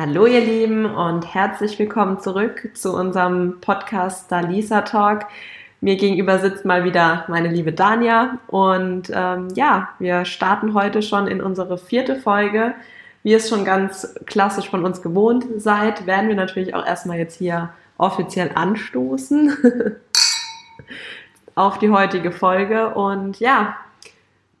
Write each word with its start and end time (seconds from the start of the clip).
Hallo 0.00 0.24
ihr 0.24 0.40
Lieben 0.40 0.86
und 0.86 1.34
herzlich 1.34 1.78
willkommen 1.78 2.20
zurück 2.20 2.70
zu 2.72 2.96
unserem 2.96 3.60
Podcast 3.60 4.32
Dalisa 4.32 4.80
Talk. 4.80 5.26
Mir 5.82 5.96
gegenüber 5.96 6.38
sitzt 6.38 6.64
mal 6.64 6.84
wieder 6.84 7.26
meine 7.28 7.48
liebe 7.48 7.74
Dania 7.74 8.38
und 8.46 9.10
ähm, 9.12 9.48
ja, 9.54 9.90
wir 9.98 10.24
starten 10.24 10.72
heute 10.72 11.02
schon 11.02 11.26
in 11.26 11.42
unsere 11.42 11.76
vierte 11.76 12.16
Folge. 12.16 12.74
Wie 13.24 13.34
es 13.34 13.50
schon 13.50 13.66
ganz 13.66 14.14
klassisch 14.24 14.70
von 14.70 14.86
uns 14.86 15.02
gewohnt 15.02 15.44
seid, 15.58 16.06
werden 16.06 16.30
wir 16.30 16.34
natürlich 16.34 16.74
auch 16.74 16.86
erstmal 16.86 17.18
jetzt 17.18 17.36
hier 17.36 17.68
offiziell 17.98 18.52
anstoßen 18.54 19.54
auf 21.56 21.78
die 21.78 21.90
heutige 21.90 22.32
Folge 22.32 22.94
und 22.94 23.38
ja, 23.38 23.76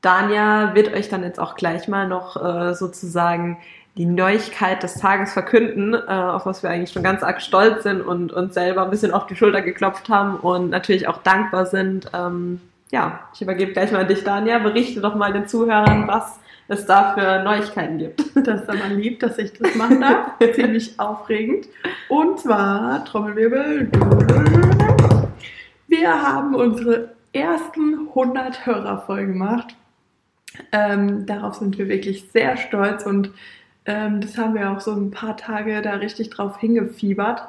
Dania 0.02 0.74
wird 0.74 0.94
euch 0.94 1.08
dann 1.08 1.22
jetzt 1.22 1.40
auch 1.40 1.54
gleich 1.54 1.88
mal 1.88 2.08
noch 2.08 2.42
äh, 2.42 2.74
sozusagen 2.74 3.58
die 3.96 4.06
Neuigkeit 4.06 4.82
des 4.82 4.94
Tages 4.94 5.32
verkünden, 5.32 5.94
äh, 5.94 5.98
auf 6.08 6.46
was 6.46 6.62
wir 6.62 6.70
eigentlich 6.70 6.92
schon 6.92 7.02
ganz 7.02 7.22
arg 7.22 7.42
stolz 7.42 7.82
sind 7.82 8.00
und 8.00 8.32
uns 8.32 8.54
selber 8.54 8.84
ein 8.84 8.90
bisschen 8.90 9.12
auf 9.12 9.26
die 9.26 9.36
Schulter 9.36 9.62
geklopft 9.62 10.08
haben 10.08 10.36
und 10.36 10.70
natürlich 10.70 11.08
auch 11.08 11.18
dankbar 11.18 11.66
sind. 11.66 12.10
Ähm, 12.14 12.60
ja, 12.90 13.20
ich 13.34 13.42
übergebe 13.42 13.72
gleich 13.72 13.92
mal 13.92 14.02
an 14.02 14.08
dich, 14.08 14.24
Dania. 14.24 14.58
Berichte 14.58 15.00
doch 15.00 15.14
mal 15.14 15.32
den 15.32 15.46
Zuhörern, 15.46 16.08
was 16.08 16.40
es 16.68 16.86
da 16.86 17.14
für 17.14 17.42
Neuigkeiten 17.42 17.98
gibt. 17.98 18.24
Das 18.44 18.62
ist 18.62 18.70
aber 18.70 18.88
lieb, 18.88 19.20
dass 19.20 19.38
ich 19.38 19.52
das 19.52 19.74
machen 19.74 20.00
darf. 20.00 20.38
Ziemlich 20.54 20.98
aufregend. 20.98 21.68
Und 22.08 22.38
zwar, 22.38 23.04
Trommelwirbel, 23.04 23.90
wir 25.88 26.22
haben 26.22 26.54
unsere 26.54 27.10
ersten 27.32 28.08
100 28.08 28.66
Hörer 28.66 29.02
voll 29.04 29.26
gemacht. 29.26 29.74
Ähm, 30.72 31.26
darauf 31.26 31.56
sind 31.56 31.78
wir 31.78 31.88
wirklich 31.88 32.30
sehr 32.32 32.56
stolz 32.56 33.04
und 33.04 33.30
ähm, 33.90 34.20
das 34.20 34.38
haben 34.38 34.54
wir 34.54 34.70
auch 34.70 34.80
so 34.80 34.92
ein 34.92 35.10
paar 35.10 35.36
Tage 35.36 35.82
da 35.82 35.94
richtig 35.94 36.30
drauf 36.30 36.60
hingefiebert. 36.60 37.42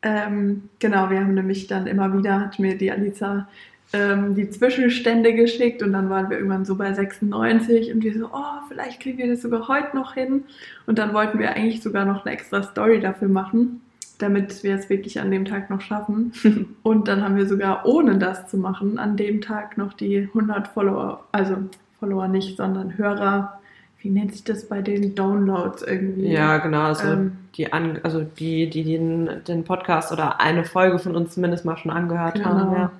Ähm, 0.00 0.70
genau, 0.78 1.10
wir 1.10 1.20
haben 1.20 1.34
nämlich 1.34 1.66
dann 1.66 1.86
immer 1.86 2.16
wieder, 2.16 2.40
hat 2.40 2.58
mir 2.58 2.78
die 2.78 2.90
Alisa 2.90 3.46
ähm, 3.92 4.34
die 4.34 4.48
Zwischenstände 4.48 5.34
geschickt 5.34 5.82
und 5.82 5.92
dann 5.92 6.08
waren 6.08 6.30
wir 6.30 6.38
irgendwann 6.38 6.64
so 6.64 6.74
bei 6.74 6.92
96 6.94 7.92
und 7.92 8.02
wir 8.02 8.18
so, 8.18 8.30
oh, 8.32 8.62
vielleicht 8.68 9.00
kriegen 9.00 9.18
wir 9.18 9.28
das 9.28 9.42
sogar 9.42 9.68
heute 9.68 9.94
noch 9.94 10.14
hin. 10.14 10.44
Und 10.86 10.98
dann 10.98 11.12
wollten 11.12 11.38
wir 11.38 11.54
eigentlich 11.54 11.82
sogar 11.82 12.06
noch 12.06 12.24
eine 12.24 12.34
extra 12.34 12.62
Story 12.62 13.00
dafür 13.00 13.28
machen, 13.28 13.82
damit 14.18 14.62
wir 14.62 14.74
es 14.74 14.88
wirklich 14.88 15.20
an 15.20 15.30
dem 15.30 15.44
Tag 15.44 15.68
noch 15.68 15.82
schaffen. 15.82 16.32
und 16.82 17.08
dann 17.08 17.22
haben 17.22 17.36
wir 17.36 17.46
sogar 17.46 17.84
ohne 17.84 18.16
das 18.16 18.48
zu 18.48 18.56
machen, 18.56 18.98
an 18.98 19.18
dem 19.18 19.42
Tag 19.42 19.76
noch 19.76 19.92
die 19.92 20.28
100 20.32 20.68
Follower, 20.68 21.24
also 21.32 21.58
Follower 22.00 22.28
nicht, 22.28 22.56
sondern 22.56 22.96
Hörer 22.96 23.58
wie 24.00 24.10
nennt 24.10 24.32
sich 24.32 24.44
das 24.44 24.68
bei 24.68 24.80
den 24.80 25.14
Downloads 25.14 25.82
irgendwie? 25.82 26.28
Ja, 26.28 26.58
genau, 26.58 26.82
also 26.82 27.08
ähm, 27.08 27.32
die 27.56 27.72
an, 27.72 27.98
also 28.04 28.22
die, 28.22 28.70
die 28.70 28.84
den, 28.84 29.28
den 29.46 29.64
Podcast 29.64 30.12
oder 30.12 30.40
eine 30.40 30.64
Folge 30.64 30.98
von 30.98 31.16
uns 31.16 31.34
zumindest 31.34 31.64
mal 31.64 31.76
schon 31.76 31.90
angehört 31.90 32.34
genau. 32.34 32.46
haben. 32.46 32.72
Ja. 32.72 32.92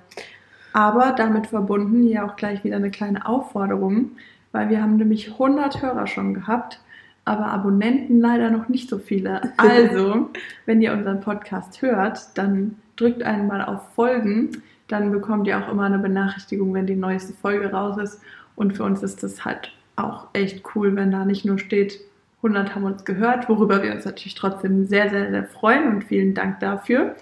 Aber 0.73 1.13
damit 1.13 1.47
verbunden 1.47 2.03
hier 2.03 2.25
auch 2.25 2.35
gleich 2.35 2.63
wieder 2.63 2.75
eine 2.75 2.91
kleine 2.91 3.25
Aufforderung, 3.25 4.11
weil 4.51 4.69
wir 4.69 4.81
haben 4.81 4.97
nämlich 4.97 5.31
100 5.31 5.81
Hörer 5.81 6.05
schon 6.05 6.33
gehabt, 6.33 6.81
aber 7.23 7.47
Abonnenten 7.47 8.19
leider 8.19 8.49
noch 8.49 8.67
nicht 8.67 8.89
so 8.89 8.99
viele. 8.99 9.41
Also, 9.57 10.29
wenn 10.65 10.81
ihr 10.81 10.91
unseren 10.91 11.21
Podcast 11.21 11.81
hört, 11.81 12.37
dann 12.37 12.75
drückt 12.97 13.23
einmal 13.23 13.63
auf 13.63 13.93
Folgen, 13.95 14.61
dann 14.89 15.11
bekommt 15.11 15.47
ihr 15.47 15.57
auch 15.57 15.71
immer 15.71 15.83
eine 15.83 15.99
Benachrichtigung, 15.99 16.73
wenn 16.73 16.87
die 16.87 16.95
neueste 16.95 17.33
Folge 17.33 17.71
raus 17.71 17.97
ist. 17.97 18.21
Und 18.55 18.75
für 18.75 18.83
uns 18.83 19.01
ist 19.03 19.23
das 19.23 19.45
halt 19.45 19.71
auch 20.03 20.27
echt 20.33 20.63
cool, 20.75 20.95
wenn 20.95 21.11
da 21.11 21.25
nicht 21.25 21.45
nur 21.45 21.59
steht, 21.59 21.99
100 22.37 22.73
haben 22.73 22.85
uns 22.85 23.03
gehört, 23.03 23.49
worüber 23.49 23.83
wir 23.83 23.93
uns 23.93 24.05
natürlich 24.05 24.35
trotzdem 24.35 24.85
sehr, 24.85 25.09
sehr, 25.09 25.29
sehr 25.29 25.43
freuen 25.43 25.89
und 25.89 26.03
vielen 26.05 26.33
Dank 26.33 26.59
dafür. 26.61 27.15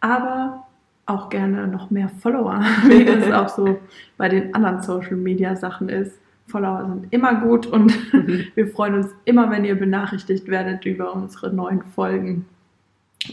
Aber 0.00 0.66
auch 1.06 1.28
gerne 1.28 1.68
noch 1.68 1.90
mehr 1.90 2.08
Follower, 2.08 2.60
wie 2.88 3.04
das 3.04 3.32
auch 3.32 3.48
so 3.48 3.78
bei 4.16 4.28
den 4.28 4.54
anderen 4.54 4.82
Social 4.82 5.16
Media 5.16 5.54
Sachen 5.54 5.88
ist. 5.88 6.18
Follower 6.48 6.84
sind 6.86 7.12
immer 7.12 7.40
gut 7.40 7.66
und 7.66 7.92
wir 8.54 8.68
freuen 8.68 8.94
uns 8.94 9.08
immer, 9.24 9.50
wenn 9.50 9.64
ihr 9.64 9.76
benachrichtigt 9.76 10.48
werdet 10.48 10.84
über 10.84 11.14
unsere 11.14 11.52
neuen 11.52 11.82
Folgen 11.82 12.46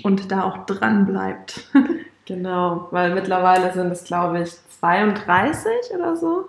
und 0.03 0.31
da 0.31 0.43
auch 0.43 0.65
dran 0.65 1.05
bleibt. 1.05 1.67
Genau, 2.25 2.87
weil 2.91 3.13
mittlerweile 3.13 3.73
sind 3.73 3.91
es, 3.91 4.05
glaube 4.05 4.43
ich, 4.43 4.51
32 4.79 5.69
oder 5.93 6.15
so 6.15 6.47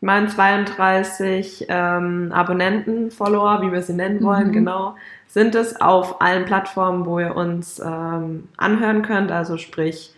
meine 0.00 0.28
32 0.28 1.66
ähm, 1.68 2.30
Abonnenten, 2.32 3.10
Follower, 3.10 3.62
wie 3.62 3.72
wir 3.72 3.82
sie 3.82 3.94
nennen 3.94 4.22
wollen, 4.22 4.48
mhm. 4.48 4.52
genau, 4.52 4.96
sind 5.26 5.54
es 5.54 5.80
auf 5.80 6.20
allen 6.20 6.44
Plattformen, 6.44 7.06
wo 7.06 7.18
ihr 7.18 7.34
uns 7.34 7.80
ähm, 7.80 8.48
anhören 8.56 9.02
könnt. 9.02 9.32
Also 9.32 9.56
sprich, 9.56 10.14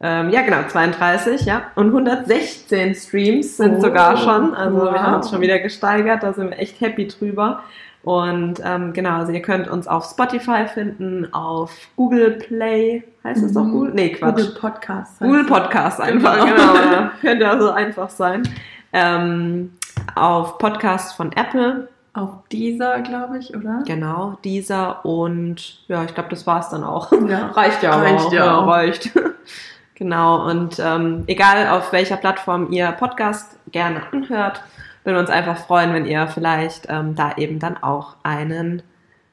ähm, 0.00 0.30
ja 0.30 0.42
genau, 0.42 0.62
32, 0.66 1.44
ja. 1.44 1.62
Und 1.74 1.86
116 1.86 2.94
Streams 2.94 3.56
sind 3.56 3.78
oh, 3.78 3.80
sogar 3.80 4.16
schon. 4.16 4.54
Also 4.54 4.78
wow. 4.78 4.92
wir 4.92 5.02
haben 5.02 5.14
uns 5.16 5.30
schon 5.30 5.40
wieder 5.40 5.58
gesteigert, 5.58 6.22
da 6.22 6.32
sind 6.32 6.50
wir 6.50 6.58
echt 6.58 6.80
happy 6.80 7.08
drüber. 7.08 7.62
Und 8.04 8.62
ähm, 8.64 8.92
genau, 8.92 9.18
also 9.18 9.32
ihr 9.32 9.42
könnt 9.42 9.68
uns 9.68 9.88
auf 9.88 10.04
Spotify 10.04 10.66
finden, 10.72 11.32
auf 11.34 11.72
Google 11.96 12.30
Play, 12.30 13.02
heißt 13.24 13.42
es 13.42 13.50
mhm. 13.50 13.54
doch 13.54 13.64
Google? 13.64 13.92
Nee, 13.92 14.10
Quatsch. 14.10 14.36
Google 14.36 14.54
Podcast. 14.58 15.18
Google 15.18 15.44
Podcast 15.44 16.00
einfach, 16.00 16.38
genau. 16.38 16.72
genau. 16.72 17.10
Könnte 17.20 17.50
also 17.50 17.70
einfach 17.70 18.08
sein 18.08 18.44
ähm, 18.92 19.72
auf 20.14 20.58
Podcast 20.58 21.16
von 21.16 21.32
Apple. 21.32 21.88
Auf 22.14 22.48
dieser, 22.50 23.00
glaube 23.02 23.38
ich, 23.38 23.54
oder? 23.54 23.82
Genau, 23.86 24.38
dieser 24.42 25.04
und 25.04 25.82
ja, 25.88 26.02
ich 26.04 26.14
glaube, 26.14 26.30
das 26.30 26.46
war 26.46 26.60
es 26.60 26.68
dann 26.68 26.82
auch. 26.82 27.12
Ja. 27.12 27.46
reicht 27.54 27.82
ja 27.82 27.94
reicht 27.96 28.26
auch. 28.26 28.32
Ja, 28.32 28.44
ja 28.46 28.58
reicht. 28.64 29.12
genau, 29.94 30.48
und 30.48 30.80
ähm, 30.80 31.24
egal 31.26 31.68
auf 31.68 31.92
welcher 31.92 32.16
Plattform 32.16 32.72
ihr 32.72 32.90
Podcast 32.92 33.56
gerne 33.70 34.02
anhört, 34.12 34.62
würden 35.04 35.16
wir 35.16 35.20
uns 35.20 35.30
einfach 35.30 35.58
freuen, 35.58 35.92
wenn 35.92 36.06
ihr 36.06 36.26
vielleicht 36.28 36.86
ähm, 36.88 37.14
da 37.14 37.36
eben 37.36 37.58
dann 37.58 37.76
auch 37.76 38.16
einen, 38.22 38.82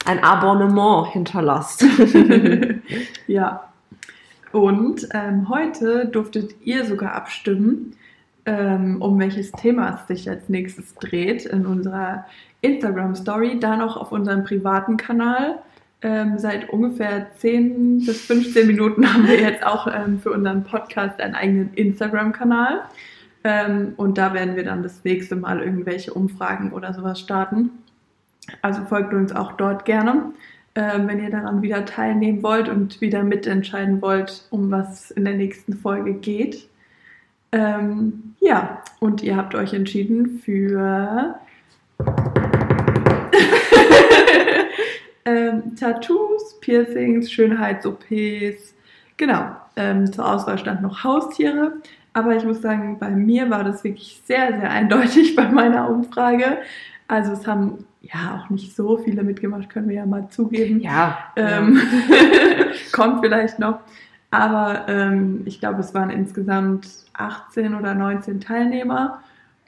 ein 0.06 0.24
Abonnement 0.24 1.08
hinterlasst. 1.08 1.84
ja. 3.28 3.68
Und 4.52 5.08
ähm, 5.12 5.50
heute 5.50 6.06
durftet 6.06 6.56
ihr 6.62 6.86
sogar 6.86 7.14
abstimmen, 7.14 7.96
ähm, 8.46 9.02
um 9.02 9.20
welches 9.20 9.52
Thema 9.52 9.96
es 9.96 10.08
sich 10.08 10.30
als 10.30 10.50
nächstes 10.50 10.94
dreht 10.96 11.46
in 11.46 11.66
unserer 11.66 12.26
Instagram-Story, 12.62 13.60
da 13.60 13.76
noch 13.76 13.98
auf 13.98 14.12
unserem 14.12 14.44
privaten 14.44 14.98
Kanal. 14.98 15.60
Ähm, 16.02 16.38
seit 16.38 16.70
ungefähr 16.70 17.28
10 17.38 18.06
bis 18.06 18.26
15 18.26 18.68
Minuten 18.68 19.12
haben 19.14 19.28
wir 19.28 19.40
jetzt 19.40 19.66
auch 19.66 19.88
ähm, 19.88 20.20
für 20.20 20.32
unseren 20.32 20.64
Podcast 20.64 21.20
einen 21.20 21.36
eigenen 21.36 21.74
Instagram-Kanal. 21.74 22.82
Ähm, 23.44 23.94
und 23.98 24.18
da 24.18 24.34
werden 24.34 24.56
wir 24.56 24.64
dann 24.64 24.84
das 24.84 25.04
nächste 25.04 25.36
Mal 25.36 25.62
irgendwelche 25.62 26.14
Umfragen 26.14 26.72
oder 26.72 26.94
sowas 26.94 27.20
starten. 27.20 27.72
Also 28.62 28.84
folgt 28.86 29.14
uns 29.14 29.32
auch 29.32 29.54
dort 29.54 29.86
gerne, 29.86 30.34
ähm, 30.76 31.08
wenn 31.08 31.24
ihr 31.24 31.32
daran 31.32 31.62
wieder 31.62 31.86
teilnehmen 31.86 32.44
wollt 32.44 32.70
und 32.70 33.02
wieder 33.02 33.24
mitentscheiden 33.24 34.02
wollt, 34.02 34.46
um 34.52 34.70
was 34.72 35.12
in 35.12 35.26
der 35.26 35.36
nächsten 35.36 35.74
Folge 35.74 36.14
geht. 36.14 36.68
Ähm, 37.56 38.36
ja, 38.42 38.82
und 39.00 39.24
ihr 39.24 39.38
habt 39.38 39.56
euch 39.56 39.74
entschieden 39.74 40.40
für 40.44 41.36
ähm, 45.26 45.76
Tattoos, 45.80 46.60
Piercings, 46.60 47.32
Schönheits-OPs. 47.32 48.76
Genau, 49.16 49.56
ähm, 49.78 50.12
zur 50.12 50.30
Auswahl 50.30 50.58
stand 50.58 50.82
noch 50.82 51.06
Haustiere. 51.06 51.78
Aber 52.12 52.36
ich 52.36 52.44
muss 52.44 52.62
sagen, 52.62 53.00
bei 53.00 53.10
mir 53.10 53.50
war 53.50 53.64
das 53.64 53.86
wirklich 53.86 54.22
sehr, 54.26 54.60
sehr 54.60 54.70
eindeutig 54.70 55.36
bei 55.38 55.48
meiner 55.48 55.90
Umfrage. 55.90 56.58
Also 57.08 57.32
es 57.32 57.48
haben 57.48 57.86
ja 58.02 58.38
auch 58.38 58.50
nicht 58.50 58.76
so 58.76 58.98
viele 58.98 59.24
mitgemacht, 59.24 59.70
können 59.70 59.88
wir 59.88 59.96
ja 59.96 60.06
mal 60.06 60.28
zugeben. 60.28 60.82
Ja. 60.82 61.20
Ähm, 61.38 61.82
kommt 62.92 63.22
vielleicht 63.24 63.60
noch. 63.60 63.80
Aber 64.32 64.86
ähm, 64.88 65.44
ich 65.46 65.60
glaube, 65.60 65.80
es 65.80 65.94
waren 65.94 66.10
insgesamt 66.10 66.88
18 67.14 67.76
oder 67.76 67.94
19 67.94 68.42
Teilnehmer 68.42 69.22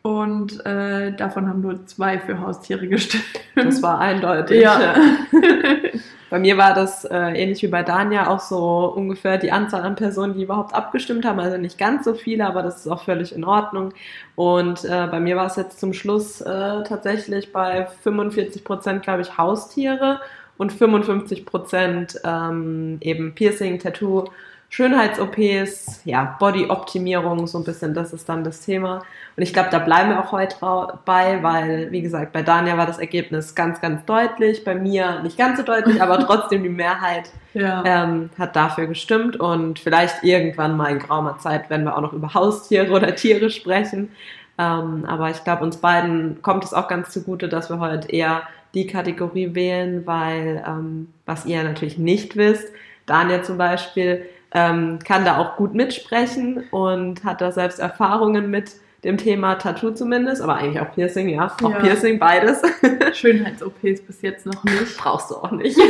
und 0.07 0.65
äh, 0.65 1.12
davon 1.13 1.50
haben 1.50 1.62
nur 1.62 1.86
zwei 1.86 2.19
für 2.19 2.39
Haustiere 2.39 2.88
gestimmt. 2.88 3.25
Das 3.56 3.81
war 3.81 4.00
eindeutig. 4.00 4.62
Ja. 4.62 4.80
ja. 4.80 4.95
bei 6.30 6.39
mir 6.39 6.57
war 6.57 6.74
das 6.74 7.04
äh, 7.06 7.18
ähnlich 7.18 7.62
wie 7.62 7.68
bei 7.68 7.83
Dania 7.83 8.30
auch 8.30 8.39
so 8.39 8.94
ungefähr 8.95 9.38
die 9.38 9.51
Anzahl 9.51 9.81
an 9.81 9.95
Personen, 9.95 10.33
die 10.33 10.44
überhaupt 10.44 10.74
abgestimmt 10.74 11.25
haben. 11.25 11.39
Also 11.39 11.57
nicht 11.57 11.77
ganz 11.77 12.06
so 12.06 12.13
viele, 12.13 12.45
aber 12.45 12.63
das 12.63 12.77
ist 12.77 12.88
auch 12.88 13.04
völlig 13.04 13.36
in 13.36 13.44
Ordnung. 13.44 13.94
Und 14.36 14.86
äh, 14.86 15.07
bei 15.12 15.19
mir 15.19 15.36
war 15.36 15.48
es 15.48 15.56
jetzt 15.56 15.80
zum 15.80 15.94
Schluss 15.94 16.39
äh, 16.39 16.83
tatsächlich 16.83 17.51
bei 17.51 17.88
45 18.04 18.63
Prozent, 18.63 19.04
glaube 19.04 19.24
ich, 19.24 19.38
Haustiere 19.38 20.21
und 20.57 20.71
55 20.71 21.45
Prozent 21.45 22.19
ähm, 22.24 22.98
eben 23.01 23.33
Piercing, 23.36 23.80
Tattoo 23.80 24.25
Schönheits-OPs, 24.69 26.01
ja, 26.04 26.36
Body-Optimierung, 26.39 27.48
so 27.48 27.57
ein 27.57 27.63
bisschen, 27.63 27.94
das 27.94 28.12
ist 28.12 28.27
dann 28.27 28.44
das 28.44 28.62
Thema. 28.62 29.01
Und 29.38 29.44
ich 29.44 29.54
glaube, 29.54 29.69
da 29.71 29.80
bleiben 29.80 30.09
wir 30.09 30.19
auch 30.19 30.33
heute 30.33 30.57
bei, 31.06 31.42
weil, 31.42 31.89
wie 31.92 32.01
gesagt, 32.01 32.33
bei 32.33 32.42
Dania 32.42 32.77
war 32.77 32.86
das 32.86 32.98
Ergebnis 32.98 33.56
ganz, 33.56 33.80
ganz 33.80 34.04
deutlich, 34.06 34.65
bei 34.65 34.75
mir 34.75 35.21
nicht 35.24 35.38
ganz 35.38 35.57
so 35.57 35.63
deutlich, 35.63 36.01
aber 36.01 36.19
trotzdem 36.25 36.63
die 36.63 36.69
Mehrheit 36.69 37.31
ja. 37.54 37.81
ähm, 37.86 38.30
hat 38.38 38.57
dafür 38.57 38.88
gestimmt. 38.88 39.38
Und 39.38 39.80
vielleicht 39.80 40.24
irgendwann 40.24 40.75
mal 40.75 40.92
in 40.92 41.00
graumer 41.00 41.38
Zeit, 41.39 41.69
wenn 41.69 41.86
wir 41.86 41.95
auch 41.95 42.01
noch 42.01 42.13
über 42.13 42.33
Haustiere 42.33 42.92
oder 42.92 43.15
Tiere 43.15 43.50
sprechen. 43.50 44.12
Ähm, 44.59 45.06
aber 45.07 45.30
ich 45.30 45.44
glaube, 45.45 45.63
uns 45.63 45.77
beiden 45.77 46.42
kommt 46.42 46.65
es 46.65 46.74
auch 46.74 46.89
ganz 46.89 47.12
zugute, 47.12 47.48
dass 47.48 47.69
wir 47.69 47.80
heute 47.80 48.09
eher 48.09 48.42
die 48.78 48.88
Kategorie 48.88 49.56
wählen, 49.56 50.06
weil, 50.06 50.64
ähm, 50.68 51.08
was 51.26 51.46
ihr 51.46 51.64
natürlich 51.64 51.98
nicht 51.98 52.38
wisst, 52.38 52.72
Daniel 53.08 53.42
zum 53.42 53.58
Beispiel 53.58 54.28
ähm, 54.52 55.00
kann 55.04 55.26
da 55.26 55.38
auch 55.38 55.56
gut 55.58 55.74
mitsprechen 55.74 56.64
und 56.70 57.24
hat 57.24 57.42
da 57.42 57.52
selbst 57.52 57.80
Erfahrungen 57.80 58.52
mit 58.52 58.74
dem 59.04 59.18
Thema 59.18 59.56
Tattoo 59.56 59.92
zumindest, 59.92 60.42
aber 60.44 60.56
eigentlich 60.56 60.80
auch 60.80 60.94
Piercing, 60.94 61.30
ja, 61.30 61.48
auch 61.64 61.72
ja. 61.72 61.80
Piercing, 61.80 62.20
beides. 62.20 62.62
Schönheits-OPs 63.14 64.02
bis 64.02 64.22
jetzt 64.22 64.46
noch 64.46 64.64
nicht. 64.64 64.96
Brauchst 64.98 65.32
du 65.32 65.36
auch 65.36 65.52
nicht. 65.52 65.78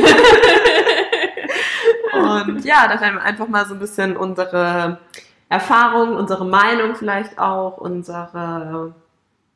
und 2.12 2.64
ja, 2.64 2.88
da 2.88 2.98
werden 3.00 3.16
wir 3.16 3.22
einfach 3.22 3.48
mal 3.48 3.66
so 3.66 3.74
ein 3.74 3.80
bisschen 3.80 4.16
unsere 4.16 4.98
Erfahrungen, 5.48 6.16
unsere 6.16 6.46
Meinung 6.46 6.94
vielleicht 6.94 7.38
auch, 7.38 7.76
unsere 7.78 8.94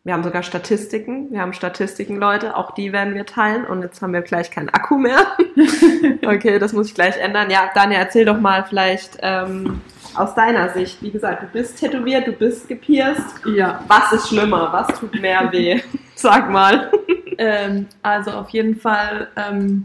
wir 0.04 0.14
haben 0.14 0.24
sogar 0.24 0.42
Statistiken. 0.42 1.30
Wir 1.30 1.40
haben 1.40 1.52
Statistiken, 1.52 2.16
Leute. 2.16 2.56
Auch 2.56 2.72
die 2.72 2.92
werden 2.92 3.14
wir 3.14 3.24
teilen. 3.24 3.64
Und 3.64 3.82
jetzt 3.82 4.02
haben 4.02 4.12
wir 4.12 4.22
gleich 4.22 4.50
keinen 4.50 4.68
Akku 4.70 4.98
mehr. 4.98 5.36
okay, 6.26 6.58
das 6.58 6.72
muss 6.72 6.88
ich 6.88 6.94
gleich 6.94 7.16
ändern. 7.18 7.50
Ja, 7.50 7.70
Daniel, 7.72 8.00
erzähl 8.00 8.24
doch 8.24 8.40
mal 8.40 8.64
vielleicht 8.64 9.18
ähm, 9.22 9.80
aus 10.16 10.34
deiner 10.34 10.70
Sicht. 10.70 11.00
Wie 11.02 11.12
gesagt, 11.12 11.44
du 11.44 11.46
bist 11.46 11.78
tätowiert, 11.78 12.26
du 12.26 12.32
bist 12.32 12.66
gepierst. 12.66 13.46
Ja. 13.46 13.84
Was 13.86 14.12
ist 14.12 14.28
schlimmer? 14.28 14.72
Was 14.72 14.98
tut 14.98 15.20
mehr 15.20 15.52
weh? 15.52 15.80
Sag 16.16 16.50
mal. 16.50 16.90
Ähm, 17.38 17.86
also 18.02 18.32
auf 18.32 18.50
jeden 18.50 18.74
Fall, 18.74 19.28
ähm, 19.36 19.84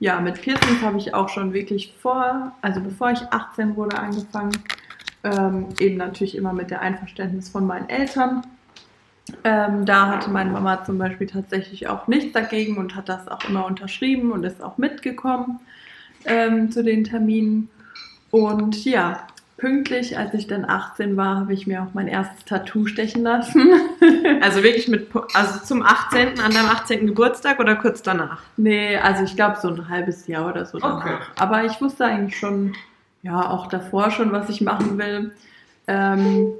ja, 0.00 0.18
mit 0.18 0.40
Piercings 0.40 0.80
habe 0.80 0.96
ich 0.96 1.12
auch 1.12 1.28
schon 1.28 1.52
wirklich 1.52 1.94
vor, 2.00 2.52
also 2.62 2.80
bevor 2.80 3.10
ich 3.10 3.20
18 3.30 3.76
wurde, 3.76 3.98
angefangen. 3.98 4.52
Ähm, 5.24 5.66
eben 5.78 5.98
natürlich 5.98 6.36
immer 6.36 6.54
mit 6.54 6.70
der 6.70 6.80
Einverständnis 6.80 7.50
von 7.50 7.66
meinen 7.66 7.90
Eltern. 7.90 8.42
Ähm, 9.44 9.84
da 9.84 10.08
hatte 10.08 10.30
meine 10.30 10.50
Mama 10.50 10.84
zum 10.84 10.98
Beispiel 10.98 11.26
tatsächlich 11.26 11.88
auch 11.88 12.06
nichts 12.06 12.32
dagegen 12.32 12.76
und 12.76 12.96
hat 12.96 13.08
das 13.08 13.28
auch 13.28 13.44
immer 13.48 13.66
unterschrieben 13.66 14.32
und 14.32 14.44
ist 14.44 14.62
auch 14.62 14.78
mitgekommen 14.78 15.60
ähm, 16.24 16.70
zu 16.70 16.82
den 16.82 17.04
Terminen. 17.04 17.68
Und 18.30 18.84
ja, 18.84 19.26
pünktlich, 19.58 20.16
als 20.16 20.32
ich 20.34 20.46
dann 20.46 20.64
18 20.64 21.16
war, 21.16 21.36
habe 21.40 21.52
ich 21.52 21.66
mir 21.66 21.82
auch 21.82 21.94
mein 21.94 22.08
erstes 22.08 22.44
Tattoo 22.44 22.86
stechen 22.86 23.22
lassen. 23.22 23.70
also 24.40 24.62
wirklich 24.62 24.88
mit, 24.88 25.08
also 25.34 25.60
zum 25.64 25.82
18., 25.82 26.40
an 26.40 26.52
deinem 26.52 26.68
18. 26.68 27.06
Geburtstag 27.06 27.58
oder 27.58 27.76
kurz 27.76 28.02
danach? 28.02 28.40
Nee, 28.56 28.96
also 28.96 29.24
ich 29.24 29.36
glaube 29.36 29.58
so 29.60 29.68
ein 29.68 29.88
halbes 29.88 30.26
Jahr 30.26 30.48
oder 30.48 30.64
so 30.64 30.78
danach. 30.78 31.04
Okay. 31.04 31.14
Aber 31.38 31.64
ich 31.64 31.80
wusste 31.80 32.04
eigentlich 32.04 32.38
schon, 32.38 32.74
ja, 33.22 33.50
auch 33.50 33.66
davor 33.66 34.10
schon, 34.10 34.32
was 34.32 34.48
ich 34.48 34.60
machen 34.60 34.96
will. 34.96 35.32
Ähm, 35.88 36.52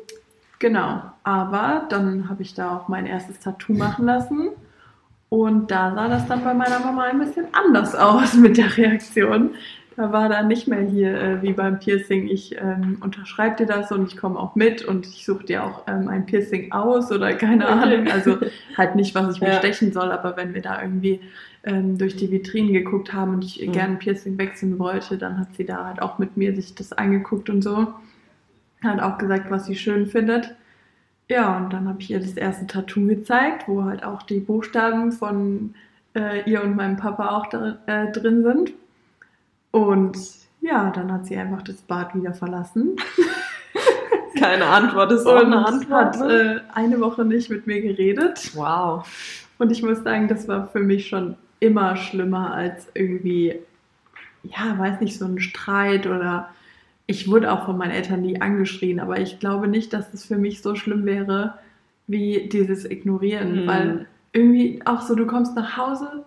Genau, 0.58 1.02
aber 1.22 1.87
dann 1.88 2.28
habe 2.28 2.43
ich 2.43 2.55
da 2.55 2.76
auch 2.76 2.88
mein 2.88 3.06
erstes 3.06 3.38
Tattoo 3.38 3.75
machen 3.75 4.06
lassen. 4.06 4.50
Und 5.28 5.70
da 5.70 5.94
sah 5.94 6.08
das 6.08 6.26
dann 6.26 6.43
bei 6.43 6.55
meiner 6.55 6.81
Mama 6.81 7.05
ein 7.05 7.19
bisschen 7.19 7.46
anders 7.52 7.94
aus 7.94 8.34
mit 8.34 8.56
der 8.56 8.76
Reaktion. 8.76 9.50
Da 9.94 10.12
war 10.12 10.28
dann 10.28 10.46
nicht 10.46 10.69
mehr 10.69 10.81
hier 10.81 11.20
äh, 11.20 11.43
wie 11.43 11.52
beim 11.52 11.81
Piercing, 11.81 12.28
ich 12.28 12.56
ähm, 12.56 12.99
unterschreibe 13.00 13.56
dir 13.56 13.66
das 13.66 13.90
und 13.90 14.06
ich 14.06 14.16
komme 14.16 14.38
auch 14.38 14.55
mit 14.55 14.84
und 14.84 15.06
ich 15.06 15.25
suche 15.25 15.44
dir 15.44 15.64
auch 15.64 15.82
ähm, 15.88 16.08
ein 16.08 16.25
Piercing 16.25 16.70
aus 16.70 17.11
oder 17.11 17.34
keine 17.34 17.66
Ahnung. 17.66 18.06
Also 18.08 18.38
halt 18.76 18.94
nicht, 18.94 19.14
was 19.16 19.34
ich 19.34 19.40
mir 19.43 19.49
ja. 19.49 19.58
stechen 19.58 19.93
soll, 19.93 20.12
aber 20.12 20.37
wenn 20.37 20.54
wir 20.54 20.62
da 20.62 20.81
irgendwie 20.81 21.20
ähm, 21.64 21.99
durch 21.99 22.14
die 22.14 22.31
Vitrinen 22.31 22.72
geguckt 22.72 23.12
haben 23.12 23.34
und 23.34 23.44
ich 23.44 23.61
mhm. 23.61 23.72
gerne 23.72 23.94
ein 23.94 23.99
Piercing 23.99 24.38
wechseln 24.38 24.78
wollte, 24.78 25.19
dann 25.19 25.38
hat 25.38 25.56
sie 25.56 25.64
da 25.64 25.84
halt 25.84 26.00
auch 26.00 26.19
mit 26.19 26.37
mir 26.37 26.54
sich 26.54 26.76
das 26.76 26.93
angeguckt 26.93 27.50
und 27.50 27.62
so. 27.62 27.88
Hat 28.82 29.00
auch 29.00 29.19
gesagt, 29.19 29.50
was 29.50 29.66
sie 29.66 29.76
schön 29.76 30.06
findet. 30.06 30.54
Ja, 31.28 31.56
und 31.58 31.72
dann 31.72 31.88
habe 31.88 32.00
ich 32.00 32.10
ihr 32.10 32.20
das 32.20 32.34
erste 32.34 32.66
Tattoo 32.66 33.06
gezeigt, 33.06 33.69
wo 33.69 33.84
halt 33.84 34.02
auch 34.02 34.22
die 34.22 34.40
Buchstaben 34.40 35.12
von 35.12 35.75
äh, 36.14 36.48
ihr 36.48 36.62
und 36.62 36.76
meinem 36.76 36.96
Papa 36.96 37.36
auch 37.36 37.46
da, 37.48 37.78
äh, 37.86 38.10
drin 38.12 38.42
sind. 38.42 38.72
Und 39.70 40.16
ja, 40.60 40.90
dann 40.90 41.12
hat 41.12 41.26
sie 41.26 41.36
einfach 41.36 41.62
das 41.62 41.76
Bad 41.76 42.14
wieder 42.14 42.32
verlassen. 42.32 42.96
Keine 44.38 44.66
Antwort 44.66 45.12
ist 45.12 45.26
auch 45.26 45.44
eine 45.44 45.66
Antwort. 45.66 46.16
Hat 46.16 46.20
ne? 46.20 46.62
äh, 46.66 46.72
eine 46.72 47.00
Woche 47.00 47.25
nicht 47.25 47.50
mit 47.50 47.66
mir 47.66 47.82
geredet. 47.82 48.52
Wow. 48.54 49.06
Und 49.58 49.70
ich 49.72 49.82
muss 49.82 50.02
sagen, 50.02 50.28
das 50.28 50.48
war 50.48 50.69
für 50.69 50.80
mich 50.80 51.08
schon 51.08 51.36
immer 51.60 51.96
schlimmer 51.96 52.54
als 52.54 52.88
irgendwie, 52.94 53.58
ja, 54.44 54.78
weiß 54.78 55.00
nicht, 55.00 55.19
so 55.19 55.26
ein 55.26 55.40
Streit 55.40 56.06
oder 56.06 56.50
ich 57.10 57.26
wurde 57.28 57.50
auch 57.50 57.64
von 57.64 57.78
meinen 57.78 57.90
Eltern 57.90 58.20
nie 58.20 58.40
angeschrien, 58.40 59.00
aber 59.00 59.19
ich 59.19 59.40
glaube 59.40 59.66
nicht, 59.66 59.94
dass 59.94 60.12
es 60.12 60.26
für 60.26 60.37
mich 60.37 60.60
so 60.60 60.75
schlimm 60.75 61.06
wäre 61.06 61.55
wie 62.06 62.49
dieses 62.52 62.84
Ignorieren, 62.84 63.62
mhm. 63.62 63.66
weil 63.66 64.06
irgendwie 64.32 64.81
auch 64.84 65.00
so, 65.00 65.14
du 65.14 65.26
kommst 65.26 65.56
nach 65.56 65.78
Hause, 65.78 66.26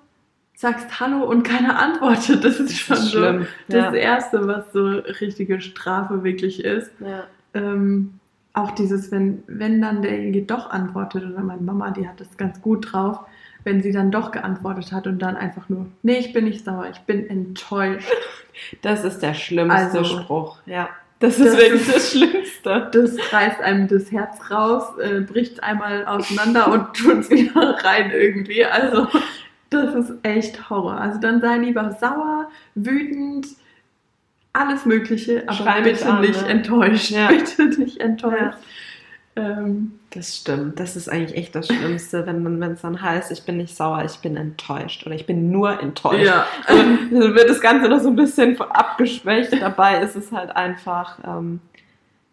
sagst 0.55 0.99
Hallo 0.99 1.23
und 1.23 1.43
keiner 1.43 1.79
antwortet. 1.79 2.43
Das 2.43 2.59
ist 2.59 2.89
das 2.89 3.11
schon 3.11 3.41
ist 3.41 3.47
so 3.69 3.77
ja. 3.77 3.85
das 3.85 3.93
Erste, 3.93 4.47
was 4.47 4.73
so 4.73 4.85
richtige 5.21 5.61
Strafe 5.61 6.23
wirklich 6.23 6.65
ist. 6.65 6.91
Ja. 6.99 7.25
Ähm, 7.53 8.15
auch 8.53 8.71
dieses, 8.71 9.11
wenn, 9.11 9.43
wenn 9.45 9.81
dann 9.81 10.01
derjenige 10.01 10.41
doch 10.41 10.71
antwortet, 10.71 11.23
oder 11.25 11.41
meine 11.41 11.61
Mama, 11.61 11.91
die 11.91 12.07
hat 12.07 12.19
das 12.19 12.37
ganz 12.37 12.59
gut 12.59 12.91
drauf, 12.91 13.19
wenn 13.63 13.81
sie 13.81 13.91
dann 13.91 14.11
doch 14.11 14.31
geantwortet 14.31 14.91
hat 14.91 15.07
und 15.07 15.19
dann 15.19 15.37
einfach 15.37 15.69
nur, 15.69 15.87
nee, 16.03 16.17
ich 16.17 16.33
bin 16.33 16.45
nicht 16.45 16.65
sauer, 16.65 16.87
ich 16.91 16.99
bin 17.01 17.29
enttäuscht. 17.29 18.09
Das 18.81 19.03
ist 19.03 19.19
der 19.21 19.33
schlimmste 19.33 19.99
also, 19.99 20.03
Spruch, 20.03 20.59
ja. 20.65 20.89
Das 21.19 21.39
ist 21.39 21.45
das 21.45 21.57
wirklich 21.57 21.81
ist, 21.81 21.95
das 21.95 22.11
Schlimmste. 22.11 22.89
Das 22.91 23.33
reißt 23.33 23.61
einem 23.61 23.87
das 23.87 24.11
Herz 24.11 24.51
raus, 24.51 24.83
äh, 24.99 25.21
bricht 25.21 25.63
einmal 25.63 26.05
auseinander 26.05 26.71
und 26.71 26.93
tut 26.95 27.19
es 27.19 27.29
wieder 27.29 27.77
rein 27.83 28.11
irgendwie. 28.11 28.65
Also, 28.65 29.07
das 29.69 29.95
ist 29.95 30.13
echt 30.23 30.69
Horror. 30.69 30.99
Also, 30.99 31.19
dann 31.19 31.41
sei 31.41 31.57
lieber 31.57 31.91
sauer, 31.99 32.49
wütend, 32.75 33.47
alles 34.53 34.85
Mögliche, 34.85 35.43
aber 35.45 35.53
Schrei 35.53 35.81
bitte 35.81 36.05
an, 36.07 36.21
nicht 36.21 36.41
ne? 36.41 36.47
enttäuscht. 36.49 37.11
Ja. 37.11 37.27
Bitte 37.27 37.65
nicht 37.79 37.99
enttäuscht. 37.99 38.41
Ja. 38.41 38.57
Ähm, 39.35 39.93
das 40.09 40.35
stimmt. 40.35 40.79
Das 40.79 40.95
ist 40.95 41.07
eigentlich 41.07 41.37
echt 41.37 41.55
das 41.55 41.67
Schlimmste, 41.67 42.25
wenn 42.25 42.61
es 42.63 42.81
dann 42.81 43.01
heißt, 43.01 43.31
ich 43.31 43.43
bin 43.43 43.57
nicht 43.57 43.75
sauer, 43.75 44.03
ich 44.03 44.19
bin 44.19 44.35
enttäuscht 44.35 45.05
oder 45.05 45.15
ich 45.15 45.25
bin 45.25 45.51
nur 45.51 45.81
enttäuscht. 45.81 46.25
Ja. 46.25 46.45
Dann 46.67 47.11
wird 47.11 47.49
das 47.49 47.61
Ganze 47.61 47.87
noch 47.87 48.01
so 48.01 48.09
ein 48.09 48.15
bisschen 48.17 48.59
abgeschwächt. 48.59 49.53
Dabei 49.61 50.01
ist 50.01 50.17
es 50.17 50.31
halt 50.33 50.53
einfach, 50.55 51.17
ähm, 51.25 51.61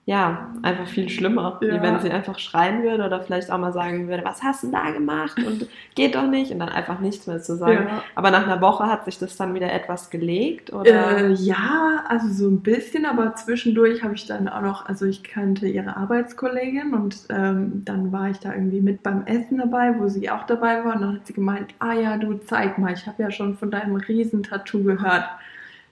ja, 0.09 0.49
einfach 0.63 0.89
viel 0.89 1.11
schlimmer, 1.11 1.59
ja. 1.61 1.69
wie 1.69 1.83
wenn 1.83 2.01
sie 2.01 2.11
einfach 2.11 2.39
schreien 2.39 2.83
würde 2.83 3.05
oder 3.05 3.21
vielleicht 3.21 3.51
auch 3.51 3.59
mal 3.59 3.75
sagen 3.75 4.09
würde, 4.09 4.25
was 4.25 4.43
hast 4.43 4.63
du 4.63 4.71
da 4.71 4.91
gemacht 4.91 5.37
und 5.37 5.69
geht 5.95 6.15
doch 6.15 6.27
nicht 6.27 6.51
und 6.51 6.61
dann 6.61 6.71
einfach 6.71 6.99
nichts 7.01 7.27
mehr 7.27 7.43
zu 7.43 7.59
sagen. 7.59 7.89
Ja. 7.91 8.03
Aber 8.15 8.31
nach 8.31 8.47
einer 8.47 8.63
Woche 8.63 8.87
hat 8.87 9.05
sich 9.05 9.19
das 9.19 9.37
dann 9.37 9.53
wieder 9.53 9.71
etwas 9.71 10.09
gelegt, 10.09 10.73
oder? 10.73 11.19
Äh, 11.19 11.33
ja, 11.33 12.05
also 12.09 12.27
so 12.29 12.49
ein 12.49 12.63
bisschen, 12.63 13.05
aber 13.05 13.35
zwischendurch 13.35 14.03
habe 14.03 14.15
ich 14.15 14.25
dann 14.25 14.49
auch 14.49 14.63
noch, 14.63 14.87
also 14.87 15.05
ich 15.05 15.23
kannte 15.23 15.69
ihre 15.69 15.99
Arbeitskollegin 15.99 16.95
und 16.95 17.27
ähm, 17.29 17.83
dann 17.85 18.11
war 18.11 18.31
ich 18.31 18.39
da 18.39 18.55
irgendwie 18.55 18.81
mit 18.81 19.03
beim 19.03 19.27
Essen 19.27 19.59
dabei, 19.59 19.95
wo 19.99 20.09
sie 20.09 20.31
auch 20.31 20.47
dabei 20.47 20.87
war 20.87 20.95
und 20.95 21.03
dann 21.03 21.15
hat 21.17 21.27
sie 21.27 21.35
gemeint, 21.35 21.75
ah 21.81 21.93
ja, 21.93 22.17
du 22.17 22.33
zeig 22.39 22.79
mal, 22.79 22.95
ich 22.95 23.07
habe 23.07 23.23
ja 23.23 23.31
schon 23.31 23.59
von 23.59 23.71
deinem 23.71 23.97
Riesentattoo 23.97 24.85
gehört. 24.85 25.29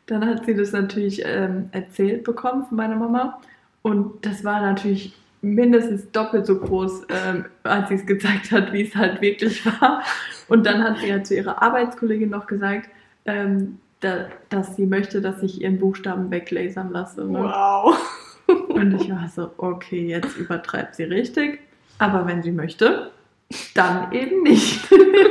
Dann 0.07 0.25
hat 0.25 0.47
sie 0.47 0.55
das 0.55 0.73
natürlich 0.73 1.23
ähm, 1.23 1.69
erzählt 1.73 2.25
bekommen 2.25 2.65
von 2.65 2.79
meiner 2.79 2.97
Mama. 2.97 3.41
Und 3.87 4.27
das 4.27 4.43
war 4.43 4.63
natürlich 4.63 5.15
mindestens 5.43 6.11
doppelt 6.11 6.45
so 6.45 6.59
groß, 6.59 7.07
ähm, 7.09 7.45
als 7.63 7.89
sie 7.89 7.95
es 7.95 8.05
gezeigt 8.05 8.51
hat, 8.51 8.73
wie 8.73 8.83
es 8.83 8.97
halt 8.97 9.21
wirklich 9.23 9.65
war. 9.65 10.03
Und 10.49 10.67
dann 10.67 10.83
hat 10.83 10.99
sie 10.99 11.07
ja 11.07 11.23
zu 11.23 11.37
ihrer 11.37 11.63
Arbeitskollegin 11.63 12.29
noch 12.29 12.49
gesagt, 12.49 12.91
ähm, 13.27 13.79
da, 14.01 14.27
dass 14.49 14.75
sie 14.75 14.87
möchte, 14.87 15.21
dass 15.21 15.41
ich 15.45 15.63
ihren 15.63 15.79
Buchstaben 15.79 16.33
weglasern 16.33 16.91
lasse. 16.91 17.25
Ne? 17.27 17.39
Wow. 17.39 17.97
Und 18.71 19.01
ich 19.01 19.09
war 19.09 19.29
so, 19.29 19.53
okay, 19.57 20.09
jetzt 20.09 20.37
übertreibt 20.37 20.97
sie 20.97 21.05
richtig. 21.05 21.61
Aber 21.99 22.27
wenn 22.27 22.43
sie 22.43 22.51
möchte, 22.51 23.13
dann 23.77 24.11
eben 24.11 24.43
nicht. 24.43 24.81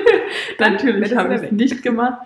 Natürlich 0.59 1.13
habe 1.13 1.35
ich 1.35 1.41
es 1.41 1.51
nicht 1.51 1.83
gemacht. 1.83 2.21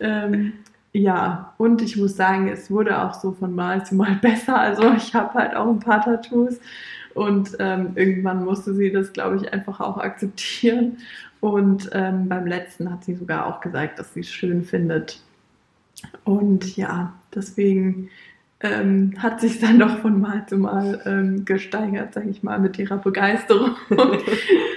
Ähm, 0.00 0.54
ja, 0.96 1.52
und 1.58 1.82
ich 1.82 1.96
muss 1.96 2.16
sagen, 2.16 2.46
es 2.46 2.70
wurde 2.70 3.02
auch 3.02 3.14
so 3.14 3.32
von 3.32 3.52
Mal 3.52 3.84
zu 3.84 3.96
Mal 3.96 4.14
besser. 4.22 4.58
Also 4.58 4.92
ich 4.92 5.12
habe 5.12 5.34
halt 5.34 5.56
auch 5.56 5.68
ein 5.68 5.80
paar 5.80 6.02
Tattoos 6.02 6.60
und 7.14 7.56
ähm, 7.58 7.92
irgendwann 7.96 8.44
musste 8.44 8.74
sie 8.74 8.92
das, 8.92 9.12
glaube 9.12 9.36
ich, 9.36 9.52
einfach 9.52 9.80
auch 9.80 9.98
akzeptieren. 9.98 10.98
Und 11.40 11.90
ähm, 11.92 12.28
beim 12.28 12.46
letzten 12.46 12.90
hat 12.92 13.04
sie 13.04 13.16
sogar 13.16 13.46
auch 13.46 13.60
gesagt, 13.60 13.98
dass 13.98 14.14
sie 14.14 14.20
es 14.20 14.30
schön 14.30 14.64
findet. 14.64 15.20
Und 16.22 16.76
ja, 16.76 17.12
deswegen 17.34 18.08
ähm, 18.60 19.14
hat 19.18 19.40
sich 19.40 19.58
dann 19.58 19.80
doch 19.80 19.98
von 19.98 20.20
Mal 20.20 20.46
zu 20.46 20.58
Mal 20.58 21.02
ähm, 21.06 21.44
gesteigert, 21.44 22.14
sage 22.14 22.30
ich 22.30 22.44
mal, 22.44 22.60
mit 22.60 22.78
ihrer 22.78 22.98
Begeisterung. 22.98 23.74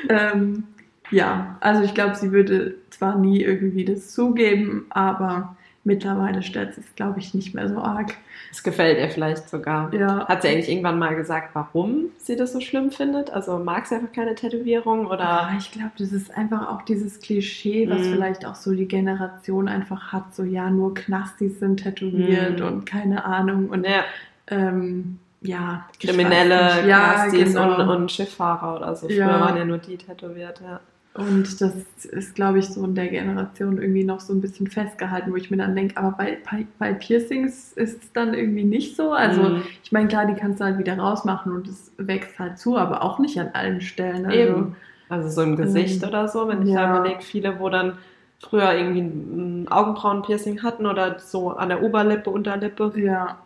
ähm, 0.10 0.64
ja, 1.12 1.58
also 1.60 1.84
ich 1.84 1.94
glaube, 1.94 2.16
sie 2.16 2.32
würde 2.32 2.74
zwar 2.90 3.20
nie 3.20 3.44
irgendwie 3.44 3.86
das 3.86 4.12
zugeben, 4.12 4.88
aber 4.90 5.57
mittlerweile 5.88 6.44
stört 6.44 6.78
es, 6.78 6.84
glaube 6.96 7.20
ich, 7.20 7.34
nicht 7.34 7.56
mehr 7.56 7.68
so 7.68 7.80
arg. 7.80 8.14
Es 8.52 8.62
gefällt 8.62 9.00
ihr 9.00 9.10
vielleicht 9.10 9.50
sogar. 9.50 9.92
Ja. 9.94 10.28
Hat 10.28 10.42
sie 10.44 10.50
eigentlich 10.50 10.70
irgendwann 10.70 11.00
mal 11.00 11.16
gesagt, 11.16 11.50
warum 11.54 12.06
sie 12.18 12.36
das 12.36 12.54
so 12.54 12.60
schlimm 12.62 12.92
findet? 12.92 13.32
Also 13.32 13.58
mag 13.58 13.88
sie 13.88 13.96
einfach 13.96 14.12
keine 14.12 14.36
Tätowierung 14.36 15.08
oder? 15.08 15.20
Ja, 15.24 15.50
ich 15.58 15.72
glaube, 15.72 15.92
das 15.98 16.12
ist 16.12 16.36
einfach 16.38 16.70
auch 16.70 16.84
dieses 16.84 17.20
Klischee, 17.20 17.90
was 17.90 18.00
Mhm. 18.00 18.12
vielleicht 18.14 18.46
auch 18.46 18.56
so 18.56 18.74
die 18.74 18.88
Generation 18.88 19.68
einfach 19.68 20.12
hat, 20.14 20.36
so 20.36 20.44
ja, 20.44 20.70
nur 20.70 20.94
Knastis 20.94 21.60
sind 21.60 21.78
tätowiert 21.84 22.60
Mhm. 22.60 22.66
und 22.68 22.86
keine 22.86 23.26
Ahnung 23.26 23.70
und 23.70 23.86
Ja, 23.86 24.04
ähm, 24.50 25.20
ja, 25.42 25.86
Kriminelle, 26.00 26.76
nicht. 26.78 26.88
ja, 26.88 27.28
genau. 27.28 27.82
und, 27.82 27.90
und 27.90 28.12
Schifffahrer 28.12 28.76
oder 28.78 28.96
so. 28.96 29.08
Früher 29.08 29.18
Ja. 29.18 29.40
waren 29.40 29.58
ja 29.58 29.66
nur 29.66 29.78
die 29.78 29.98
tätowiert, 29.98 30.62
ja. 30.62 30.80
Und 31.18 31.60
das 31.62 31.74
ist, 32.12 32.36
glaube 32.36 32.60
ich, 32.60 32.68
so 32.70 32.84
in 32.86 32.94
der 32.94 33.08
Generation 33.08 33.82
irgendwie 33.82 34.04
noch 34.04 34.20
so 34.20 34.34
ein 34.34 34.40
bisschen 34.42 34.68
festgehalten, 34.68 35.32
wo 35.32 35.36
ich 35.36 35.50
mir 35.50 35.58
dann 35.58 35.76
denke, 35.76 35.98
aber 35.98 36.12
bei, 36.12 36.38
bei, 36.50 36.68
bei 36.78 36.94
Piercings 36.94 37.74
ist 37.74 38.04
es 38.04 38.14
dann 38.14 38.36
irgendwie 38.36 38.64
nicht 38.64 38.96
so. 38.96 39.12
Also, 39.14 39.42
Mhm. 39.42 39.64
ich 39.84 39.92
meine, 39.92 40.08
klar, 40.10 40.28
die 40.28 40.36
kannst 40.36 40.60
du 40.62 40.66
halt 40.66 40.78
wieder 40.78 40.98
rausmachen 40.98 41.52
und 41.52 41.68
es 41.68 41.92
wächst 41.98 42.38
halt 42.38 42.60
zu, 42.60 42.78
aber 42.78 43.02
auch 43.02 43.18
nicht 43.18 43.40
an 43.40 43.50
allen 43.54 43.82
Stellen. 43.82 44.28
Also, 44.28 44.38
Eben. 44.38 44.76
Also 45.10 45.30
so 45.30 45.42
im 45.42 45.56
Gesicht 45.56 46.04
Ähm, 46.04 46.10
oder 46.10 46.28
so, 46.28 46.48
wenn 46.50 46.62
ich 46.68 46.70
ja. 46.70 46.84
da 46.86 47.00
überlege, 47.00 47.22
viele, 47.22 47.60
wo 47.60 47.70
dann 47.70 47.98
früher 48.40 48.74
irgendwie 48.74 49.00
ein 49.02 49.68
Augenbrauenpiercing 49.70 50.62
hatten 50.62 50.86
oder 50.86 51.18
so 51.20 51.52
an 51.52 51.70
der 51.70 51.82
Oberlippe, 51.82 52.30
Unterlippe 52.30 52.92
Ja, 52.96 53.40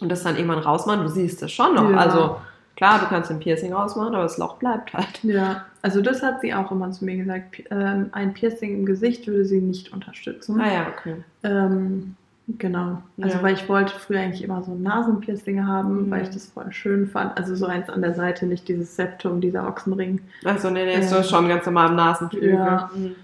und 0.00 0.10
das 0.10 0.24
dann 0.24 0.36
irgendwann 0.36 0.58
rausmachen, 0.58 1.02
du 1.04 1.08
siehst 1.08 1.42
es 1.42 1.52
schon 1.52 1.74
noch. 1.74 1.88
Ja. 1.90 1.96
Also 1.96 2.36
klar, 2.76 2.98
du 3.00 3.06
kannst 3.06 3.30
ein 3.30 3.38
Piercing 3.40 3.72
rausmachen, 3.72 4.14
aber 4.14 4.24
das 4.24 4.38
Loch 4.38 4.56
bleibt 4.56 4.92
halt. 4.94 5.22
ja. 5.22 5.64
Also, 5.82 6.00
das 6.00 6.22
hat 6.22 6.40
sie 6.40 6.54
auch 6.54 6.70
immer 6.72 6.90
zu 6.92 7.04
mir 7.04 7.16
gesagt. 7.16 7.62
Ähm, 7.70 8.08
ein 8.12 8.32
Piercing 8.34 8.74
im 8.74 8.86
Gesicht 8.86 9.26
würde 9.26 9.44
sie 9.44 9.60
nicht 9.60 9.92
unterstützen. 9.92 10.60
Ah 10.60 10.72
ja, 10.72 10.86
okay. 10.88 11.16
Ähm, 11.42 12.16
genau. 12.58 13.02
Also, 13.20 13.36
Ja. 13.36 13.42
weil 13.42 13.54
ich 13.54 13.68
wollte 13.68 13.92
früher 13.98 14.20
eigentlich 14.20 14.42
immer 14.42 14.62
so 14.62 14.72
ein 14.72 14.82
Nasenpiercing 14.82 15.66
haben, 15.66 16.06
Mhm. 16.06 16.10
weil 16.10 16.22
ich 16.22 16.30
das 16.30 16.46
voll 16.46 16.72
schön 16.72 17.06
fand. 17.06 17.36
Also, 17.36 17.54
so 17.54 17.66
eins 17.66 17.90
an 17.90 18.00
der 18.00 18.14
Seite, 18.14 18.46
nicht 18.46 18.66
dieses 18.68 18.96
Septum, 18.96 19.40
dieser 19.42 19.68
Ochsenring. 19.68 20.20
Also 20.44 20.70
nee, 20.70 20.84
nee, 20.86 20.98
ist 21.00 21.10
so 21.10 21.16
Ähm, 21.16 21.22
schon 21.24 21.48
ganz 21.48 21.66
normal 21.66 21.90
im 21.90 21.96
Nasenflügel. 21.96 22.54
Ja. 22.54 22.90
Mhm. 22.94 23.14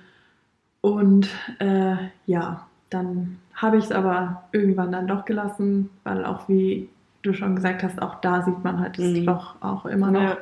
Und 0.82 1.28
äh, 1.58 1.96
ja, 2.26 2.66
dann 2.88 3.38
habe 3.54 3.76
ich 3.78 3.84
es 3.84 3.92
aber 3.92 4.44
irgendwann 4.52 4.92
dann 4.92 5.06
doch 5.06 5.24
gelassen, 5.24 5.90
weil 6.04 6.24
auch 6.24 6.48
wie 6.48 6.88
du 7.22 7.32
schon 7.34 7.56
gesagt 7.56 7.82
hast, 7.82 8.00
auch 8.00 8.20
da 8.20 8.42
sieht 8.42 8.62
man 8.64 8.80
halt 8.80 8.98
das 8.98 9.06
Mhm. 9.06 9.24
Loch 9.24 9.54
auch 9.60 9.86
immer 9.86 10.10
noch. 10.10 10.22
Ja. 10.22 10.38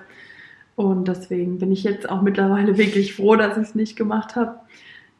Und 0.76 1.08
deswegen 1.08 1.58
bin 1.58 1.72
ich 1.72 1.82
jetzt 1.82 2.08
auch 2.08 2.22
mittlerweile 2.22 2.76
wirklich 2.78 3.14
froh, 3.14 3.36
dass 3.36 3.56
ich 3.56 3.64
es 3.68 3.74
nicht 3.74 3.96
gemacht 3.96 4.36
habe. 4.36 4.54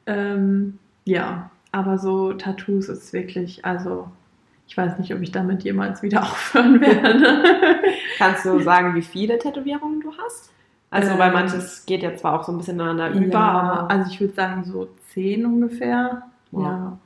Ähm, 0.07 0.79
ja, 1.05 1.51
aber 1.73 1.99
so 1.99 2.33
Tattoos 2.33 2.89
ist 2.89 3.13
wirklich, 3.13 3.65
also 3.65 4.09
ich 4.67 4.77
weiß 4.77 4.99
nicht, 4.99 5.13
ob 5.15 5.21
ich 5.21 5.33
damit 5.33 5.65
jemals 5.65 6.03
wieder 6.03 6.23
aufhören 6.23 6.81
werde. 6.81 7.43
Kannst 8.19 8.45
du 8.45 8.61
sagen, 8.61 8.95
wie 8.95 9.03
viele 9.03 9.39
Tätowierungen 9.39 10.01
du 10.01 10.13
hast? 10.17 10.51
Also, 10.91 11.13
Ähm, 11.13 11.19
weil 11.19 11.33
manches 11.33 11.85
geht 11.87 12.03
ja 12.03 12.15
zwar 12.17 12.39
auch 12.41 12.45
so 12.45 12.53
ein 12.53 12.59
bisschen 12.59 12.77
ineinander 12.77 13.11
über, 13.11 13.33
ja, 13.35 13.41
aber 13.41 13.91
also 13.91 14.11
ich 14.11 14.21
würde 14.21 14.33
sagen 14.35 14.65
so 14.65 14.89
zehn 15.13 15.45
ungefähr. 15.45 16.23
Wow. 16.51 16.63
Ja. 16.63 16.99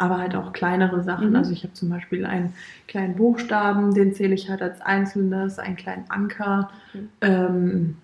Aber 0.00 0.18
halt 0.18 0.36
auch 0.36 0.52
kleinere 0.52 1.02
Sachen. 1.02 1.30
Mhm. 1.30 1.36
Also 1.36 1.52
ich 1.52 1.64
habe 1.64 1.74
zum 1.74 1.88
Beispiel 1.90 2.24
einen 2.24 2.54
kleinen 2.86 3.16
Buchstaben, 3.16 3.94
den 3.94 4.14
zähle 4.14 4.34
ich 4.34 4.48
halt 4.48 4.62
als 4.62 4.80
einzelnes, 4.80 5.58
einen 5.58 5.76
kleinen 5.76 6.04
Anker. 6.08 6.70
Mhm. 6.94 7.08
Ähm, 7.20 7.96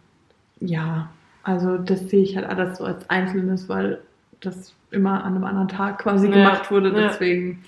ja, 0.60 1.08
also 1.44 1.78
das 1.78 2.08
sehe 2.10 2.22
ich 2.22 2.36
halt 2.36 2.46
alles 2.46 2.78
so 2.78 2.84
als 2.84 3.08
einzelnes, 3.10 3.68
weil 3.68 4.00
das 4.40 4.74
immer 4.90 5.24
an 5.24 5.34
einem 5.34 5.44
anderen 5.44 5.68
Tag 5.68 5.98
quasi 5.98 6.28
Ja, 6.28 6.34
gemacht 6.34 6.70
wurde. 6.70 6.88
ja. 6.90 7.08
Deswegen, 7.08 7.62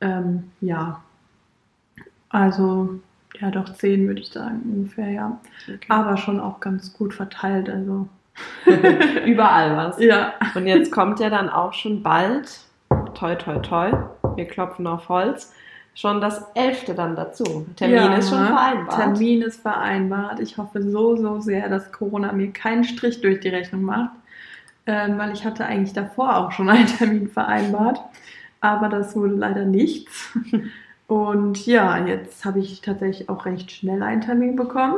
ähm, 0.00 0.44
ja. 0.60 1.02
Also, 2.30 3.00
ja, 3.40 3.50
doch 3.50 3.72
zehn 3.74 4.06
würde 4.06 4.20
ich 4.20 4.28
sagen, 4.30 4.60
ungefähr, 4.64 5.10
ja. 5.10 5.38
okay. 5.68 5.86
Aber 5.88 6.16
schon 6.16 6.40
auch 6.40 6.60
ganz 6.60 6.92
gut 6.92 7.14
verteilt. 7.14 7.68
Also, 7.68 8.08
überall 9.26 9.76
was. 9.76 9.98
ja. 10.00 10.32
Und 10.54 10.66
jetzt 10.66 10.90
kommt 10.90 11.20
ja 11.20 11.28
dann 11.28 11.50
auch 11.50 11.74
schon 11.74 12.02
bald, 12.02 12.60
toi 13.14 13.34
toi 13.34 13.58
toi, 13.58 13.92
wir 14.36 14.46
klopfen 14.46 14.86
auf 14.86 15.08
Holz, 15.08 15.52
schon 15.94 16.20
das 16.20 16.44
elfte 16.54 16.94
dann 16.94 17.16
dazu. 17.16 17.66
Termin 17.76 17.96
Ja, 17.96 18.14
ist 18.16 18.30
schon 18.30 18.46
vereinbart. 18.46 18.96
Termin 18.96 19.42
ist 19.42 19.60
vereinbart. 19.60 20.40
Ich 20.40 20.56
hoffe 20.58 20.82
so, 20.82 21.16
so 21.16 21.40
sehr, 21.40 21.68
dass 21.68 21.92
Corona 21.92 22.32
mir 22.32 22.50
keinen 22.50 22.84
Strich 22.84 23.20
durch 23.20 23.40
die 23.40 23.48
Rechnung 23.48 23.82
macht, 23.82 24.12
ähm, 24.86 25.18
weil 25.18 25.32
ich 25.32 25.44
hatte 25.44 25.64
eigentlich 25.66 25.92
davor 25.92 26.36
auch 26.36 26.52
schon 26.52 26.68
einen 26.68 26.86
Termin 26.86 27.28
vereinbart, 27.28 28.00
aber 28.60 28.88
das 28.88 29.14
wurde 29.16 29.34
leider 29.34 29.64
nichts. 29.64 30.30
Und 31.08 31.66
ja, 31.66 32.06
jetzt 32.06 32.44
habe 32.46 32.60
ich 32.60 32.80
tatsächlich 32.80 33.28
auch 33.28 33.44
recht 33.44 33.70
schnell 33.70 34.02
einen 34.02 34.22
Termin 34.22 34.56
bekommen, 34.56 34.96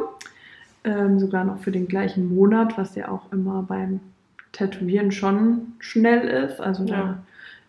ähm, 0.85 1.19
sogar 1.19 1.43
noch 1.45 1.59
für 1.59 1.73
den 1.73 1.89
gleichen 1.89 2.33
Monat, 2.33 2.79
was 2.79 2.95
ja 2.95 3.09
auch 3.09 3.33
immer 3.33 3.65
beim 3.67 3.99
Tätowieren 4.53 5.11
schon 5.11 5.73
schnell 5.81 6.29
ist. 6.29 6.61
Also 6.61 6.85
Ja. 6.85 6.97
da 6.97 7.19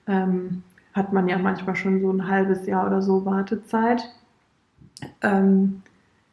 ähm, 0.07 0.63
hat 0.93 1.13
man 1.13 1.27
ja 1.27 1.37
manchmal 1.37 1.75
schon 1.75 2.01
so 2.01 2.11
ein 2.11 2.27
halbes 2.29 2.65
Jahr 2.67 2.87
oder 2.87 3.01
so 3.01 3.25
Wartezeit. 3.25 4.03
Ähm, 5.21 5.83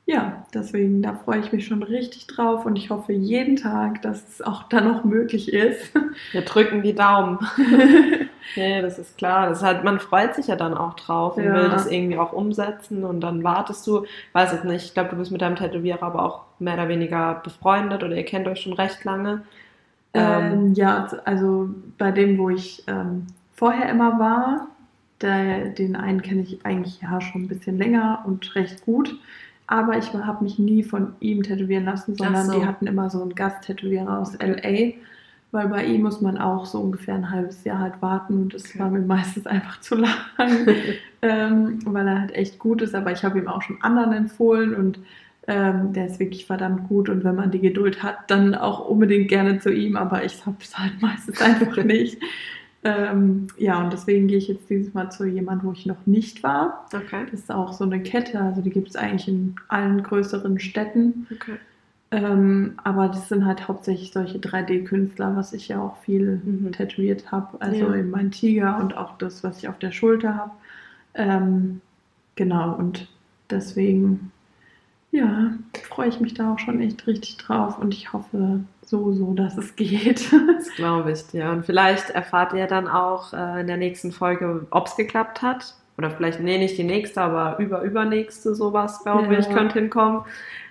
ja, 0.06 0.46
deswegen, 0.54 1.02
da 1.02 1.14
freue 1.14 1.40
ich 1.40 1.52
mich 1.52 1.66
schon 1.66 1.82
richtig 1.82 2.26
drauf 2.28 2.66
und 2.66 2.76
ich 2.76 2.90
hoffe 2.90 3.12
jeden 3.12 3.56
Tag, 3.56 4.02
dass 4.02 4.28
es 4.28 4.42
auch 4.42 4.64
dann 4.64 4.86
noch 4.88 5.04
möglich 5.04 5.52
ist. 5.52 5.92
Wir 6.32 6.42
drücken 6.44 6.82
die 6.82 6.94
Daumen. 6.94 7.38
nee, 8.54 8.82
das 8.82 8.98
ist 8.98 9.18
klar. 9.18 9.48
Das 9.48 9.58
ist 9.58 9.64
halt, 9.64 9.84
man 9.84 10.00
freut 10.00 10.34
sich 10.34 10.46
ja 10.48 10.56
dann 10.56 10.74
auch 10.74 10.94
drauf 10.94 11.38
und 11.38 11.44
Ja. 11.44 11.54
will 11.54 11.68
das 11.68 11.86
irgendwie 11.86 12.18
auch 12.18 12.32
umsetzen 12.32 13.04
und 13.04 13.20
dann 13.20 13.44
wartest 13.44 13.86
du, 13.86 14.06
weiß 14.32 14.52
es 14.52 14.64
nicht, 14.64 14.84
ich 14.86 14.94
glaube, 14.94 15.10
du 15.10 15.16
bist 15.16 15.30
mit 15.30 15.42
deinem 15.42 15.56
Tätowierer 15.56 16.02
aber 16.02 16.24
auch 16.24 16.44
mehr 16.58 16.74
oder 16.74 16.88
weniger 16.88 17.40
befreundet 17.44 18.02
oder 18.02 18.16
ihr 18.16 18.24
kennt 18.24 18.48
euch 18.48 18.60
schon 18.62 18.72
recht 18.74 19.04
lange. 19.04 19.42
Ähm, 20.14 20.62
Ähm, 20.62 20.74
ja, 20.74 21.06
also 21.24 21.70
bei 21.98 22.10
dem, 22.12 22.38
wo 22.38 22.50
ich 22.50 22.84
ähm, 22.86 23.26
vorher 23.62 23.88
immer 23.90 24.18
war, 24.18 24.66
der, 25.20 25.68
den 25.68 25.94
einen 25.94 26.20
kenne 26.20 26.42
ich 26.42 26.66
eigentlich 26.66 27.00
ja 27.00 27.20
schon 27.20 27.42
ein 27.42 27.48
bisschen 27.48 27.78
länger 27.78 28.24
und 28.26 28.56
recht 28.56 28.84
gut. 28.84 29.14
Aber 29.68 29.96
ich 29.96 30.12
habe 30.12 30.42
mich 30.42 30.58
nie 30.58 30.82
von 30.82 31.12
ihm 31.20 31.44
tätowieren 31.44 31.84
lassen, 31.84 32.16
sondern 32.16 32.46
so. 32.46 32.58
die 32.58 32.66
hatten 32.66 32.88
immer 32.88 33.08
so 33.08 33.22
einen 33.22 33.36
Gasttätowierer 33.36 34.18
aus 34.18 34.36
LA. 34.40 34.94
Weil 35.52 35.68
bei 35.68 35.84
ihm 35.84 36.02
muss 36.02 36.20
man 36.20 36.38
auch 36.38 36.66
so 36.66 36.80
ungefähr 36.80 37.14
ein 37.14 37.30
halbes 37.30 37.62
Jahr 37.62 37.78
halt 37.78 38.02
warten 38.02 38.34
und 38.34 38.54
das 38.54 38.64
Okay. 38.64 38.80
war 38.80 38.90
mir 38.90 39.02
meistens 39.02 39.46
einfach 39.46 39.78
zu 39.78 39.94
lang, 39.94 40.16
ähm, 41.22 41.78
weil 41.84 42.08
er 42.08 42.20
halt 42.20 42.34
echt 42.34 42.58
gut 42.58 42.82
ist. 42.82 42.96
Aber 42.96 43.12
ich 43.12 43.22
habe 43.22 43.38
ihm 43.38 43.46
auch 43.46 43.62
schon 43.62 43.80
anderen 43.80 44.12
empfohlen 44.12 44.74
und 44.74 44.98
ähm, 45.46 45.92
der 45.92 46.06
ist 46.06 46.18
wirklich 46.18 46.46
verdammt 46.46 46.88
gut 46.88 47.08
und 47.08 47.22
wenn 47.22 47.36
man 47.36 47.52
die 47.52 47.60
Geduld 47.60 48.02
hat, 48.02 48.28
dann 48.28 48.56
auch 48.56 48.88
unbedingt 48.88 49.28
gerne 49.28 49.60
zu 49.60 49.72
ihm, 49.72 49.96
aber 49.96 50.24
ich 50.24 50.44
habe 50.46 50.56
es 50.60 50.76
halt 50.76 51.00
meistens 51.00 51.40
einfach 51.40 51.76
nicht. 51.84 52.18
Ähm, 52.84 53.46
ja, 53.58 53.80
und 53.82 53.92
deswegen 53.92 54.26
gehe 54.26 54.38
ich 54.38 54.48
jetzt 54.48 54.68
dieses 54.68 54.92
Mal 54.92 55.10
zu 55.10 55.24
jemandem, 55.24 55.68
wo 55.68 55.72
ich 55.72 55.86
noch 55.86 56.04
nicht 56.06 56.42
war. 56.42 56.86
okay. 56.92 57.26
Das 57.30 57.40
ist 57.40 57.52
auch 57.52 57.72
so 57.72 57.84
eine 57.84 58.02
Kette, 58.02 58.40
also 58.40 58.60
die 58.60 58.70
gibt 58.70 58.88
es 58.88 58.96
eigentlich 58.96 59.28
in 59.28 59.54
allen 59.68 60.02
größeren 60.02 60.58
Städten. 60.58 61.26
okay. 61.32 61.58
Ähm, 62.10 62.74
aber 62.84 63.08
das 63.08 63.28
sind 63.28 63.46
halt 63.46 63.68
hauptsächlich 63.68 64.12
solche 64.12 64.38
3D-Künstler, 64.38 65.34
was 65.34 65.52
ich 65.54 65.68
ja 65.68 65.80
auch 65.80 65.96
viel 65.98 66.42
Mhm. 66.44 66.72
tätowiert 66.72 67.30
habe. 67.32 67.58
Also 67.60 67.76
Ja. 67.86 67.94
eben 67.94 68.10
mein 68.10 68.30
Tiger 68.30 68.78
und 68.78 68.96
auch 68.96 69.16
das, 69.16 69.42
was 69.44 69.58
ich 69.58 69.68
auf 69.68 69.78
der 69.78 69.92
Schulter 69.92 70.34
habe. 70.36 70.50
Ähm, 71.14 71.80
genau, 72.36 72.74
und 72.74 73.08
deswegen, 73.48 74.30
ja, 75.10 75.52
freue 75.88 76.08
ich 76.08 76.20
mich 76.20 76.34
da 76.34 76.52
auch 76.52 76.58
schon 76.58 76.80
echt 76.80 77.06
richtig 77.06 77.36
drauf 77.38 77.78
und 77.78 77.94
ich 77.94 78.12
hoffe 78.12 78.60
so, 78.92 79.12
so, 79.12 79.32
dass 79.32 79.56
es 79.56 79.74
geht. 79.74 80.30
Das 80.32 80.68
glaube 80.76 81.12
ich 81.12 81.26
dir. 81.28 81.48
Und 81.50 81.64
vielleicht 81.64 82.10
erfahrt 82.10 82.52
ihr 82.52 82.66
dann 82.66 82.86
auch 82.86 83.32
äh, 83.32 83.62
in 83.62 83.66
der 83.66 83.78
nächsten 83.78 84.12
Folge, 84.12 84.66
ob 84.70 84.86
es 84.86 84.96
geklappt 84.96 85.40
hat. 85.40 85.74
Oder 85.96 86.10
vielleicht, 86.10 86.40
nee, 86.40 86.58
nicht 86.58 86.76
die 86.76 86.84
nächste, 86.84 87.22
aber 87.22 87.58
über 87.58 87.80
übernächste 87.82 88.54
sowas, 88.54 89.02
glaube 89.02 89.32
Ja. 89.32 89.38
ich, 89.40 89.48
könnte 89.48 89.78
hinkommen. 89.78 90.22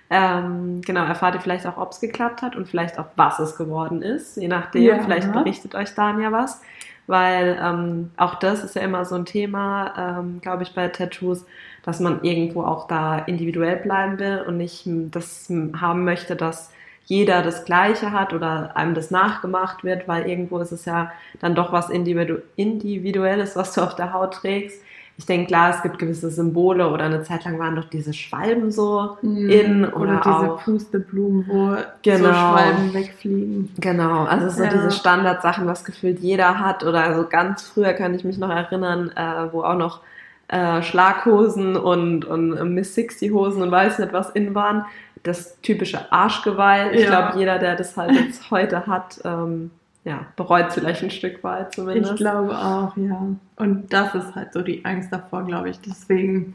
Ähm, 0.08 0.82
genau, 0.84 1.04
erfahrt 1.04 1.34
ihr 1.34 1.40
vielleicht 1.40 1.66
auch, 1.66 1.78
ob 1.78 1.90
es 1.92 2.00
geklappt 2.00 2.42
hat 2.42 2.54
und 2.54 2.68
vielleicht 2.68 2.98
auch, 2.98 3.06
was 3.16 3.38
es 3.40 3.56
geworden 3.56 4.02
ist. 4.02 4.36
Je 4.36 4.46
nachdem, 4.48 4.82
Ja. 4.84 4.98
vielleicht 5.00 5.32
berichtet 5.32 5.74
euch 5.74 5.92
Dania 5.94 6.30
was. 6.30 6.60
Weil 7.08 7.58
ähm, 7.60 8.10
auch 8.16 8.36
das 8.36 8.62
ist 8.62 8.76
ja 8.76 8.82
immer 8.82 9.04
so 9.04 9.16
ein 9.16 9.24
Thema, 9.24 9.92
ähm, 10.20 10.40
glaube 10.40 10.62
ich, 10.62 10.74
bei 10.74 10.86
Tattoos, 10.88 11.44
dass 11.82 11.98
man 11.98 12.22
irgendwo 12.22 12.62
auch 12.62 12.86
da 12.86 13.18
individuell 13.18 13.76
bleiben 13.76 14.20
will 14.20 14.44
und 14.46 14.56
nicht 14.58 14.82
das 14.86 15.50
haben 15.80 16.04
möchte, 16.04 16.36
dass 16.36 16.70
jeder 17.12 17.42
das 17.42 17.64
Gleiche 17.66 18.10
hat 18.12 18.32
oder 18.32 18.74
einem 18.76 18.94
das 18.94 19.10
nachgemacht 19.10 19.84
wird, 19.84 20.08
weil 20.08 20.26
irgendwo 20.26 20.58
ist 20.58 20.72
es 20.72 20.84
ja 20.86 21.10
dann 21.40 21.54
doch 21.54 21.70
was 21.70 21.90
Individu 21.90 22.36
Individuelles, 22.56 23.54
was 23.54 23.74
du 23.74 23.82
auf 23.82 23.94
der 23.96 24.12
Haut 24.14 24.34
trägst. 24.34 24.80
ich 25.18 25.26
denke, 25.26 25.48
klar, 25.48 25.70
es 25.74 25.82
gibt 25.82 25.98
gewisse 25.98 26.30
Symbole 26.30 26.88
oder 26.88 27.04
eine 27.04 27.22
Zeit 27.22 27.44
lang 27.44 27.58
waren 27.58 27.76
doch 27.76 27.84
diese 27.84 28.14
Schwalben 28.14 28.72
so 28.72 29.18
Mhm. 29.20 29.50
in 29.50 29.84
oder, 29.84 29.96
Oder 30.02 30.20
diese 30.24 30.52
auch. 30.52 30.64
Pusteblumen, 30.64 31.44
wo 31.46 31.76
so 31.76 31.82
Genau. 32.02 32.32
Schwalben 32.32 32.94
wegfliegen. 32.94 33.68
Genau, 33.78 34.24
also 34.24 34.48
so 34.48 34.64
Ja. 34.64 34.70
diese 34.70 34.90
Standardsachen, 34.90 35.66
was 35.66 35.84
gefühlt 35.84 36.18
jeder 36.20 36.58
hat. 36.58 36.82
Oder 36.82 37.00
also 37.04 37.26
ganz 37.28 37.62
früher 37.62 37.92
kann 37.92 38.14
ich 38.14 38.24
mich 38.24 38.38
noch 38.38 38.48
erinnern, 38.50 39.10
äh, 39.14 39.52
wo 39.52 39.62
auch 39.62 39.76
noch 39.76 40.00
äh, 40.48 40.82
Schlaghosen 40.82 41.76
und, 41.76 42.24
und 42.24 42.74
Miss 42.74 42.94
60 42.94 43.32
Hosen 43.32 43.62
und 43.62 43.70
weiß 43.70 43.98
nicht 44.00 44.12
was 44.12 44.30
in 44.30 44.54
waren. 44.54 44.84
Das 45.22 45.60
typische 45.62 46.10
Arschgeweih. 46.12 46.90
Ich 46.92 47.02
Ja. 47.02 47.08
glaube, 47.20 47.38
jeder, 47.38 47.58
der 47.58 47.76
das 47.76 47.96
halt 47.96 48.12
jetzt 48.12 48.50
heute 48.50 48.86
hat, 48.86 49.20
ähm, 49.24 49.70
ja, 50.04 50.26
bereut 50.34 50.68
es 50.68 50.74
vielleicht 50.74 51.02
ein 51.04 51.10
Stück 51.10 51.44
weit 51.44 51.74
zumindest. 51.74 52.12
Ich 52.14 52.16
glaube 52.18 52.56
auch, 52.58 52.96
ja. 52.96 53.26
Und 53.56 53.92
das 53.92 54.14
ist 54.16 54.34
halt 54.34 54.52
so 54.52 54.62
die 54.62 54.84
Angst 54.84 55.12
davor, 55.12 55.44
glaube 55.46 55.70
ich. 55.70 55.80
Deswegen 55.80 56.52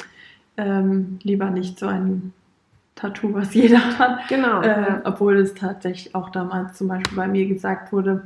ähm, 0.57 1.19
lieber 1.23 1.49
nicht 1.49 1.79
so 1.79 1.87
ein 1.87 2.33
Tattoo, 2.95 3.33
was 3.33 3.53
jeder 3.53 3.79
hat. 3.99 4.27
Genau. 4.27 4.61
Äh, 4.61 4.99
obwohl 5.05 5.37
es 5.37 5.53
tatsächlich 5.53 6.13
auch 6.13 6.29
damals 6.31 6.77
zum 6.77 6.89
Beispiel 6.89 7.15
bei 7.15 7.27
mir 7.27 7.47
gesagt 7.47 7.93
wurde, 7.93 8.23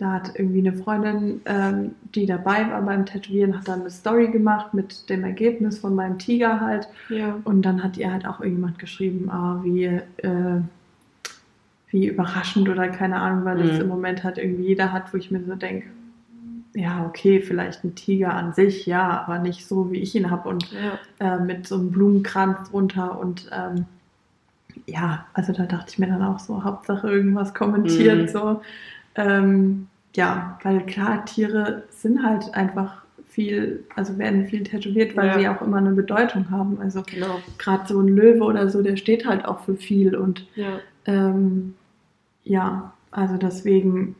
da 0.00 0.12
hat 0.12 0.32
irgendwie 0.38 0.60
eine 0.66 0.72
Freundin, 0.72 1.42
ähm, 1.44 1.90
die 2.14 2.24
dabei 2.26 2.70
war 2.70 2.80
beim 2.82 3.04
Tätowieren, 3.04 3.56
hat 3.58 3.68
dann 3.68 3.80
eine 3.80 3.90
Story 3.90 4.28
gemacht 4.28 4.72
mit 4.72 5.08
dem 5.10 5.24
Ergebnis 5.24 5.78
von 5.78 5.94
meinem 5.94 6.18
Tiger 6.18 6.60
halt. 6.60 6.88
ja. 7.10 7.36
Und 7.44 7.62
dann 7.62 7.82
hat 7.84 7.96
ihr 7.98 8.10
halt 8.10 8.26
auch 8.26 8.40
irgendjemand 8.40 8.78
geschrieben, 8.78 9.28
ah, 9.30 9.60
wie, 9.62 9.84
äh, 9.84 10.60
wie 11.90 12.06
überraschend 12.06 12.68
oder 12.68 12.88
keine 12.88 13.16
Ahnung, 13.16 13.44
weil 13.44 13.58
das 13.58 13.74
Mhm. 13.76 13.80
im 13.82 13.88
Moment 13.88 14.24
halt 14.24 14.38
irgendwie 14.38 14.68
jeder 14.68 14.92
hat, 14.92 15.12
wo 15.12 15.18
ich 15.18 15.30
mir 15.30 15.42
so 15.44 15.54
denke, 15.54 15.86
ja, 16.72 17.04
okay, 17.04 17.40
vielleicht 17.42 17.82
ein 17.84 17.94
Tiger 17.96 18.32
an 18.32 18.52
sich, 18.54 18.86
ja, 18.86 19.24
aber 19.26 19.38
nicht 19.40 19.66
so, 19.66 19.90
wie 19.90 19.98
ich 19.98 20.14
ihn 20.14 20.30
habe 20.30 20.48
und 20.48 20.68
ja. 20.70 21.36
äh, 21.36 21.40
mit 21.44 21.66
so 21.66 21.74
einem 21.74 21.90
Blumenkranz 21.90 22.70
drunter 22.70 23.18
und 23.18 23.50
ähm, 23.52 23.84
ja, 24.86 25.26
also 25.34 25.52
da 25.52 25.64
dachte 25.66 25.86
ich 25.90 25.98
mir 25.98 26.06
dann 26.06 26.22
auch 26.22 26.38
so, 26.38 26.62
Hauptsache 26.64 27.10
irgendwas 27.10 27.52
kommentiert, 27.54 28.22
Mhm. 28.22 28.28
so. 28.28 28.62
Ähm, 29.16 29.88
ja, 30.16 30.58
weil 30.62 30.80
klar, 30.86 31.24
Tiere 31.24 31.84
sind 31.90 32.24
halt 32.24 32.52
einfach 32.54 33.02
viel, 33.28 33.84
also 33.94 34.18
werden 34.18 34.46
viel 34.46 34.64
tätowiert, 34.64 35.16
weil 35.16 35.28
Ja. 35.28 35.38
sie 35.38 35.48
auch 35.48 35.62
immer 35.62 35.76
eine 35.76 35.90
Bedeutung 35.92 36.50
haben. 36.50 36.80
Also 36.80 37.02
Genau. 37.02 37.40
gerade 37.58 37.86
so 37.86 38.00
ein 38.00 38.08
Löwe 38.08 38.42
oder 38.44 38.68
so, 38.68 38.82
der 38.82 38.96
steht 38.96 39.24
halt 39.26 39.44
auch 39.44 39.60
für 39.60 39.76
viel 39.76 40.16
und 40.16 40.46
Ja. 40.56 40.80
ähm, 41.06 41.74
ja, 42.42 42.92
also 43.12 43.36
deswegen, 43.36 44.16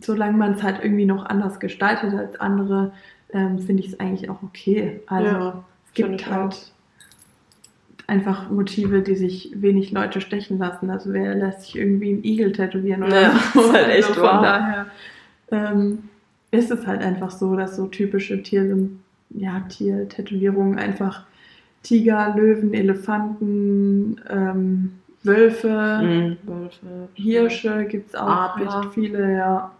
solange 0.00 0.36
man 0.38 0.52
es 0.54 0.62
halt 0.62 0.82
irgendwie 0.82 1.04
noch 1.06 1.26
anders 1.26 1.60
gestaltet 1.60 2.14
als 2.14 2.40
andere, 2.40 2.92
ähm, 3.32 3.58
finde 3.58 3.82
ich 3.82 3.88
es 3.92 4.00
eigentlich 4.00 4.30
auch 4.30 4.42
okay. 4.42 5.00
Also 5.06 5.26
Ja, 5.28 5.64
es 5.88 5.92
gibt 5.94 6.30
halt 6.30 6.72
einfach 8.06 8.50
Motive, 8.50 9.02
die 9.02 9.14
sich 9.14 9.52
wenig 9.54 9.92
Leute 9.92 10.20
stechen 10.20 10.58
lassen. 10.58 10.90
Also 10.90 11.12
wer 11.12 11.34
lässt 11.34 11.62
sich 11.62 11.76
irgendwie 11.76 12.08
einen 12.14 12.24
Igel 12.24 12.52
tätowieren 12.52 13.02
oder 13.04 13.20
Ja, 13.22 13.32
so. 13.54 13.60
ist 13.60 13.72
halt 13.72 13.88
echt 13.88 14.08
also 14.08 14.22
wahr. 14.22 14.34
von 14.34 14.42
daher 14.42 14.86
ähm, 15.50 16.08
ist 16.50 16.70
es 16.70 16.86
halt 16.86 17.00
einfach 17.02 17.30
so, 17.30 17.56
dass 17.56 17.76
so 17.76 17.86
typische 17.86 18.42
Tier, 18.42 18.76
ja, 19.30 19.60
Tiertätowierungen 19.68 20.78
einfach 20.78 21.24
Tiger, 21.82 22.34
Löwen, 22.36 22.74
Elefanten, 22.74 24.20
ähm, 24.28 24.92
Wölfe, 25.22 26.00
Mhm. 26.02 26.36
Wölfe. 26.44 27.08
Hirsche 27.14 27.84
gibt 27.84 28.08
es 28.10 28.14
auch 28.14 28.26
Adler. 28.28 28.80
recht 28.82 28.94
viele, 28.94 29.36
ja. 29.36 29.70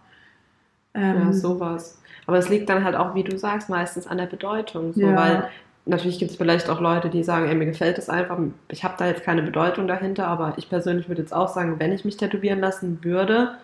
Ähm, 0.93 1.15
Ja, 1.27 1.33
sowas. 1.33 1.99
Aber 2.27 2.37
es 2.37 2.49
liegt 2.49 2.69
dann 2.69 2.83
halt 2.83 2.95
auch, 2.95 3.15
wie 3.15 3.23
du 3.23 3.37
sagst, 3.37 3.69
meistens 3.69 4.07
an 4.07 4.17
der 4.17 4.27
Bedeutung. 4.27 4.93
So, 4.93 5.01
Ja. 5.01 5.15
Weil 5.15 5.43
natürlich 5.85 6.19
gibt 6.19 6.31
es 6.31 6.37
vielleicht 6.37 6.69
auch 6.69 6.79
Leute, 6.79 7.09
die 7.09 7.23
sagen, 7.23 7.47
ey, 7.47 7.55
mir 7.55 7.65
gefällt 7.65 7.97
es 7.97 8.09
einfach, 8.09 8.37
ich 8.69 8.83
habe 8.83 8.95
da 8.97 9.07
jetzt 9.07 9.23
keine 9.23 9.41
Bedeutung 9.41 9.87
dahinter, 9.87 10.27
aber 10.27 10.53
ich 10.57 10.69
persönlich 10.69 11.07
würde 11.09 11.21
jetzt 11.21 11.33
auch 11.33 11.47
sagen, 11.49 11.75
wenn 11.79 11.91
ich 11.91 12.05
mich 12.05 12.17
tätowieren 12.17 12.59
lassen 12.59 12.99
würde, 13.03 13.55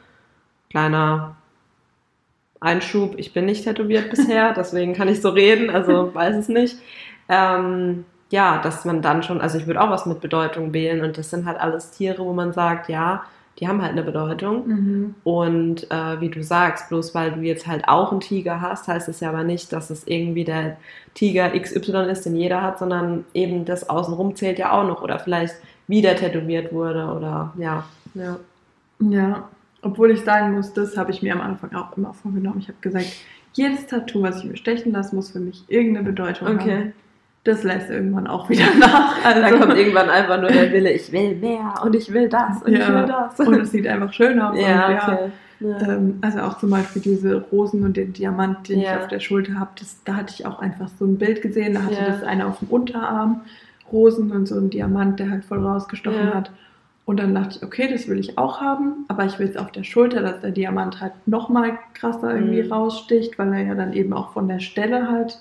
kleiner 0.69 1.35
Einschub, 2.59 3.15
ich 3.17 3.33
bin 3.33 3.45
nicht 3.45 3.63
tätowiert 3.63 4.09
bisher, 4.09 4.53
deswegen 4.57 4.93
kann 4.93 5.07
ich 5.07 5.21
so 5.21 5.29
reden, 5.29 5.69
also 5.69 6.13
weiß 6.13 6.35
es 6.35 6.49
nicht. 6.49 6.77
Ähm, 7.29 8.05
ja, 8.29 8.61
dass 8.61 8.85
man 8.85 9.01
dann 9.01 9.23
schon, 9.23 9.41
also 9.41 9.57
ich 9.57 9.67
würde 9.67 9.82
auch 9.82 9.89
was 9.89 10.05
mit 10.05 10.19
Bedeutung 10.19 10.73
wählen 10.73 11.03
und 11.03 11.17
das 11.17 11.29
sind 11.29 11.45
halt 11.45 11.60
alles 11.60 11.91
Tiere, 11.91 12.25
wo 12.25 12.34
man 12.34 12.51
sagt, 12.51 12.89
ja, 12.89 13.23
die 13.60 13.67
haben 13.67 13.82
halt 13.82 13.93
eine 13.93 14.03
Bedeutung. 14.03 14.67
Mhm. 14.67 15.15
Und 15.23 15.89
äh, 15.89 16.21
wie 16.21 16.29
du 16.29 16.43
sagst, 16.43 16.89
bloß 16.89 17.15
weil 17.15 17.32
du 17.32 17.41
jetzt 17.41 17.65
halt 17.65 17.88
auch 17.88 18.12
einen 18.12 18.21
Tiger 18.21 18.62
hast, 18.62 18.88
heißt 18.88 19.10
es 19.10 19.19
ja 19.19 19.29
aber 19.29 19.43
nicht, 19.43 19.73
dass 19.73 19.89
es 19.89 20.05
irgendwie 20.05 20.43
der 20.43 20.77
Tiger 21.15 21.49
XY 21.49 22.10
ist, 22.12 22.25
den 22.25 22.36
jeder 22.36 22.62
hat, 22.62 22.77
sondern 22.79 23.25
eben 23.34 23.65
das 23.65 23.89
Außenrum 23.89 24.36
zählt 24.36 24.60
ja 24.60 24.73
auch 24.73 24.86
noch 24.86 25.01
oder 25.01 25.19
vielleicht 25.19 25.55
wieder 25.88 26.15
tätowiert 26.15 26.71
wurde 26.71 27.05
oder 27.05 27.53
ja. 27.58 27.86
Ja. 28.13 28.38
Ja, 28.99 29.47
obwohl 29.88 30.12
ich 30.12 30.21
sagen 30.21 30.54
muss, 30.54 30.73
das 30.73 30.97
habe 30.97 31.12
ich 31.12 31.21
mir 31.21 31.34
am 31.34 31.41
Anfang 31.41 31.73
auch 31.76 31.97
immer 31.97 32.13
vorgenommen. 32.13 32.60
Ich 32.60 32.67
habe 32.67 32.78
gesagt, 32.82 33.08
jedes 33.54 33.88
Tattoo, 33.88 34.21
was 34.21 34.39
ich 34.39 34.45
mir 34.45 34.58
stechen 34.58 34.91
lasse, 34.91 35.15
muss 35.15 35.32
für 35.32 35.39
mich 35.39 35.63
irgendeine 35.67 36.06
Bedeutung 36.06 36.47
haben. 36.47 36.60
Okay. 36.60 36.93
Das 37.43 37.63
lässt 37.63 37.89
irgendwann 37.89 38.28
auch 38.28 38.50
wieder 38.50 38.65
nach. 38.80 39.23
Also, 39.26 39.41
Da 39.41 39.50
kommt 39.52 39.78
irgendwann 39.78 40.10
einfach 40.10 40.39
nur 40.39 40.50
der 40.50 40.71
Wille, 40.73 40.91
ich 40.91 41.12
will 41.12 41.36
mehr 41.36 41.73
und 41.84 41.95
ich 41.95 42.12
will 42.13 42.28
das 42.30 42.62
und 42.63 42.73
ich 42.73 42.80
Ja. 42.80 42.93
will 42.93 43.06
das. 43.08 43.39
und 43.47 43.54
es 43.62 43.71
sieht 43.71 43.88
einfach 43.88 44.12
schön 44.13 44.39
aus. 44.39 44.56
ja, 44.60 44.91
ja, 44.91 44.97
okay. 45.13 45.32
Ja. 45.60 45.82
Ähm, 45.95 46.19
also 46.21 46.39
auch 46.41 46.60
zum 46.60 46.69
Beispiel 46.69 47.02
diese 47.02 47.36
Rosen 47.52 47.84
und 47.84 47.97
den 47.97 48.13
Diamant, 48.13 48.69
den 48.69 48.80
ich 48.82 48.89
auf 48.89 49.08
der 49.08 49.19
Schulter 49.19 49.60
habe, 49.60 49.71
da 50.06 50.15
hatte 50.17 50.34
ich 50.38 50.45
auch 50.45 50.60
einfach 50.60 50.88
so 51.00 51.06
ein 51.06 51.17
Bild 51.17 51.41
gesehen, 51.41 51.73
da 51.73 51.82
hatte 51.82 51.95
das 52.06 52.21
eine 52.23 52.45
auf 52.45 52.60
dem 52.60 52.67
Unterarm, 52.67 53.41
Rosen 53.91 54.32
und 54.32 54.45
so 54.47 54.56
ein 54.60 54.69
Diamant, 54.69 55.19
der 55.19 55.32
halt 55.32 55.45
voll 55.45 55.65
rausgestochen 55.65 56.32
hat. 56.34 56.52
Und 57.08 57.22
dann 57.22 57.34
dachte 57.34 57.56
ich, 57.58 57.63
okay, 57.63 57.88
das 57.89 58.10
will 58.10 58.20
ich 58.20 58.38
auch 58.38 58.60
haben, 58.60 59.06
aber 59.08 59.24
ich 59.26 59.39
will 59.39 59.48
es 59.48 59.56
auf 59.56 59.72
der 59.72 59.84
Schulter, 59.84 60.22
dass 60.22 60.41
der 60.41 60.52
Diamant 60.52 61.00
halt 61.00 61.13
nochmal 61.26 61.80
krasser 61.93 62.36
irgendwie 62.36 62.62
Mhm. 62.62 62.72
raussticht, 62.74 63.39
weil 63.39 63.54
er 63.54 63.63
ja 63.63 63.76
dann 63.76 63.93
eben 63.93 64.12
auch 64.12 64.34
von 64.34 64.50
der 64.50 64.60
Stelle 64.60 65.10
halt 65.10 65.39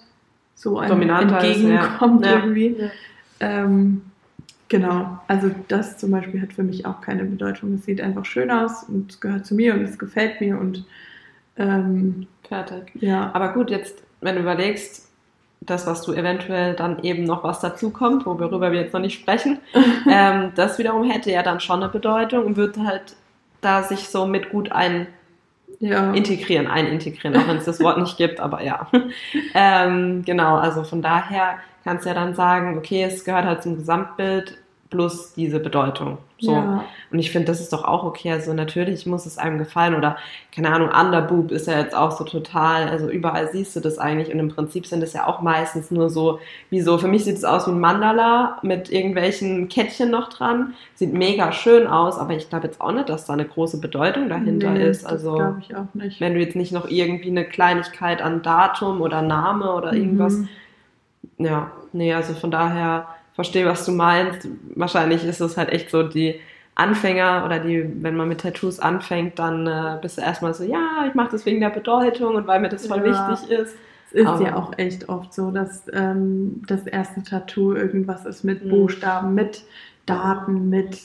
so 0.54 0.78
einem 0.78 0.90
Dominanter 0.90 1.38
ist, 1.44 1.60
ja. 1.62 1.68
entgegenkommt 1.70 2.24
Ja. 2.24 2.34
irgendwie. 2.36 2.76
Ja. 2.78 2.88
Ähm, 3.40 4.02
genau, 4.68 5.18
also 5.26 5.50
das 5.66 5.98
zum 5.98 6.12
Beispiel 6.12 6.40
hat 6.40 6.52
für 6.52 6.62
mich 6.62 6.86
auch 6.86 7.00
keine 7.00 7.24
Bedeutung. 7.24 7.74
Es 7.74 7.84
sieht 7.84 8.00
einfach 8.00 8.24
schön 8.24 8.50
aus 8.52 8.84
und 8.84 9.10
es 9.10 9.20
gehört 9.20 9.44
zu 9.44 9.56
mir 9.56 9.74
und 9.74 9.82
es 9.82 9.98
gefällt 9.98 10.40
mir 10.40 10.58
und 10.60 10.84
ähm, 11.56 12.28
Fertig. 12.44 12.92
ja, 12.94 13.30
Aber 13.34 13.52
gut, 13.52 13.70
jetzt, 13.70 14.02
wenn 14.20 14.36
du 14.36 14.42
überlegst, 14.42 15.05
das, 15.66 15.86
was 15.86 16.02
du 16.02 16.12
eventuell 16.12 16.74
dann 16.74 17.02
eben 17.02 17.24
noch 17.24 17.44
was 17.44 17.60
dazu 17.60 17.90
kommt, 17.90 18.24
worüber 18.26 18.72
wir 18.72 18.80
jetzt 18.80 18.94
noch 18.94 19.00
nicht 19.00 19.20
sprechen, 19.20 19.58
ähm, 20.10 20.52
das 20.54 20.78
wiederum 20.78 21.08
hätte 21.08 21.30
ja 21.30 21.42
dann 21.42 21.60
schon 21.60 21.82
eine 21.82 21.92
Bedeutung 21.92 22.44
und 22.46 22.56
würde 22.56 22.84
halt 22.84 23.16
da 23.60 23.82
sich 23.82 24.08
so 24.08 24.26
mit 24.26 24.50
gut 24.50 24.72
ein 24.72 25.06
ja, 25.80 26.12
integrieren, 26.12 26.66
einintegrieren, 26.68 27.36
auch 27.36 27.48
wenn 27.48 27.58
es 27.58 27.64
das 27.64 27.80
Wort 27.80 27.98
nicht 27.98 28.16
gibt, 28.16 28.40
aber 28.40 28.62
ja. 28.62 28.88
ähm, 29.54 30.22
genau, 30.24 30.56
also 30.56 30.84
von 30.84 31.02
daher 31.02 31.58
kannst 31.84 32.04
du 32.04 32.08
ja 32.08 32.14
dann 32.14 32.34
sagen, 32.34 32.78
okay, 32.78 33.04
es 33.04 33.24
gehört 33.24 33.44
halt 33.44 33.62
zum 33.62 33.76
Gesamtbild 33.76 34.58
plus 34.90 35.34
diese 35.34 35.60
Bedeutung. 35.60 36.18
So. 36.38 36.52
ja, 36.52 36.84
Und 37.10 37.18
ich 37.18 37.30
finde, 37.30 37.46
das 37.46 37.60
ist 37.60 37.72
doch 37.72 37.84
auch 37.84 38.04
okay. 38.04 38.30
Also 38.30 38.52
natürlich 38.52 39.06
muss 39.06 39.24
es 39.24 39.38
einem 39.38 39.58
gefallen 39.58 39.94
oder 39.94 40.16
keine 40.54 40.70
Ahnung, 40.70 40.90
Underboob 40.90 41.50
ist 41.50 41.66
ja 41.66 41.78
jetzt 41.78 41.94
auch 41.94 42.12
so 42.12 42.24
total, 42.24 42.88
also 42.88 43.08
überall 43.08 43.48
siehst 43.50 43.74
du 43.74 43.80
das 43.80 43.98
eigentlich 43.98 44.32
und 44.32 44.38
im 44.38 44.48
Prinzip 44.48 44.86
sind 44.86 45.02
es 45.02 45.14
ja 45.14 45.26
auch 45.26 45.40
meistens 45.40 45.90
nur 45.90 46.10
so, 46.10 46.38
wie 46.68 46.82
so, 46.82 46.98
für 46.98 47.08
mich 47.08 47.24
sieht 47.24 47.36
es 47.36 47.44
aus 47.44 47.66
wie 47.66 47.70
ein 47.70 47.80
Mandala 47.80 48.58
mit 48.62 48.90
irgendwelchen 48.90 49.68
Kettchen 49.68 50.10
noch 50.10 50.28
dran. 50.28 50.74
Sieht 50.94 51.12
mega 51.14 51.52
schön 51.52 51.86
aus, 51.86 52.18
aber 52.18 52.34
ich 52.34 52.48
glaube 52.48 52.66
jetzt 52.66 52.80
auch 52.80 52.92
nicht, 52.92 53.08
dass 53.08 53.24
da 53.24 53.32
eine 53.32 53.46
große 53.46 53.80
Bedeutung 53.80 54.28
dahinter 54.28 54.72
nee, 54.72 54.86
ist. 54.86 55.06
Also 55.06 55.34
glaube 55.34 55.62
ich 55.62 55.74
auch 55.74 55.92
nicht. 55.94 56.20
wenn 56.20 56.34
du 56.34 56.40
jetzt 56.40 56.56
nicht 56.56 56.72
noch 56.72 56.88
irgendwie 56.88 57.30
eine 57.30 57.44
Kleinigkeit 57.44 58.20
an 58.20 58.42
Datum 58.42 59.00
oder 59.00 59.22
Name 59.22 59.72
oder 59.72 59.94
irgendwas 59.94 60.36
Mhm. 60.36 60.48
ja, 61.38 61.70
nee, 61.92 62.12
also 62.12 62.34
von 62.34 62.50
daher 62.50 63.06
verstehe, 63.36 63.64
was 63.66 63.84
du 63.86 63.92
meinst. 63.92 64.48
Wahrscheinlich 64.74 65.24
ist 65.24 65.40
es 65.40 65.56
halt 65.56 65.68
echt 65.70 65.90
so 65.90 66.02
die 66.02 66.40
Anfänger 66.74 67.44
oder 67.46 67.58
die, 67.60 67.88
wenn 68.02 68.16
man 68.16 68.28
mit 68.28 68.40
Tattoos 68.40 68.80
anfängt, 68.80 69.38
dann 69.38 69.66
äh, 69.66 69.98
bist 70.02 70.18
du 70.18 70.22
erstmal 70.22 70.52
so, 70.52 70.64
ja, 70.64 71.06
ich 71.08 71.14
mache 71.14 71.30
das 71.30 71.46
wegen 71.46 71.60
der 71.60 71.70
Bedeutung 71.70 72.34
und 72.34 72.46
weil 72.46 72.60
mir 72.60 72.68
das 72.68 72.86
voll 72.86 73.06
Ja. 73.06 73.30
wichtig 73.30 73.50
ist. 73.50 73.76
Es 74.08 74.12
ist 74.12 74.26
Aber- 74.26 74.42
ja 74.44 74.56
auch 74.56 74.72
echt 74.76 75.08
oft 75.08 75.32
so, 75.32 75.50
dass 75.50 75.84
ähm, 75.92 76.62
das 76.66 76.86
erste 76.86 77.22
Tattoo 77.22 77.72
irgendwas 77.74 78.26
ist 78.26 78.44
mit 78.44 78.64
Mhm. 78.64 78.68
Buchstaben, 78.70 79.34
mit 79.34 79.62
Daten, 80.06 80.68
mit 80.68 80.98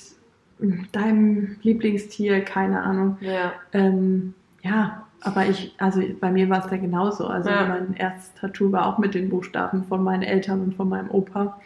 deinem 0.92 1.56
Lieblingstier, 1.64 2.42
keine 2.42 2.82
Ahnung. 2.84 3.18
Ja, 3.22 3.54
Ähm, 3.74 4.34
ja, 4.62 5.04
aber 5.22 5.46
ich, 5.48 5.74
also 5.80 6.02
bei 6.20 6.32
mir 6.32 6.50
war 6.50 6.64
es 6.66 6.70
ja 6.72 6.78
genauso. 6.78 7.28
Also 7.28 7.50
Ja. 7.50 7.66
mein 7.68 7.96
erstes 7.96 8.34
Tattoo 8.40 8.72
war 8.72 8.86
auch 8.88 8.98
mit 8.98 9.14
den 9.16 9.30
Buchstaben 9.30 9.84
von 9.86 10.04
meinen 10.04 10.24
Eltern 10.24 10.62
und 10.62 10.76
von 10.76 10.88
meinem 10.90 11.10
Opa. 11.10 11.60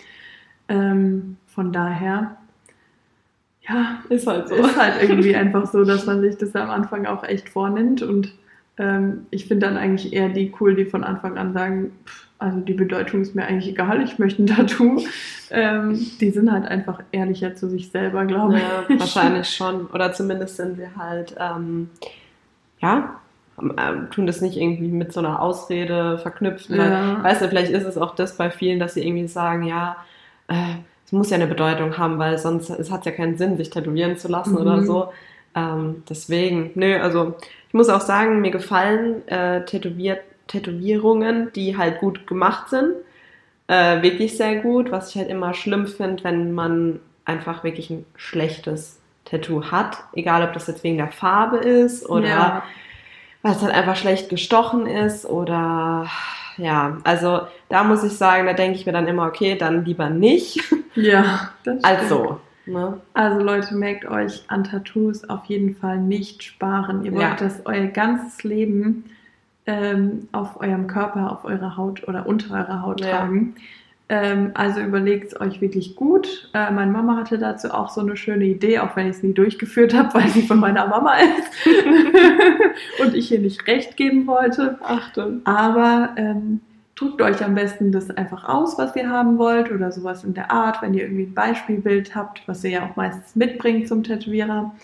Ähm, 0.67 1.37
von 1.47 1.71
daher, 1.71 2.37
ja, 3.67 3.99
ist 4.09 4.27
halt 4.27 4.49
so. 4.49 4.55
ist 4.55 4.79
halt 4.79 5.01
irgendwie 5.01 5.35
einfach 5.35 5.65
so, 5.71 5.83
dass 5.83 6.05
man 6.05 6.21
sich 6.21 6.37
das 6.37 6.55
am 6.55 6.69
Anfang 6.69 7.05
auch 7.05 7.23
echt 7.23 7.49
vornimmt. 7.49 8.01
Und 8.01 8.33
ähm, 8.77 9.25
ich 9.31 9.47
finde 9.47 9.67
dann 9.67 9.77
eigentlich 9.77 10.13
eher 10.13 10.29
die 10.29 10.53
cool, 10.59 10.75
die 10.75 10.85
von 10.85 11.03
Anfang 11.03 11.37
an 11.37 11.53
sagen, 11.53 11.91
pff, 12.05 12.25
also 12.37 12.59
die 12.59 12.73
Bedeutung 12.73 13.21
ist 13.21 13.33
mir 13.33 13.45
eigentlich 13.45 13.69
egal, 13.69 14.03
ich 14.03 14.19
möchte 14.19 14.43
ein 14.43 14.47
Tattoo. 14.47 15.01
Ähm, 15.51 15.93
die 16.19 16.31
sind 16.31 16.51
halt 16.51 16.65
einfach 16.65 17.01
ehrlicher 17.11 17.55
zu 17.55 17.69
sich 17.69 17.91
selber, 17.91 18.25
glaube 18.25 18.59
ja, 18.59 18.83
ich. 18.89 18.99
Wahrscheinlich 18.99 19.49
schon. 19.49 19.87
Oder 19.87 20.11
zumindest 20.11 20.57
sind 20.57 20.75
sie 20.75 20.87
halt, 20.97 21.35
ähm, 21.39 21.89
ja, 22.81 23.21
ähm, 23.59 24.07
tun 24.11 24.27
das 24.27 24.41
nicht 24.41 24.57
irgendwie 24.57 24.89
mit 24.89 25.13
so 25.13 25.21
einer 25.21 25.41
Ausrede 25.41 26.17
verknüpfen. 26.17 26.75
Ja. 26.75 27.23
weißt 27.23 27.41
du, 27.41 27.47
vielleicht 27.47 27.71
ist 27.71 27.85
es 27.85 27.97
auch 27.97 28.15
das 28.15 28.35
bei 28.35 28.49
vielen, 28.49 28.79
dass 28.79 28.95
sie 28.95 29.07
irgendwie 29.07 29.27
sagen, 29.27 29.63
ja, 29.63 29.95
es 30.47 31.11
muss 31.11 31.29
ja 31.29 31.35
eine 31.35 31.47
Bedeutung 31.47 31.97
haben, 31.97 32.17
weil 32.19 32.37
sonst 32.37 32.69
es 32.69 32.91
hat 32.91 33.05
ja 33.05 33.11
keinen 33.11 33.37
Sinn, 33.37 33.57
sich 33.57 33.69
tätowieren 33.69 34.17
zu 34.17 34.27
lassen 34.27 34.53
mhm. 34.53 34.61
oder 34.61 34.83
so. 34.83 35.09
Ähm, 35.55 36.03
deswegen, 36.09 36.71
nö, 36.75 36.99
also 36.99 37.35
ich 37.67 37.73
muss 37.73 37.89
auch 37.89 38.01
sagen, 38.01 38.41
mir 38.41 38.51
gefallen 38.51 39.27
äh, 39.27 39.65
tätowiert, 39.65 40.21
Tätowierungen, 40.47 41.51
die 41.53 41.77
halt 41.77 41.99
gut 41.99 42.27
gemacht 42.27 42.69
sind. 42.69 42.93
Äh, 43.67 44.01
wirklich 44.03 44.37
sehr 44.37 44.57
gut. 44.57 44.91
Was 44.91 45.09
ich 45.09 45.17
halt 45.17 45.29
immer 45.29 45.53
schlimm 45.53 45.87
finde, 45.87 46.23
wenn 46.23 46.53
man 46.53 46.99
einfach 47.23 47.63
wirklich 47.63 47.89
ein 47.89 48.05
schlechtes 48.15 48.99
Tattoo 49.25 49.71
hat. 49.71 49.97
Egal, 50.13 50.43
ob 50.43 50.53
das 50.53 50.67
jetzt 50.67 50.83
wegen 50.83 50.97
der 50.97 51.11
Farbe 51.11 51.57
ist 51.57 52.07
oder 52.07 52.27
ja. 52.27 52.63
Weil 53.45 53.51
es 53.51 53.61
halt 53.61 53.75
einfach 53.75 53.95
schlecht 53.95 54.29
gestochen 54.29 54.87
ist 54.87 55.23
oder 55.23 56.07
ja, 56.57 56.97
also 57.03 57.41
da 57.69 57.83
muss 57.83 58.03
ich 58.03 58.13
sagen, 58.13 58.47
da 58.47 58.53
denke 58.53 58.79
ich 58.79 58.87
mir 58.87 58.91
dann 58.91 59.07
immer, 59.07 59.27
okay, 59.27 59.55
dann 59.55 59.85
lieber 59.85 60.09
nicht. 60.09 60.61
Ja, 60.97 61.49
das 61.65 61.79
stimmt. 61.79 61.85
Also, 61.85 62.39
Ne? 62.67 63.01
Also 63.13 63.41
Leute, 63.41 63.75
merkt 63.75 64.05
euch 64.05 64.43
an 64.47 64.63
Tattoos 64.63 65.29
auf 65.29 65.43
jeden 65.45 65.75
Fall 65.75 65.99
nicht 65.99 66.41
sparen. 66.41 67.03
Ihr 67.03 67.11
wollt 67.11 67.21
ja. 67.21 67.35
das 67.35 67.63
euer 67.65 67.87
ganzes 67.87 68.43
Leben 68.43 69.03
ähm, 69.65 70.29
auf 70.31 70.61
eurem 70.61 70.87
Körper, 70.87 71.33
auf 71.33 71.43
eurer 71.43 71.75
Haut 71.75 72.07
oder 72.07 72.25
unter 72.25 72.55
eurer 72.55 72.81
Haut 72.81 73.01
ja. 73.01 73.09
tragen. 73.09 73.55
Ähm, 74.07 74.51
also 74.53 74.81
überlegt 74.81 75.27
es 75.27 75.41
euch 75.41 75.61
wirklich 75.61 75.95
gut. 75.95 76.49
Äh, 76.53 76.71
meine 76.71 76.91
Mama 76.91 77.17
hatte 77.17 77.39
dazu 77.39 77.71
auch 77.71 77.89
so 77.89 78.01
eine 78.01 78.15
schöne 78.15 78.45
Idee, 78.45 78.79
auch 78.79 78.95
wenn 78.95 79.07
ich 79.07 79.17
es 79.17 79.23
nie 79.23 79.33
durchgeführt 79.33 79.95
habe, 79.95 80.13
weil 80.19 80.27
sie 80.27 80.43
von 80.43 80.59
meiner 80.59 80.87
Mama 80.87 81.15
ist 81.15 81.67
und 83.01 83.15
ich 83.15 83.31
ihr 83.31 83.39
nicht 83.39 83.65
recht 83.67 83.97
geben 83.97 84.27
wollte. 84.27 84.77
Achtung. 84.83 85.41
Aber 85.45 86.11
ähm, 86.17 86.61
druckt 86.95 87.21
euch 87.21 87.43
am 87.43 87.55
besten 87.55 87.91
das 87.91 88.11
einfach 88.11 88.47
aus, 88.47 88.77
was 88.77 88.95
ihr 88.95 89.09
haben 89.09 89.39
wollt 89.39 89.71
oder 89.71 89.91
sowas 89.91 90.23
in 90.23 90.35
der 90.35 90.51
Art, 90.51 90.83
wenn 90.83 90.93
ihr 90.93 91.03
irgendwie 91.03 91.23
ein 91.23 91.33
Beispielbild 91.33 92.15
habt, 92.15 92.47
was 92.47 92.63
ihr 92.63 92.71
ja 92.71 92.85
auch 92.85 92.95
meistens 92.95 93.35
mitbringt 93.35 93.87
zum 93.87 94.03
Tätowierer. 94.03 94.75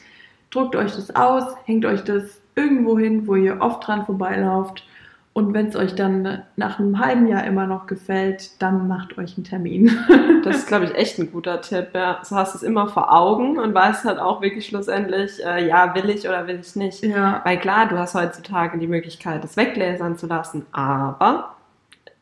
Druckt 0.50 0.76
euch 0.76 0.96
das 0.96 1.16
aus, 1.16 1.44
hängt 1.66 1.86
euch 1.86 2.04
das 2.04 2.42
irgendwo 2.56 2.98
hin, 2.98 3.28
wo 3.28 3.36
ihr 3.36 3.62
oft 3.62 3.86
dran 3.86 4.06
vorbeilauft. 4.06 4.84
Und 5.34 5.54
wenn 5.54 5.68
es 5.68 5.78
euch 5.78 5.96
dann 5.96 6.44
nach 6.58 6.80
einem 6.80 7.00
halben 7.00 7.26
Jahr 7.26 7.46
immer 7.46 7.66
noch 7.66 7.88
gefällt, 7.88 8.62
dann 8.62 8.90
macht 8.90 9.18
euch 9.18 9.38
einen 9.38 9.46
Termin. 9.46 9.90
das 10.44 10.58
ist, 10.58 10.68
glaube 10.68 10.86
ich, 10.86 10.96
echt 10.96 11.20
ein 11.20 11.32
guter 11.32 11.62
Tipp. 11.62 11.90
Ja. 11.94 12.20
So 12.24 12.36
hast 12.36 12.54
es 12.54 12.64
immer 12.64 12.90
vor 12.90 13.14
Augen 13.14 13.58
und 13.58 13.74
weißt 13.74 14.04
halt 14.04 14.20
auch 14.20 14.42
wirklich 14.42 14.66
schlussendlich, 14.66 15.44
äh, 15.46 15.66
ja, 15.66 15.96
will 15.96 16.10
ich 16.10 16.28
oder 16.28 16.48
will 16.48 16.60
ich 16.60 16.76
nicht. 16.76 17.02
Ja. 17.04 17.40
Weil 17.46 17.58
klar, 17.60 17.88
du 17.88 17.98
hast 17.98 18.14
heutzutage 18.14 18.78
die 18.78 18.88
Möglichkeit, 18.88 19.42
das 19.42 19.56
weglasern 19.56 20.18
zu 20.18 20.28
lassen, 20.28 20.66
aber 20.74 21.56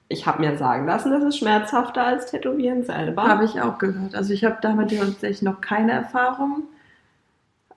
ich 0.08 0.28
habe 0.28 0.42
mir 0.42 0.58
sagen 0.58 0.86
lassen, 0.86 1.12
das 1.12 1.24
ist 1.24 1.38
schmerzhafter 1.38 2.06
als 2.06 2.30
Tätowieren 2.30 2.84
selber. 2.84 3.24
Habe 3.24 3.46
ich 3.46 3.62
auch 3.62 3.78
gehört. 3.80 4.16
Also 4.16 4.34
ich 4.34 4.44
habe 4.44 4.58
damit 4.62 4.96
tatsächlich 4.96 5.44
noch 5.44 5.62
keine 5.62 5.94
Erfahrung. 5.94 6.64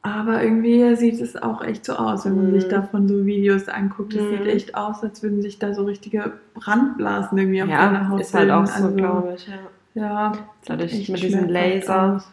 Aber 0.02 0.42
irgendwie 0.42 0.96
sieht 0.96 1.20
es 1.20 1.40
auch 1.40 1.62
echt 1.62 1.84
so 1.84 1.94
aus, 1.94 2.24
wenn 2.24 2.34
man 2.34 2.50
mm. 2.50 2.54
sich 2.54 2.66
mhm. 2.66 2.70
davon 2.70 3.08
so 3.08 3.24
Videos 3.24 3.68
anguckt. 3.68 4.14
Es 4.14 4.22
mm. 4.22 4.30
sieht 4.30 4.40
mhm. 4.40 4.48
echt 4.48 4.74
aus, 4.74 5.02
als 5.04 5.22
würden 5.22 5.42
sich 5.42 5.60
da 5.60 5.74
so 5.74 5.84
richtige 5.84 6.32
Brandblasen 6.54 7.38
irgendwie 7.38 7.62
auf 7.62 7.68
ja, 7.68 7.86
deiner 7.86 8.08
Haut 8.08 8.20
ist 8.20 8.34
halt 8.34 8.50
auch 8.50 8.66
so, 8.66 8.84
also, 8.84 8.96
glaube 8.96 9.34
ich. 9.36 9.46
Ja, 9.46 9.54
ja 9.94 10.32
dadurch 10.66 11.08
mit 11.08 11.22
diesem 11.22 11.48
Laser. 11.48 12.24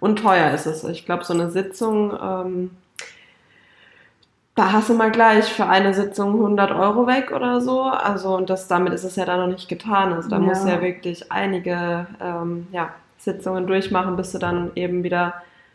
Und 0.00 0.18
teuer 0.18 0.50
ist 0.50 0.66
es. 0.66 0.82
Ich 0.82 1.04
glaube, 1.04 1.24
so 1.24 1.34
eine 1.34 1.50
Sitzung 1.50 2.18
ähm, 2.20 2.70
da 4.54 4.72
hast 4.72 4.90
du 4.90 4.94
mal 4.94 5.10
gleich 5.10 5.46
für 5.52 5.66
eine 5.66 5.94
Sitzung 5.94 6.34
100 6.34 6.72
Euro 6.72 7.06
weg 7.06 7.32
oder 7.34 7.60
so. 7.60 7.82
Also, 7.82 8.36
und 8.36 8.50
das, 8.50 8.68
damit 8.68 8.92
ist 8.92 9.04
es 9.04 9.16
ja 9.16 9.24
dann 9.24 9.40
noch 9.40 9.46
nicht 9.46 9.68
getan. 9.68 10.12
Also, 10.12 10.28
da 10.28 10.36
ja. 10.36 10.42
musst 10.42 10.64
du 10.64 10.68
ja 10.68 10.82
wirklich 10.82 11.32
einige 11.32 12.06
ähm, 12.20 12.66
ja, 12.70 12.90
Sitzungen 13.18 13.66
durchmachen, 13.66 14.16
bis 14.16 14.32
du 14.32 14.38
dann 14.38 14.70
eben 14.74 15.04
wieder 15.04 15.34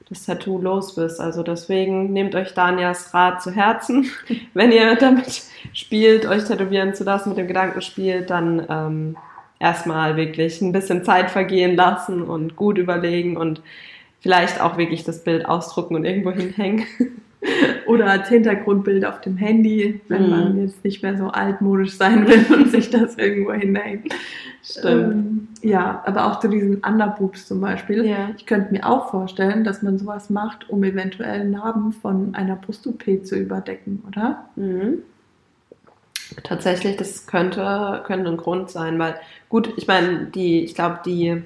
das 0.09 0.25
Tattoo 0.25 0.59
los 0.59 0.95
bist. 0.95 1.19
Also, 1.19 1.43
deswegen 1.43 2.13
nehmt 2.13 2.35
euch 2.35 2.53
Danias 2.53 3.13
Rat 3.13 3.41
zu 3.41 3.51
Herzen. 3.51 4.09
Wenn 4.53 4.71
ihr 4.71 4.95
damit 4.95 5.43
spielt, 5.73 6.25
euch 6.25 6.45
tätowieren 6.45 6.93
zu 6.95 7.03
lassen, 7.03 7.29
mit 7.29 7.37
dem 7.37 7.47
Gedanken 7.47 7.81
spielt, 7.81 8.29
dann 8.29 8.65
ähm, 8.69 9.17
erstmal 9.59 10.15
wirklich 10.17 10.61
ein 10.61 10.71
bisschen 10.71 11.03
Zeit 11.03 11.31
vergehen 11.31 11.75
lassen 11.75 12.23
und 12.23 12.55
gut 12.55 12.77
überlegen 12.77 13.37
und 13.37 13.61
vielleicht 14.19 14.61
auch 14.61 14.77
wirklich 14.77 15.03
das 15.03 15.23
Bild 15.23 15.45
ausdrucken 15.45 15.95
und 15.95 16.05
irgendwo 16.05 16.31
hinhängen. 16.31 16.85
Oder 17.85 18.07
als 18.07 18.29
Hintergrundbild 18.29 19.05
auf 19.05 19.21
dem 19.21 19.37
Handy, 19.37 20.01
wenn 20.07 20.23
mhm. 20.23 20.29
man 20.29 20.61
jetzt 20.61 20.83
nicht 20.83 21.03
mehr 21.03 21.17
so 21.17 21.27
altmodisch 21.27 21.97
sein 21.97 22.27
will 22.27 22.45
und 22.55 22.71
sich 22.71 22.89
das 22.89 23.17
irgendwo 23.17 23.53
hinhängt. 23.53 24.13
Stimmt. 24.63 25.15
Ähm, 25.15 25.47
ja, 25.61 26.03
aber 26.05 26.27
auch 26.27 26.39
zu 26.39 26.49
diesen 26.49 26.77
Underboobs 26.77 27.47
zum 27.47 27.61
Beispiel. 27.61 28.05
Ja. 28.05 28.29
Ich 28.37 28.45
könnte 28.45 28.73
mir 28.73 28.85
auch 28.85 29.09
vorstellen, 29.09 29.63
dass 29.63 29.81
man 29.81 29.97
sowas 29.97 30.29
macht, 30.29 30.69
um 30.69 30.83
eventuell 30.83 31.47
Narben 31.47 31.93
von 31.93 32.35
einer 32.35 32.55
Brust-OP 32.55 33.23
zu 33.23 33.35
überdecken, 33.35 34.03
oder? 34.07 34.45
Mhm. 34.55 35.03
Tatsächlich, 36.43 36.97
das 36.97 37.25
könnte, 37.25 38.03
könnte 38.05 38.29
ein 38.29 38.37
Grund 38.37 38.69
sein, 38.69 38.99
weil 38.99 39.15
gut, 39.47 39.73
ich 39.77 39.87
meine, 39.87 40.25
die, 40.25 40.63
ich 40.63 40.75
glaube, 40.75 40.99
die 41.05 41.41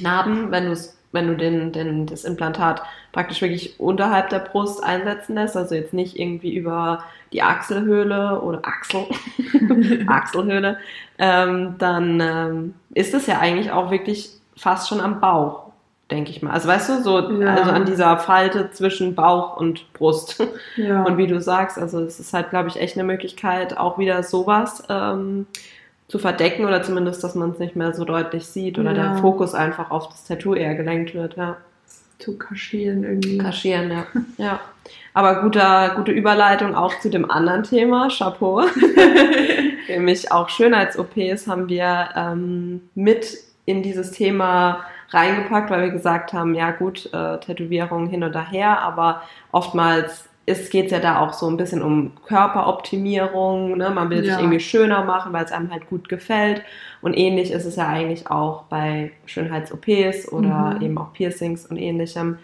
Narben, 0.00 0.50
wenn 0.50 0.66
du 0.66 0.72
es 0.72 0.97
wenn 1.12 1.26
du 1.26 1.36
den, 1.36 1.72
den, 1.72 2.06
das 2.06 2.24
Implantat 2.24 2.82
praktisch 3.12 3.40
wirklich 3.40 3.80
unterhalb 3.80 4.28
der 4.28 4.40
Brust 4.40 4.82
einsetzen 4.82 5.34
lässt, 5.34 5.56
also 5.56 5.74
jetzt 5.74 5.94
nicht 5.94 6.18
irgendwie 6.18 6.54
über 6.54 7.04
die 7.32 7.42
Achselhöhle 7.42 8.40
oder 8.40 8.60
Achsel, 8.62 9.06
Achselhöhle, 10.06 10.78
ähm, 11.18 11.76
dann 11.78 12.20
ähm, 12.20 12.74
ist 12.94 13.14
es 13.14 13.26
ja 13.26 13.38
eigentlich 13.38 13.70
auch 13.70 13.90
wirklich 13.90 14.30
fast 14.56 14.88
schon 14.88 15.00
am 15.00 15.20
Bauch, 15.20 15.70
denke 16.10 16.30
ich 16.30 16.42
mal. 16.42 16.52
Also 16.52 16.68
weißt 16.68 16.88
du, 16.88 17.02
so 17.02 17.30
ja. 17.40 17.54
also 17.54 17.70
an 17.70 17.86
dieser 17.86 18.18
Falte 18.18 18.70
zwischen 18.70 19.14
Bauch 19.14 19.56
und 19.56 19.92
Brust. 19.94 20.42
Ja. 20.76 21.02
Und 21.04 21.16
wie 21.16 21.26
du 21.26 21.40
sagst, 21.40 21.78
also 21.78 22.00
es 22.00 22.20
ist 22.20 22.32
halt, 22.32 22.50
glaube 22.50 22.68
ich, 22.68 22.76
echt 22.76 22.96
eine 22.96 23.04
Möglichkeit, 23.04 23.76
auch 23.76 23.98
wieder 23.98 24.22
sowas 24.22 24.82
ähm, 24.88 25.46
zu 26.08 26.18
verdecken 26.18 26.64
oder 26.64 26.82
zumindest, 26.82 27.22
dass 27.22 27.34
man 27.34 27.50
es 27.50 27.58
nicht 27.58 27.76
mehr 27.76 27.94
so 27.94 28.04
deutlich 28.04 28.46
sieht 28.46 28.78
oder 28.78 28.92
ja. 28.92 29.02
der 29.12 29.18
Fokus 29.18 29.54
einfach 29.54 29.90
auf 29.90 30.08
das 30.08 30.24
Tattoo 30.24 30.54
eher 30.54 30.74
gelenkt 30.74 31.14
wird, 31.14 31.36
ja. 31.36 31.58
Zu 32.18 32.36
kaschieren 32.36 33.04
irgendwie. 33.04 33.38
Kaschieren, 33.38 33.90
ja. 33.90 34.06
ja. 34.38 34.60
Aber 35.14 35.42
guter, 35.42 35.94
gute 35.96 36.10
Überleitung 36.10 36.74
auch 36.74 36.98
zu 37.00 37.10
dem 37.10 37.30
anderen 37.30 37.62
Thema, 37.62 38.08
Chapeau. 38.08 38.62
Nämlich 39.88 40.32
auch 40.32 40.48
Schönheits-OPs 40.48 41.46
haben 41.46 41.68
wir 41.68 42.08
ähm, 42.16 42.88
mit 42.94 43.38
in 43.66 43.82
dieses 43.82 44.10
Thema 44.10 44.84
reingepackt, 45.10 45.70
weil 45.70 45.82
wir 45.82 45.90
gesagt 45.90 46.32
haben, 46.32 46.54
ja 46.54 46.70
gut, 46.70 47.12
äh, 47.12 47.38
Tätowierung 47.38 48.08
hin 48.08 48.24
und 48.24 48.34
her, 48.50 48.80
aber 48.80 49.22
oftmals 49.52 50.28
es 50.48 50.70
geht 50.70 50.90
ja 50.90 50.98
da 50.98 51.20
auch 51.20 51.32
so 51.32 51.48
ein 51.48 51.56
bisschen 51.56 51.82
um 51.82 52.12
Körperoptimierung. 52.26 53.76
Ne? 53.76 53.90
Man 53.90 54.10
will 54.10 54.24
ja. 54.24 54.32
sich 54.34 54.42
irgendwie 54.42 54.60
schöner 54.60 55.04
machen, 55.04 55.32
weil 55.32 55.44
es 55.44 55.52
einem 55.52 55.70
halt 55.70 55.88
gut 55.88 56.08
gefällt. 56.08 56.62
Und 57.02 57.14
ähnlich 57.14 57.50
ist 57.52 57.64
es 57.64 57.76
ja 57.76 57.86
eigentlich 57.86 58.30
auch 58.30 58.64
bei 58.64 59.12
Schönheits-OPs 59.26 60.32
oder 60.32 60.74
mhm. 60.76 60.82
eben 60.82 60.98
auch 60.98 61.12
Piercings 61.12 61.66
und 61.66 61.76
ähnlichem, 61.76 62.38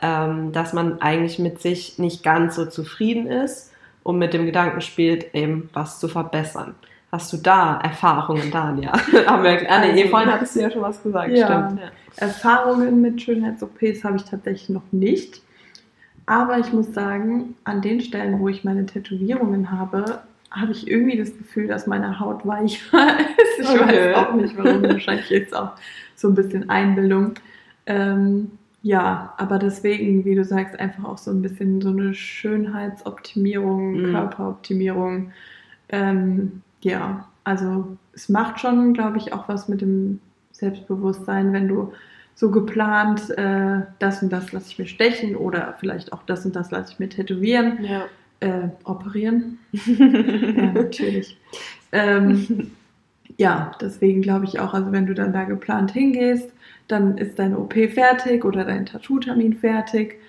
ähm, 0.00 0.52
dass 0.52 0.72
man 0.72 1.00
eigentlich 1.00 1.38
mit 1.38 1.60
sich 1.60 1.98
nicht 1.98 2.22
ganz 2.22 2.54
so 2.54 2.66
zufrieden 2.66 3.26
ist 3.26 3.72
und 4.04 4.18
mit 4.18 4.32
dem 4.32 4.46
Gedanken 4.46 4.80
spielt, 4.80 5.34
eben 5.34 5.68
was 5.72 5.98
zu 5.98 6.08
verbessern. 6.08 6.74
Hast 7.10 7.32
du 7.32 7.38
da 7.38 7.80
Erfahrungen, 7.82 8.50
Dania? 8.50 8.92
Haben 9.26 9.42
wir, 9.42 9.70
ah, 9.70 9.80
nee, 9.80 9.92
also, 9.92 10.08
vorhin 10.08 10.32
hattest 10.32 10.56
du 10.56 10.60
ja 10.60 10.70
schon 10.70 10.82
was 10.82 11.02
gesagt, 11.02 11.30
ja. 11.30 11.46
stimmt. 11.46 11.80
Ja. 11.80 11.90
Erfahrungen 12.26 13.00
mit 13.00 13.20
Schönheits-OPs 13.20 14.04
habe 14.04 14.16
ich 14.16 14.24
tatsächlich 14.24 14.68
noch 14.68 14.92
nicht. 14.92 15.42
Aber 16.28 16.58
ich 16.58 16.74
muss 16.74 16.92
sagen, 16.92 17.54
an 17.64 17.80
den 17.80 18.02
Stellen, 18.02 18.38
wo 18.38 18.48
ich 18.48 18.62
meine 18.62 18.84
Tätowierungen 18.84 19.70
habe, 19.70 20.20
habe 20.50 20.72
ich 20.72 20.86
irgendwie 20.86 21.16
das 21.16 21.36
Gefühl, 21.36 21.68
dass 21.68 21.86
meine 21.86 22.20
Haut 22.20 22.46
weicher 22.46 23.18
ist. 23.58 23.60
Ich 23.60 23.68
okay. 23.70 24.12
weiß 24.12 24.16
auch 24.16 24.34
nicht 24.34 24.54
warum. 24.58 24.82
Wahrscheinlich 24.82 25.30
jetzt 25.30 25.56
auch 25.56 25.72
so 26.16 26.28
ein 26.28 26.34
bisschen 26.34 26.68
Einbildung. 26.68 27.32
Ähm, 27.86 28.50
ja, 28.82 29.32
aber 29.38 29.58
deswegen, 29.58 30.26
wie 30.26 30.34
du 30.34 30.44
sagst, 30.44 30.78
einfach 30.78 31.04
auch 31.04 31.16
so 31.16 31.30
ein 31.30 31.40
bisschen 31.40 31.80
so 31.80 31.88
eine 31.88 32.12
Schönheitsoptimierung, 32.12 33.92
mhm. 33.92 34.12
Körperoptimierung. 34.12 35.32
Ähm, 35.88 36.60
ja, 36.82 37.26
also 37.44 37.96
es 38.12 38.28
macht 38.28 38.60
schon, 38.60 38.92
glaube 38.92 39.16
ich, 39.16 39.32
auch 39.32 39.48
was 39.48 39.66
mit 39.68 39.80
dem 39.80 40.20
Selbstbewusstsein, 40.52 41.54
wenn 41.54 41.68
du 41.68 41.94
so 42.38 42.52
geplant, 42.52 43.30
äh, 43.36 43.80
das 43.98 44.22
und 44.22 44.32
das 44.32 44.52
lasse 44.52 44.70
ich 44.70 44.78
mir 44.78 44.86
stechen 44.86 45.34
oder 45.34 45.74
vielleicht 45.80 46.12
auch 46.12 46.22
das 46.22 46.46
und 46.46 46.54
das 46.54 46.70
lasse 46.70 46.92
ich 46.92 47.00
mir 47.00 47.08
tätowieren. 47.08 47.84
Ja. 47.84 48.04
Äh, 48.38 48.68
operieren. 48.84 49.58
ja, 49.72 50.72
natürlich. 50.72 51.36
ähm, 51.90 52.70
ja, 53.38 53.72
deswegen 53.80 54.22
glaube 54.22 54.44
ich 54.44 54.60
auch, 54.60 54.72
also 54.72 54.92
wenn 54.92 55.06
du 55.06 55.14
dann 55.14 55.32
da 55.32 55.42
geplant 55.42 55.90
hingehst, 55.90 56.52
dann 56.86 57.18
ist 57.18 57.40
deine 57.40 57.58
OP 57.58 57.74
fertig 57.74 58.44
oder 58.44 58.64
dein 58.64 58.86
Tattoo-Termin 58.86 59.54
fertig 59.54 60.20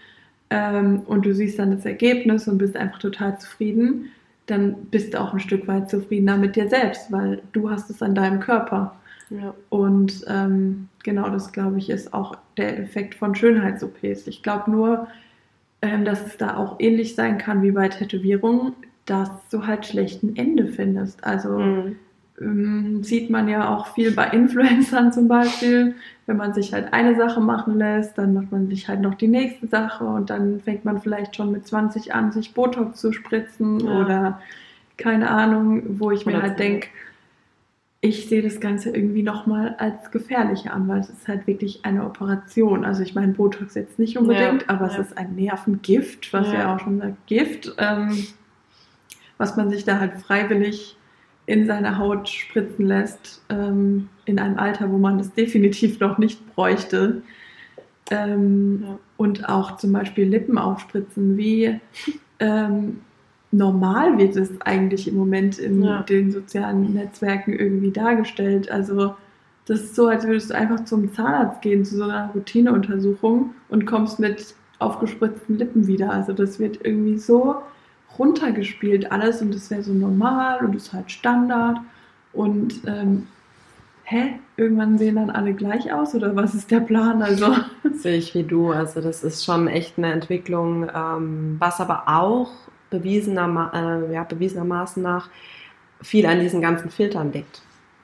ähm, 0.49 1.03
und 1.05 1.27
du 1.27 1.35
siehst 1.35 1.59
dann 1.59 1.69
das 1.69 1.85
Ergebnis 1.85 2.47
und 2.47 2.57
bist 2.57 2.75
einfach 2.75 2.97
total 2.97 3.37
zufrieden, 3.37 4.09
dann 4.47 4.73
bist 4.85 5.13
du 5.13 5.21
auch 5.21 5.31
ein 5.31 5.39
Stück 5.39 5.67
weit 5.67 5.91
zufriedener 5.91 6.37
mit 6.37 6.55
dir 6.55 6.69
selbst, 6.69 7.11
weil 7.11 7.43
du 7.51 7.69
hast 7.69 7.91
es 7.91 8.01
an 8.01 8.15
deinem 8.15 8.39
Körper. 8.39 8.95
Ja. 9.29 9.53
Und 9.69 10.25
ähm, 10.27 10.89
genau 11.03 11.29
das, 11.29 11.51
glaube 11.51 11.77
ich, 11.77 11.89
ist 11.89 12.13
auch 12.13 12.35
der 12.57 12.79
Effekt 12.79 13.15
von 13.15 13.35
Schönheits-OPs. 13.35 14.27
Ich 14.27 14.41
glaube 14.43 14.71
nur, 14.71 15.07
ähm, 15.81 16.03
dass 16.05 16.25
es 16.25 16.37
da 16.37 16.57
auch 16.57 16.77
ähnlich 16.79 17.15
sein 17.15 17.37
kann 17.37 17.61
wie 17.61 17.71
bei 17.71 17.89
Tätowierungen, 17.89 18.73
dass 19.05 19.29
du 19.49 19.65
halt 19.65 19.85
schlechten 19.85 20.35
Ende 20.35 20.67
findest. 20.67 21.23
Also 21.23 21.59
mhm. 21.59 21.95
ähm, 22.41 23.03
sieht 23.03 23.29
man 23.29 23.47
ja 23.47 23.75
auch 23.75 23.93
viel 23.93 24.11
bei 24.11 24.27
Influencern 24.29 25.13
zum 25.13 25.27
Beispiel. 25.27 25.95
Wenn 26.25 26.37
man 26.37 26.53
sich 26.53 26.73
halt 26.73 26.93
eine 26.93 27.15
Sache 27.15 27.39
machen 27.39 27.77
lässt, 27.77 28.17
dann 28.17 28.33
macht 28.33 28.51
man 28.51 28.67
sich 28.67 28.87
halt 28.87 29.01
noch 29.01 29.15
die 29.15 29.27
nächste 29.27 29.67
Sache 29.67 30.05
und 30.05 30.29
dann 30.29 30.59
fängt 30.59 30.85
man 30.85 31.01
vielleicht 31.01 31.35
schon 31.35 31.51
mit 31.51 31.65
20 31.65 32.13
an, 32.13 32.31
sich 32.31 32.53
Botox 32.53 32.99
zu 32.99 33.13
spritzen 33.13 33.79
ja. 33.79 34.01
oder 34.01 34.41
keine 34.97 35.29
Ahnung, 35.29 35.99
wo 35.99 36.11
ich 36.11 36.25
mir 36.25 36.41
halt 36.41 36.59
denke, 36.59 36.89
ich 38.01 38.29
sehe 38.29 38.41
das 38.41 38.61
Ganze 38.61 38.91
irgendwie 38.91 39.23
nochmal 39.23 39.75
als 39.77 40.09
gefährlicher 40.11 40.73
an, 40.73 40.87
weil 40.87 40.99
es 40.99 41.09
ist 41.09 41.27
halt 41.27 41.47
wirklich 41.47 41.83
eine 41.83 42.05
Operation. 42.05 42.85
Also 42.85 43.03
ich 43.03 43.13
meine, 43.13 43.33
Botox 43.33 43.75
jetzt 43.75 43.99
nicht 43.99 44.17
unbedingt, 44.17 44.61
ja, 44.61 44.69
aber 44.69 44.87
ja. 44.87 44.93
es 44.93 45.07
ist 45.07 45.17
ein 45.17 45.35
Nervengift, 45.35 46.31
was 46.31 46.51
ja, 46.51 46.73
auch 46.73 46.79
schon 46.79 46.99
sagt, 46.99 47.27
Gift, 47.27 47.75
ähm, 47.77 48.25
was 49.37 49.57
man 49.57 49.69
sich 49.69 49.83
da 49.83 49.99
halt 49.99 50.13
freiwillig 50.13 50.95
in 51.45 51.65
seine 51.65 51.97
Haut 51.97 52.29
spritzen 52.29 52.85
lässt, 52.85 53.41
ähm, 53.49 54.07
in 54.25 54.39
einem 54.39 54.57
Alter, 54.57 54.89
wo 54.91 54.97
man 54.97 55.17
das 55.17 55.33
definitiv 55.33 55.99
noch 55.99 56.17
nicht 56.19 56.55
bräuchte. 56.55 57.21
Ähm, 58.11 58.97
und 59.17 59.49
auch 59.49 59.77
zum 59.77 59.91
Beispiel 59.91 60.25
Lippen 60.25 60.57
aufspritzen, 60.57 61.37
wie 61.37 61.79
ähm, 62.39 63.01
normal 63.51 64.17
wird 64.17 64.35
es 64.35 64.49
eigentlich 64.61 65.07
im 65.07 65.15
Moment 65.15 65.57
in 65.57 65.83
ja. 65.83 66.01
den 66.03 66.31
sozialen 66.31 66.93
Netzwerken 66.93 67.53
irgendwie 67.53 67.91
dargestellt. 67.91 68.71
Also 68.71 69.15
das 69.65 69.81
ist 69.81 69.95
so, 69.95 70.07
als 70.07 70.25
würdest 70.25 70.49
du 70.49 70.55
einfach 70.55 70.85
zum 70.85 71.13
Zahnarzt 71.13 71.61
gehen, 71.61 71.85
zu 71.85 71.97
so 71.97 72.03
einer 72.03 72.31
Routineuntersuchung 72.33 73.53
und 73.69 73.85
kommst 73.85 74.19
mit 74.19 74.55
aufgespritzten 74.79 75.57
Lippen 75.57 75.87
wieder. 75.87 76.11
Also 76.11 76.33
das 76.33 76.59
wird 76.59 76.79
irgendwie 76.83 77.17
so 77.17 77.57
runtergespielt 78.17 79.11
alles 79.11 79.41
und 79.41 79.53
das 79.53 79.69
wäre 79.69 79.83
so 79.83 79.93
normal 79.93 80.65
und 80.65 80.75
ist 80.75 80.93
halt 80.93 81.11
Standard. 81.11 81.77
Und 82.33 82.81
ähm, 82.85 83.27
hä, 84.03 84.39
irgendwann 84.57 84.97
sehen 84.97 85.15
dann 85.15 85.29
alle 85.29 85.53
gleich 85.53 85.93
aus 85.93 86.15
oder 86.15 86.35
was 86.35 86.55
ist 86.55 86.71
der 86.71 86.79
Plan? 86.79 87.21
Also 87.21 87.55
sehe 87.93 88.17
ich 88.17 88.33
wie 88.33 88.43
du. 88.43 88.71
Also 88.71 89.01
das 89.01 89.23
ist 89.23 89.45
schon 89.45 89.67
echt 89.67 89.97
eine 89.97 90.11
Entwicklung, 90.11 90.89
ähm, 90.93 91.57
was 91.59 91.79
aber 91.79 92.03
auch 92.07 92.49
bewiesener, 92.89 93.71
äh, 94.09 94.13
ja, 94.13 94.23
bewiesenermaßen 94.23 95.01
nach 95.01 95.29
viel 96.01 96.25
an 96.25 96.39
diesen 96.39 96.61
ganzen 96.61 96.89
Filtern 96.89 97.31
liegt. 97.31 97.61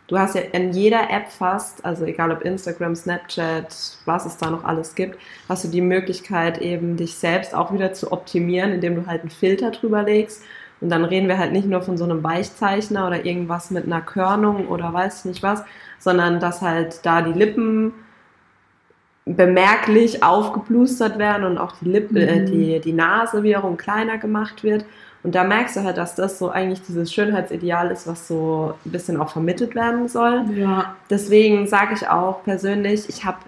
Du 0.07 0.19
hast 0.19 0.35
ja 0.35 0.41
in 0.41 0.71
jeder 0.71 1.09
App 1.09 1.31
fast, 1.31 1.83
also 1.83 2.05
egal 2.05 2.31
ob 2.31 2.43
Instagram, 2.43 2.95
Snapchat, 2.95 3.97
was 4.05 4.25
es 4.27 4.37
da 4.37 4.51
noch 4.51 4.63
alles 4.63 4.93
gibt, 4.93 5.17
hast 5.49 5.63
du 5.63 5.67
die 5.69 5.81
Möglichkeit 5.81 6.59
eben 6.59 6.95
dich 6.95 7.15
selbst 7.15 7.55
auch 7.55 7.73
wieder 7.73 7.93
zu 7.93 8.11
optimieren, 8.11 8.71
indem 8.71 8.95
du 8.95 9.07
halt 9.07 9.21
einen 9.21 9.31
Filter 9.31 9.71
drüber 9.71 10.03
legst. 10.03 10.43
Und 10.79 10.89
dann 10.89 11.05
reden 11.05 11.27
wir 11.27 11.39
halt 11.39 11.53
nicht 11.53 11.67
nur 11.67 11.81
von 11.81 11.97
so 11.97 12.03
einem 12.03 12.23
Weichzeichner 12.23 13.07
oder 13.07 13.25
irgendwas 13.25 13.71
mit 13.71 13.85
einer 13.85 14.01
Körnung 14.01 14.67
oder 14.67 14.93
weiß 14.93 15.19
ich 15.19 15.25
nicht 15.25 15.43
was, 15.43 15.63
sondern 15.97 16.39
dass 16.39 16.61
halt 16.61 17.03
da 17.03 17.23
die 17.23 17.33
Lippen 17.33 17.93
bemerklich 19.25 20.23
aufgeplustert 20.23 21.17
werden 21.17 21.45
und 21.45 21.57
auch 21.57 21.73
die 21.81 21.89
Lippe, 21.89 22.19
äh, 22.19 22.41
mhm. 22.41 22.45
die, 22.45 22.79
die 22.79 22.93
Nase 22.93 23.43
wiederum 23.43 23.75
kleiner 23.75 24.17
gemacht 24.17 24.63
wird. 24.63 24.85
Und 25.23 25.33
da 25.33 25.43
merkst 25.43 25.75
du 25.75 25.83
halt, 25.83 25.97
dass 25.97 26.13
das 26.13 26.37
so 26.37 26.51
eigentlich 26.51 26.83
dieses 26.83 27.11
Schönheitsideal 27.11 27.89
ist, 27.89 28.05
was 28.05 28.27
so 28.27 28.75
ein 28.85 28.91
bisschen 28.91 29.19
auch 29.19 29.31
vermittelt 29.31 29.73
werden 29.73 30.07
soll. 30.07 30.45
Ja. 30.55 30.95
Deswegen 31.09 31.65
sage 31.65 31.95
ich 31.95 32.07
auch 32.07 32.43
persönlich, 32.43 33.09
ich 33.09 33.25
habe 33.25 33.39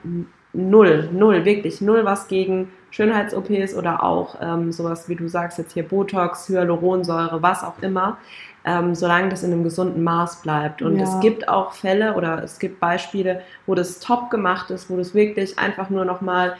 null, 0.53 1.09
null, 1.13 1.45
wirklich 1.45 1.79
null 1.79 2.03
was 2.03 2.27
gegen 2.27 2.69
Schönheits-OPs 2.89 3.75
oder 3.75 4.01
auch 4.01 4.37
ähm, 4.41 4.71
sowas 4.71 5.07
wie 5.07 5.15
du 5.15 5.27
sagst 5.27 5.59
jetzt 5.59 5.73
hier 5.73 5.83
Botox, 5.83 6.49
Hyaluronsäure, 6.49 7.43
was 7.43 7.63
auch 7.63 7.79
immer 7.81 8.17
ähm, 8.67 8.93
solange 8.95 9.29
das 9.29 9.43
in 9.43 9.53
einem 9.53 9.63
gesunden 9.63 10.03
Maß 10.03 10.41
bleibt. 10.41 10.81
Und 10.81 10.99
ja. 10.99 11.05
es 11.05 11.19
gibt 11.21 11.47
auch 11.47 11.71
Fälle 11.71 12.15
oder 12.15 12.43
es 12.43 12.59
gibt 12.59 12.81
Beispiele, 12.81 13.41
wo 13.65 13.75
das 13.75 13.99
top 13.99 14.29
gemacht 14.29 14.69
ist, 14.69 14.89
wo 14.89 14.97
das 14.97 15.15
wirklich 15.15 15.57
einfach 15.57 15.89
nur 15.89 16.03
nochmal 16.03 16.57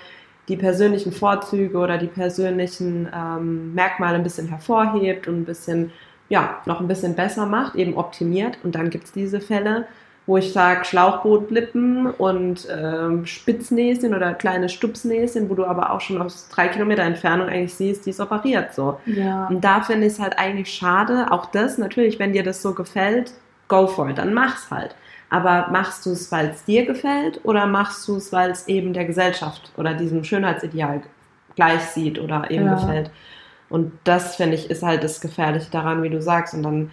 die 0.47 0.55
persönlichen 0.55 1.11
Vorzüge 1.11 1.77
oder 1.77 1.97
die 1.97 2.07
persönlichen 2.07 3.09
ähm, 3.13 3.73
Merkmale 3.73 4.15
ein 4.15 4.23
bisschen 4.23 4.47
hervorhebt 4.47 5.27
und 5.27 5.41
ein 5.41 5.45
bisschen, 5.45 5.91
ja, 6.29 6.61
noch 6.65 6.79
ein 6.79 6.87
bisschen 6.87 7.15
besser 7.15 7.45
macht, 7.45 7.75
eben 7.75 7.97
optimiert. 7.97 8.57
Und 8.63 8.75
dann 8.75 8.89
gibt 8.89 9.03
es 9.03 9.11
diese 9.11 9.41
Fälle, 9.41 9.85
wo 10.27 10.35
ich 10.35 10.51
sage 10.51 10.83
Schlauchbootlippen 10.83 12.11
und 12.11 12.67
ähm, 12.69 13.25
Spitznäschen 13.25 14.13
oder 14.13 14.33
kleine 14.33 14.67
Stupsnäschen, 14.67 15.49
wo 15.49 15.55
du 15.55 15.65
aber 15.65 15.91
auch 15.93 16.01
schon 16.01 16.21
aus 16.21 16.49
drei 16.49 16.67
Kilometer 16.67 17.03
Entfernung 17.03 17.47
eigentlich 17.47 17.73
siehst, 17.73 18.05
die 18.05 18.09
ist 18.09 18.19
operiert 18.19 18.75
so. 18.75 18.99
Ja. 19.05 19.47
Und 19.47 19.61
da 19.63 19.81
finde 19.81 20.05
ich 20.05 20.13
es 20.13 20.19
halt 20.19 20.37
eigentlich 20.37 20.71
schade. 20.71 21.31
Auch 21.31 21.45
das 21.47 21.77
natürlich, 21.77 22.19
wenn 22.19 22.33
dir 22.33 22.43
das 22.43 22.61
so 22.61 22.73
gefällt, 22.73 23.31
go 23.69 23.87
for 23.87 24.09
it, 24.09 24.17
dann 24.17 24.33
mach's 24.33 24.69
halt. 24.69 24.95
Aber 25.29 25.69
machst 25.71 26.05
du 26.05 26.11
es, 26.11 26.29
weil 26.29 26.49
es 26.49 26.65
dir 26.65 26.85
gefällt 26.85 27.39
oder 27.43 27.65
machst 27.65 28.05
du 28.07 28.17
es, 28.17 28.31
weil 28.33 28.51
es 28.51 28.67
eben 28.67 28.91
der 28.91 29.05
Gesellschaft 29.05 29.71
oder 29.77 29.93
diesem 29.93 30.25
Schönheitsideal 30.25 31.01
gleich 31.55 31.81
sieht 31.81 32.19
oder 32.19 32.51
eben 32.51 32.65
ja. 32.65 32.75
gefällt? 32.75 33.11
Und 33.69 33.93
das 34.03 34.35
finde 34.35 34.55
ich 34.55 34.69
ist 34.69 34.83
halt 34.83 35.03
das 35.03 35.21
Gefährliche 35.21 35.71
daran, 35.71 36.03
wie 36.03 36.09
du 36.09 36.21
sagst. 36.21 36.53
Und 36.53 36.63
dann 36.63 36.91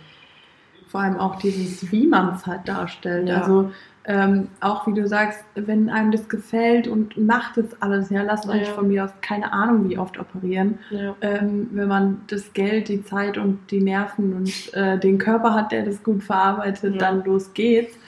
vor 0.94 1.00
allem 1.00 1.18
auch 1.18 1.40
dieses, 1.40 1.90
wie 1.90 2.06
man 2.06 2.36
es 2.36 2.46
halt 2.46 2.68
darstellt. 2.68 3.28
Ja. 3.28 3.40
Also 3.40 3.72
ähm, 4.04 4.46
auch 4.60 4.86
wie 4.86 4.94
du 4.94 5.08
sagst, 5.08 5.40
wenn 5.56 5.90
einem 5.90 6.12
das 6.12 6.28
gefällt 6.28 6.86
und 6.86 7.16
macht 7.16 7.58
es 7.58 7.82
alles, 7.82 8.10
ja, 8.10 8.22
lasst 8.22 8.48
euch 8.48 8.68
ja. 8.68 8.74
von 8.74 8.86
mir 8.86 9.02
aus 9.02 9.10
keine 9.20 9.52
Ahnung 9.52 9.90
wie 9.90 9.98
oft 9.98 10.20
operieren. 10.20 10.78
Ja. 10.90 11.16
Ähm, 11.20 11.68
wenn 11.72 11.88
man 11.88 12.20
das 12.28 12.52
Geld, 12.52 12.86
die 12.86 13.02
Zeit 13.02 13.38
und 13.38 13.72
die 13.72 13.80
Nerven 13.80 14.34
und 14.34 14.72
äh, 14.74 14.96
den 14.96 15.18
Körper 15.18 15.52
hat, 15.52 15.72
der 15.72 15.84
das 15.84 16.00
gut 16.04 16.22
verarbeitet, 16.22 17.02
dann 17.02 17.24
los 17.24 17.52
geht's. 17.54 17.98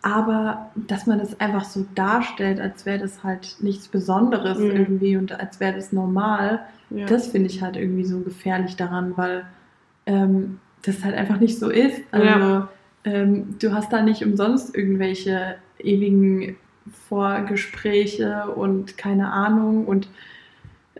Aber 0.00 0.70
dass 0.74 1.06
man 1.06 1.18
das 1.18 1.38
einfach 1.38 1.66
so 1.66 1.84
darstellt, 1.94 2.60
als 2.60 2.86
wäre 2.86 3.00
das 3.00 3.24
halt 3.24 3.58
nichts 3.60 3.88
Besonderes 3.88 4.58
mhm. 4.58 4.70
irgendwie 4.70 5.18
und 5.18 5.38
als 5.38 5.60
wäre 5.60 5.74
das 5.74 5.92
normal, 5.92 6.60
das 6.88 7.26
finde 7.26 7.50
ich 7.50 7.60
halt 7.60 7.76
irgendwie 7.76 8.06
so 8.06 8.20
gefährlich 8.20 8.76
daran, 8.76 9.12
weil 9.18 9.44
ähm, 10.06 10.60
das 10.82 11.04
halt 11.04 11.14
einfach 11.14 11.40
nicht 11.40 11.58
so 11.58 11.70
ist. 11.70 12.00
Also 12.10 12.26
ja. 12.26 12.68
ähm, 13.04 13.56
du 13.58 13.72
hast 13.72 13.92
da 13.92 14.02
nicht 14.02 14.24
umsonst 14.24 14.76
irgendwelche 14.76 15.56
ewigen 15.78 16.56
Vorgespräche 17.08 18.50
und 18.54 18.96
keine 18.96 19.32
Ahnung 19.32 19.86
und 19.86 20.08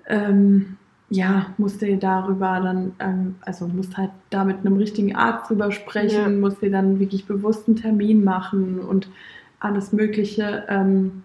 ähm, 0.09 0.77
ja, 1.09 1.55
musst 1.57 1.83
du 1.83 1.97
darüber 1.97 2.61
dann, 2.61 2.93
ähm, 2.99 3.37
also 3.43 3.69
musst 3.69 3.97
halt 3.97 4.11
da 4.31 4.45
mit 4.45 4.59
einem 4.59 4.77
richtigen 4.77 5.15
Arzt 5.15 5.51
drüber 5.51 5.71
sprechen, 5.71 6.21
ja. 6.21 6.29
musst 6.29 6.63
dir 6.63 6.71
dann 6.71 6.99
wirklich 6.99 7.27
bewusst 7.27 7.69
einen 7.69 7.77
Termin 7.77 8.25
machen 8.25 8.81
und 8.81 9.09
alles 9.61 9.93
Mögliche 9.93 10.65
ähm, 10.69 11.23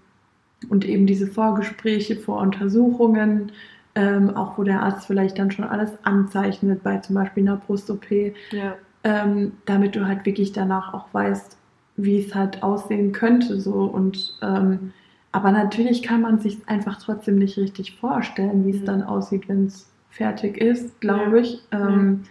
und 0.69 0.85
eben 0.85 1.07
diese 1.07 1.27
Vorgespräche, 1.27 2.15
Voruntersuchungen 2.15 3.51
ähm, 3.95 4.35
auch 4.35 4.57
wo 4.57 4.63
der 4.63 4.81
Arzt 4.81 5.07
vielleicht 5.07 5.37
dann 5.37 5.51
schon 5.51 5.65
alles 5.65 5.91
anzeichnet, 6.03 6.83
bei 6.83 6.97
zum 6.97 7.15
Beispiel 7.15 7.43
einer 7.43 7.57
Brust-OP, 7.57 8.11
ja. 8.51 8.75
ähm, 9.03 9.53
damit 9.65 9.95
du 9.95 10.07
halt 10.07 10.25
wirklich 10.25 10.53
danach 10.53 10.93
auch 10.93 11.05
weißt, 11.13 11.57
wie 11.97 12.19
es 12.19 12.33
halt 12.33 12.63
aussehen 12.63 13.11
könnte. 13.11 13.59
So. 13.59 13.73
Und, 13.73 14.37
ähm, 14.41 14.93
aber 15.31 15.51
natürlich 15.51 16.03
kann 16.03 16.21
man 16.21 16.39
sich 16.39 16.57
einfach 16.67 17.01
trotzdem 17.01 17.37
nicht 17.37 17.57
richtig 17.57 17.97
vorstellen, 17.97 18.65
wie 18.65 18.71
es 18.71 18.81
mhm. 18.81 18.85
dann 18.85 19.03
aussieht, 19.03 19.47
wenn 19.49 19.65
es 19.65 19.89
fertig 20.09 20.57
ist, 20.57 20.99
glaube 21.01 21.37
ja. 21.37 21.43
ich. 21.43 21.63
Ähm, 21.71 22.23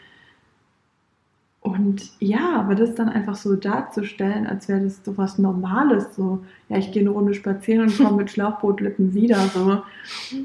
und 1.71 2.11
ja, 2.19 2.57
aber 2.59 2.75
das 2.75 2.95
dann 2.95 3.09
einfach 3.09 3.35
so 3.35 3.57
darzustellen, 3.57 4.47
als 4.47 4.69
wäre 4.69 4.81
das 4.81 5.05
so 5.05 5.17
was 5.17 5.39
Normales, 5.39 6.15
so, 6.15 6.45
ja, 6.69 6.77
ich 6.79 6.93
gehe 6.93 7.03
eine 7.03 7.11
Runde 7.11 7.35
spazieren 7.35 7.87
und 7.87 7.97
komme 7.97 8.17
mit 8.19 8.31
Schlauchbootlippen 8.31 9.15
wieder, 9.15 9.37
so, 9.37 9.83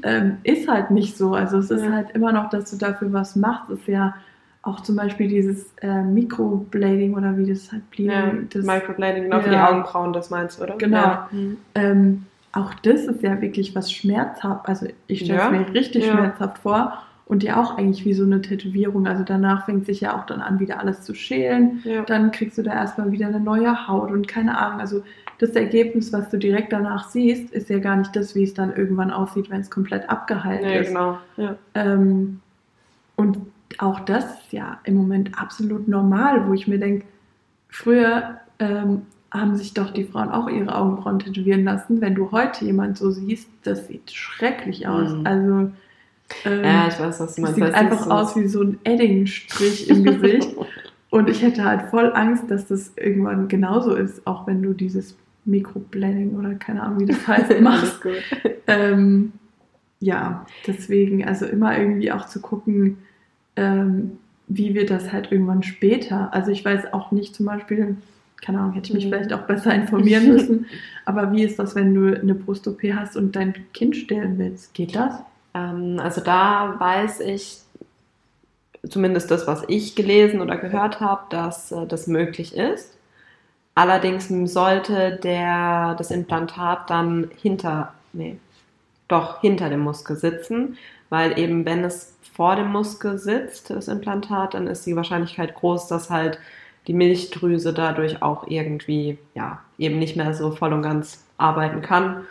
ähm, 0.02 0.38
ist 0.42 0.68
halt 0.68 0.90
nicht 0.90 1.16
so. 1.16 1.34
Also 1.34 1.58
es 1.58 1.70
ist 1.70 1.84
ja. 1.84 1.92
halt 1.92 2.10
immer 2.12 2.32
noch, 2.32 2.50
dass 2.50 2.70
du 2.70 2.76
dafür 2.76 3.12
was 3.12 3.36
machst, 3.36 3.70
ist 3.70 3.86
ja 3.88 4.14
auch 4.62 4.80
zum 4.80 4.96
Beispiel 4.96 5.28
dieses 5.28 5.72
äh, 5.80 6.02
Microblading 6.02 7.14
oder 7.14 7.36
wie 7.36 7.46
das 7.46 7.70
halt 7.70 7.88
blieb. 7.90 8.10
Ja, 8.10 8.32
das, 8.50 8.64
Microblading, 8.64 9.24
genau, 9.24 9.36
ja. 9.36 9.42
für 9.42 9.50
die 9.50 9.56
Augenbrauen, 9.56 10.12
das 10.12 10.30
meinst 10.30 10.58
du, 10.58 10.64
oder? 10.64 10.76
Genau. 10.76 11.18
Mhm. 11.30 11.56
Ähm, 11.74 12.26
auch 12.52 12.74
das 12.74 13.04
ist 13.04 13.22
ja 13.22 13.40
wirklich 13.40 13.74
was 13.74 13.92
schmerzhaft, 13.92 14.68
also 14.68 14.86
ich 15.06 15.20
stelle 15.20 15.42
es 15.42 15.50
mir 15.50 15.74
richtig 15.74 16.06
schmerzhaft 16.06 16.58
vor 16.58 17.05
und 17.26 17.42
ja 17.42 17.60
auch 17.60 17.76
eigentlich 17.76 18.04
wie 18.04 18.14
so 18.14 18.24
eine 18.24 18.40
Tätowierung. 18.40 19.06
Also 19.06 19.24
danach 19.24 19.66
fängt 19.66 19.84
sich 19.84 20.00
ja 20.00 20.16
auch 20.16 20.26
dann 20.26 20.40
an, 20.40 20.60
wieder 20.60 20.78
alles 20.80 21.02
zu 21.02 21.12
schälen. 21.12 21.80
Ja. 21.84 22.02
Dann 22.04 22.30
kriegst 22.30 22.56
du 22.56 22.62
da 22.62 22.72
erstmal 22.72 23.10
wieder 23.12 23.26
eine 23.26 23.40
neue 23.40 23.88
Haut 23.88 24.12
und 24.12 24.28
keine 24.28 24.56
Ahnung. 24.56 24.80
Also 24.80 25.02
das 25.38 25.50
Ergebnis, 25.50 26.12
was 26.12 26.30
du 26.30 26.38
direkt 26.38 26.72
danach 26.72 27.08
siehst, 27.10 27.52
ist 27.52 27.68
ja 27.68 27.80
gar 27.80 27.96
nicht 27.96 28.14
das, 28.14 28.34
wie 28.36 28.44
es 28.44 28.54
dann 28.54 28.74
irgendwann 28.74 29.10
aussieht, 29.10 29.50
wenn 29.50 29.60
es 29.60 29.70
komplett 29.70 30.08
abgeheilt 30.08 30.62
Nee, 30.62 30.78
ist. 30.78 30.88
genau. 30.88 31.18
Ja. 31.36 31.56
Ähm, 31.74 32.40
und 33.16 33.38
auch 33.78 34.00
das 34.00 34.24
ist 34.24 34.52
ja 34.52 34.78
im 34.84 34.94
Moment 34.94 35.38
absolut 35.38 35.88
normal, 35.88 36.48
wo 36.48 36.54
ich 36.54 36.68
mir 36.68 36.78
denke, 36.78 37.04
früher 37.68 38.36
ähm, 38.60 39.02
haben 39.32 39.56
sich 39.56 39.74
doch 39.74 39.90
die 39.90 40.04
Frauen 40.04 40.30
auch 40.30 40.48
ihre 40.48 40.74
Augenbrauen 40.74 41.18
tätowieren 41.18 41.64
lassen. 41.64 42.00
Wenn 42.00 42.14
du 42.14 42.30
heute 42.30 42.64
jemand 42.64 42.96
so 42.96 43.10
siehst, 43.10 43.48
das 43.64 43.88
sieht 43.88 44.12
schrecklich 44.12 44.86
aus. 44.86 45.12
Mhm. 45.12 45.26
Also 45.26 45.70
ähm, 46.44 46.64
ja, 46.64 46.88
ich 46.88 46.98
weiß, 46.98 47.20
was 47.20 47.34
du 47.36 47.42
es 47.42 47.50
meinst. 47.50 47.54
sieht 47.56 47.74
einfach 47.74 48.04
so- 48.04 48.10
aus 48.10 48.36
wie 48.36 48.46
so 48.46 48.62
ein 48.62 48.78
Eddingstrich 48.84 49.88
im 49.88 50.04
Gesicht. 50.04 50.48
Und 51.10 51.30
ich 51.30 51.40
hätte 51.42 51.64
halt 51.64 51.82
voll 51.90 52.12
Angst, 52.14 52.50
dass 52.50 52.66
das 52.66 52.92
irgendwann 52.96 53.48
genauso 53.48 53.94
ist, 53.94 54.26
auch 54.26 54.46
wenn 54.46 54.60
du 54.62 54.72
dieses 54.72 55.16
Microblending 55.44 56.34
oder 56.36 56.54
keine 56.56 56.82
Ahnung, 56.82 57.00
wie 57.00 57.06
das 57.06 57.26
heißt, 57.28 57.60
machst. 57.60 58.00
Ähm, 58.66 59.32
ja, 60.00 60.44
deswegen, 60.66 61.24
also 61.24 61.46
immer 61.46 61.78
irgendwie 61.78 62.10
auch 62.12 62.26
zu 62.26 62.40
gucken, 62.40 62.98
ähm, 63.54 64.18
wie 64.48 64.74
wird 64.74 64.90
das 64.90 65.12
halt 65.12 65.32
irgendwann 65.32 65.62
später. 65.62 66.34
Also 66.34 66.50
ich 66.50 66.64
weiß 66.64 66.92
auch 66.92 67.12
nicht 67.12 67.34
zum 67.34 67.46
Beispiel, 67.46 67.96
keine 68.44 68.58
Ahnung, 68.58 68.72
hätte 68.74 68.88
ich 68.88 68.94
mich 68.94 69.06
Mhm. 69.06 69.10
vielleicht 69.10 69.32
auch 69.32 69.42
besser 69.46 69.74
informieren 69.74 70.26
müssen, 70.32 70.66
aber 71.04 71.32
wie 71.32 71.44
ist 71.44 71.58
das, 71.58 71.74
wenn 71.76 71.94
du 71.94 72.20
eine 72.20 72.34
Brust-OP 72.34 72.82
hast 72.94 73.16
und 73.16 73.34
dein 73.36 73.54
Kind 73.72 73.96
stillen 73.96 74.38
willst? 74.38 74.74
Geht 74.74 74.94
das? 74.96 75.14
Ähm, 75.56 75.98
also 76.00 76.20
da 76.20 76.74
weiß 76.78 77.20
ich, 77.20 77.58
zumindest 78.88 79.30
das, 79.30 79.46
was 79.46 79.64
ich 79.68 79.96
gelesen 79.96 80.40
oder 80.40 80.56
gehört 80.56 81.00
habe, 81.00 81.22
dass 81.30 81.72
äh, 81.72 81.86
das 81.86 82.06
möglich 82.06 82.54
ist. 82.54 82.96
Allerdings 83.74 84.28
sollte 84.52 85.18
der, 85.22 85.94
das 85.96 86.10
Implantat 86.10 86.88
dann 86.88 87.30
hinter, 87.36 87.92
nee, 88.12 88.38
doch 89.08 89.40
hinter 89.40 89.68
dem 89.68 89.80
Muskel 89.80 90.16
sitzen, 90.16 90.78
weil 91.10 91.38
eben 91.38 91.64
wenn 91.64 91.84
es 91.84 92.14
vor 92.34 92.56
dem 92.56 92.72
Muskel 92.72 93.18
sitzt, 93.18 93.70
das 93.70 93.88
Implantat, 93.88 94.54
dann 94.54 94.66
ist 94.66 94.86
die 94.86 94.96
Wahrscheinlichkeit 94.96 95.54
groß, 95.54 95.88
dass 95.88 96.10
halt 96.10 96.38
die 96.86 96.94
Milchdrüse 96.94 97.72
dadurch 97.72 98.22
auch 98.22 98.46
irgendwie, 98.46 99.18
ja, 99.34 99.60
eben 99.78 99.98
nicht 99.98 100.16
mehr 100.16 100.34
so 100.34 100.50
voll 100.52 100.72
und 100.72 100.82
ganz 100.82 101.24
arbeiten 101.38 101.82
kann 101.82 102.24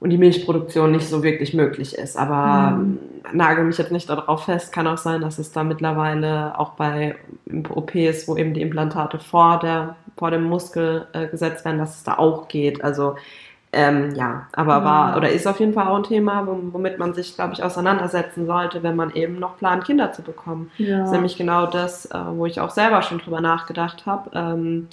und 0.00 0.10
die 0.10 0.18
Milchproduktion 0.18 0.92
nicht 0.92 1.08
so 1.08 1.22
wirklich 1.22 1.54
möglich 1.54 1.96
ist. 1.96 2.16
Aber 2.18 2.76
Mhm. 2.76 2.98
nagel 3.32 3.64
mich 3.64 3.78
jetzt 3.78 3.92
nicht 3.92 4.08
darauf 4.10 4.44
fest. 4.44 4.72
Kann 4.72 4.86
auch 4.86 4.98
sein, 4.98 5.20
dass 5.22 5.38
es 5.38 5.52
da 5.52 5.64
mittlerweile 5.64 6.58
auch 6.58 6.70
bei 6.72 7.16
OPs, 7.70 8.28
wo 8.28 8.36
eben 8.36 8.52
die 8.54 8.62
Implantate 8.62 9.18
vor, 9.18 9.58
der, 9.58 9.96
vor 10.16 10.30
dem 10.30 10.44
Muskel 10.44 11.06
äh, 11.12 11.26
gesetzt 11.28 11.64
werden, 11.64 11.78
dass 11.78 11.96
es 11.96 12.04
da 12.04 12.18
auch 12.18 12.48
geht. 12.48 12.84
Also 12.84 13.16
ähm, 13.72 14.14
ja, 14.14 14.46
aber 14.52 14.84
war 14.84 15.10
Ja. 15.10 15.16
oder 15.16 15.28
ist 15.28 15.46
auf 15.46 15.60
jeden 15.60 15.74
Fall 15.74 15.88
auch 15.88 15.96
ein 15.96 16.02
Thema, 16.04 16.42
wom- 16.46 16.72
womit 16.72 16.98
man 16.98 17.12
sich, 17.12 17.34
glaube 17.34 17.52
ich, 17.52 17.62
auseinandersetzen 17.62 18.46
sollte, 18.46 18.82
wenn 18.82 18.96
man 18.96 19.10
eben 19.14 19.38
noch 19.38 19.58
plant, 19.58 19.84
Kinder 19.84 20.12
zu 20.12 20.22
bekommen. 20.22 20.70
Ja. 20.78 20.98
Das 21.00 21.08
ist 21.08 21.12
nämlich 21.12 21.36
genau 21.36 21.66
das, 21.66 22.06
äh, 22.06 22.18
wo 22.32 22.46
ich 22.46 22.60
auch 22.60 22.70
selber 22.70 23.02
schon 23.02 23.18
drüber 23.18 23.40
nachgedacht 23.42 24.06
habe. 24.06 24.30
Ähm, 24.34 24.88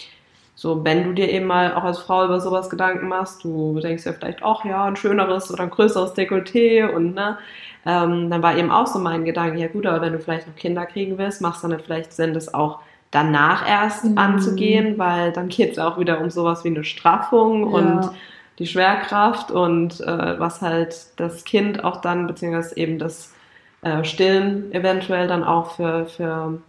so, 0.56 0.84
wenn 0.86 1.04
du 1.04 1.14
dir 1.14 1.30
eben 1.32 1.48
mal 1.48 1.74
auch 1.74 1.84
als 1.84 2.00
Frau 2.00 2.26
über 2.26 2.40
sowas 2.40 2.70
Gedanken 2.70 3.08
machst, 3.08 3.44
du 3.44 3.80
denkst 3.80 4.06
ja 4.06 4.14
vielleicht 4.14 4.44
auch, 4.44 4.64
ja, 4.66 4.86
ein 4.86 4.96
schöneres 4.96 5.52
oder 5.52 5.64
ein 5.64 5.70
größeres 5.72 6.14
Dekolleté 6.16 6.88
und 6.88 7.16
ne, 7.16 7.38
ähm, 7.86 8.30
dann 8.30 8.42
war 8.44 8.56
eben 8.58 8.72
auch 8.72 8.88
so 8.88 9.00
mein 9.00 9.26
Gedanke, 9.26 9.60
ja 9.60 9.68
gut, 9.68 9.86
aber 9.86 10.02
wenn 10.02 10.14
du 10.14 10.20
vielleicht 10.20 10.48
noch 10.48 10.56
Kinder 10.56 10.86
kriegen 10.86 11.18
willst, 11.18 11.42
macht 11.42 11.56
es 11.58 11.62
dann 11.64 11.80
vielleicht 11.80 12.14
Sinn, 12.14 12.34
das 12.34 12.54
auch 12.54 12.80
danach 13.12 13.68
erst 13.68 14.18
Mhm. 14.18 14.18
anzugehen, 14.18 14.98
weil 14.98 15.32
dann 15.32 15.50
geht 15.50 15.74
es 15.74 15.80
auch 15.80 15.98
wieder 16.00 16.20
um 16.22 16.30
sowas 16.30 16.64
wie 16.64 16.70
eine 16.70 16.84
Straffung 16.84 17.64
und 17.64 18.06
Ja. 18.06 18.14
die 18.60 18.68
Schwerkraft 18.68 19.52
und 19.52 20.00
äh, 20.02 20.40
was 20.40 20.62
halt 20.62 21.08
das 21.20 21.44
Kind 21.46 21.84
auch 21.84 22.02
dann, 22.02 22.28
beziehungsweise 22.28 22.78
eben 22.78 23.00
das 23.00 23.34
äh, 23.82 24.04
Stillen 24.04 24.72
eventuell 24.72 25.28
dann 25.28 25.44
auch 25.44 25.76
für, 25.76 26.06
für 26.06 26.60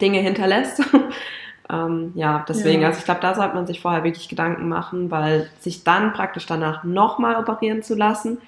Dinge 0.00 0.18
hinterlässt. 0.20 0.82
ähm, 1.72 2.12
ja, 2.14 2.44
deswegen, 2.48 2.82
Ja. 2.82 2.88
also 2.88 2.98
ich 2.98 3.04
glaube, 3.04 3.20
da 3.20 3.34
sollte 3.34 3.54
man 3.54 3.66
sich 3.66 3.80
vorher 3.80 4.04
wirklich 4.04 4.28
Gedanken 4.28 4.68
machen, 4.68 5.10
weil 5.10 5.48
sich 5.60 5.84
dann 5.84 6.12
praktisch 6.12 6.46
danach 6.46 6.84
nochmal 6.84 7.36
operieren 7.36 7.82
zu 7.82 7.94
lassen, 7.94 8.38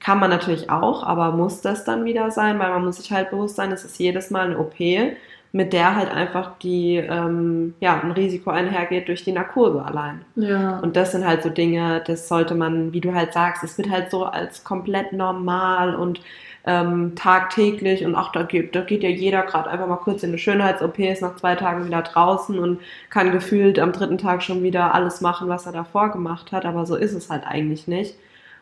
kann 0.00 0.18
man 0.18 0.30
natürlich 0.30 0.68
auch, 0.70 1.04
aber 1.04 1.32
muss 1.32 1.60
das 1.60 1.84
dann 1.84 2.04
wieder 2.04 2.30
sein, 2.30 2.58
weil 2.58 2.70
man 2.70 2.84
muss 2.84 2.96
sich 2.96 3.12
halt 3.12 3.30
bewusst 3.30 3.56
sein, 3.56 3.70
es 3.72 3.84
ist 3.84 3.98
jedes 4.00 4.30
Mal 4.30 4.46
eine 4.46 4.58
OP, 4.58 4.74
mit 5.54 5.72
der 5.74 5.94
halt 5.94 6.10
einfach 6.10 6.52
die, 6.62 6.96
ähm, 6.96 7.74
ja, 7.78 8.00
ein 8.02 8.10
Risiko 8.12 8.50
einhergeht 8.50 9.06
durch 9.08 9.22
die 9.22 9.32
Narkose 9.32 9.84
allein. 9.84 10.24
Ja. 10.34 10.78
Und 10.80 10.96
das 10.96 11.12
sind 11.12 11.26
halt 11.26 11.42
so 11.42 11.50
Dinge, 11.50 12.02
das 12.06 12.26
sollte 12.26 12.54
man, 12.54 12.92
wie 12.94 13.00
du 13.02 13.12
halt 13.14 13.32
sagst, 13.34 13.62
es 13.62 13.76
wird 13.78 13.90
halt 13.90 14.10
so 14.10 14.24
als 14.24 14.64
komplett 14.64 15.12
normal 15.12 15.94
und 15.94 16.20
ähm, 16.64 17.14
tagtäglich 17.16 18.04
und 18.04 18.14
auch 18.14 18.30
da 18.32 18.44
geht, 18.44 18.74
da 18.74 18.82
geht 18.82 19.02
ja 19.02 19.08
jeder 19.08 19.42
gerade 19.42 19.68
einfach 19.70 19.88
mal 19.88 19.96
kurz 19.96 20.22
in 20.22 20.30
eine 20.30 20.38
Schönheits-OP, 20.38 20.98
ist 21.00 21.22
nach 21.22 21.36
zwei 21.36 21.54
Tagen 21.56 21.86
wieder 21.86 22.02
draußen 22.02 22.58
und 22.58 22.80
kann 23.10 23.32
gefühlt 23.32 23.78
am 23.78 23.92
dritten 23.92 24.18
Tag 24.18 24.42
schon 24.42 24.62
wieder 24.62 24.94
alles 24.94 25.20
machen, 25.20 25.48
was 25.48 25.66
er 25.66 25.72
davor 25.72 26.12
gemacht 26.12 26.52
hat, 26.52 26.64
aber 26.64 26.86
so 26.86 26.94
ist 26.96 27.14
es 27.14 27.30
halt 27.30 27.44
eigentlich 27.46 27.88
nicht. 27.88 28.14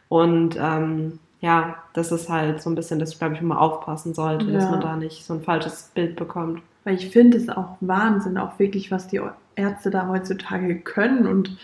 Und 0.08 0.56
ähm, 0.60 1.18
ja, 1.40 1.76
das 1.94 2.10
ist 2.12 2.28
halt 2.28 2.60
so 2.62 2.70
ein 2.70 2.74
bisschen, 2.74 2.98
dass 2.98 3.12
ich 3.12 3.18
glaube 3.18 3.34
ich 3.34 3.40
immer 3.40 3.60
aufpassen 3.60 4.14
sollte, 4.14 4.50
dass 4.50 4.64
Ja. 4.64 4.70
man 4.70 4.80
da 4.80 4.96
nicht 4.96 5.24
so 5.24 5.34
ein 5.34 5.42
falsches 5.42 5.90
Bild 5.94 6.16
bekommt. 6.16 6.62
Weil 6.84 6.94
ich 6.96 7.10
finde 7.10 7.36
es 7.36 7.48
auch 7.50 7.76
Wahnsinn, 7.80 8.38
auch 8.38 8.58
wirklich, 8.58 8.90
was 8.90 9.06
die 9.08 9.20
Ärzte 9.56 9.90
da 9.90 10.08
heutzutage 10.08 10.76
können 10.80 11.26
und 11.26 11.58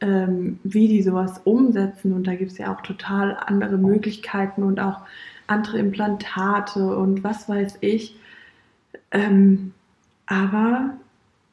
ähm, 0.00 0.58
wie 0.64 0.88
die 0.88 1.02
sowas 1.02 1.40
umsetzen. 1.44 2.14
Und 2.14 2.26
da 2.26 2.34
gibt 2.34 2.52
es 2.52 2.58
ja 2.58 2.74
auch 2.74 2.80
total 2.80 3.36
andere 3.46 3.76
Möglichkeiten 3.76 4.62
und 4.62 4.80
auch 4.80 5.00
andere 5.52 5.78
Implantate 5.78 6.96
und 6.96 7.22
was 7.22 7.48
weiß 7.48 7.78
ich. 7.80 8.16
Ähm, 9.10 9.72
aber 10.26 10.94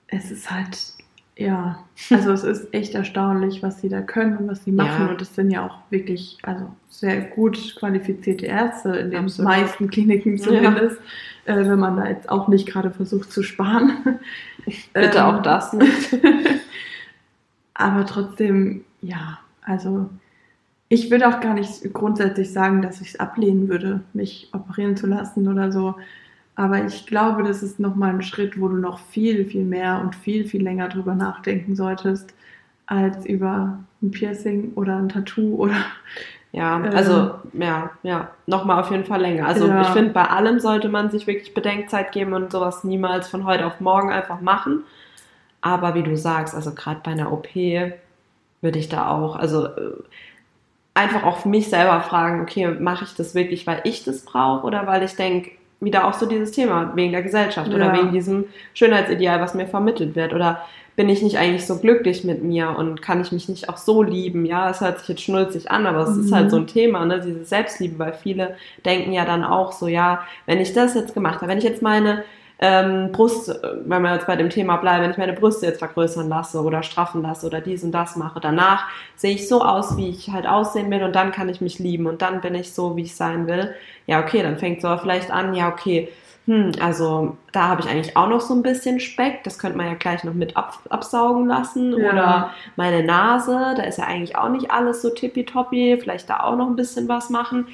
es 0.07 0.31
ist 0.31 0.49
halt, 0.49 0.93
ja, 1.35 1.83
also 2.09 2.31
es 2.31 2.43
ist 2.43 2.73
echt 2.73 2.95
erstaunlich, 2.95 3.61
was 3.63 3.81
sie 3.81 3.89
da 3.89 4.01
können 4.01 4.37
und 4.37 4.47
was 4.47 4.63
sie 4.63 4.71
machen. 4.71 5.05
Ja. 5.05 5.11
Und 5.11 5.21
es 5.21 5.35
sind 5.35 5.51
ja 5.51 5.65
auch 5.65 5.77
wirklich, 5.89 6.37
also 6.43 6.71
sehr 6.89 7.21
gut 7.21 7.75
qualifizierte 7.77 8.45
Ärzte 8.45 8.89
in 8.89 9.11
den 9.11 9.25
Absolut. 9.25 9.51
meisten 9.51 9.89
Kliniken 9.89 10.37
zumindest, 10.37 10.97
äh, 11.45 11.55
wenn 11.55 11.79
man 11.79 11.97
da 11.97 12.07
jetzt 12.07 12.29
auch 12.29 12.47
nicht 12.47 12.67
gerade 12.67 12.91
versucht 12.91 13.31
zu 13.31 13.43
sparen. 13.43 14.19
Bitte 14.93 15.17
Ähm, 15.17 15.23
auch 15.23 15.41
das 15.41 15.73
nicht. 15.73 16.17
aber 17.73 18.05
trotzdem, 18.05 18.83
ja, 19.01 19.39
also 19.61 20.09
ich 20.89 21.11
würde 21.11 21.27
auch 21.29 21.39
gar 21.39 21.53
nicht 21.53 21.93
grundsätzlich 21.93 22.51
sagen, 22.51 22.81
dass 22.81 23.01
ich 23.01 23.09
es 23.09 23.19
ablehnen 23.19 23.69
würde, 23.69 24.01
mich 24.13 24.49
operieren 24.53 24.97
zu 24.97 25.07
lassen 25.07 25.47
oder 25.47 25.71
so. 25.71 25.95
Aber 26.55 26.83
ich 26.85 27.05
glaube, 27.07 27.43
das 27.43 27.63
ist 27.63 27.79
nochmal 27.79 28.11
ein 28.15 28.21
Schritt, 28.23 28.59
wo 28.59 28.67
du 28.67 28.77
noch 28.77 28.99
viel, 28.99 29.45
viel 29.45 29.63
mehr 29.63 30.01
und 30.01 30.15
viel, 30.15 30.45
viel 30.47 30.63
länger 30.63 30.89
drüber 30.89 31.15
nachdenken 31.15 31.75
solltest, 31.75 32.33
als 32.87 33.25
über 33.25 33.79
ein 34.01 34.11
Piercing 34.11 34.73
oder 34.75 34.97
ein 34.97 35.09
Tattoo 35.09 35.55
oder. 35.55 35.75
Ja, 36.51 36.77
Ähm. 36.83 36.95
also 36.95 37.35
ja, 37.53 37.91
ja, 38.01 38.31
nochmal 38.47 38.79
auf 38.81 38.89
jeden 38.89 39.05
Fall 39.05 39.21
länger. 39.21 39.47
Also 39.47 39.67
Ja. 39.67 39.81
ich 39.81 39.89
finde, 39.89 40.13
bei 40.13 40.23
allem 40.25 40.59
sollte 40.59 40.89
man 40.89 41.11
sich 41.11 41.27
wirklich 41.27 41.53
Bedenkzeit 41.53 42.11
geben 42.11 42.33
und 42.33 42.51
sowas 42.51 42.83
niemals 42.83 43.27
von 43.29 43.45
heute 43.45 43.67
auf 43.67 43.79
morgen 43.79 44.11
einfach 44.11 44.41
machen. 44.41 44.83
Aber 45.61 45.95
wie 45.95 46.03
du 46.03 46.17
sagst, 46.17 46.55
also 46.55 46.73
gerade 46.73 47.01
bei 47.03 47.11
einer 47.11 47.31
OP 47.31 47.55
würde 48.61 48.79
ich 48.79 48.89
da 48.89 49.09
auch, 49.09 49.35
also 49.35 49.65
äh, 49.67 49.93
einfach 50.99 51.23
auch 51.23 51.37
für 51.37 51.49
mich 51.49 51.69
selber 51.69 52.01
fragen, 52.01 52.41
okay, 52.41 52.67
mache 52.79 53.05
ich 53.05 53.15
das 53.15 53.33
wirklich, 53.33 53.65
weil 53.65 53.81
ich 53.85 54.03
das 54.03 54.21
brauche 54.25 54.65
oder 54.65 54.85
weil 54.85 55.01
ich 55.03 55.15
denke, 55.15 55.51
wieder 55.81 56.05
auch 56.05 56.13
so 56.13 56.25
dieses 56.25 56.51
Thema, 56.51 56.91
wegen 56.95 57.13
der 57.13 57.23
Gesellschaft 57.23 57.73
oder 57.73 57.85
Ja. 57.87 57.93
wegen 57.93 58.11
diesem 58.11 58.45
Schönheitsideal, 58.73 59.39
was 59.39 59.53
mir 59.53 59.65
vermittelt 59.67 60.15
wird 60.15 60.33
oder 60.33 60.61
bin 60.97 61.07
ich 61.07 61.21
nicht 61.21 61.37
eigentlich 61.37 61.65
so 61.65 61.77
glücklich 61.79 62.25
mit 62.25 62.43
mir 62.43 62.75
und 62.77 63.01
kann 63.01 63.21
ich 63.21 63.31
mich 63.31 63.47
nicht 63.47 63.69
auch 63.69 63.77
so 63.77 64.03
lieben? 64.03 64.45
Ja, 64.45 64.69
es 64.69 64.81
hört 64.81 64.99
sich 64.99 65.07
jetzt 65.07 65.21
schnulzig 65.21 65.71
an, 65.71 65.87
aber 65.87 65.99
es 66.01 66.17
ist 66.17 66.31
Mhm. 66.31 66.35
halt 66.35 66.51
so 66.51 66.57
ein 66.57 66.67
Thema, 66.67 67.05
ne, 67.05 67.21
diese 67.25 67.45
Selbstliebe, 67.45 67.97
weil 67.97 68.11
viele 68.11 68.57
denken 68.85 69.13
ja 69.13 69.23
dann 69.23 69.45
auch 69.45 69.71
so, 69.71 69.87
ja, 69.87 70.23
wenn 70.45 70.59
ich 70.59 70.73
das 70.73 70.95
jetzt 70.95 71.13
gemacht 71.13 71.37
habe, 71.37 71.47
wenn 71.47 71.57
ich 71.59 71.63
jetzt 71.63 71.81
meine 71.81 72.25
ähm, 72.61 73.11
Brust, 73.11 73.49
äh, 73.49 73.55
wenn 73.85 74.01
wir 74.01 74.13
jetzt 74.13 74.27
bei 74.27 74.35
dem 74.35 74.49
Thema 74.49 74.77
bleiben, 74.77 75.03
wenn 75.03 75.11
ich 75.11 75.17
meine 75.17 75.33
Brüste 75.33 75.65
jetzt 75.65 75.79
vergrößern 75.79 76.27
lasse 76.27 76.61
oder 76.61 76.83
straffen 76.83 77.21
lasse 77.21 77.47
oder 77.47 77.61
dies 77.61 77.83
und 77.83 77.91
das 77.93 78.15
mache, 78.17 78.39
danach 78.41 78.85
sehe 79.15 79.33
ich 79.33 79.47
so 79.47 79.63
aus, 79.63 79.95
wie 79.97 80.09
ich 80.09 80.29
halt 80.31 80.45
aussehen 80.47 80.91
will 80.91 81.03
und 81.03 81.15
dann 81.15 81.31
kann 81.31 81.47
ich 81.49 81.61
mich 81.61 81.79
lieben 81.79 82.05
und 82.05 82.21
dann 82.21 82.41
bin 82.41 82.55
ich 82.55 82.73
so, 82.73 82.95
wie 82.97 83.03
ich 83.03 83.15
sein 83.15 83.47
will. 83.47 83.73
Ja, 84.07 84.19
okay, 84.19 84.43
dann 84.43 84.57
fängt 84.57 84.81
so 84.81 84.97
vielleicht 84.97 85.31
an, 85.31 85.53
ja, 85.53 85.69
okay, 85.69 86.09
hm, 86.47 86.71
also 86.81 87.37
da 87.53 87.67
habe 87.69 87.81
ich 87.81 87.87
eigentlich 87.89 88.17
auch 88.17 88.27
noch 88.27 88.41
so 88.41 88.53
ein 88.55 88.63
bisschen 88.63 88.99
Speck, 88.99 89.43
das 89.43 89.59
könnte 89.59 89.77
man 89.77 89.87
ja 89.87 89.93
gleich 89.93 90.23
noch 90.23 90.33
mit 90.33 90.57
ab, 90.57 90.79
absaugen 90.89 91.47
lassen 91.47 91.97
Ja. 91.97 92.11
oder 92.11 92.49
meine 92.75 93.03
Nase, 93.03 93.73
da 93.77 93.83
ist 93.83 93.99
ja 93.99 94.05
eigentlich 94.05 94.35
auch 94.35 94.49
nicht 94.49 94.71
alles 94.71 95.01
so 95.01 95.11
tippitoppi, 95.11 95.97
vielleicht 96.01 96.29
da 96.29 96.41
auch 96.41 96.55
noch 96.57 96.67
ein 96.67 96.75
bisschen 96.75 97.07
was 97.07 97.29
machen. 97.29 97.67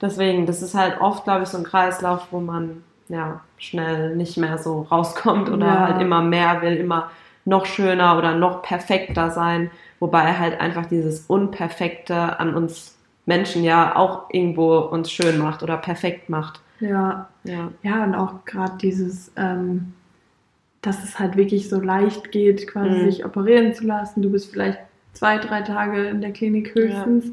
Deswegen, 0.00 0.46
das 0.46 0.62
ist 0.62 0.74
halt 0.74 1.00
oft, 1.00 1.24
glaube 1.24 1.42
ich, 1.42 1.48
so 1.50 1.58
ein 1.58 1.64
Kreislauf, 1.64 2.28
wo 2.30 2.40
man 2.40 2.82
ja 3.10 3.40
schnell 3.58 4.16
nicht 4.16 4.38
mehr 4.38 4.56
so 4.56 4.82
rauskommt 4.90 5.50
oder 5.50 5.66
Ja. 5.66 5.88
halt 5.88 6.00
immer 6.00 6.22
mehr 6.22 6.62
will, 6.62 6.76
immer 6.76 7.10
noch 7.44 7.66
schöner 7.66 8.16
oder 8.16 8.34
noch 8.34 8.62
perfekter 8.62 9.30
sein, 9.30 9.70
wobei 9.98 10.34
halt 10.38 10.60
einfach 10.60 10.86
dieses 10.86 11.26
Unperfekte 11.26 12.38
an 12.40 12.54
uns 12.54 12.96
Menschen 13.26 13.62
ja 13.64 13.96
auch 13.96 14.30
irgendwo 14.30 14.78
uns 14.78 15.10
schön 15.12 15.38
macht 15.38 15.62
oder 15.62 15.76
perfekt 15.76 16.28
macht. 16.30 16.60
Ja, 16.80 17.28
Ja. 17.44 17.68
ja, 17.82 18.04
und 18.04 18.14
auch 18.14 18.44
gerade 18.46 18.78
dieses, 18.80 19.30
ähm, 19.36 19.92
dass 20.82 21.04
es 21.04 21.18
halt 21.18 21.36
wirklich 21.36 21.68
so 21.68 21.80
leicht 21.80 22.32
geht, 22.32 22.66
quasi 22.66 22.90
Mhm. 22.90 23.04
sich 23.10 23.24
operieren 23.24 23.74
zu 23.74 23.84
lassen. 23.86 24.22
Du 24.22 24.30
bist 24.30 24.50
vielleicht 24.50 24.78
zwei, 25.12 25.38
drei 25.38 25.60
Tage 25.62 26.06
in 26.06 26.20
der 26.22 26.32
Klinik 26.32 26.74
höchstens 26.74 27.26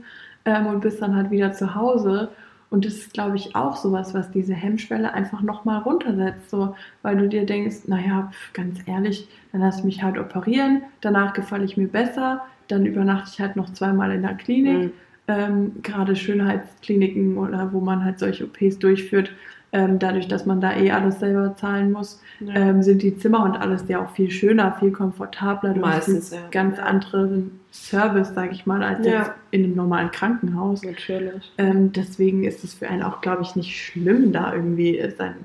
ähm, 0.46 0.68
und 0.68 0.82
bist 0.82 1.02
dann 1.02 1.16
halt 1.16 1.32
wieder 1.32 1.54
zu 1.54 1.74
Hause. 1.76 2.30
Und 2.70 2.86
das 2.86 2.94
ist, 2.96 3.14
glaube 3.14 3.38
ich, 3.38 3.56
auch 3.56 3.78
sowas, 3.78 4.14
was 4.14 4.30
diese 4.32 4.54
Hemmschwelle 4.54 5.14
einfach 5.14 5.42
nochmal 5.42 5.82
runtersetzt. 5.84 6.50
So, 6.50 6.76
weil 7.02 7.16
du 7.18 7.30
dir 7.30 7.46
denkst, 7.46 7.88
naja, 7.88 8.30
pf, 8.32 8.54
ganz 8.54 8.80
ehrlich, 8.86 9.28
dann 9.52 9.62
lass 9.62 9.84
mich 9.86 10.04
halt 10.04 10.18
operieren, 10.18 10.82
danach 11.02 11.32
gefalle 11.34 11.64
ich 11.64 11.78
mir 11.78 11.88
besser, 11.88 12.42
dann 12.68 12.86
übernachte 12.86 13.30
ich 13.34 13.40
halt 13.40 13.56
noch 13.56 13.72
zweimal 13.72 14.12
in 14.12 14.22
der 14.24 14.34
Klinik 14.36 14.78
Mhm. 14.88 14.92
ähm, 15.30 15.72
gerade 15.82 16.16
Schönheitskliniken 16.16 17.38
oder 17.38 17.72
wo 17.74 17.80
man 17.82 18.04
halt 18.04 18.20
solche 18.20 18.46
OPs 18.46 18.80
durchführt, 18.80 19.32
ähm, 19.74 20.00
dadurch, 20.00 20.28
dass 20.28 20.46
man 20.46 20.62
da 20.62 20.74
eh 20.76 20.92
alles 20.92 21.20
selber 21.20 21.56
zahlen 21.58 21.92
muss, 21.92 22.22
Ja. 22.40 22.54
ähm, 22.56 22.82
sind 22.84 23.02
die 23.02 23.18
Zimmer 23.18 23.44
und 23.44 23.58
alles 23.58 23.86
ja 23.90 24.02
auch 24.02 24.10
viel 24.12 24.32
schöner, 24.32 24.74
viel 24.80 24.92
komfortabler. 24.92 25.74
Du 25.74 25.82
Meistens, 25.82 26.18
hast 26.28 26.34
einen 26.34 26.44
ja. 26.44 26.50
ganz 26.52 26.78
Ja. 26.78 26.84
anderen 26.86 27.60
Service, 27.86 28.34
sage 28.34 28.52
ich 28.54 28.66
mal, 28.66 28.84
als 28.84 29.06
Ja. 29.06 29.36
in 29.52 29.64
einem 29.64 29.76
normalen 29.76 30.12
Krankenhaus. 30.12 30.84
Natürlich. 30.84 31.52
Ähm, 31.58 31.92
deswegen 31.94 32.44
ist 32.44 32.64
es 32.64 32.74
für 32.74 32.88
einen 32.90 33.04
auch, 33.04 33.22
glaube 33.22 33.44
ich, 33.44 33.56
nicht 33.56 33.76
schlimm, 33.80 34.32
da 34.32 34.54
irgendwie 34.54 34.98
äh, 34.98 35.12
sein 35.16 35.36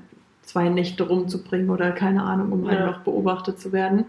zwei 0.41 0.67
Nächte 0.69 1.03
rumzubringen 1.07 1.69
oder 1.69 1.91
keine 1.91 2.23
Ahnung, 2.23 2.51
um 2.51 2.67
halt 2.67 2.79
Ja. 2.79 2.85
noch 2.87 2.99
beobachtet 2.99 3.59
zu 3.59 3.71
werden. 3.71 4.05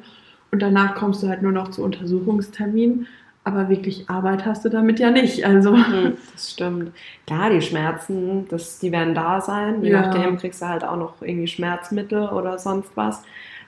Und 0.51 0.61
danach 0.63 0.95
kommst 0.97 1.23
du 1.23 1.29
halt 1.29 1.43
nur 1.43 1.53
noch 1.53 1.69
zu 1.69 1.83
Untersuchungstermin. 1.85 3.07
Aber 3.47 3.69
wirklich 3.69 4.09
Arbeit 4.09 4.47
hast 4.47 4.65
du 4.65 4.71
damit 4.71 4.99
ja 4.99 5.11
nicht. 5.11 5.45
Also 5.45 5.77
Hm, 5.77 6.15
Das 6.33 6.51
stimmt. 6.53 6.93
Klar, 7.27 7.51
die 7.51 7.61
Schmerzen, 7.61 8.47
das, 8.49 8.79
die 8.79 8.91
werden 8.91 9.15
da 9.15 9.41
sein. 9.43 9.83
Je 9.85 9.91
Ja. 9.91 10.01
nachdem 10.03 10.39
kriegst 10.39 10.63
du 10.63 10.67
halt 10.69 10.83
auch 10.83 10.97
noch 10.97 11.21
irgendwie 11.21 11.47
Schmerzmittel 11.47 12.29
oder 12.31 12.59
sonst 12.59 12.91
was. 12.97 13.23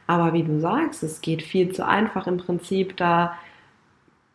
Aber 0.07 0.33
wie 0.33 0.45
du 0.45 0.61
sagst, 0.61 1.03
es 1.03 1.21
geht 1.21 1.43
viel 1.43 1.73
zu 1.73 1.87
einfach 1.87 2.27
im 2.27 2.39
Prinzip, 2.39 2.97
da 2.97 3.35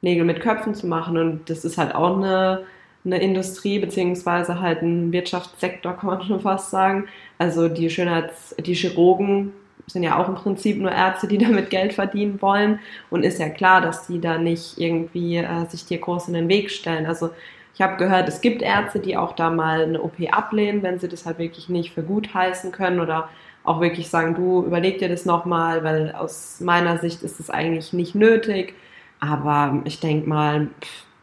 Nägel 0.01 0.25
mit 0.25 0.41
Köpfen 0.41 0.75
zu 0.75 0.87
machen. 0.87 1.17
Und 1.17 1.49
das 1.49 1.63
ist 1.65 1.77
halt 1.77 1.95
auch 1.95 2.17
eine, 2.17 2.63
eine 3.05 3.21
Industrie, 3.21 3.79
beziehungsweise 3.79 4.59
halt 4.59 4.81
ein 4.81 5.11
Wirtschaftssektor, 5.11 5.93
kann 5.97 6.07
man 6.07 6.23
schon 6.23 6.41
fast 6.41 6.71
sagen. 6.71 7.07
Also 7.37 7.67
die 7.67 7.89
Schönheits-, 7.89 8.55
die 8.59 8.73
Chirurgen 8.73 9.53
sind 9.87 10.03
ja 10.03 10.17
auch 10.17 10.27
im 10.27 10.35
Prinzip 10.35 10.77
nur 10.77 10.91
Ärzte, 10.91 11.27
die 11.27 11.37
damit 11.39 11.69
Geld 11.69 11.93
verdienen 11.93 12.41
wollen. 12.41 12.79
Und 13.09 13.23
ist 13.23 13.39
ja 13.39 13.49
klar, 13.49 13.81
dass 13.81 14.07
die 14.07 14.19
da 14.19 14.37
nicht 14.37 14.77
irgendwie 14.77 15.37
äh, 15.37 15.65
sich 15.69 15.85
dir 15.85 15.99
groß 15.99 16.27
in 16.27 16.33
den 16.33 16.49
Weg 16.49 16.71
stellen. 16.71 17.05
Also 17.05 17.29
ich 17.73 17.81
habe 17.81 17.97
gehört, 17.97 18.27
es 18.27 18.41
gibt 18.41 18.61
Ärzte, 18.61 18.99
die 18.99 19.17
auch 19.17 19.33
da 19.33 19.49
mal 19.49 19.83
eine 19.83 20.01
OP 20.01 20.17
ablehnen, 20.31 20.83
wenn 20.83 20.99
sie 20.99 21.07
das 21.07 21.25
halt 21.25 21.39
wirklich 21.39 21.69
nicht 21.69 21.93
für 21.93 22.03
gut 22.03 22.33
heißen 22.33 22.71
können 22.71 22.99
oder 22.99 23.29
auch 23.63 23.79
wirklich 23.79 24.09
sagen, 24.09 24.35
du 24.35 24.65
überleg 24.65 24.99
dir 24.99 25.09
das 25.09 25.25
nochmal, 25.25 25.83
weil 25.83 26.11
aus 26.13 26.59
meiner 26.59 26.97
Sicht 26.97 27.23
ist 27.23 27.39
es 27.39 27.49
eigentlich 27.49 27.93
nicht 27.93 28.15
nötig. 28.15 28.75
Aber 29.21 29.81
ich 29.85 29.99
denke 30.01 30.27
mal, 30.27 30.67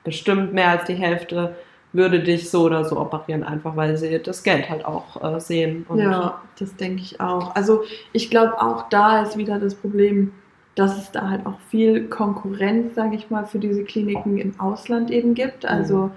bestimmt 0.04 0.54
mehr 0.54 0.70
als 0.70 0.84
die 0.84 0.94
Hälfte 0.94 1.54
würde 1.92 2.20
dich 2.20 2.50
so 2.50 2.62
oder 2.64 2.84
so 2.84 2.98
operieren, 2.98 3.42
einfach 3.42 3.76
weil 3.76 3.96
sie 3.96 4.18
das 4.22 4.42
Geld 4.42 4.68
halt 4.70 4.84
auch 4.84 5.22
äh, 5.22 5.40
sehen. 5.40 5.86
Ja, 5.94 6.40
das 6.58 6.76
denke 6.76 7.02
ich 7.02 7.20
auch. 7.20 7.54
Also 7.54 7.82
ich 8.12 8.30
glaube, 8.30 8.60
auch 8.60 8.88
da 8.88 9.22
ist 9.22 9.36
wieder 9.36 9.58
das 9.58 9.74
Problem, 9.74 10.32
dass 10.74 10.96
es 10.96 11.10
da 11.10 11.28
halt 11.28 11.44
auch 11.44 11.58
viel 11.70 12.08
Konkurrenz, 12.08 12.94
sage 12.94 13.16
ich 13.16 13.30
mal, 13.30 13.46
für 13.46 13.58
diese 13.58 13.84
Kliniken 13.84 14.38
im 14.38 14.58
Ausland 14.60 15.10
eben 15.10 15.34
gibt. 15.34 15.66
Also 15.66 16.10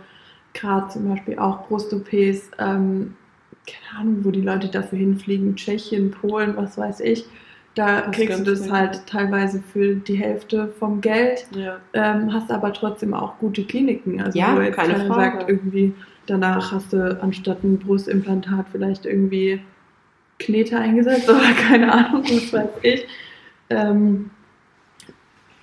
gerade 0.54 0.90
zum 0.90 1.10
Beispiel 1.10 1.40
auch 1.40 1.68
Brust-OPs, 1.68 2.52
ähm, 2.60 3.16
keine 3.66 4.00
Ahnung, 4.00 4.18
wo 4.24 4.32
die 4.32 4.42
Leute 4.42 4.68
dafür 4.68 5.00
hinfliegen, 5.00 5.56
Tschechien, 5.56 6.12
Polen, 6.12 6.56
was 6.58 6.78
weiß 6.78 7.00
ich. 7.00 7.26
Da 7.76 8.02
Das 8.02 8.12
kriegst 8.16 8.40
du 8.40 8.44
das 8.44 8.60
günstig. 8.60 8.72
halt 8.72 9.08
teilweise 9.08 9.62
für 9.62 9.96
die 9.96 10.16
Hälfte 10.16 10.74
vom 10.78 11.00
Geld, 11.00 11.48
ja. 11.56 11.78
ähm, 11.94 12.34
hast 12.34 12.52
aber 12.52 12.74
trotzdem 12.74 13.14
auch 13.14 13.38
gute 13.40 13.64
Kliniken. 13.64 14.22
Also 14.22 14.38
Ja, 14.38 14.56
wo 14.58 14.62
jetzt 14.62 14.76
keine 14.76 15.06
Frage. 15.06 15.38
sagt, 15.38 15.50
irgendwie 15.50 15.94
danach 16.26 16.72
hast 16.74 16.92
du 16.92 17.22
anstatt 17.22 17.64
ein 17.64 17.80
Brustimplantat 17.80 18.66
vielleicht 18.72 19.06
irgendwie 19.06 19.62
Knete 20.40 20.78
eingesetzt 20.78 21.30
oder 21.30 21.40
keine 21.70 21.92
Ahnung, 21.94 22.24
was 22.26 22.52
weiß 22.52 22.70
ich. 22.82 23.06
Ähm, 23.70 24.32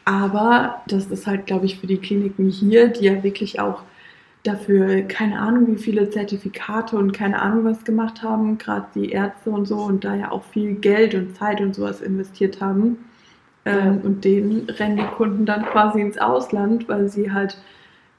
aber 0.04 0.82
das 0.88 1.06
ist 1.08 1.26
halt, 1.26 1.44
glaube 1.46 1.66
ich, 1.66 1.78
für 1.78 1.86
die 1.86 1.98
Kliniken 1.98 2.48
hier, 2.48 2.88
die 2.88 3.04
ja 3.04 3.22
wirklich 3.22 3.60
auch 3.60 3.82
dafür 4.48 5.02
keine 5.02 5.38
Ahnung, 5.38 5.66
wie 5.68 5.78
viele 5.78 6.10
Zertifikate 6.10 6.96
und 6.96 7.12
keine 7.12 7.40
Ahnung 7.40 7.64
was 7.64 7.84
gemacht 7.84 8.22
haben, 8.22 8.58
gerade 8.58 8.86
die 8.94 9.10
Ärzte 9.10 9.50
und 9.50 9.66
so 9.66 9.76
und 9.76 10.04
da 10.04 10.14
ja 10.14 10.30
auch 10.30 10.44
viel 10.44 10.74
Geld 10.74 11.14
und 11.14 11.36
Zeit 11.36 11.60
und 11.60 11.74
sowas 11.74 12.00
investiert 12.00 12.60
haben. 12.60 12.98
Ähm, 13.64 14.00
und 14.02 14.24
denen 14.24 14.68
rennen 14.70 14.96
die 14.96 15.16
Kunden 15.16 15.44
dann 15.44 15.64
quasi 15.66 16.00
ins 16.00 16.18
Ausland, 16.18 16.88
weil 16.88 17.08
sie 17.08 17.30
halt 17.30 17.58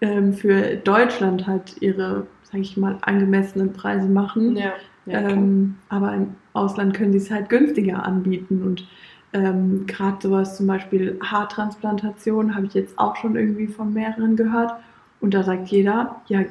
ähm, 0.01 0.33
für 0.33 0.75
Deutschland 0.75 1.47
halt 1.47 1.81
ihre, 1.81 2.27
sage 2.43 2.61
ich 2.61 2.77
mal, 2.77 2.97
angemessenen 3.01 3.73
Preise 3.73 4.07
machen. 4.07 4.55
Ja. 4.55 4.73
Ja, 5.05 5.21
ähm, 5.21 5.75
aber 5.87 6.13
im 6.13 6.35
Ausland 6.53 6.93
können 6.93 7.11
sie 7.13 7.17
es 7.17 7.31
halt 7.31 7.49
günstiger 7.49 8.03
anbieten 8.03 8.61
und 8.61 8.87
ähm, 9.33 9.85
gerade 9.87 10.17
sowas 10.21 10.57
zum 10.57 10.67
Beispiel 10.67 11.19
Haartransplantation 11.23 12.53
habe 12.55 12.67
ich 12.67 12.73
jetzt 12.73 12.99
auch 12.99 13.15
schon 13.15 13.35
irgendwie 13.35 13.67
von 13.67 13.93
mehreren 13.93 14.35
gehört 14.35 14.73
und 15.21 15.33
da 15.33 15.43
sagt 15.43 15.67
jeder, 15.69 16.21
ja, 16.27 16.41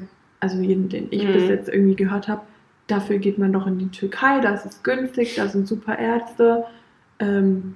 also 0.41 0.61
jeden, 0.61 0.89
den 0.89 1.09
ich 1.11 1.25
Mhm. 1.25 1.33
bis 1.33 1.49
jetzt 1.49 1.69
irgendwie 1.69 1.97
gehört 1.97 2.29
habe, 2.29 2.43
dafür 2.87 3.19
geht 3.19 3.39
man 3.39 3.53
doch 3.53 3.67
in 3.67 3.79
die 3.79 3.89
Türkei, 3.91 4.41
da 4.41 4.51
ist 4.55 4.65
es 4.67 4.83
günstig, 4.83 5.35
da 5.35 5.49
sind 5.49 5.67
super 5.69 5.99
Ärzte. 5.99 6.65
Ähm, 7.19 7.75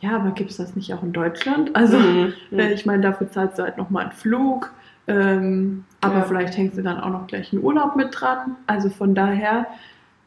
ja, 0.00 0.16
aber 0.16 0.32
gibt 0.32 0.50
es 0.50 0.56
das 0.56 0.74
nicht 0.74 0.92
auch 0.92 1.02
in 1.02 1.12
Deutschland? 1.12 1.74
Also 1.76 1.98
Mhm. 1.98 2.32
äh, 2.58 2.72
ich 2.72 2.84
meine, 2.86 3.02
dafür 3.02 3.30
zahlst 3.30 3.58
du 3.58 3.62
halt 3.62 3.78
nochmal 3.78 4.04
einen 4.04 4.12
Flug, 4.12 4.72
ähm, 5.06 5.84
aber 6.00 6.16
Ja. 6.18 6.22
vielleicht 6.24 6.56
hängst 6.56 6.76
du 6.76 6.82
dann 6.82 7.00
auch 7.00 7.10
noch 7.10 7.26
gleich 7.28 7.52
einen 7.52 7.62
Urlaub 7.62 7.96
mit 7.96 8.08
dran. 8.10 8.56
Also 8.66 8.90
von 8.90 9.14
daher, 9.14 9.66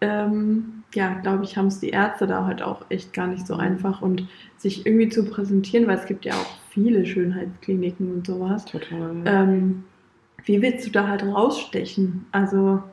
ähm, 0.01 0.84
ja, 0.93 1.14
glaube 1.22 1.43
ich, 1.43 1.58
haben 1.58 1.68
es 1.68 1.80
die 1.80 1.89
Ärzte 1.89 2.26
da 2.28 2.45
halt 2.45 2.62
auch 2.62 2.86
echt 2.89 3.12
gar 3.14 3.28
nicht 3.28 3.45
so 3.47 3.56
einfach 3.56 4.01
und 4.01 4.28
sich 4.58 4.86
irgendwie 4.86 5.10
zu 5.10 5.26
präsentieren, 5.26 5.88
weil 5.88 5.97
es 5.97 6.06
gibt 6.06 6.26
ja 6.26 6.34
auch 6.34 6.58
viele 6.70 7.06
Schönheitskliniken 7.06 8.12
und 8.14 8.28
sowas. 8.28 8.66
Total. 8.66 9.12
Ähm, 9.26 9.84
wie 10.46 10.62
willst 10.62 10.86
du 10.88 10.91
da 10.91 11.08
halt 11.08 11.24
rausstechen? 11.24 12.28
Also, 12.32 12.84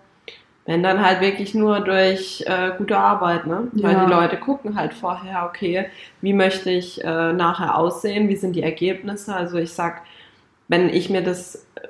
Wenn 0.66 0.82
dann 0.84 1.04
halt 1.04 1.20
wirklich 1.20 1.54
nur 1.54 1.80
durch 1.80 2.44
äh, 2.46 2.72
gute 2.78 2.96
Arbeit, 2.98 3.46
ne? 3.46 3.72
Weil 3.82 3.96
Ja. 3.96 4.00
die 4.00 4.06
Leute 4.06 4.38
gucken 4.38 4.76
halt 4.76 4.94
vorher, 4.94 5.44
okay, 5.46 5.86
wie 6.20 6.32
möchte 6.34 6.70
ich 6.70 7.02
äh, 7.04 7.32
nachher 7.32 7.76
aussehen, 7.76 8.28
wie 8.28 8.36
sind 8.36 8.54
die 8.54 8.62
Ergebnisse? 8.62 9.34
Also 9.34 9.58
ich 9.58 9.72
sag, 9.72 10.02
wenn 10.68 10.88
ich 10.88 11.10
mir 11.10 11.22
das 11.22 11.66
äh, 11.76 11.88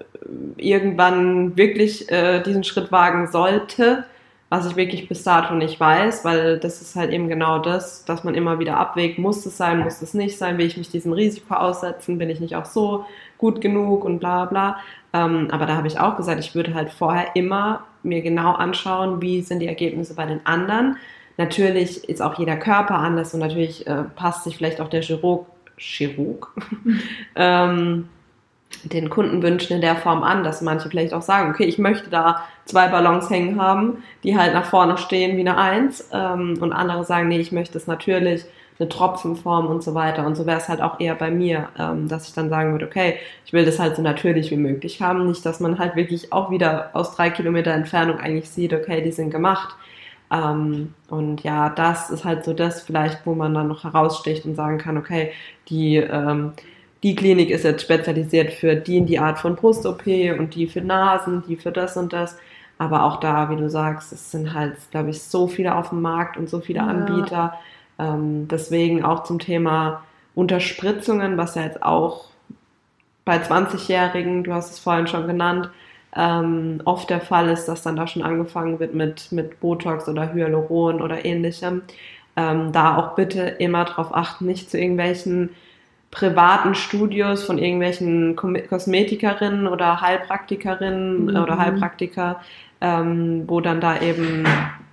irgendwann 0.56 1.56
wirklich 1.56 2.10
äh, 2.10 2.42
diesen 2.42 2.64
Schritt 2.64 2.92
wagen 2.92 3.28
sollte, 3.30 4.06
was 4.52 4.66
ich 4.66 4.76
wirklich 4.76 5.08
bis 5.08 5.22
dato 5.22 5.54
nicht 5.54 5.80
weiß, 5.80 6.26
weil 6.26 6.58
das 6.58 6.82
ist 6.82 6.94
halt 6.94 7.10
eben 7.10 7.26
genau 7.26 7.58
das, 7.58 8.04
dass 8.04 8.22
man 8.22 8.34
immer 8.34 8.58
wieder 8.58 8.76
abwägt, 8.76 9.18
muss 9.18 9.46
es 9.46 9.56
sein, 9.56 9.78
muss 9.78 10.02
es 10.02 10.12
nicht 10.12 10.36
sein, 10.36 10.58
will 10.58 10.66
ich 10.66 10.76
mich 10.76 10.90
diesem 10.90 11.14
Risiko 11.14 11.54
aussetzen, 11.54 12.18
bin 12.18 12.28
ich 12.28 12.38
nicht 12.38 12.54
auch 12.54 12.66
so 12.66 13.06
gut 13.38 13.62
genug 13.62 14.04
und 14.04 14.18
bla 14.18 14.44
bla. 14.44 14.76
Ähm, 15.14 15.48
aber 15.50 15.64
da 15.64 15.74
habe 15.74 15.86
ich 15.86 15.98
auch 15.98 16.18
gesagt, 16.18 16.38
ich 16.38 16.54
würde 16.54 16.74
halt 16.74 16.92
vorher 16.92 17.34
immer 17.34 17.84
mir 18.02 18.20
genau 18.20 18.52
anschauen, 18.52 19.22
wie 19.22 19.40
sind 19.40 19.60
die 19.60 19.68
Ergebnisse 19.68 20.12
bei 20.12 20.26
den 20.26 20.44
anderen. 20.44 20.98
Natürlich 21.38 22.06
ist 22.06 22.20
auch 22.20 22.38
jeder 22.38 22.58
Körper 22.58 22.96
anders 22.96 23.32
und 23.32 23.40
natürlich 23.40 23.86
äh, 23.86 24.02
passt 24.16 24.44
sich 24.44 24.58
vielleicht 24.58 24.82
auch 24.82 24.90
der 24.90 25.00
Chirurg, 25.00 25.46
Chirurg 25.78 26.54
ähm, 27.36 28.10
den 28.84 29.10
Kundenwünschen 29.10 29.76
in 29.76 29.82
der 29.82 29.96
Form 29.96 30.22
an, 30.22 30.44
dass 30.44 30.62
manche 30.62 30.88
vielleicht 30.88 31.14
auch 31.14 31.22
sagen, 31.22 31.50
okay, 31.50 31.64
ich 31.64 31.78
möchte 31.78 32.10
da 32.10 32.44
zwei 32.64 32.88
Ballons 32.88 33.30
hängen 33.30 33.60
haben, 33.60 34.02
die 34.24 34.36
halt 34.36 34.54
nach 34.54 34.64
vorne 34.64 34.98
stehen 34.98 35.36
wie 35.36 35.40
eine 35.40 35.56
Eins 35.56 36.08
ähm, 36.12 36.58
und 36.60 36.72
andere 36.72 37.04
sagen, 37.04 37.28
nee, 37.28 37.40
ich 37.40 37.52
möchte 37.52 37.78
es 37.78 37.86
natürlich, 37.86 38.44
eine 38.78 38.88
Tropfenform 38.88 39.66
und 39.66 39.82
so 39.82 39.94
weiter 39.94 40.26
und 40.26 40.34
so 40.34 40.46
wäre 40.46 40.58
es 40.58 40.68
halt 40.68 40.80
auch 40.80 40.98
eher 40.98 41.14
bei 41.14 41.30
mir, 41.30 41.68
ähm, 41.78 42.08
dass 42.08 42.26
ich 42.26 42.34
dann 42.34 42.48
sagen 42.48 42.72
würde, 42.72 42.86
okay, 42.86 43.16
ich 43.44 43.52
will 43.52 43.64
das 43.64 43.78
halt 43.78 43.96
so 43.96 44.02
natürlich 44.02 44.50
wie 44.50 44.56
möglich 44.56 45.00
haben, 45.00 45.26
nicht, 45.28 45.44
dass 45.46 45.60
man 45.60 45.78
halt 45.78 45.94
wirklich 45.94 46.32
auch 46.32 46.50
wieder 46.50 46.90
aus 46.94 47.14
drei 47.14 47.30
Kilometer 47.30 47.72
Entfernung 47.72 48.18
eigentlich 48.18 48.50
sieht, 48.50 48.72
okay, 48.72 49.02
die 49.02 49.12
sind 49.12 49.30
gemacht. 49.30 49.76
Ähm, 50.32 50.94
und 51.08 51.42
ja, 51.42 51.68
das 51.68 52.10
ist 52.10 52.24
halt 52.24 52.44
so 52.44 52.54
das 52.54 52.82
vielleicht, 52.82 53.26
wo 53.26 53.34
man 53.34 53.54
dann 53.54 53.68
noch 53.68 53.84
heraussticht 53.84 54.46
und 54.46 54.54
sagen 54.54 54.78
kann, 54.78 54.96
okay, 54.96 55.32
die 55.68 55.96
ähm, 55.96 56.52
die 57.02 57.14
Klinik 57.14 57.50
ist 57.50 57.64
jetzt 57.64 57.82
spezialisiert 57.82 58.52
für 58.52 58.76
die 58.76 58.98
in 58.98 59.06
die 59.06 59.18
Art 59.18 59.38
von 59.38 59.56
Brust-OP 59.56 60.06
und 60.38 60.54
die 60.54 60.66
für 60.68 60.80
Nasen, 60.80 61.42
die 61.48 61.56
für 61.56 61.72
das 61.72 61.96
und 61.96 62.12
das. 62.12 62.36
Aber 62.78 63.04
auch 63.04 63.20
da, 63.20 63.50
wie 63.50 63.56
du 63.56 63.68
sagst, 63.70 64.12
es 64.12 64.30
sind 64.30 64.54
halt, 64.54 64.76
glaube 64.90 65.10
ich, 65.10 65.22
so 65.22 65.46
viele 65.48 65.74
auf 65.76 65.90
dem 65.90 66.00
Markt 66.00 66.36
und 66.36 66.48
so 66.48 66.60
viele 66.60 66.80
Ja. 66.80 66.86
Anbieter. 66.86 67.54
Ähm, 67.98 68.48
deswegen 68.48 69.04
auch 69.04 69.24
zum 69.24 69.38
Thema 69.38 70.04
Unterspritzungen, 70.34 71.36
was 71.36 71.54
ja 71.54 71.62
jetzt 71.62 71.82
auch 71.82 72.26
bei 73.24 73.38
20-Jährigen, 73.38 74.44
du 74.44 74.52
hast 74.52 74.72
es 74.72 74.78
vorhin 74.78 75.06
schon 75.06 75.26
genannt, 75.26 75.70
ähm, 76.14 76.80
oft 76.84 77.08
der 77.10 77.20
Fall 77.20 77.48
ist, 77.48 77.66
dass 77.66 77.82
dann 77.82 77.96
da 77.96 78.06
schon 78.06 78.22
angefangen 78.22 78.80
wird 78.80 78.94
mit, 78.94 79.32
mit 79.32 79.60
Botox 79.60 80.08
oder 80.08 80.32
Hyaluron 80.32 81.00
oder 81.00 81.24
ähnlichem. 81.24 81.82
Ähm, 82.36 82.72
da 82.72 82.96
auch 82.96 83.14
bitte 83.14 83.42
immer 83.42 83.84
darauf 83.84 84.14
achten, 84.14 84.46
nicht 84.46 84.70
zu 84.70 84.78
irgendwelchen 84.78 85.50
privaten 86.12 86.74
Studios 86.76 87.42
von 87.42 87.58
irgendwelchen 87.58 88.36
Kosmetikerinnen 88.36 89.66
oder 89.66 90.00
Heilpraktikerinnen 90.00 91.24
Mhm. 91.26 91.36
oder 91.36 91.58
Heilpraktiker, 91.58 92.40
ähm, 92.80 93.44
wo 93.48 93.60
dann 93.60 93.80
da 93.80 94.00
eben 94.00 94.44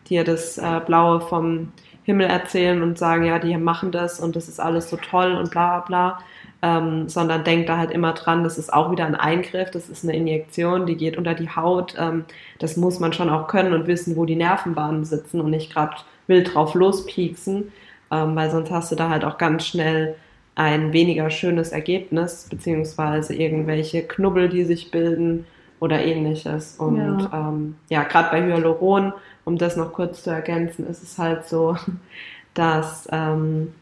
dir 0.10 0.24
das 0.24 0.58
äh, 0.58 0.82
Blaue 0.86 1.22
vom 1.22 1.72
Himmel 2.04 2.28
erzählen 2.28 2.82
und 2.82 2.98
sagen, 2.98 3.26
ja, 3.26 3.38
die 3.38 3.56
machen 3.58 3.92
das 3.92 4.20
und 4.20 4.36
das 4.36 4.48
ist 4.48 4.60
alles 4.60 4.90
so 4.90 4.98
toll 4.98 5.34
und 5.34 5.52
bla 5.52 5.80
bla 5.82 5.86
bla. 6.16 6.20
Ähm, 6.62 7.08
sondern 7.08 7.44
denk 7.46 7.68
da 7.68 7.78
halt 7.78 7.92
immer 7.92 8.12
dran, 8.14 8.44
das 8.44 8.58
ist 8.58 8.74
auch 8.74 8.92
wieder 8.92 9.06
ein 9.06 9.16
Eingriff, 9.16 9.72
das 9.72 9.88
ist 9.88 10.04
eine 10.04 10.16
Injektion, 10.16 10.86
die 10.86 10.98
geht 10.98 11.18
unter 11.18 11.34
die 11.34 11.50
Haut. 11.50 11.96
Ähm, 11.98 12.26
das 12.60 12.76
muss 12.78 13.00
man 13.00 13.14
schon 13.14 13.30
auch 13.30 13.48
können 13.48 13.74
und 13.74 13.88
wissen, 13.88 14.16
wo 14.18 14.26
die 14.26 14.36
Nervenbahnen 14.36 15.06
sitzen 15.06 15.40
und 15.42 15.52
nicht 15.52 15.72
gerade 15.74 15.96
wild 16.28 16.54
drauf 16.54 16.74
lospieksen, 16.76 17.72
ähm, 18.12 18.36
weil 18.36 18.52
sonst 18.52 18.72
hast 18.72 18.92
du 18.92 18.96
da 18.96 19.10
halt 19.10 19.24
auch 19.24 19.38
ganz 19.38 19.66
schnell 19.68 20.16
ein 20.60 20.92
weniger 20.92 21.30
schönes 21.30 21.72
Ergebnis, 21.72 22.48
beziehungsweise 22.50 23.34
irgendwelche 23.34 24.04
Knubbel, 24.04 24.50
die 24.50 24.66
sich 24.66 24.92
bilden 24.92 25.46
oder 25.80 26.04
ähnliches. 26.04 26.76
Und 26.78 26.98
Ja. 26.98 27.50
ähm, 27.50 27.76
ja 27.88 28.04
gerade 28.04 28.30
bei 28.30 28.44
Hyaluron, 28.46 29.14
um 29.46 29.58
das 29.58 29.78
noch 29.78 29.94
kurz 29.94 30.22
zu 30.24 30.32
ergänzen, 30.32 30.86
ist 30.86 31.02
es 31.02 31.18
halt 31.18 31.48
so, 31.48 31.78
dass, 32.56 33.08
ähm, 33.14 33.74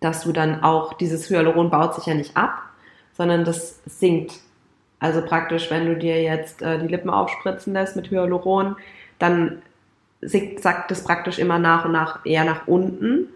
dass 0.00 0.24
du 0.24 0.32
dann 0.32 0.64
auch, 0.64 0.94
dieses 0.94 1.30
Hyaluron 1.30 1.70
baut 1.70 1.94
sich 1.94 2.06
ja 2.06 2.14
nicht 2.14 2.36
ab, 2.36 2.62
sondern 3.16 3.44
das 3.44 3.80
sinkt. 3.86 4.32
Also 4.98 5.22
praktisch, 5.22 5.70
wenn 5.70 5.86
du 5.86 5.94
dir 5.96 6.20
jetzt 6.20 6.62
äh, 6.62 6.80
die 6.80 6.88
Lippen 6.88 7.10
aufspritzen 7.10 7.72
lässt 7.74 7.94
mit 7.94 8.10
Hyaluron, 8.10 8.74
dann 9.20 9.62
sinkt- 10.20 10.62
sackt 10.62 10.90
es 10.90 11.04
praktisch 11.04 11.38
immer 11.38 11.60
nach 11.60 11.84
und 11.84 11.92
nach 11.92 12.26
eher 12.26 12.44
nach 12.44 12.66
unten. 12.66 13.28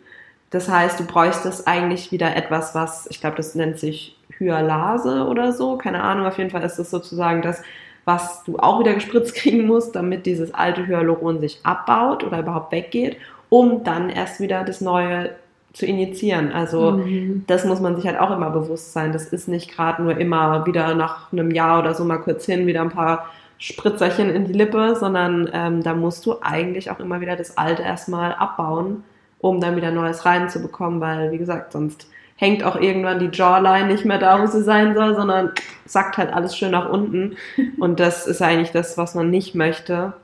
Das 0.50 0.68
heißt, 0.68 0.98
du 1.00 1.04
bräuchtest 1.06 1.66
eigentlich 1.68 2.10
wieder 2.12 2.34
etwas, 2.36 2.74
was, 2.74 3.06
ich 3.10 3.20
glaube, 3.20 3.36
das 3.36 3.54
nennt 3.54 3.78
sich 3.78 4.16
Hyalase 4.38 5.26
oder 5.26 5.52
so, 5.52 5.76
keine 5.76 6.02
Ahnung, 6.02 6.26
auf 6.26 6.38
jeden 6.38 6.50
Fall 6.50 6.62
ist 6.64 6.78
das 6.78 6.90
sozusagen 6.90 7.42
das, 7.42 7.62
was 8.04 8.42
du 8.44 8.58
auch 8.58 8.80
wieder 8.80 8.94
gespritzt 8.94 9.34
kriegen 9.36 9.66
musst, 9.66 9.94
damit 9.94 10.26
dieses 10.26 10.52
alte 10.54 10.86
Hyaluron 10.86 11.40
sich 11.40 11.60
abbaut 11.64 12.24
oder 12.24 12.40
überhaupt 12.40 12.72
weggeht, 12.72 13.16
um 13.48 13.84
dann 13.84 14.10
erst 14.10 14.40
wieder 14.40 14.64
das 14.64 14.80
neue 14.80 15.30
zu 15.72 15.86
injizieren. 15.86 16.50
Also 16.52 16.92
Mhm. 16.92 17.44
das 17.46 17.64
muss 17.64 17.80
man 17.80 17.94
sich 17.96 18.06
halt 18.06 18.18
auch 18.18 18.30
immer 18.32 18.50
bewusst 18.50 18.92
sein. 18.92 19.12
Das 19.12 19.26
ist 19.26 19.46
nicht 19.48 19.70
gerade 19.70 20.02
nur 20.02 20.16
immer 20.18 20.66
wieder 20.66 20.94
nach 20.94 21.32
einem 21.32 21.50
Jahr 21.52 21.78
oder 21.80 21.94
so 21.94 22.04
mal 22.04 22.18
kurz 22.18 22.44
hin, 22.46 22.66
wieder 22.66 22.80
ein 22.82 22.90
paar 22.90 23.26
Spritzerchen 23.58 24.30
in 24.30 24.46
die 24.46 24.52
Lippe, 24.54 24.96
sondern 24.96 25.48
ähm, 25.52 25.82
da 25.82 25.94
musst 25.94 26.24
du 26.26 26.36
eigentlich 26.40 26.90
auch 26.90 26.98
immer 26.98 27.20
wieder 27.20 27.36
das 27.36 27.56
Alte 27.58 27.82
erstmal 27.82 28.34
abbauen, 28.34 29.04
um 29.40 29.60
dann 29.60 29.76
wieder 29.76 29.90
Neues 29.90 30.24
reinzubekommen, 30.24 31.00
weil, 31.00 31.30
wie 31.32 31.38
gesagt, 31.38 31.72
sonst 31.72 32.08
hängt 32.36 32.64
auch 32.64 32.76
irgendwann 32.76 33.18
die 33.18 33.30
Jawline 33.30 33.86
nicht 33.86 34.04
mehr 34.04 34.18
da, 34.18 34.40
wo 34.40 34.46
sie 34.46 34.62
sein 34.62 34.94
soll, 34.94 35.14
sondern 35.14 35.52
sackt 35.84 36.16
halt 36.16 36.32
alles 36.32 36.56
schön 36.56 36.70
nach 36.70 36.88
unten. 36.88 37.36
Und 37.78 38.00
das 38.00 38.26
ist 38.26 38.40
eigentlich 38.40 38.72
das, 38.72 38.96
was 38.96 39.14
man 39.14 39.30
nicht 39.30 39.54
möchte. 39.54 40.14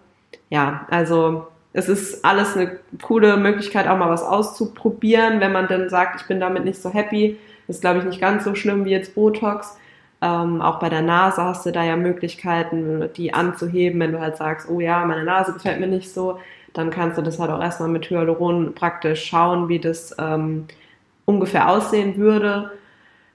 Ja, 0.48 0.86
also 0.88 1.46
es 1.74 1.90
ist 1.90 2.24
alles 2.24 2.56
eine 2.56 2.78
coole 3.02 3.36
Möglichkeit, 3.36 3.86
auch 3.86 3.98
mal 3.98 4.08
was 4.08 4.22
auszuprobieren, 4.22 5.40
wenn 5.40 5.52
man 5.52 5.68
dann 5.68 5.90
sagt, 5.90 6.22
ich 6.22 6.26
bin 6.26 6.40
damit 6.40 6.64
nicht 6.64 6.80
so 6.80 6.90
happy. 6.90 7.38
Ist, 7.68 7.82
glaube 7.82 7.98
ich, 7.98 8.04
nicht 8.06 8.20
ganz 8.20 8.44
so 8.44 8.54
schlimm 8.54 8.86
wie 8.86 8.92
jetzt 8.92 9.14
Botox. 9.14 9.76
Ähm, 10.22 10.62
auch 10.62 10.78
bei 10.78 10.88
der 10.88 11.02
Nase 11.02 11.42
hast 11.42 11.66
du 11.66 11.72
da 11.72 11.84
ja 11.84 11.96
Möglichkeiten, 11.96 13.10
die 13.16 13.34
anzuheben, 13.34 14.00
wenn 14.00 14.12
du 14.12 14.20
halt 14.20 14.38
sagst, 14.38 14.70
oh 14.70 14.80
ja, 14.80 15.04
meine 15.04 15.24
Nase 15.24 15.52
gefällt 15.52 15.78
mir 15.78 15.88
nicht 15.88 16.10
so, 16.10 16.38
dann 16.76 16.90
kannst 16.90 17.16
du 17.18 17.22
das 17.22 17.38
halt 17.38 17.50
auch 17.50 17.60
erstmal 17.62 17.88
mit 17.88 18.08
Hyaluron 18.10 18.74
praktisch 18.74 19.24
schauen, 19.24 19.68
wie 19.68 19.78
das 19.78 20.14
ähm, 20.18 20.66
ungefähr 21.24 21.68
aussehen 21.70 22.16
würde. 22.16 22.70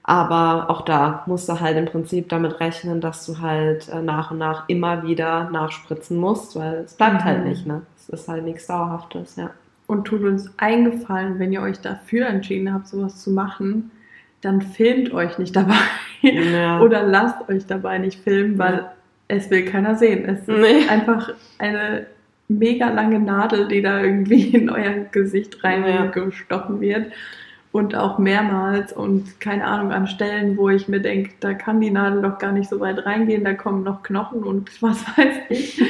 Aber 0.04 0.68
auch 0.68 0.82
da 0.82 1.22
musst 1.26 1.48
du 1.48 1.60
halt 1.60 1.76
im 1.76 1.84
Prinzip 1.84 2.28
damit 2.28 2.58
rechnen, 2.58 3.00
dass 3.00 3.24
du 3.24 3.38
halt 3.40 3.88
äh, 3.88 4.02
nach 4.02 4.32
und 4.32 4.38
nach 4.38 4.64
immer 4.68 5.04
wieder 5.04 5.48
nachspritzen 5.50 6.16
musst, 6.18 6.56
weil 6.58 6.82
es 6.86 6.94
bleibt 6.94 7.20
Mhm. 7.20 7.24
halt 7.24 7.44
nicht, 7.46 7.66
ne? 7.66 7.82
Es 7.96 8.08
ist 8.08 8.28
halt 8.28 8.44
nichts 8.44 8.66
Dauerhaftes, 8.66 9.36
ja. 9.36 9.50
Und 9.86 10.04
tut 10.04 10.22
uns 10.24 10.50
eingefallen, 10.58 11.38
wenn 11.38 11.52
ihr 11.52 11.62
euch 11.62 11.80
dafür 11.80 12.26
entschieden 12.26 12.72
habt, 12.74 12.88
sowas 12.88 13.22
zu 13.22 13.30
machen, 13.30 13.90
dann 14.40 14.60
filmt 14.62 15.12
euch 15.12 15.38
nicht 15.38 15.54
dabei. 15.54 15.74
Ja. 16.22 16.80
Oder 16.82 17.04
lasst 17.04 17.48
euch 17.48 17.66
dabei 17.66 17.98
nicht 17.98 18.18
filmen, 18.24 18.58
weil 18.58 18.74
Ja. 18.78 18.92
es 19.28 19.50
will 19.50 19.64
keiner 19.66 19.94
sehen. 19.94 20.24
Es 20.28 20.40
ist 20.40 20.48
Nee. 20.48 20.88
einfach 20.88 21.30
eine 21.58 22.06
mega 22.48 22.90
lange 22.90 23.18
Nadel, 23.18 23.68
die 23.68 23.82
da 23.82 24.02
irgendwie 24.02 24.48
in 24.54 24.70
euer 24.70 25.04
Gesicht 25.10 25.62
reingestochen 25.64 26.80
wird. 26.80 27.12
Und 27.70 27.94
auch 27.94 28.18
mehrmals 28.18 28.92
und 28.92 29.40
keine 29.40 29.64
Ahnung 29.64 29.92
an 29.92 30.06
Stellen, 30.06 30.58
wo 30.58 30.68
ich 30.68 30.88
mir 30.88 31.00
denke, 31.00 31.30
da 31.40 31.54
kann 31.54 31.80
die 31.80 31.90
Nadel 31.90 32.20
doch 32.20 32.38
gar 32.38 32.52
nicht 32.52 32.68
so 32.68 32.80
weit 32.80 33.06
reingehen, 33.06 33.44
da 33.44 33.54
kommen 33.54 33.82
noch 33.82 34.02
Knochen 34.02 34.42
und 34.42 34.70
was 34.82 35.02
weiß 35.16 35.36
ich. 35.48 35.82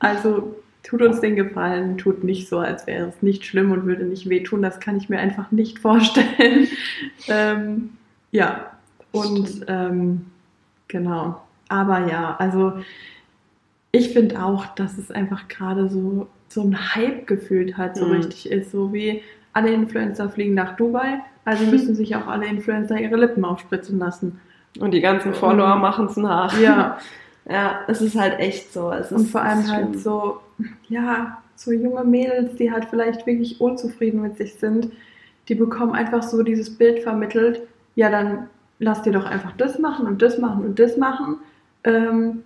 Also 0.00 0.56
tut 0.82 1.02
uns 1.02 1.20
den 1.20 1.36
Gefallen, 1.36 1.96
tut 1.96 2.24
nicht 2.24 2.48
so, 2.48 2.58
als 2.58 2.88
wäre 2.88 3.08
es 3.08 3.22
nicht 3.22 3.44
schlimm 3.44 3.70
und 3.70 3.86
würde 3.86 4.04
nicht 4.04 4.28
wehtun. 4.28 4.62
Das 4.62 4.80
kann 4.80 4.96
ich 4.96 5.08
mir 5.08 5.20
einfach 5.20 5.52
nicht 5.52 5.78
vorstellen. 5.80 6.66
ähm, 7.28 7.90
ja, 8.32 8.72
und 9.12 9.64
ähm, 9.68 10.26
genau. 10.88 11.40
Aber 11.68 12.08
ja, 12.08 12.36
also 12.38 12.80
ich 13.92 14.10
finde 14.10 14.42
auch, 14.42 14.66
dass 14.74 14.98
es 14.98 15.10
einfach 15.10 15.48
gerade 15.48 15.88
so, 15.88 16.26
so 16.48 16.62
ein 16.62 16.94
Hype 16.94 17.26
gefühlt 17.26 17.76
halt 17.76 17.96
so 17.96 18.06
Mhm. 18.06 18.12
richtig 18.12 18.50
ist. 18.50 18.70
So 18.72 18.92
wie 18.92 19.22
alle 19.52 19.70
Influencer 19.72 20.28
fliegen 20.28 20.54
nach 20.54 20.76
Dubai, 20.76 21.20
also 21.44 21.64
müssen 21.70 21.94
sich 21.94 22.14
auch 22.16 22.26
alle 22.26 22.46
Influencer 22.46 22.98
ihre 23.00 23.16
Lippen 23.16 23.44
aufspritzen 23.44 23.98
lassen. 23.98 24.40
Und 24.78 24.92
die 24.92 25.00
ganzen 25.00 25.32
Follower 25.34 25.74
Mhm. 25.76 25.80
machen 25.82 26.06
es 26.06 26.16
nach. 26.16 26.58
Ja, 26.60 26.98
Ja, 27.50 27.80
es 27.88 28.02
ist 28.02 28.14
halt 28.14 28.38
echt 28.40 28.74
so. 28.74 28.92
Es 28.92 29.10
und 29.10 29.22
ist, 29.22 29.30
vor 29.30 29.40
allem 29.40 29.66
halt 29.72 29.86
schlimm. 29.88 29.98
so, 29.98 30.40
ja, 30.90 31.38
so 31.54 31.72
junge 31.72 32.04
Mädels, 32.04 32.56
die 32.56 32.70
halt 32.70 32.84
vielleicht 32.90 33.26
wirklich 33.26 33.58
unzufrieden 33.58 34.20
mit 34.20 34.36
sich 34.36 34.56
sind, 34.56 34.90
die 35.48 35.54
bekommen 35.54 35.92
einfach 35.92 36.22
so 36.22 36.42
dieses 36.42 36.76
Bild 36.76 37.02
vermittelt, 37.02 37.62
ja, 37.94 38.10
dann 38.10 38.48
lass 38.80 39.00
dir 39.00 39.12
doch 39.12 39.24
einfach 39.24 39.52
das 39.56 39.78
machen 39.78 40.06
und 40.06 40.20
das 40.20 40.36
machen 40.36 40.62
und 40.66 40.78
das 40.78 40.98
machen, 40.98 41.36
ähm, 41.84 42.42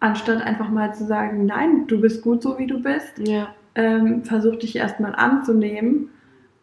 anstatt 0.00 0.42
einfach 0.42 0.68
mal 0.68 0.94
zu 0.94 1.04
sagen, 1.06 1.46
nein, 1.46 1.86
du 1.86 2.00
bist 2.00 2.22
gut 2.22 2.42
so, 2.42 2.58
wie 2.58 2.66
du 2.66 2.82
bist. 2.82 3.18
Ja, 3.18 3.48
ähm, 3.74 4.24
versuch 4.24 4.56
dich 4.56 4.76
erstmal 4.76 5.14
anzunehmen 5.14 6.08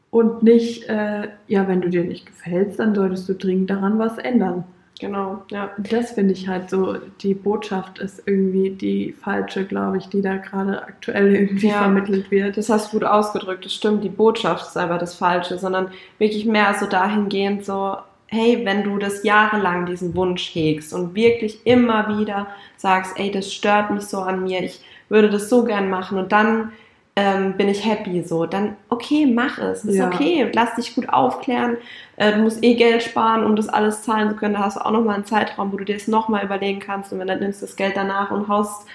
und 0.09 0.43
nicht, 0.43 0.89
äh, 0.89 1.27
ja, 1.47 1.67
wenn 1.67 1.81
du 1.81 1.89
dir 1.89 2.03
nicht 2.03 2.25
gefällst, 2.25 2.79
dann 2.79 2.95
solltest 2.95 3.27
du 3.29 3.34
dringend 3.36 3.69
daran 3.69 3.99
was 3.99 4.17
ändern. 4.17 4.63
genau. 4.99 5.43
Ja. 5.51 5.71
Das 5.77 6.11
finde 6.13 6.34
ich 6.34 6.47
halt 6.47 6.69
so, 6.69 6.95
die 7.21 7.34
Botschaft 7.34 7.99
ist 7.99 8.23
irgendwie 8.25 8.69
die 8.71 9.11
falsche, 9.11 9.65
glaube 9.65 9.97
ich, 9.97 10.07
die 10.07 10.21
da 10.21 10.38
gerade 10.38 10.81
aktuell 10.84 11.36
irgendwie 11.36 11.67
Ja. 11.67 11.79
vermittelt 11.79 12.31
wird. 12.31 12.55
Das 12.57 12.69
hast 12.69 12.93
du 12.93 12.99
gut 12.99 13.07
ausgedrückt, 13.07 13.65
das 13.65 13.73
stimmt. 13.73 14.03
Die 14.03 14.09
Botschaft 14.09 14.67
ist 14.67 14.77
aber 14.77 14.97
das 14.97 15.13
Falsche, 15.15 15.57
sondern 15.59 15.89
wirklich 16.19 16.45
mehr 16.45 16.73
so 16.79 16.86
dahingehend 16.88 17.65
so, 17.65 17.97
hey, 18.34 18.65
wenn 18.65 18.84
du 18.84 18.97
das 18.97 19.23
jahrelang 19.23 19.86
diesen 19.86 20.15
Wunsch 20.15 20.53
hegst 20.53 20.93
und 20.93 21.15
wirklich 21.15 21.65
immer 21.65 22.17
wieder 22.17 22.47
sagst, 22.77 23.17
ey, 23.17 23.31
das 23.31 23.53
stört 23.53 23.91
mich 23.91 24.03
so 24.03 24.19
an 24.19 24.43
mir, 24.43 24.63
ich 24.63 24.81
würde 25.09 25.29
das 25.29 25.49
so 25.49 25.63
gern 25.63 25.89
machen 25.89 26.17
und 26.17 26.31
dann 26.31 26.71
ähm, 27.15 27.53
bin 27.57 27.69
ich 27.69 27.86
happy 27.86 28.23
so, 28.23 28.47
dann 28.47 28.75
okay, 28.89 29.27
mach 29.27 29.59
es, 29.59 29.86
ist 29.86 29.95
Ja. 29.95 30.07
okay, 30.07 30.49
lass 30.51 30.75
dich 30.75 30.95
gut 30.95 31.09
aufklären, 31.09 31.77
äh, 32.17 32.34
du 32.34 32.39
musst 32.39 32.63
eh 32.63 32.73
Geld 32.73 33.03
sparen, 33.03 33.45
um 33.45 33.55
das 33.55 33.69
alles 33.69 34.01
zahlen 34.01 34.29
zu 34.29 34.36
können, 34.36 34.55
da 34.55 34.61
hast 34.61 34.77
du 34.77 34.86
auch 34.86 34.91
nochmal 34.91 35.15
einen 35.15 35.25
Zeitraum, 35.25 35.71
wo 35.71 35.77
du 35.77 35.86
dir 35.86 35.95
das 35.95 36.07
nochmal 36.07 36.43
überlegen 36.43 36.79
kannst. 36.79 37.13
Und 37.13 37.19
wenn 37.19 37.27
dann 37.27 37.39
nimmst 37.39 37.61
du 37.61 37.67
das 37.67 37.75
Geld 37.75 37.95
danach 37.95 38.31
und 38.31 38.47
haust 38.47 38.88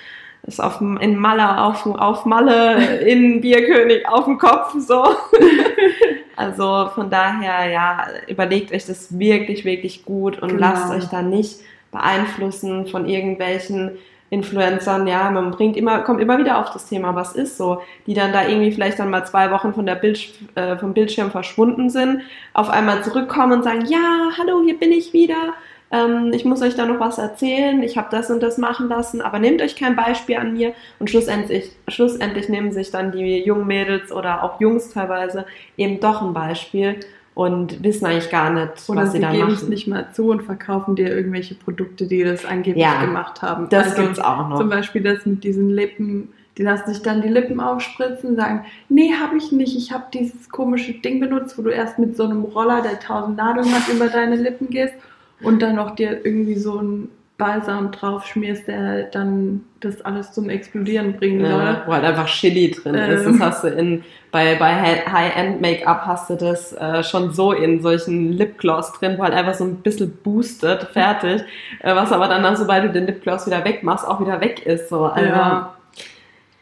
ist 0.44 0.60
auf, 0.60 0.80
in 0.80 1.16
Malle, 1.16 1.62
auf, 1.62 1.84
auf 1.86 2.24
Malle, 2.24 2.98
in 3.00 3.40
Bierkönig, 3.40 4.08
auf 4.08 4.24
dem 4.24 4.38
Kopf, 4.38 4.74
so. 4.78 5.04
Also 6.38 6.88
von 6.94 7.10
daher, 7.10 7.68
ja, 7.68 8.06
überlegt 8.28 8.72
euch 8.72 8.86
das 8.86 9.18
wirklich, 9.18 9.64
wirklich 9.64 10.04
gut 10.04 10.38
und 10.40 10.50
Genau. 10.50 10.60
lasst 10.60 10.90
euch 10.92 11.06
da 11.06 11.20
nicht 11.20 11.56
beeinflussen 11.90 12.86
von 12.86 13.08
irgendwelchen 13.08 13.98
Influencern, 14.30 15.06
ja, 15.08 15.30
man 15.30 15.50
bringt 15.50 15.76
immer, 15.76 16.00
kommt 16.00 16.20
immer 16.20 16.38
wieder 16.38 16.58
auf 16.60 16.70
das 16.70 16.86
Thema, 16.86 17.14
was 17.14 17.32
ist 17.32 17.56
so, 17.56 17.80
die 18.06 18.14
dann 18.14 18.32
da 18.32 18.46
irgendwie 18.46 18.70
vielleicht 18.70 18.98
dann 18.98 19.10
mal 19.10 19.24
zwei 19.26 19.50
Wochen 19.50 19.72
von 19.72 19.86
der 19.86 19.94
Bild, 19.96 20.28
äh, 20.54 20.76
vom 20.76 20.92
Bildschirm 20.92 21.30
verschwunden 21.30 21.88
sind, 21.90 22.20
auf 22.52 22.68
einmal 22.68 23.02
zurückkommen 23.02 23.54
und 23.54 23.64
sagen, 23.64 23.86
ja, 23.86 24.28
hallo, 24.38 24.62
hier 24.64 24.78
bin 24.78 24.92
ich 24.92 25.12
wieder, 25.14 25.54
ähm, 25.90 26.32
ich 26.34 26.44
muss 26.44 26.60
euch 26.62 26.74
da 26.76 26.84
noch 26.86 27.00
was 27.00 27.18
erzählen, 27.18 27.82
ich 27.82 27.96
habe 27.96 28.08
das 28.10 28.30
und 28.30 28.42
das 28.42 28.58
machen 28.58 28.88
lassen, 28.88 29.20
aber 29.22 29.38
nehmt 29.38 29.62
euch 29.62 29.76
kein 29.76 29.96
Beispiel 29.96 30.36
an 30.36 30.52
mir 30.52 30.72
und 30.98 31.08
schlussendlich, 31.10 31.70
schlussendlich 31.88 32.48
nehmen 32.48 32.72
sich 32.72 32.90
dann 32.90 33.12
die 33.12 33.42
jungen 33.42 33.66
Mädels 33.66 34.12
oder 34.12 34.42
auch 34.42 34.60
Jungs 34.60 34.90
teilweise 34.90 35.46
eben 35.76 36.00
doch 36.00 36.20
ein 36.22 36.34
Beispiel 36.34 36.96
und 37.34 37.82
wissen 37.84 38.04
eigentlich 38.04 38.30
gar 38.30 38.50
nicht, 38.50 38.88
Oder 38.88 39.02
was 39.02 39.12
sie 39.12 39.18
sie 39.18 39.22
da 39.22 39.30
geben 39.30 39.44
machen. 39.44 39.54
es 39.54 39.68
nicht 39.68 39.86
mal 39.86 40.08
zu 40.12 40.30
und 40.30 40.42
verkaufen 40.42 40.96
dir 40.96 41.08
irgendwelche 41.14 41.54
Produkte, 41.54 42.06
die 42.06 42.24
das 42.24 42.44
angeblich 42.44 42.82
Ja, 42.84 43.00
gemacht 43.00 43.42
haben. 43.42 43.68
Das 43.70 43.90
Also 43.90 44.02
gibt's 44.02 44.18
auch 44.18 44.48
noch. 44.48 44.58
Zum 44.58 44.68
Beispiel 44.68 45.02
das 45.02 45.24
mit 45.24 45.44
diesen 45.44 45.70
Lippen, 45.70 46.32
die 46.58 46.64
lassen 46.64 46.92
sich 46.92 47.00
dann 47.02 47.22
die 47.22 47.28
Lippen 47.28 47.60
aufspritzen, 47.60 48.34
sagen, 48.34 48.64
nee, 48.88 49.12
habe 49.14 49.36
ich 49.36 49.52
nicht, 49.52 49.76
ich 49.76 49.92
habe 49.92 50.04
dieses 50.12 50.50
komische 50.50 50.94
Ding 50.94 51.20
benutzt, 51.20 51.56
wo 51.56 51.62
du 51.62 51.70
erst 51.70 52.00
mit 52.00 52.16
so 52.16 52.24
einem 52.24 52.42
Roller, 52.42 52.82
der 52.82 52.98
tausend 52.98 53.36
Nadeln 53.36 53.72
hat, 53.72 53.88
über 53.88 54.08
deine 54.08 54.34
Lippen 54.34 54.68
gehst 54.68 54.94
und 55.42 55.60
dann 55.62 55.76
noch 55.76 55.94
dir 55.94 56.24
irgendwie 56.24 56.56
so 56.56 56.80
ein 56.80 57.08
Balsam 57.36 57.92
drauf 57.92 58.26
schmierst, 58.26 58.66
der 58.66 59.04
dann 59.04 59.64
das 59.78 60.00
alles 60.00 60.32
zum 60.32 60.48
Explodieren 60.50 61.12
bringen 61.12 61.40
Ja, 61.40 61.50
soll. 61.50 61.82
wo 61.86 61.92
halt 61.92 62.04
einfach 62.04 62.26
Chili 62.26 62.72
drin 62.72 62.96
ist. 62.96 63.24
Ähm. 63.26 63.38
Das 63.38 63.48
hast 63.48 63.62
du 63.64 63.68
in, 63.68 64.02
bei, 64.32 64.56
bei 64.56 64.74
High-End-Make-up 64.74 66.02
hast 66.04 66.30
du 66.30 66.34
das 66.34 66.72
äh, 66.72 67.04
schon 67.04 67.32
so 67.32 67.52
in 67.52 67.80
solchen 67.80 68.32
Lipgloss 68.32 68.92
drin, 68.94 69.14
wo 69.18 69.22
halt 69.22 69.34
einfach 69.34 69.54
so 69.54 69.62
ein 69.64 69.76
bisschen 69.76 70.10
boostet, 70.24 70.82
fertig. 70.92 71.42
Äh, 71.80 71.94
was 71.94 72.10
aber 72.10 72.26
dann, 72.26 72.56
sobald 72.56 72.84
du 72.84 72.90
den 72.90 73.06
Lipgloss 73.06 73.46
wieder 73.46 73.64
wegmachst, 73.64 74.04
auch 74.06 74.20
wieder 74.20 74.40
weg 74.40 74.66
ist. 74.66 74.88
So. 74.88 75.04
Also, 75.04 75.28
Ja. 75.28 75.74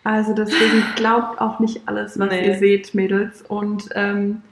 Also 0.05 0.35
deswegen 0.35 0.85
glaubt 0.95 1.41
auch 1.41 1.59
nicht 1.59 1.81
alles, 1.87 2.17
was 2.19 2.31
Nee. 2.31 2.47
ihr 2.47 2.55
seht, 2.59 2.95
Mädels. 2.95 3.43
Und 3.49 3.89
ähm, 3.95 4.43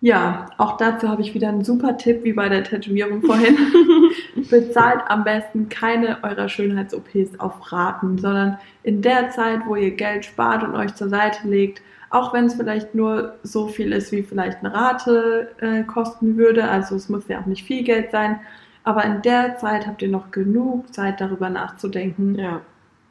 ja, 0.00 0.46
auch 0.58 0.76
dazu 0.76 1.08
habe 1.08 1.22
ich 1.22 1.34
wieder 1.34 1.48
einen 1.48 1.64
super 1.64 1.96
Tipp, 1.96 2.22
wie 2.22 2.34
bei 2.34 2.48
der 2.48 2.64
Tätowierung 2.64 3.22
vorhin. 3.22 3.56
Bezahlt 4.50 5.00
am 5.08 5.24
besten 5.24 5.68
keine 5.68 6.22
eurer 6.22 6.48
Schönheits-OPs 6.48 7.40
auf 7.40 7.72
Raten, 7.72 8.18
sondern 8.18 8.58
in 8.82 9.00
der 9.00 9.30
Zeit, 9.30 9.60
wo 9.66 9.74
ihr 9.74 9.92
Geld 9.92 10.26
spart 10.26 10.62
und 10.62 10.74
euch 10.74 10.94
zur 10.94 11.08
Seite 11.08 11.48
legt, 11.48 11.80
auch 12.10 12.32
wenn 12.34 12.44
es 12.44 12.54
vielleicht 12.54 12.94
nur 12.94 13.36
so 13.42 13.68
viel 13.68 13.92
ist, 13.92 14.12
wie 14.12 14.22
vielleicht 14.22 14.58
eine 14.58 14.72
Rate 14.72 15.50
äh, 15.60 15.82
kosten 15.82 16.36
würde, 16.36 16.68
also 16.68 16.94
es 16.94 17.08
muss 17.08 17.26
ja 17.28 17.40
auch 17.40 17.46
nicht 17.46 17.64
viel 17.64 17.82
Geld 17.82 18.10
sein, 18.10 18.38
aber 18.84 19.04
in 19.04 19.22
der 19.22 19.56
Zeit 19.56 19.86
habt 19.86 20.02
ihr 20.02 20.08
noch 20.08 20.30
genug 20.30 20.92
Zeit 20.94 21.20
darüber 21.20 21.50
nachzudenken, 21.50 22.38
ja. 22.38 22.60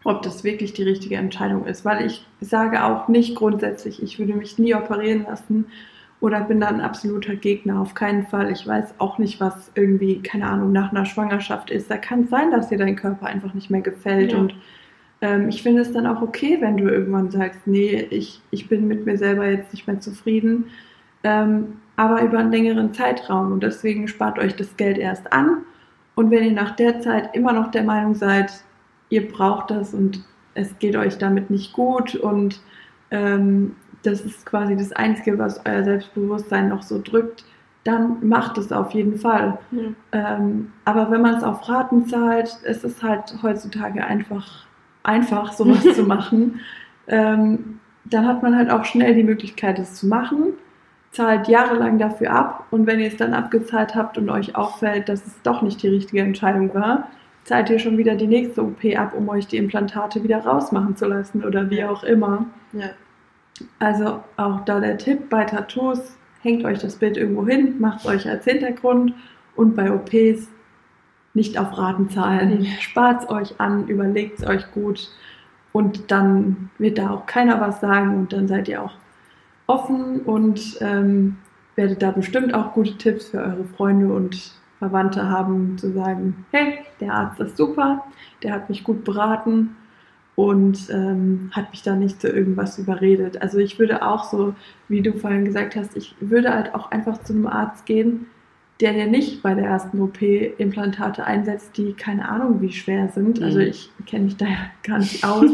ob 0.06 0.22
das 0.22 0.46
wirklich 0.46 0.72
die 0.74 0.84
richtige 0.84 1.18
Entscheidung 1.18 1.66
ist. 1.66 1.84
Weil 1.84 2.06
ich 2.06 2.26
sage 2.40 2.86
auch 2.86 3.10
nicht 3.10 3.36
grundsätzlich, 3.36 4.02
ich 4.02 4.18
würde 4.18 4.34
mich 4.34 4.58
nie 4.58 4.74
operieren 4.74 5.26
lassen 5.28 5.66
oder 6.26 6.42
bin 6.42 6.60
da 6.60 6.70
ein 6.70 6.82
absoluter 6.82 7.36
Gegner, 7.36 7.80
auf 7.80 7.94
keinen 7.94 8.26
Fall. 8.26 8.52
Ich 8.52 8.66
weiß 8.66 8.96
auch 8.98 9.20
nicht, 9.20 9.40
was 9.40 9.72
irgendwie, 9.76 10.24
keine 10.24 10.48
Ahnung, 10.48 10.72
nach 10.72 10.90
einer 10.90 11.06
Schwangerschaft 11.06 11.70
ist. 11.70 11.92
Da 11.92 11.98
kann 11.98 12.24
es 12.24 12.32
sein, 12.32 12.50
dass 12.50 12.70
dir 12.70 12.80
dein 12.80 12.96
Körper 12.96 13.28
einfach 13.28 13.54
nicht 13.54 13.70
mehr 13.70 13.82
gefällt. 13.82 14.32
Ja. 14.32 14.40
Und 14.40 14.56
ähm, 15.22 15.50
ich 15.50 15.62
finde 15.62 15.84
es 15.84 15.92
dann 15.92 16.08
auch 16.08 16.24
okay, 16.24 16.58
wenn 16.62 16.78
du 16.78 16.90
irgendwann 16.90 17.30
sagst, 17.30 17.68
nee, 17.68 18.08
ich, 18.10 18.42
ich 18.50 18.68
bin 18.68 18.88
mit 18.88 19.06
mir 19.06 19.20
selber 19.20 19.48
jetzt 19.48 19.72
nicht 19.72 19.86
mehr 19.86 20.00
zufrieden. 20.00 20.66
Ähm, 21.24 21.74
aber 21.96 22.24
über 22.24 22.40
einen 22.40 22.52
längeren 22.52 22.92
Zeitraum. 22.92 23.52
Und 23.52 23.62
deswegen 23.62 24.08
spart 24.08 24.40
euch 24.40 24.56
das 24.56 24.76
Geld 24.78 24.98
erst 24.98 25.32
an. 25.32 25.58
Und 26.16 26.32
wenn 26.32 26.44
ihr 26.44 26.54
nach 26.54 26.76
der 26.76 27.02
Zeit 27.02 27.36
immer 27.36 27.54
noch 27.54 27.70
der 27.70 27.84
Meinung 27.84 28.16
seid, 28.16 28.52
ihr 29.10 29.32
braucht 29.32 29.70
das 29.70 29.94
und 29.94 30.26
es 30.56 30.80
geht 30.80 30.96
euch 30.96 31.20
damit 31.20 31.52
nicht 31.52 31.72
gut 31.72 32.16
und 32.16 32.62
ähm, 33.12 33.76
das 34.06 34.22
ist 34.22 34.46
quasi 34.46 34.76
das 34.76 34.92
Einzige, 34.92 35.38
was 35.38 35.62
euer 35.66 35.84
Selbstbewusstsein 35.84 36.70
noch 36.70 36.84
so 36.84 37.02
drückt, 37.02 37.44
dann 37.84 38.28
macht 38.28 38.58
es 38.58 38.72
auf 38.72 38.92
jeden 38.92 39.18
Fall. 39.18 39.60
Ähm, 40.12 40.72
aber 40.86 41.12
wenn 41.12 41.22
man 41.22 41.36
es 41.36 41.44
auf 41.44 41.70
Raten 41.70 42.08
zahlt, 42.08 42.58
ist 42.64 42.84
es 42.84 43.04
halt 43.04 43.36
heutzutage 43.44 44.04
einfach, 44.04 44.66
einfach 45.04 45.54
sowas 45.54 45.84
zu 45.96 46.04
machen. 46.04 46.62
Ähm, 47.08 47.80
dann 48.06 48.28
hat 48.28 48.44
man 48.44 48.56
halt 48.56 48.72
auch 48.72 48.86
schnell 48.86 49.14
die 49.14 49.24
Möglichkeit, 49.24 49.80
es 49.80 49.96
zu 49.96 50.08
machen, 50.08 50.54
zahlt 51.12 51.48
jahrelang 51.48 51.98
dafür 51.98 52.32
ab 52.32 52.66
und 52.72 52.88
wenn 52.88 53.00
ihr 53.00 53.08
es 53.08 53.18
dann 53.18 53.34
abgezahlt 53.34 53.96
habt 53.96 54.18
und 54.18 54.30
euch 54.30 54.56
auffällt, 54.56 55.08
dass 55.08 55.26
es 55.26 55.42
doch 55.44 55.62
nicht 55.62 55.82
die 55.82 55.88
richtige 55.88 56.22
Entscheidung 56.22 56.74
war, 56.74 57.08
zahlt 57.46 57.70
ihr 57.70 57.80
schon 57.80 57.98
wieder 57.98 58.16
die 58.16 58.28
nächste 58.28 58.64
OP 58.64 58.84
ab, 58.98 59.14
um 59.16 59.30
euch 59.30 59.48
die 59.48 59.58
Implantate 59.58 60.24
wieder 60.24 60.40
rausmachen 60.40 60.96
zu 60.98 61.06
lassen 61.06 61.44
oder 61.44 61.70
wie 61.70 61.84
auch 61.84 62.04
immer. 62.04 62.46
Ja. 62.74 62.90
Also 63.80 64.24
auch 64.38 64.66
da 64.66 64.80
der 64.80 64.98
Tipp 64.98 65.30
bei 65.30 65.46
Tattoos, 65.46 66.18
hängt 66.42 66.66
euch 66.66 66.80
das 66.80 66.98
Bild 66.98 67.18
irgendwo 67.18 67.46
hin, 67.46 67.80
macht 67.80 68.02
es 68.02 68.06
euch 68.06 68.30
als 68.30 68.46
Hintergrund 68.46 69.14
und 69.56 69.76
bei 69.76 69.92
OPs 69.92 70.50
nicht 71.34 71.58
auf 71.58 71.78
Raten 71.78 72.10
zahlen. 72.10 72.60
Mhm. 72.60 72.66
Spart 72.80 73.24
es 73.24 73.30
euch 73.30 73.60
an, 73.60 73.88
überlegt 73.88 74.40
es 74.40 74.48
euch 74.48 74.72
gut 74.72 75.10
und 75.72 76.12
dann 76.12 76.70
wird 76.78 76.98
da 76.98 77.12
auch 77.12 77.26
keiner 77.26 77.60
was 77.60 77.82
sagen 77.82 78.18
und 78.18 78.34
dann 78.34 78.48
seid 78.48 78.68
ihr 78.68 78.82
auch 78.82 78.94
offen 79.68 80.22
und 80.22 80.78
ähm, 80.82 81.38
werdet 81.76 82.02
da 82.02 82.12
bestimmt 82.12 82.54
auch 82.54 82.74
gute 82.74 82.98
Tipps 82.98 83.30
für 83.30 83.40
eure 83.40 83.66
Freunde 83.76 84.14
und 84.14 84.54
Verwandte 84.80 85.30
haben, 85.30 85.78
zu 85.78 85.92
sagen, 85.94 86.46
hey, 86.52 86.80
der 87.00 87.14
Arzt 87.14 87.40
ist 87.40 87.58
super, 87.58 88.06
der 88.44 88.54
hat 88.54 88.70
mich 88.70 88.84
gut 88.84 89.04
beraten 89.04 89.76
und 90.36 90.90
ähm, 90.90 91.50
hat 91.54 91.72
mich 91.72 91.82
da 91.84 91.96
nicht 91.96 92.20
zu 92.22 92.28
irgendwas 92.28 92.78
überredet. 92.78 93.42
Also 93.42 93.58
ich 93.58 93.80
würde 93.80 94.06
auch 94.06 94.26
so, 94.30 94.54
wie 94.90 95.02
du 95.02 95.14
vorhin 95.14 95.46
gesagt 95.46 95.76
hast, 95.76 95.96
ich 95.96 96.14
würde 96.20 96.54
halt 96.54 96.76
auch 96.76 96.92
einfach 96.92 97.22
zu 97.24 97.34
einem 97.34 97.48
Arzt 97.48 97.86
gehen, 97.86 98.26
der 98.82 98.92
dir 98.92 99.08
nicht 99.08 99.42
bei 99.42 99.54
der 99.54 99.66
ersten 99.66 100.02
OP 100.02 100.22
Implantate 100.22 101.24
einsetzt, 101.26 101.78
die 101.78 101.94
keine 101.94 102.28
Ahnung 102.28 102.60
wie 102.62 102.74
schwer 102.74 103.08
sind. 103.14 103.42
Also 103.42 103.60
Mhm. 103.60 103.66
ich 103.68 103.90
kenne 104.06 104.26
mich 104.26 104.36
da 104.36 104.46
ja 104.46 104.58
gar 104.84 104.98
nicht 105.00 105.24
aus, 105.24 105.50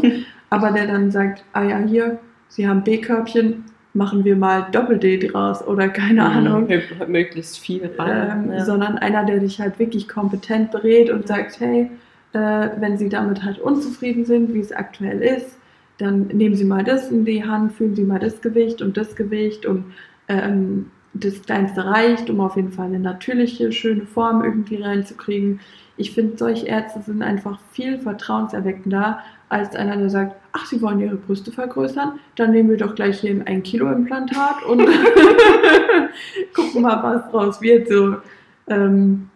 aber 0.50 0.72
der 0.72 0.88
dann 0.88 1.10
sagt, 1.12 1.44
ah 1.52 1.62
ja, 1.62 1.78
hier, 1.78 2.18
Sie 2.48 2.66
haben 2.68 2.82
B-Körbchen, 2.82 3.64
machen 3.94 4.24
wir 4.24 4.36
mal 4.36 4.66
Doppel-D 4.72 5.18
draus 5.28 5.66
oder 5.66 5.88
keine 5.88 6.24
Ahnung. 6.24 6.66
Mö- 6.66 7.06
Möglichst 7.06 7.58
viel 7.60 7.88
rein. 7.98 8.46
Ähm, 8.46 8.52
ja. 8.52 8.64
sondern 8.64 8.98
einer, 8.98 9.24
der 9.24 9.38
dich 9.38 9.60
halt 9.60 9.78
wirklich 9.78 10.08
kompetent 10.08 10.70
berät 10.72 11.08
und 11.10 11.28
sagt, 11.28 11.60
hey, 11.60 11.90
äh, 12.32 12.70
wenn 12.78 12.98
Sie 12.98 13.08
damit 13.08 13.42
halt 13.42 13.58
unzufrieden 13.58 14.24
sind, 14.24 14.54
wie 14.54 14.60
es 14.60 14.72
aktuell 14.72 15.20
ist, 15.22 15.58
dann 15.98 16.28
nehmen 16.28 16.54
Sie 16.54 16.64
mal 16.64 16.84
das 16.84 17.10
in 17.10 17.24
die 17.24 17.44
Hand, 17.44 17.72
fühlen 17.72 17.94
Sie 17.94 18.04
mal 18.04 18.18
das 18.18 18.40
Gewicht 18.40 18.82
und 18.82 18.96
das 18.96 19.14
Gewicht 19.16 19.66
und 19.66 19.92
ähm, 20.28 20.90
das 21.14 21.42
Kleinste 21.42 21.84
reicht, 21.84 22.30
um 22.30 22.40
auf 22.40 22.56
jeden 22.56 22.72
Fall 22.72 22.86
eine 22.86 22.98
natürliche, 22.98 23.70
schöne 23.70 24.06
Form 24.06 24.42
irgendwie 24.42 24.76
reinzukriegen. 24.76 25.60
Ich 25.98 26.12
finde, 26.12 26.38
solche 26.38 26.66
Ärzte 26.66 27.02
sind 27.02 27.22
einfach 27.22 27.58
viel 27.72 27.98
vertrauenserweckender 27.98 29.18
als 29.50 29.76
einer, 29.76 29.98
der 29.98 30.08
sagt, 30.08 30.36
ach, 30.52 30.64
Sie 30.64 30.80
wollen 30.80 31.00
Ihre 31.00 31.16
Brüste 31.16 31.52
vergrößern, 31.52 32.18
dann 32.36 32.52
nehmen 32.52 32.70
wir 32.70 32.78
doch 32.78 32.94
gleich 32.94 33.20
hier 33.20 33.32
ein 33.32 33.46
1 33.46 33.68
Kilo 33.68 33.92
Implantat 33.92 34.62
und 34.66 34.80
gucken 36.54 36.80
mal, 36.80 37.02
was 37.02 37.30
draus 37.30 37.60
wird. 37.60 37.88
So, 37.88 38.16
ähm, 38.68 39.28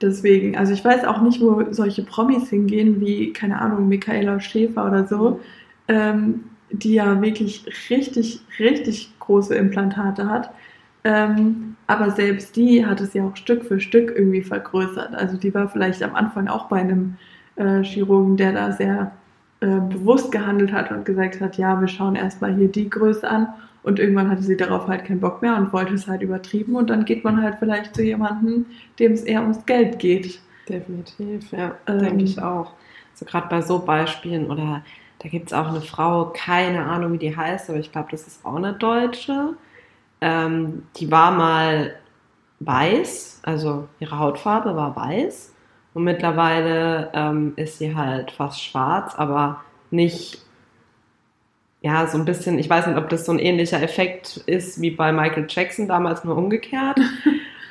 deswegen, 0.00 0.56
also 0.56 0.72
ich 0.72 0.84
weiß 0.84 1.04
auch 1.04 1.20
nicht, 1.20 1.40
wo 1.40 1.64
solche 1.72 2.02
Promis 2.02 2.50
hingehen, 2.50 3.00
wie, 3.00 3.32
keine 3.32 3.60
Ahnung, 3.60 3.88
Michaela 3.88 4.40
Schäfer 4.40 4.86
oder 4.86 5.06
so, 5.06 5.40
ähm, 5.88 6.44
die 6.70 6.94
ja 6.94 7.20
wirklich 7.20 7.64
richtig, 7.90 8.40
richtig 8.58 9.12
große 9.20 9.54
Implantate 9.54 10.28
hat. 10.28 10.50
Ähm, 11.04 11.76
aber 11.86 12.10
selbst 12.10 12.56
die 12.56 12.84
hat 12.84 13.00
es 13.00 13.12
ja 13.14 13.24
auch 13.24 13.36
Stück 13.36 13.64
für 13.64 13.78
Stück 13.78 14.12
irgendwie 14.16 14.42
vergrößert. 14.42 15.14
Also 15.14 15.36
die 15.36 15.52
war 15.52 15.68
vielleicht 15.68 16.02
am 16.02 16.14
Anfang 16.14 16.48
auch 16.48 16.66
bei 16.68 16.78
einem 16.78 17.16
äh, 17.56 17.82
Chirurgen, 17.82 18.36
der 18.36 18.52
da 18.52 18.72
sehr 18.72 19.12
äh, 19.60 19.66
bewusst 19.66 20.32
gehandelt 20.32 20.72
hat 20.72 20.90
und 20.90 21.04
gesagt 21.04 21.40
hat, 21.40 21.58
ja, 21.58 21.78
wir 21.80 21.88
schauen 21.88 22.16
erstmal 22.16 22.54
hier 22.54 22.68
die 22.68 22.88
Größe 22.88 23.28
an. 23.28 23.48
Und 23.84 23.98
irgendwann 23.98 24.30
hatte 24.30 24.42
sie 24.42 24.56
darauf 24.56 24.88
halt 24.88 25.04
keinen 25.04 25.20
Bock 25.20 25.42
mehr 25.42 25.56
und 25.56 25.72
wollte 25.72 25.94
es 25.94 26.08
halt 26.08 26.22
übertrieben. 26.22 26.74
Und 26.74 26.90
dann 26.90 27.04
geht 27.04 27.22
man 27.22 27.40
halt 27.42 27.56
vielleicht 27.58 27.94
zu 27.94 28.02
jemandem, 28.02 28.66
dem 28.98 29.12
es 29.12 29.22
eher 29.22 29.42
ums 29.42 29.64
Geld 29.66 29.98
geht. 29.98 30.40
Definitiv, 30.68 31.52
ja, 31.52 31.76
Ähm, 31.86 31.98
denke 31.98 32.24
ich 32.24 32.40
auch. 32.40 32.72
So 33.12 33.24
gerade 33.26 33.48
bei 33.48 33.60
so 33.60 33.78
Beispielen 33.78 34.50
oder 34.50 34.82
da 35.18 35.28
gibt 35.28 35.48
es 35.48 35.52
auch 35.52 35.68
eine 35.68 35.82
Frau, 35.82 36.32
keine 36.34 36.84
Ahnung, 36.84 37.12
wie 37.12 37.18
die 37.18 37.36
heißt, 37.36 37.70
aber 37.70 37.78
ich 37.78 37.92
glaube, 37.92 38.08
das 38.10 38.26
ist 38.26 38.44
auch 38.44 38.56
eine 38.56 38.72
Deutsche. 38.72 39.54
Ähm, 40.20 40.84
die 40.96 41.10
war 41.10 41.30
mal 41.30 41.94
weiß, 42.60 43.40
also 43.42 43.88
ihre 44.00 44.18
Hautfarbe 44.18 44.74
war 44.74 44.96
weiß 44.96 45.54
und 45.92 46.04
mittlerweile 46.04 47.10
ähm, 47.12 47.52
ist 47.56 47.78
sie 47.78 47.94
halt 47.94 48.30
fast 48.32 48.62
schwarz, 48.62 49.14
aber 49.14 49.62
nicht, 49.90 50.44
ja, 51.84 52.06
so 52.06 52.16
ein 52.16 52.24
bisschen, 52.24 52.58
ich 52.58 52.70
weiß 52.70 52.86
nicht, 52.86 52.96
ob 52.96 53.10
das 53.10 53.26
so 53.26 53.32
ein 53.32 53.38
ähnlicher 53.38 53.82
Effekt 53.82 54.38
ist 54.46 54.80
wie 54.80 54.90
bei 54.90 55.12
Michael 55.12 55.46
Jackson 55.50 55.86
damals 55.86 56.24
nur 56.24 56.36
umgekehrt. 56.36 56.98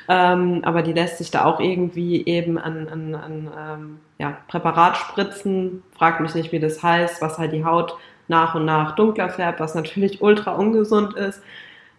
Ähm, 0.06 0.60
aber 0.64 0.82
die 0.82 0.92
lässt 0.92 1.16
sich 1.16 1.30
da 1.30 1.46
auch 1.46 1.60
irgendwie 1.60 2.26
eben 2.26 2.58
an, 2.58 2.88
an, 2.88 3.14
an 3.14 3.50
ähm, 3.58 3.98
ja, 4.18 4.36
Präparat 4.48 4.98
spritzen. 4.98 5.82
Frag 5.96 6.20
mich 6.20 6.34
nicht, 6.34 6.52
wie 6.52 6.60
das 6.60 6.82
heißt, 6.82 7.22
was 7.22 7.38
halt 7.38 7.54
die 7.54 7.64
Haut 7.64 7.96
nach 8.28 8.54
und 8.54 8.66
nach 8.66 8.96
dunkler 8.96 9.30
färbt, 9.30 9.60
was 9.60 9.74
natürlich 9.74 10.20
ultra 10.20 10.56
ungesund 10.56 11.14
ist. 11.14 11.40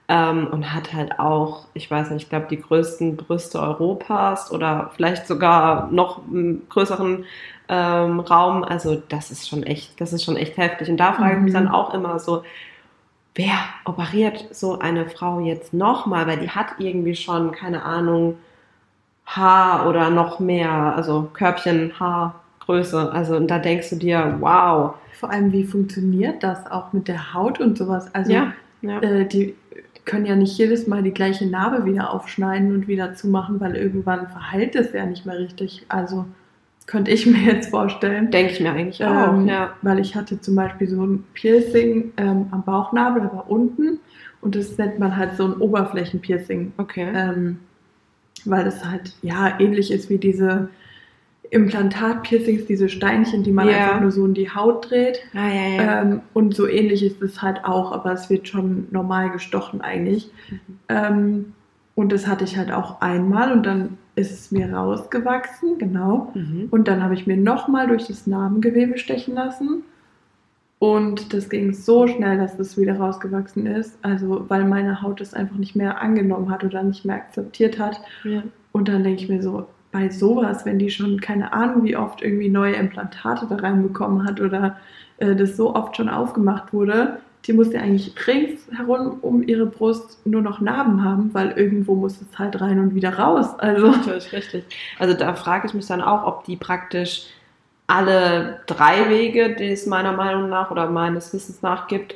ähm, 0.07 0.47
und 0.51 0.71
hat 0.71 0.93
halt 0.93 1.19
auch, 1.19 1.65
ich 1.73 1.89
weiß 1.89 2.11
nicht, 2.11 2.23
ich 2.23 2.29
glaube, 2.29 2.45
die 2.47 2.61
größten 2.61 3.17
Brüste 3.17 3.59
Europas 3.59 4.51
oder 4.51 4.91
vielleicht 4.95 5.25
sogar 5.25 5.89
noch 5.91 6.21
einen 6.27 6.67
größeren 6.69 7.25
ähm, 7.69 8.19
Raum. 8.19 8.63
Also 8.63 9.01
das 9.09 9.31
ist 9.31 9.47
schon 9.49 9.63
echt, 9.63 9.99
das 9.99 10.13
ist 10.13 10.23
schon 10.23 10.37
echt 10.37 10.57
heftig. 10.57 10.89
Und 10.89 10.97
da 10.97 11.13
frage 11.13 11.37
ich 11.37 11.41
mich 11.43 11.53
dann 11.53 11.65
Mhm. 11.65 11.71
auch 11.71 11.93
immer 11.93 12.19
so, 12.19 12.43
wer 13.35 13.53
operiert 13.85 14.45
so 14.51 14.79
eine 14.79 15.07
Frau 15.09 15.39
jetzt 15.39 15.73
nochmal? 15.73 16.27
Weil 16.27 16.39
die 16.39 16.49
hat 16.49 16.67
irgendwie 16.79 17.15
schon, 17.15 17.51
keine 17.51 17.83
Ahnung, 17.83 18.37
Haar 19.25 19.87
oder 19.89 20.09
noch 20.09 20.39
mehr, 20.39 20.69
also 20.95 21.29
Körbchen, 21.33 21.91
Haargröße. 21.99 23.11
Also 23.11 23.35
und 23.37 23.47
da 23.49 23.59
denkst 23.59 23.89
du 23.89 23.95
dir, 23.97 24.37
wow. 24.39 24.93
Vor 25.13 25.31
allem, 25.31 25.51
wie 25.51 25.63
funktioniert 25.63 26.43
das 26.43 26.69
auch 26.69 26.93
mit 26.93 27.07
der 27.07 27.33
Haut 27.33 27.59
und 27.59 27.77
sowas? 27.77 28.13
Also, 28.13 28.31
ja, 28.31 28.53
ja. 28.81 28.99
äh, 29.01 29.25
die 29.25 29.55
können 30.03 30.25
ja 30.27 30.35
nicht 30.35 30.55
jedes 30.59 30.85
Mal 30.85 31.01
die 31.01 31.13
gleiche 31.13 31.47
Narbe 31.47 31.85
wieder 31.85 32.13
aufschneiden 32.13 32.75
und 32.75 32.87
wieder 32.87 33.15
zumachen, 33.15 33.59
weil 33.59 33.75
irgendwann 33.75 34.27
verheilt 34.27 34.75
es 34.75 34.93
ja 34.93 35.05
nicht 35.05 35.25
mehr 35.25 35.39
richtig. 35.39 35.85
Also, 35.89 36.25
könnte 36.85 37.11
ich 37.11 37.25
mir 37.25 37.39
jetzt 37.39 37.69
vorstellen. 37.69 38.31
Denke 38.31 38.53
ich 38.53 38.59
mir 38.59 38.71
eigentlich 38.71 39.03
auch, 39.03 39.33
Ähm, 39.33 39.47
ja. 39.47 39.73
Weil 39.81 39.99
ich 39.99 40.15
hatte 40.15 40.39
zum 40.41 40.55
Beispiel 40.55 40.87
so 40.87 41.05
ein 41.05 41.23
Piercing 41.33 42.13
ähm, 42.17 42.47
am 42.51 42.63
Bauchnabel, 42.63 43.23
aber 43.23 43.49
unten. 43.49 43.99
Und 44.41 44.55
das 44.55 44.77
nennt 44.77 44.99
man 44.99 45.17
halt 45.17 45.35
so 45.37 45.45
ein 45.45 45.53
Oberflächenpiercing. 45.53 46.73
Okay. 46.77 47.07
Ähm, 47.15 47.59
weil 48.45 48.63
das 48.63 48.85
halt, 48.85 49.13
ja, 49.23 49.59
ähnlich 49.59 49.91
ist 49.91 50.09
wie 50.09 50.19
diese 50.19 50.69
Implantat-Piercings, 51.49 52.65
diese 52.65 52.89
Steinchen, 52.89 53.43
die 53.43 53.51
man 53.51 53.67
Ja. 53.69 53.75
einfach 53.77 54.01
nur 54.01 54.11
so 54.11 54.25
in 54.25 54.33
die 54.33 54.49
Haut 54.49 54.89
dreht. 54.89 55.19
ah, 55.33 55.47
ja, 55.47 55.67
ja. 55.83 56.01
Ähm, 56.01 56.21
und 56.33 56.55
so 56.55 56.67
ähnlich 56.67 57.03
ist 57.03 57.21
es 57.21 57.41
halt 57.41 57.63
auch, 57.65 57.91
aber 57.91 58.11
es 58.13 58.29
wird 58.29 58.47
schon 58.47 58.87
normal 58.91 59.31
gestochen 59.31 59.81
eigentlich. 59.81 60.29
Mhm. 60.49 60.59
Ähm, 60.89 61.53
und 61.95 62.11
das 62.11 62.27
hatte 62.27 62.43
ich 62.43 62.57
halt 62.57 62.71
auch 62.71 63.01
einmal 63.01 63.51
und 63.51 63.65
dann 63.65 63.97
ist 64.15 64.31
es 64.31 64.51
mir 64.51 64.73
rausgewachsen, 64.73 65.77
genau. 65.77 66.31
mhm. 66.33 66.67
Und 66.71 66.87
dann 66.87 67.03
habe 67.03 67.13
ich 67.13 67.27
mir 67.27 67.37
nochmal 67.37 67.87
durch 67.87 68.07
das 68.07 68.27
Narbengewebe 68.27 68.97
stechen 68.97 69.35
lassen. 69.35 69.83
Und 70.79 71.33
das 71.33 71.49
ging 71.49 71.73
so 71.73 72.07
schnell, 72.07 72.37
dass 72.37 72.57
das 72.57 72.77
wieder 72.77 72.97
rausgewachsen 72.97 73.65
ist. 73.65 73.97
Also, 74.01 74.45
weil 74.49 74.65
meine 74.65 75.01
Haut 75.01 75.21
das 75.21 75.33
einfach 75.33 75.55
nicht 75.55 75.75
mehr 75.75 76.01
angenommen 76.01 76.49
hat 76.49 76.63
oder 76.63 76.83
nicht 76.83 77.05
mehr 77.05 77.15
akzeptiert 77.15 77.79
hat. 77.79 78.01
ja. 78.23 78.43
Und 78.71 78.89
dann 78.89 79.03
denke 79.03 79.23
ich 79.23 79.29
mir 79.29 79.41
so, 79.41 79.67
bei 79.93 80.09
sowas, 80.09 80.65
wenn 80.65 80.77
die 80.77 80.89
schon 80.89 81.21
keine 81.21 81.53
Ahnung, 81.53 81.85
wie 81.85 81.95
oft 81.95 82.21
irgendwie 82.21 82.49
neue 82.49 82.75
Implantate 82.75 83.47
da 83.49 83.55
reinbekommen 83.55 84.27
hat 84.27 84.41
oder 84.41 84.75
äh, 85.19 85.33
das 85.33 85.55
so 85.55 85.73
oft 85.73 85.95
schon 85.95 86.09
aufgemacht 86.09 86.73
wurde, 86.73 87.19
die 87.45 87.53
muss 87.53 87.71
ja 87.71 87.81
eigentlich 87.81 88.13
ringsherum 88.27 89.19
um 89.21 89.43
ihre 89.43 89.65
Brust 89.67 90.25
nur 90.25 90.41
noch 90.41 90.61
Narben 90.61 91.03
haben, 91.03 91.33
weil 91.33 91.51
irgendwo 91.51 91.93
muss 91.95 92.19
es 92.21 92.39
halt 92.39 92.59
rein 92.59 92.79
und 92.79 92.95
wieder 92.95 93.17
raus. 93.17 93.47
Also, 93.59 93.87
Natürlich, 93.87 94.33
richtig. 94.33 94.63
Also 94.97 95.13
da 95.13 95.33
frage 95.35 95.67
ich 95.67 95.73
mich 95.73 95.85
dann 95.85 96.01
auch, 96.01 96.25
ob 96.25 96.43
die 96.45 96.55
praktisch 96.55 97.27
alle 97.87 98.61
drei 98.65 99.09
Wege, 99.09 99.55
die 99.55 99.71
es 99.71 99.85
meiner 99.85 100.13
Meinung 100.13 100.49
nach 100.49 100.71
oder 100.71 100.89
meines 100.89 101.33
Wissens 101.33 101.61
nach 101.61 101.87
gibt, 101.87 102.15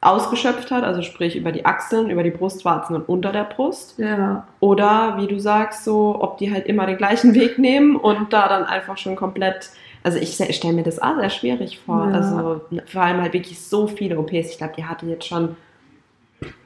ausgeschöpft 0.00 0.70
hat. 0.70 0.82
Also 0.82 1.02
sprich 1.02 1.36
über 1.36 1.52
die 1.52 1.64
Achseln, 1.64 2.10
über 2.10 2.24
die 2.24 2.30
Brustwarzen 2.30 2.96
und 2.96 3.08
unter 3.08 3.32
der 3.32 3.44
Brust. 3.44 3.98
ja, 3.98 4.46
Oder 4.58 5.16
wie 5.18 5.28
du 5.28 5.38
sagst, 5.38 5.84
so, 5.84 6.16
ob 6.20 6.38
die 6.38 6.52
halt 6.52 6.66
immer 6.66 6.86
den 6.86 6.96
gleichen 6.96 7.34
Weg 7.34 7.58
nehmen 7.58 7.94
und 7.96 8.32
da 8.32 8.48
dann 8.48 8.64
einfach 8.64 8.98
schon 8.98 9.16
komplett. 9.16 9.70
Also 10.06 10.20
ich 10.20 10.36
stelle 10.36 10.72
mir 10.72 10.84
das 10.84 11.02
auch 11.02 11.16
sehr 11.18 11.30
schwierig 11.30 11.80
vor. 11.80 12.08
Ja. 12.08 12.18
Also 12.18 12.60
vor 12.86 13.02
allem 13.02 13.20
halt 13.20 13.32
wirklich 13.32 13.60
so 13.60 13.88
viele 13.88 14.16
OPs. 14.20 14.52
Ich 14.52 14.58
glaube, 14.58 14.74
die 14.76 14.84
hatte 14.84 15.04
jetzt 15.04 15.26
schon 15.26 15.56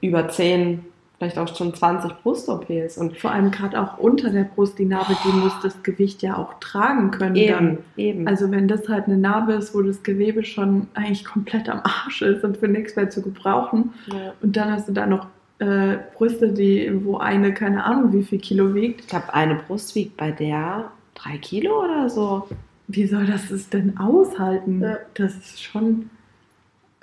über 0.02 0.28
10, 0.28 0.84
vielleicht 1.16 1.38
auch 1.38 1.56
schon 1.56 1.72
20 1.72 2.22
Brust-OPs. 2.22 2.98
Und 2.98 3.16
vor 3.16 3.30
allem 3.30 3.50
gerade 3.50 3.80
auch 3.80 3.96
unter 3.96 4.28
der 4.28 4.44
Brust, 4.44 4.78
die 4.78 4.84
Narbe, 4.84 5.16
die 5.24 5.32
muss 5.32 5.54
das 5.62 5.82
Gewicht 5.82 6.20
ja 6.20 6.36
auch 6.36 6.60
tragen 6.60 7.12
können. 7.12 7.34
Dann. 7.34 7.36
eben, 7.36 7.78
eben. 7.96 8.28
Also 8.28 8.50
wenn 8.50 8.68
das 8.68 8.86
halt 8.90 9.06
eine 9.06 9.16
Narbe 9.16 9.54
ist, 9.54 9.74
wo 9.74 9.80
das 9.80 10.02
Gewebe 10.02 10.44
schon 10.44 10.88
eigentlich 10.92 11.24
komplett 11.24 11.70
am 11.70 11.80
Arsch 11.82 12.20
ist 12.20 12.44
und 12.44 12.58
für 12.58 12.68
nichts 12.68 12.94
mehr 12.94 13.08
zu 13.08 13.22
gebrauchen, 13.22 13.94
ja. 14.12 14.34
und 14.42 14.54
dann 14.54 14.70
hast 14.70 14.86
du 14.86 14.92
da 14.92 15.06
noch 15.06 15.28
äh, 15.60 15.96
Brüste, 16.14 16.52
die, 16.52 16.92
wo 17.06 17.16
eine 17.16 17.54
keine 17.54 17.84
Ahnung 17.84 18.12
wie 18.12 18.22
viel 18.22 18.38
Kilo 18.38 18.74
wiegt. 18.74 19.00
Ich 19.00 19.06
glaube, 19.06 19.32
eine 19.32 19.54
Brust 19.54 19.94
wiegt 19.94 20.18
bei 20.18 20.30
der 20.30 20.90
drei 21.14 21.38
Kilo 21.38 21.82
oder 21.82 22.10
so. 22.10 22.46
Wie 22.92 23.06
soll 23.06 23.26
das 23.26 23.50
es 23.50 23.68
denn 23.68 23.96
aushalten? 23.98 24.80
Ja. 24.82 24.98
Das 25.14 25.36
ist 25.36 25.62
schon. 25.62 26.10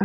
äh, 0.00 0.04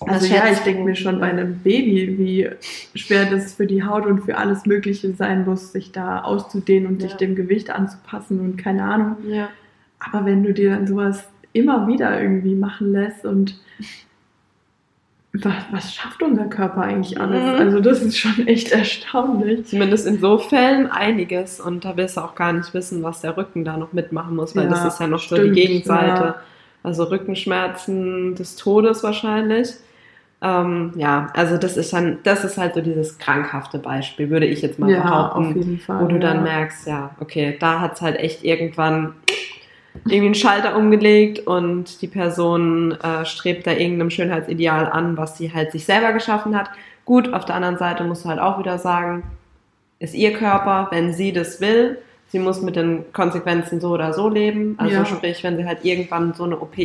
Also 0.00 0.26
ja, 0.32 0.50
ich 0.52 0.58
denke 0.58 0.84
mir 0.84 0.94
schon 0.94 1.18
bei 1.20 1.30
einem 1.30 1.58
Baby, 1.60 2.18
wie 2.18 2.50
schwer 2.98 3.24
das 3.30 3.54
für 3.54 3.66
die 3.66 3.82
Haut 3.82 4.04
und 4.06 4.24
für 4.24 4.36
alles 4.36 4.66
Mögliche 4.66 5.12
sein 5.14 5.44
muss, 5.46 5.72
sich 5.72 5.90
da 5.92 6.20
auszudehnen 6.20 6.86
und 6.88 7.02
Ja. 7.02 7.08
sich 7.08 7.16
dem 7.16 7.34
Gewicht 7.34 7.70
anzupassen 7.70 8.40
und 8.40 8.56
keine 8.58 8.84
Ahnung. 8.84 9.16
Ja. 9.28 9.48
Aber 9.98 10.26
wenn 10.26 10.42
du 10.42 10.52
dir 10.52 10.70
dann 10.70 10.86
sowas 10.86 11.24
immer 11.54 11.88
wieder 11.88 12.20
irgendwie 12.20 12.54
machen 12.54 12.92
lässt 12.92 13.24
und 13.24 13.58
was, 15.44 15.54
was 15.70 15.94
schafft 15.94 16.22
unser 16.22 16.44
Körper 16.46 16.82
eigentlich 16.82 17.20
alles? 17.20 17.42
Mhm. 17.42 17.58
Also 17.58 17.80
das 17.80 18.02
ist 18.02 18.18
schon 18.18 18.46
echt 18.46 18.72
erstaunlich. 18.72 19.66
Zumindest 19.66 20.06
in 20.06 20.18
so 20.20 20.38
Fällen 20.38 20.90
einiges. 20.90 21.60
Und 21.60 21.84
da 21.84 21.96
willst 21.96 22.16
du 22.16 22.20
auch 22.22 22.34
gar 22.34 22.52
nicht 22.52 22.72
wissen, 22.74 23.02
was 23.02 23.20
der 23.20 23.36
Rücken 23.36 23.64
da 23.64 23.76
noch 23.76 23.92
mitmachen 23.92 24.36
muss, 24.36 24.54
weil 24.56 24.64
Ja, 24.64 24.70
das 24.70 24.84
ist 24.84 25.00
ja 25.00 25.06
noch 25.06 25.18
so 25.20 25.36
stimmt, 25.36 25.56
die 25.56 25.60
Gegenseite. 25.66 26.22
ja. 26.24 26.34
Also 26.82 27.04
Rückenschmerzen 27.04 28.34
des 28.34 28.56
Todes 28.56 29.02
wahrscheinlich. 29.02 29.70
Ähm, 30.42 30.92
ja, 30.96 31.28
also 31.34 31.56
das 31.56 31.76
ist 31.78 31.92
dann, 31.94 32.18
das 32.22 32.44
ist 32.44 32.58
halt 32.58 32.74
so 32.74 32.82
dieses 32.82 33.18
krankhafte 33.18 33.78
Beispiel, 33.78 34.28
würde 34.28 34.46
ich 34.46 34.60
jetzt 34.62 34.78
mal 34.78 34.90
Ja, 34.90 35.02
behaupten. 35.02 35.38
auf 35.50 35.56
jeden 35.56 35.78
Fall. 35.80 36.02
wo 36.02 36.06
du 36.08 36.18
dann 36.18 36.42
merkst, 36.42 36.86
ja, 36.86 37.10
okay, 37.20 37.56
da 37.58 37.80
hat 37.80 37.94
es 37.94 38.02
halt 38.02 38.16
echt 38.18 38.44
irgendwann 38.44 39.14
irgendwie 40.04 40.26
einen 40.26 40.34
Schalter 40.34 40.76
umgelegt 40.76 41.46
und 41.46 42.00
die 42.02 42.06
Person 42.08 42.92
äh, 43.00 43.24
strebt 43.24 43.66
da 43.66 43.72
irgendeinem 43.72 44.10
Schönheitsideal 44.10 44.86
an, 44.90 45.16
was 45.16 45.38
sie 45.38 45.52
halt 45.52 45.72
sich 45.72 45.84
selber 45.84 46.12
geschaffen 46.12 46.56
hat. 46.56 46.70
Gut, 47.04 47.32
auf 47.32 47.44
der 47.44 47.54
anderen 47.54 47.78
Seite 47.78 48.04
musst 48.04 48.24
du 48.24 48.28
halt 48.28 48.40
auch 48.40 48.58
wieder 48.58 48.78
sagen, 48.78 49.22
ist 49.98 50.14
ihr 50.14 50.32
Körper, 50.34 50.88
wenn 50.90 51.12
sie 51.12 51.32
das 51.32 51.60
will, 51.60 51.98
sie 52.28 52.38
muss 52.38 52.60
mit 52.60 52.76
den 52.76 53.12
Konsequenzen 53.12 53.80
so 53.80 53.90
oder 53.90 54.12
so 54.12 54.28
leben. 54.28 54.74
Also 54.78 54.96
Ja. 54.96 55.04
sprich, 55.06 55.42
wenn 55.44 55.56
sie 55.56 55.64
halt 55.64 55.84
irgendwann 55.84 56.34
so 56.34 56.44
eine 56.44 56.58
OP, 56.60 56.76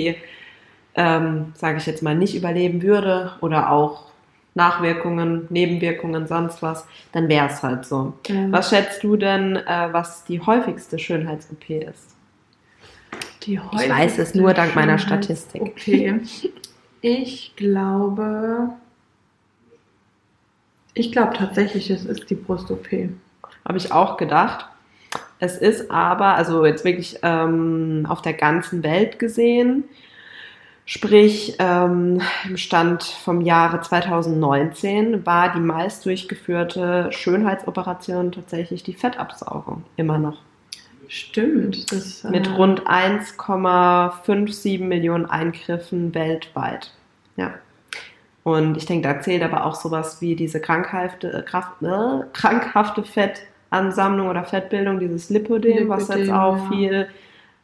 ähm, 0.95 1.53
sage 1.55 1.77
ich 1.77 1.85
jetzt 1.85 2.03
mal, 2.03 2.15
nicht 2.15 2.35
überleben 2.35 2.81
würde 2.81 3.31
oder 3.41 3.71
auch 3.71 4.11
Nachwirkungen, 4.53 5.47
Nebenwirkungen, 5.49 6.27
sonst 6.27 6.61
was, 6.61 6.85
dann 7.13 7.29
wäre 7.29 7.47
es 7.47 7.63
halt 7.63 7.85
so. 7.85 8.13
Ja. 8.27 8.51
Was 8.51 8.69
schätzt 8.69 9.03
du 9.03 9.15
denn, 9.15 9.55
äh, 9.55 9.87
was 9.91 10.25
die 10.25 10.41
häufigste 10.41 10.99
Schönheits-OP 10.99 11.69
ist? 11.69 12.15
Die 13.43 13.59
Ich 13.73 13.89
weiß 13.89 14.19
es 14.19 14.35
nur 14.35 14.53
dank 14.53 14.75
meiner 14.75 14.97
Statistik. 14.97 15.61
Okay. 15.61 16.19
Ich 17.01 17.55
glaube, 17.55 18.69
ich 20.93 21.11
glaube 21.11 21.33
tatsächlich, 21.33 21.89
es 21.89 22.05
ist 22.05 22.29
die 22.29 22.35
Brust-OP. 22.35 22.87
Habe 23.65 23.77
ich 23.77 23.91
auch 23.91 24.17
gedacht. 24.17 24.67
Es 25.39 25.57
ist 25.57 25.89
aber, 25.89 26.35
also 26.35 26.65
jetzt 26.65 26.85
wirklich 26.85 27.17
ähm, 27.23 28.05
auf 28.07 28.21
der 28.21 28.33
ganzen 28.33 28.83
Welt 28.83 29.17
gesehen, 29.17 29.85
sprich 30.85 31.55
ähm, 31.57 32.21
im 32.47 32.57
Stand 32.57 33.03
vom 33.03 33.41
Jahre 33.41 33.81
2019 33.81 35.25
war 35.25 35.51
die 35.53 35.59
meist 35.59 36.05
durchgeführte 36.05 37.09
Schönheitsoperation 37.11 38.31
tatsächlich 38.31 38.83
die 38.83 38.93
Fettabsaugung. 38.93 39.83
Immer 39.95 40.19
noch. 40.19 40.37
Stimmt. 41.11 41.91
Das, 41.91 42.23
Mit 42.23 42.47
äh, 42.47 42.51
rund 42.51 42.87
1,57 42.87 44.79
Millionen 44.81 45.25
Eingriffen 45.25 46.15
weltweit. 46.15 46.93
Ja. 47.35 47.55
Und 48.43 48.77
ich 48.77 48.85
denke, 48.85 49.09
da 49.09 49.19
zählt 49.19 49.43
aber 49.43 49.65
auch 49.65 49.75
sowas 49.75 50.21
wie 50.21 50.37
diese 50.37 50.61
krankhafte, 50.61 51.33
äh, 51.33 51.41
Kraft, 51.41 51.81
äh, 51.81 52.23
krankhafte 52.31 53.03
Fettansammlung 53.03 54.29
oder 54.29 54.45
Fettbildung, 54.45 55.01
dieses 55.01 55.29
Lipödem, 55.29 55.89
was 55.89 56.07
jetzt 56.07 56.31
auch 56.31 56.55
ja. 56.55 56.69
viel 56.69 57.07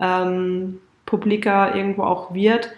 ähm, 0.02 0.80
publiker 1.06 1.74
irgendwo 1.74 2.04
auch 2.04 2.34
wird. 2.34 2.70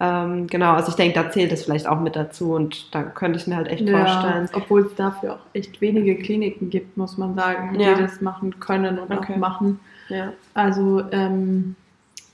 Ähm, 0.00 0.48
genau, 0.48 0.72
also 0.72 0.88
ich 0.90 0.96
denke, 0.96 1.14
da 1.14 1.30
zählt 1.30 1.52
es 1.52 1.62
vielleicht 1.62 1.86
auch 1.86 2.00
mit 2.00 2.16
dazu 2.16 2.52
und 2.52 2.92
da 2.92 3.04
könnte 3.04 3.38
ich 3.38 3.46
mir 3.46 3.54
halt 3.54 3.68
echt 3.68 3.88
vorstellen. 3.88 4.48
Obwohl 4.54 4.86
es 4.86 4.94
dafür 4.96 5.34
auch 5.34 5.46
echt 5.52 5.80
wenige 5.80 6.16
Kliniken 6.16 6.68
gibt, 6.68 6.96
muss 6.96 7.16
man 7.16 7.36
sagen, 7.36 7.78
Ja. 7.78 7.94
die 7.94 8.02
das 8.02 8.20
machen 8.20 8.58
können 8.58 8.98
und 8.98 9.12
Okay. 9.16 9.34
auch 9.34 9.36
machen. 9.36 9.78
Ja. 10.08 10.32
Also 10.54 11.02
ähm, 11.12 11.74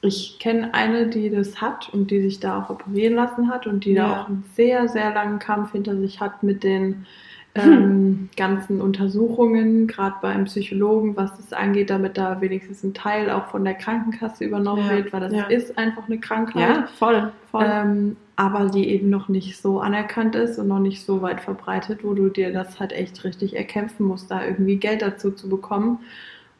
ich 0.03 0.39
kenne 0.41 0.75
eine, 0.75 1.07
die 1.07 1.31
das 1.31 1.61
hat 1.61 1.89
und 1.93 2.11
die 2.11 2.20
sich 2.23 2.41
da 2.41 2.61
auch 2.61 2.70
operieren 2.70 3.14
lassen 3.14 3.49
hat 3.49 3.66
und 3.66 3.85
die 3.85 3.93
Ja. 3.93 4.07
da 4.09 4.23
auch 4.23 4.29
einen 4.29 4.45
sehr, 4.55 4.89
sehr 4.89 5.14
langen 5.14 5.39
Kampf 5.39 5.73
hinter 5.73 5.97
sich 5.97 6.20
hat 6.20 6.43
mit 6.43 6.64
den 6.64 7.07
ähm, 7.55 8.31
ganzen 8.37 8.81
Untersuchungen, 8.81 9.87
gerade 9.87 10.16
beim 10.23 10.45
Psychologen, 10.45 11.16
was 11.16 11.37
das 11.37 11.53
angeht, 11.53 11.91
damit 11.91 12.16
da 12.16 12.41
wenigstens 12.41 12.83
ein 12.83 12.95
Teil 12.95 13.31
auch 13.31 13.47
von 13.49 13.62
der 13.64 13.75
Krankenkasse 13.75 14.45
übernommen 14.45 14.87
Ja, 14.89 14.97
wird, 14.97 15.12
weil 15.12 15.20
das 15.20 15.33
ja. 15.35 15.45
ist 15.45 15.77
einfach 15.77 16.07
eine 16.07 16.18
Krankheit. 16.18 16.77
Ja, 16.77 16.87
voll, 16.99 17.31
voll. 17.51 17.66
Ähm, 17.68 18.16
aber 18.37 18.70
die 18.70 18.89
eben 18.89 19.11
noch 19.11 19.29
nicht 19.29 19.61
so 19.61 19.81
anerkannt 19.81 20.35
ist 20.35 20.59
und 20.59 20.66
noch 20.68 20.79
nicht 20.79 21.05
so 21.05 21.20
weit 21.20 21.43
verbreitet, 21.43 22.03
wo 22.03 22.14
du 22.14 22.31
dir 22.31 22.53
das 22.53 22.81
halt 22.81 22.93
echt 22.93 23.23
richtig 23.23 23.55
erkämpfen 23.55 24.07
musst, 24.07 24.31
da 24.31 24.45
irgendwie 24.45 24.77
Geld 24.77 25.03
dazu 25.03 25.31
zu 25.31 25.51
bekommen 25.51 25.99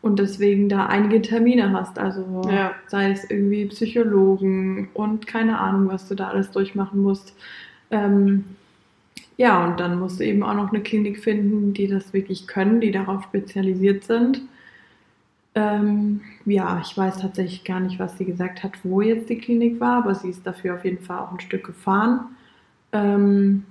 und 0.03 0.19
deswegen 0.19 0.69
da 0.69 0.87
einige 0.87 1.23
Termine 1.23 1.73
hast. 1.73 1.99
Also 1.99 2.43
Ja. 2.51 2.73
sei 2.89 3.13
es 3.13 3.29
irgendwie 3.31 3.67
Psychologen 3.67 4.89
und 4.95 5.27
keine 5.27 5.59
Ahnung, 5.59 5.89
was 5.89 6.09
du 6.09 6.15
da 6.15 6.29
alles 6.29 6.51
durchmachen 6.51 7.01
musst. 7.01 7.35
Ähm, 7.91 8.45
ja, 9.37 9.65
und 9.65 9.81
dann 9.81 9.99
musst 9.99 10.21
du 10.21 10.25
eben 10.25 10.43
auch 10.43 10.55
noch 10.55 10.73
eine 10.73 10.83
Klinik 10.83 11.19
finden, 11.21 11.73
die 11.73 11.87
das 11.87 12.13
wirklich 12.13 12.47
können, 12.47 12.81
die 12.81 12.91
darauf 12.91 13.23
spezialisiert 13.25 14.05
sind. 14.05 14.43
Ähm, 15.55 16.23
ja, 16.45 16.81
ich 16.83 16.97
weiß 16.97 17.19
tatsächlich 17.19 17.65
gar 17.65 17.81
nicht, 17.81 17.99
was 17.99 18.17
sie 18.19 18.25
gesagt 18.25 18.63
hat, 18.63 18.73
wo 18.85 19.03
jetzt 19.03 19.29
die 19.29 19.39
Klinik 19.39 19.81
war, 19.81 19.99
aber 19.99 20.15
sie 20.15 20.31
ist 20.31 20.47
dafür 20.47 20.75
auf 20.75 20.85
jeden 20.85 21.03
Fall 21.05 21.19
auch 21.19 21.33
ein 21.33 21.41
Stück 21.41 21.65
gefahren. 21.65 22.21
Ähm, 22.93 23.65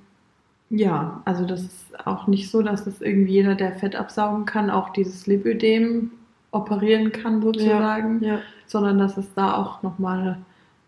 ja, 0.70 1.22
also 1.26 1.46
das 1.46 1.64
ist 1.64 2.08
auch 2.08 2.28
nicht 2.28 2.50
so, 2.50 2.62
dass 2.62 2.88
es 2.88 3.02
irgendwie 3.02 3.34
jeder, 3.34 3.56
der 3.56 3.74
Fett 3.74 3.96
absaugen 3.96 4.46
kann, 4.46 4.70
auch 4.70 4.90
dieses 4.94 5.28
Lipödem 5.28 6.12
operieren 6.52 7.12
kann 7.12 7.42
sozusagen, 7.42 8.24
ja. 8.24 8.40
sondern 8.68 9.00
dass 9.00 9.18
es 9.18 9.34
da 9.34 9.56
auch 9.56 9.82
nochmal 9.84 10.38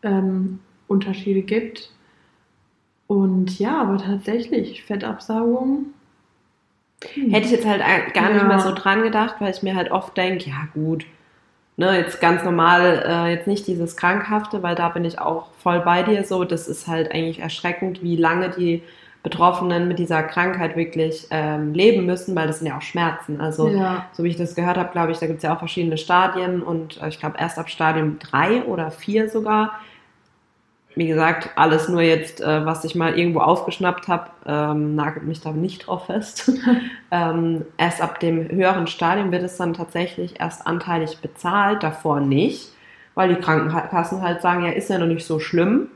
ähm, 0.04 0.60
Unterschiede 0.88 1.42
gibt. 1.42 1.92
Und 3.08 3.60
ja, 3.60 3.82
aber 3.82 3.98
tatsächlich, 3.98 4.84
Fettabsaugung. 4.84 5.88
hm. 7.14 7.30
Hätte 7.32 7.46
ich 7.46 7.52
jetzt 7.52 7.66
halt 7.66 7.82
gar 8.14 8.30
nicht 8.30 8.42
Ja. 8.42 8.48
mehr 8.48 8.60
so 8.60 8.74
dran 8.74 9.04
gedacht, 9.04 9.36
weil 9.40 9.52
ich 9.52 9.64
mir 9.64 9.76
halt 9.76 9.92
oft 9.92 10.16
denke, 10.18 10.50
ja 10.50 10.68
gut, 10.74 11.06
ne, 11.78 11.98
jetzt 11.98 12.22
ganz 12.22 12.44
normal, 12.44 13.04
äh, 13.06 13.32
jetzt 13.34 13.48
nicht 13.48 13.68
dieses 13.68 13.98
Krankhafte, 13.98 14.64
weil 14.64 14.76
da 14.76 14.90
bin 14.90 15.06
ich 15.06 15.20
auch 15.20 15.48
voll 15.60 15.80
bei 15.82 16.04
dir 16.04 16.24
so. 16.24 16.44
Das 16.44 16.68
ist 16.68 16.88
halt 16.88 17.12
eigentlich 17.12 17.40
erschreckend, 17.40 18.02
wie 18.04 18.16
lange 18.16 18.50
die 18.50 18.84
Betroffenen 19.24 19.88
mit 19.88 20.00
dieser 20.00 20.22
Krankheit 20.22 20.76
wirklich 20.76 21.28
ähm, 21.32 21.74
leben 21.74 22.06
müssen, 22.06 22.36
weil 22.36 22.46
das 22.46 22.60
sind 22.60 22.68
ja 22.68 22.78
auch 22.78 22.82
Schmerzen. 22.82 23.40
Also 23.40 23.70
ja, 23.70 24.06
so 24.12 24.26
wie 24.26 24.28
ich 24.28 24.36
das 24.36 24.54
gehört 24.54 24.78
habe, 24.78 24.92
glaube 24.92 25.14
ich, 25.14 25.20
da 25.20 25.28
gibt 25.28 25.38
es 25.38 25.44
ja 25.44 25.56
auch 25.56 25.60
verschiedene 25.60 25.98
Stadien 25.98 26.62
und 26.62 27.02
äh, 27.02 27.08
ich 27.08 27.20
glaube 27.20 27.38
erst 27.40 27.58
ab 27.58 27.70
Stadium 27.70 28.20
3 28.20 28.64
oder 28.64 28.92
4 28.92 29.30
sogar. 29.30 29.80
Wie 30.96 31.08
gesagt, 31.08 31.52
alles 31.56 31.88
nur 31.88 32.02
jetzt, 32.02 32.42
äh, 32.42 32.66
was 32.66 32.84
ich 32.84 32.96
mal 32.96 33.18
irgendwo 33.18 33.40
aufgeschnappt 33.40 34.10
habe, 34.10 34.30
ähm, 34.46 34.96
nagelt 34.96 35.26
mich 35.26 35.40
da 35.40 35.52
nicht 35.52 35.88
drauf 35.88 36.08
fest. 36.08 36.52
ähm, 37.12 37.66
erst 37.78 38.02
ab 38.02 38.20
dem 38.20 38.50
höheren 38.50 38.88
Stadium 38.88 39.32
wird 39.32 39.44
es 39.44 39.56
dann 39.56 39.74
tatsächlich 39.74 40.42
erst 40.42 40.68
anteilig 40.68 41.20
bezahlt, 41.20 41.82
davor 41.82 42.20
nicht, 42.20 42.74
weil 43.16 43.30
die 43.34 43.42
Krankenkassen 43.42 44.22
halt 44.22 44.42
sagen, 44.42 44.66
ja, 44.66 44.72
ist 44.72 44.90
ja 44.90 44.98
noch 44.98 45.08
nicht 45.08 45.26
so 45.26 45.40
schlimm. 45.40 45.88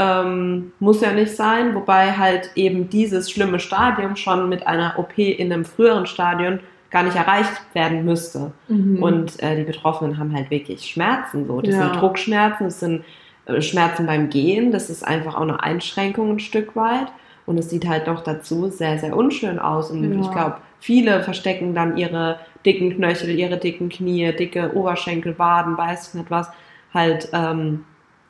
Ähm, 0.00 0.72
muss 0.78 1.00
ja 1.00 1.12
nicht 1.12 1.34
sein, 1.34 1.74
wobei 1.74 2.12
halt 2.12 2.50
eben 2.54 2.88
dieses 2.88 3.30
schlimme 3.30 3.58
Stadium 3.58 4.14
schon 4.14 4.48
mit 4.48 4.64
einer 4.66 4.94
OP 4.96 5.18
in 5.18 5.52
einem 5.52 5.64
früheren 5.64 6.06
Stadion 6.06 6.60
gar 6.90 7.02
nicht 7.02 7.16
erreicht 7.16 7.50
werden 7.74 8.04
müsste. 8.04 8.52
mhm. 8.68 9.02
Und 9.02 9.42
äh, 9.42 9.56
die 9.56 9.64
Betroffenen 9.64 10.18
haben 10.18 10.32
halt 10.34 10.50
wirklich 10.50 10.84
Schmerzen. 10.88 11.46
So. 11.46 11.60
Das 11.60 11.74
Ja. 11.74 11.80
sind 11.92 12.00
Druckschmerzen, 12.00 12.66
das 12.66 12.80
sind 12.80 13.04
äh, 13.46 13.60
Schmerzen 13.60 14.06
beim 14.06 14.30
Gehen, 14.30 14.70
das 14.72 14.88
ist 14.88 15.02
einfach 15.06 15.34
auch 15.34 15.42
eine 15.42 15.62
Einschränkung 15.62 16.30
ein 16.32 16.40
Stück 16.40 16.76
weit. 16.76 17.08
Und 17.44 17.58
es 17.58 17.70
sieht 17.70 17.88
halt 17.88 18.06
noch 18.06 18.22
dazu 18.22 18.68
sehr, 18.68 18.98
sehr 18.98 19.16
unschön 19.16 19.58
aus. 19.58 19.90
Und 19.90 20.04
Ja. 20.14 20.20
ich 20.20 20.30
glaube, 20.30 20.56
viele 20.80 21.22
verstecken 21.22 21.74
dann 21.74 21.96
ihre 21.96 22.38
dicken 22.64 22.94
Knöchel, 22.94 23.30
ihre 23.30 23.56
dicken 23.56 23.88
Knie, 23.88 24.32
dicke 24.32 24.72
Oberschenkel, 24.74 25.38
Waden, 25.38 25.76
weiß 25.76 26.08
ich 26.08 26.14
nicht 26.14 26.30
was, 26.30 26.50
halt, 26.94 27.28
ähm, 27.32 27.84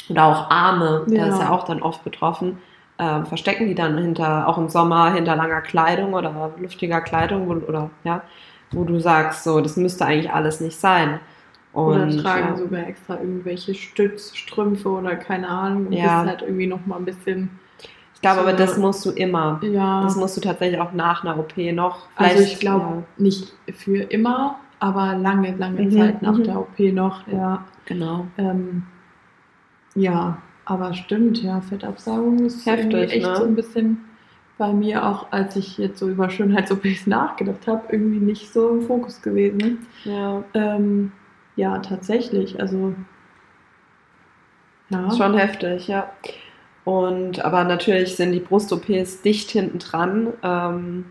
oder 0.08 0.24
auch 0.24 0.50
Arme, 0.50 1.04
da 1.06 1.12
Ja. 1.14 1.26
ist 1.28 1.40
ja 1.40 1.50
auch 1.50 1.64
dann 1.64 1.82
oft 1.82 2.02
betroffen, 2.04 2.58
ähm, 2.98 3.26
verstecken 3.26 3.66
die 3.68 3.74
dann 3.74 3.96
hinter, 3.98 4.48
auch 4.48 4.58
im 4.58 4.68
Sommer, 4.68 5.12
hinter 5.12 5.36
langer 5.36 5.60
Kleidung 5.60 6.14
oder 6.14 6.52
luftiger 6.60 7.00
Kleidung 7.00 7.48
wo, 7.48 7.52
oder 7.66 7.90
ja, 8.04 8.22
wo 8.72 8.84
du 8.84 8.98
sagst, 9.00 9.44
so, 9.44 9.60
das 9.60 9.76
müsste 9.76 10.04
eigentlich 10.06 10.32
alles 10.32 10.60
nicht 10.60 10.78
sein. 10.78 11.20
oder 11.74 12.02
Und, 12.04 12.18
tragen 12.22 12.48
ja. 12.48 12.56
sogar 12.56 12.86
extra 12.88 13.14
irgendwelche 13.20 13.74
Stützstrümpfe 13.74 14.88
oder 14.88 15.16
keine 15.16 15.48
Ahnung 15.48 15.86
und 15.86 15.92
Ja. 15.92 16.22
bist 16.22 16.30
halt 16.30 16.42
irgendwie 16.42 16.66
noch 16.66 16.84
mal 16.86 16.96
ein 16.96 17.04
bisschen 17.04 17.50
Ich 18.14 18.20
glaube 18.22 18.40
aber, 18.40 18.50
so- 18.52 18.56
das 18.56 18.76
musst 18.78 19.04
du 19.06 19.10
immer. 19.10 19.60
ja 19.62 20.02
Das 20.02 20.16
musst 20.16 20.36
du 20.36 20.40
tatsächlich 20.40 20.80
auch 20.80 20.92
nach 20.92 21.22
einer 21.22 21.38
OP 21.38 21.56
noch. 21.72 22.08
also 22.16 22.42
ich 22.42 22.58
glaube 22.58 23.04
nicht 23.16 23.52
für 23.74 24.02
immer 24.10 24.56
aber 24.80 25.14
lange 25.14 25.54
lange 25.56 25.82
Mhm, 25.82 25.90
Zeit 25.92 26.22
nach 26.22 26.36
mhm. 26.38 26.44
der 26.44 26.58
OP 26.58 26.78
noch 26.92 27.26
ja 27.28 27.32
Ja, 27.38 27.64
genau. 27.84 28.26
ähm, 28.38 28.84
ja 29.94 30.38
aber 30.64 30.92
stimmt 30.94 31.42
ja 31.42 31.60
Fettabsaugung 31.60 32.44
ist 32.46 32.66
Heftig, 32.66 33.12
echt 33.12 33.26
ne? 33.26 33.36
so 33.36 33.44
ein 33.44 33.54
bisschen 33.54 34.04
bei 34.58 34.72
mir 34.72 35.06
auch 35.06 35.30
als 35.30 35.56
ich 35.56 35.78
jetzt 35.78 35.98
so 35.98 36.08
über 36.08 36.30
Schönheits-OPs 36.30 37.06
nachgedacht 37.06 37.66
habe 37.66 37.84
irgendwie 37.90 38.18
nicht 38.18 38.52
so 38.52 38.70
im 38.70 38.82
Fokus 38.82 39.22
gewesen 39.22 39.86
Ja. 40.04 40.42
ähm, 40.54 41.12
ja 41.56 41.78
tatsächlich 41.78 42.60
also 42.60 42.94
ja 44.90 45.10
Schon 45.10 45.36
heftig, 45.36 45.88
ja. 45.88 46.10
Und 46.84 47.44
aber 47.44 47.64
natürlich 47.64 48.16
sind 48.16 48.32
die 48.32 48.40
Brust-OPs 48.40 49.20
dicht 49.20 49.50
hinten 49.50 49.78
dran. 49.78 50.32
Ähm, 50.42 51.04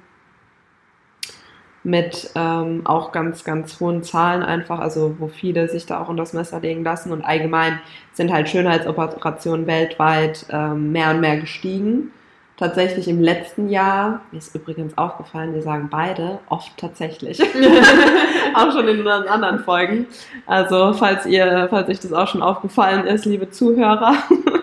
mit 1.88 2.31
ähm, 2.35 2.81
auch 2.83 3.13
ganz, 3.13 3.45
ganz 3.45 3.79
hohen 3.79 4.03
Zahlen 4.03 4.43
einfach, 4.43 4.79
also 4.79 5.15
wo 5.19 5.29
viele 5.29 5.69
sich 5.69 5.85
da 5.85 6.01
auch 6.01 6.09
unter 6.09 6.23
das 6.23 6.33
Messer 6.33 6.59
legen 6.59 6.83
lassen. 6.83 7.13
Und 7.13 7.21
allgemein 7.21 7.79
sind 8.11 8.33
halt 8.33 8.49
Schönheitsoperationen 8.49 9.67
weltweit 9.67 10.45
ähm, 10.49 10.91
mehr 10.91 11.11
und 11.11 11.21
mehr 11.21 11.38
gestiegen. 11.38 12.11
Tatsächlich 12.57 13.07
im 13.07 13.21
letzten 13.21 13.69
Jahr, 13.69 14.19
mir 14.31 14.39
ist 14.39 14.53
übrigens 14.53 14.97
aufgefallen, 14.97 15.53
wir 15.53 15.61
sagen 15.61 15.88
beide 15.89 16.39
oft 16.49 16.75
tatsächlich. 16.75 17.41
auch 18.53 18.71
schon 18.73 18.85
in 18.89 18.99
unseren 18.99 19.29
anderen 19.29 19.59
Folgen. 19.59 20.07
Also, 20.45 20.91
falls 20.91 21.25
ihr, 21.25 21.67
falls 21.69 21.88
euch 21.88 22.01
das 22.01 22.11
auch 22.11 22.27
schon 22.27 22.41
aufgefallen 22.41 23.07
ist, 23.07 23.23
liebe 23.23 23.49
Zuhörer, 23.49 24.13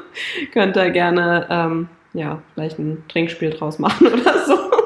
könnt 0.52 0.76
ihr 0.76 0.90
gerne, 0.90 1.46
ähm, 1.48 1.88
ja, 2.12 2.42
vielleicht 2.52 2.78
ein 2.78 3.02
Trinkspiel 3.08 3.48
draus 3.48 3.78
machen 3.78 4.08
oder 4.08 4.44
so. 4.44 4.83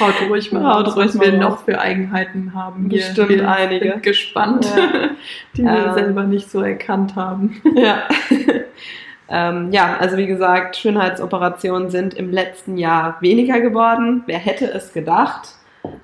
Haut 0.00 0.14
ruhig 0.28 0.52
mal 0.52 0.62
Haut 0.64 0.86
raus, 0.86 0.96
ruhig 0.96 1.06
was 1.08 1.20
wir 1.20 1.32
raus. 1.34 1.40
noch 1.40 1.64
für 1.64 1.80
Eigenheiten 1.80 2.52
haben. 2.54 2.88
hier. 2.90 2.98
Bestimmt 3.00 3.28
wir 3.30 3.48
einige. 3.50 3.90
Sind 3.92 4.02
gespannt, 4.02 4.66
Ja. 4.76 5.08
die 5.56 5.62
wir 5.64 5.86
Ähm. 5.88 5.94
selber 5.94 6.24
nicht 6.24 6.50
so 6.50 6.60
erkannt 6.62 7.16
haben. 7.16 7.60
Ja. 7.74 8.02
ähm, 9.28 9.68
ja, 9.72 9.96
also 9.98 10.16
wie 10.16 10.26
gesagt, 10.26 10.76
Schönheitsoperationen 10.76 11.90
sind 11.90 12.14
im 12.14 12.32
letzten 12.32 12.76
Jahr 12.78 13.16
weniger 13.20 13.60
geworden. 13.60 14.22
Wer 14.26 14.38
hätte 14.38 14.66
es 14.72 14.92
gedacht? 14.92 15.50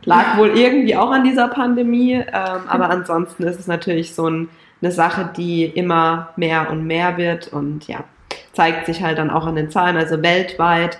Lag 0.04 0.36
wohl 0.38 0.50
irgendwie 0.56 0.96
auch 0.96 1.10
an 1.10 1.24
dieser 1.24 1.48
Pandemie, 1.48 2.14
ähm, 2.14 2.62
aber 2.68 2.90
ansonsten 2.90 3.42
ist 3.44 3.58
es 3.58 3.66
natürlich 3.66 4.14
so 4.14 4.28
ein, 4.28 4.48
eine 4.82 4.92
Sache, 4.92 5.30
die 5.36 5.64
immer 5.64 6.30
mehr 6.36 6.70
und 6.70 6.86
mehr 6.86 7.16
wird 7.16 7.48
und 7.52 7.86
ja, 7.88 8.04
zeigt 8.52 8.86
sich 8.86 9.02
halt 9.02 9.18
dann 9.18 9.30
auch 9.30 9.46
an 9.46 9.56
den 9.56 9.70
Zahlen. 9.70 9.96
Also 9.96 10.22
weltweit 10.22 10.98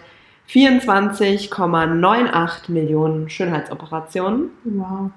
24,98 0.48 2.70
Millionen 2.70 3.28
Schönheitsoperationen. 3.30 4.50
Wow. 4.64 5.10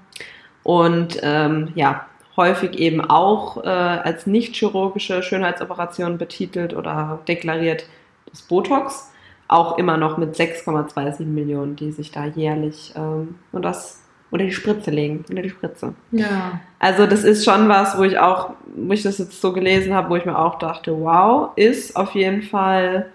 Und 0.63 1.19
ähm, 1.21 1.71
ja, 1.75 2.05
häufig 2.35 2.77
eben 2.77 3.01
auch 3.01 3.63
äh, 3.63 3.67
als 3.67 4.25
nicht 4.27 4.55
chirurgische 4.55 5.23
Schönheitsoperation 5.23 6.17
betitelt 6.17 6.73
oder 6.73 7.19
deklariert 7.27 7.85
das 8.29 8.41
Botox. 8.41 9.11
Auch 9.49 9.77
immer 9.77 9.97
noch 9.97 10.17
mit 10.17 10.35
6,27 10.35 11.25
Millionen, 11.25 11.75
die 11.75 11.91
sich 11.91 12.11
da 12.11 12.25
jährlich 12.25 12.93
ähm, 12.95 13.35
und 13.51 13.63
das 13.63 14.03
unter 14.29 14.45
die 14.45 14.51
Spritze 14.51 14.91
legen, 14.91 15.23
unter 15.29 15.41
die 15.41 15.49
Spritze. 15.49 15.93
Ja. 16.11 16.59
Also 16.79 17.07
das 17.07 17.23
ist 17.23 17.45
schon 17.45 17.69
was, 17.69 17.97
wo 17.97 18.03
ich 18.03 18.19
auch, 18.19 18.51
wo 18.75 18.91
ich 18.91 19.03
das 19.03 19.19
jetzt 19.19 19.39
so 19.39 19.53
gelesen 19.53 19.93
habe, 19.93 20.09
wo 20.09 20.17
ich 20.17 20.25
mir 20.25 20.37
auch 20.37 20.59
dachte, 20.59 20.99
wow, 20.99 21.51
ist 21.55 21.95
auf 21.95 22.13
jeden 22.13 22.41
Fall 22.41 23.09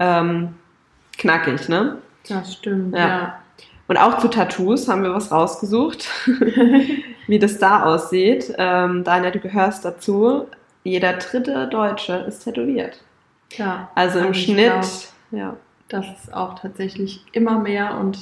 ähm, 0.00 0.56
knackig, 1.18 1.68
ne? 1.68 1.98
Das 2.28 2.54
stimmt, 2.54 2.94
Ja. 2.94 3.08
ja. 3.08 3.38
Und 3.88 3.98
auch 3.98 4.18
zu 4.18 4.26
Tattoos 4.28 4.88
haben 4.88 5.04
wir 5.04 5.14
was 5.14 5.30
rausgesucht, 5.30 6.08
wie 7.28 7.38
das 7.38 7.58
da 7.58 7.84
aussieht. 7.84 8.52
Ähm, 8.58 9.04
Daniel, 9.04 9.30
du 9.32 9.38
gehörst 9.38 9.84
dazu. 9.84 10.46
Jeder 10.82 11.12
dritte 11.14 11.68
Deutsche 11.68 12.14
ist 12.28 12.40
tätowiert. 12.40 13.00
Ja. 13.52 13.88
Also 13.94 14.18
im 14.18 14.28
Also 14.28 14.40
Schnitt, 14.40 14.72
glaub, 14.72 15.40
ja. 15.40 15.56
Das 15.88 16.04
ist 16.18 16.34
auch 16.34 16.58
tatsächlich 16.58 17.24
immer 17.30 17.60
mehr 17.60 17.96
und 17.98 18.18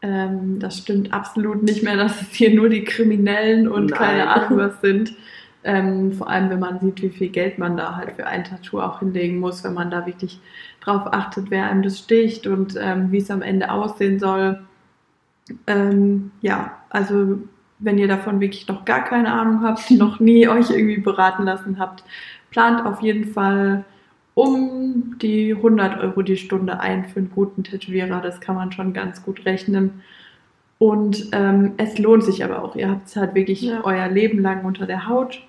ähm, 0.00 0.60
das 0.60 0.78
stimmt 0.78 1.12
absolut 1.12 1.64
nicht 1.64 1.82
mehr, 1.82 1.96
dass 1.96 2.20
es 2.22 2.28
hier 2.30 2.54
nur 2.54 2.68
die 2.68 2.84
Kriminellen 2.84 3.66
und 3.66 3.86
Nein. 3.90 3.98
keine 3.98 4.28
Ahnung 4.28 4.58
was 4.60 4.80
sind. 4.80 5.12
Ähm, 5.64 6.12
vor 6.12 6.28
allem, 6.28 6.50
wenn 6.50 6.60
man 6.60 6.78
sieht, 6.78 7.02
wie 7.02 7.08
viel 7.10 7.30
Geld 7.30 7.58
man 7.58 7.76
da 7.76 7.96
halt 7.96 8.12
für 8.12 8.26
ein 8.26 8.44
Tattoo 8.44 8.80
auch 8.80 8.98
hinlegen 9.00 9.38
muss, 9.40 9.64
wenn 9.64 9.72
man 9.74 9.90
da 9.90 10.06
wirklich 10.06 10.38
drauf 10.84 11.12
achtet, 11.12 11.50
wer 11.50 11.68
einem 11.70 11.82
das 11.82 11.98
sticht 11.98 12.46
und 12.46 12.76
ähm, 12.80 13.10
wie 13.10 13.18
es 13.18 13.30
am 13.30 13.42
Ende 13.42 13.70
aussehen 13.70 14.18
soll. 14.18 14.60
Ähm, 15.66 16.30
ja, 16.40 16.78
also 16.90 17.38
wenn 17.78 17.98
ihr 17.98 18.08
davon 18.08 18.40
wirklich 18.40 18.66
noch 18.68 18.84
gar 18.84 19.04
keine 19.04 19.32
Ahnung 19.32 19.62
habt, 19.62 19.90
noch 19.90 20.20
nie 20.20 20.48
euch 20.48 20.70
irgendwie 20.70 21.00
beraten 21.00 21.44
lassen 21.44 21.78
habt, 21.78 22.04
plant 22.50 22.84
auf 22.86 23.02
jeden 23.02 23.32
Fall 23.32 23.84
um 24.34 25.16
die 25.20 25.54
100 25.54 26.00
Euro 26.00 26.22
die 26.22 26.36
Stunde 26.36 26.80
ein 26.80 27.04
für 27.04 27.20
einen 27.20 27.30
guten 27.30 27.62
Tätowierer. 27.62 28.20
Das 28.20 28.40
kann 28.40 28.56
man 28.56 28.72
schon 28.72 28.92
ganz 28.92 29.22
gut 29.22 29.44
rechnen. 29.44 30.02
Und 30.78 31.28
ähm, 31.32 31.74
es 31.76 31.98
lohnt 31.98 32.24
sich 32.24 32.44
aber 32.44 32.62
auch. 32.62 32.74
Ihr 32.74 32.90
habt 32.90 33.06
es 33.06 33.16
halt 33.16 33.34
wirklich 33.34 33.62
Ja. 33.62 33.84
euer 33.84 34.08
Leben 34.08 34.40
lang 34.40 34.64
unter 34.64 34.86
der 34.86 35.08
Haut 35.08 35.40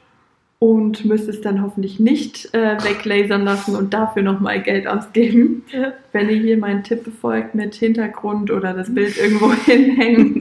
und 0.59 1.03
müsst 1.03 1.27
es 1.27 1.41
dann 1.41 1.61
hoffentlich 1.61 1.99
nicht 1.99 2.53
äh, 2.53 2.77
weglasern 2.81 3.43
lassen 3.43 3.75
und 3.75 3.93
dafür 3.93 4.23
nochmal 4.23 4.61
Geld 4.61 4.87
ausgeben. 4.87 5.63
Ja. 5.71 5.93
Wenn 6.13 6.29
ihr 6.29 6.37
hier 6.37 6.57
meinen 6.57 6.83
Tipp 6.83 7.03
befolgt 7.03 7.55
mit 7.55 7.75
Hintergrund 7.75 8.51
oder 8.51 8.73
das 8.73 8.93
Bild 8.93 9.17
irgendwo 9.17 9.51
hinhängen. 9.65 10.39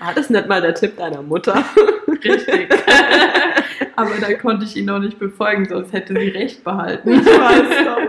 War 0.00 0.14
das 0.14 0.30
nicht 0.30 0.48
mal 0.48 0.60
der 0.60 0.74
Tipp 0.74 0.96
deiner 0.96 1.22
Mutter? 1.22 1.64
Richtig. 2.08 2.68
aber 3.96 4.10
da 4.20 4.34
konnte 4.34 4.64
ich 4.64 4.76
ihn 4.76 4.86
noch 4.86 4.98
nicht 4.98 5.18
befolgen, 5.18 5.66
sonst 5.66 5.92
hätte 5.92 6.14
sie 6.14 6.28
recht 6.28 6.64
behalten. 6.64 7.12
Ich 7.12 7.26
weiß 7.26 7.84
doch. 7.84 8.00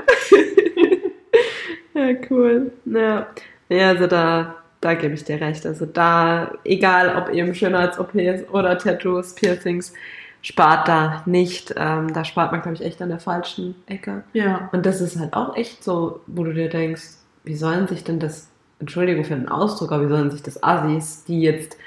ja, 1.93 2.15
cool. 2.31 2.71
Ja. 2.85 3.27
ja, 3.69 3.89
also 3.89 4.07
da, 4.07 4.55
da 4.81 4.93
gebe 4.95 5.13
ich 5.13 5.23
dir 5.23 5.39
recht. 5.39 5.65
Also 5.67 5.85
da, 5.85 6.51
egal 6.63 7.15
ob 7.15 7.33
eben 7.33 7.53
Schönheits-OPs 7.53 8.49
oder 8.51 8.77
Tattoos, 8.77 9.35
Piercings, 9.35 9.93
spart 10.47 10.87
da 10.87 11.23
nicht. 11.25 11.73
Ähm, 11.75 12.13
da 12.13 12.23
spart 12.23 12.53
man, 12.53 12.61
glaube 12.61 12.75
ich, 12.75 12.81
echt 12.85 13.01
an 13.01 13.09
der 13.09 13.19
falschen 13.19 13.75
Ecke. 13.85 14.23
Ja. 14.31 14.69
Und 14.71 14.85
das 14.85 15.01
ist 15.01 15.19
halt 15.19 15.33
auch 15.33 15.57
echt 15.57 15.83
so, 15.83 16.21
wo 16.25 16.45
du 16.45 16.53
dir 16.53 16.69
denkst, 16.69 17.03
wie 17.43 17.55
sollen 17.55 17.85
sich 17.89 18.05
denn 18.05 18.19
das, 18.19 18.47
Entschuldigung 18.79 19.25
für 19.25 19.35
den 19.35 19.49
Ausdruck, 19.49 19.91
aber 19.91 20.05
wie 20.05 20.09
sollen 20.09 20.31
sich 20.31 20.41
das 20.43 20.63
Assis, 20.63 21.25
die 21.25 21.41
jetzt 21.41 21.77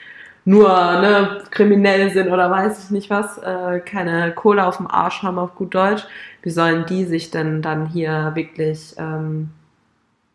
nur 0.44 0.68
ne, 0.68 1.42
kriminell 1.50 2.11
sind 2.11 2.30
oder 2.30 2.50
weiß 2.50 2.84
ich 2.84 2.90
nicht 2.90 3.08
was, 3.08 3.38
äh, 3.38 3.80
keine 3.80 4.32
Kohle 4.32 4.66
auf 4.66 4.76
dem 4.76 4.88
Arsch 4.90 5.22
haben 5.22 5.38
auf 5.38 5.54
gut 5.54 5.74
Deutsch, 5.74 6.04
wie 6.42 6.50
sollen 6.50 6.84
die 6.86 7.04
sich 7.06 7.30
denn 7.30 7.62
dann 7.62 7.86
hier 7.86 8.32
wirklich 8.34 8.94
ähm, 8.98 9.48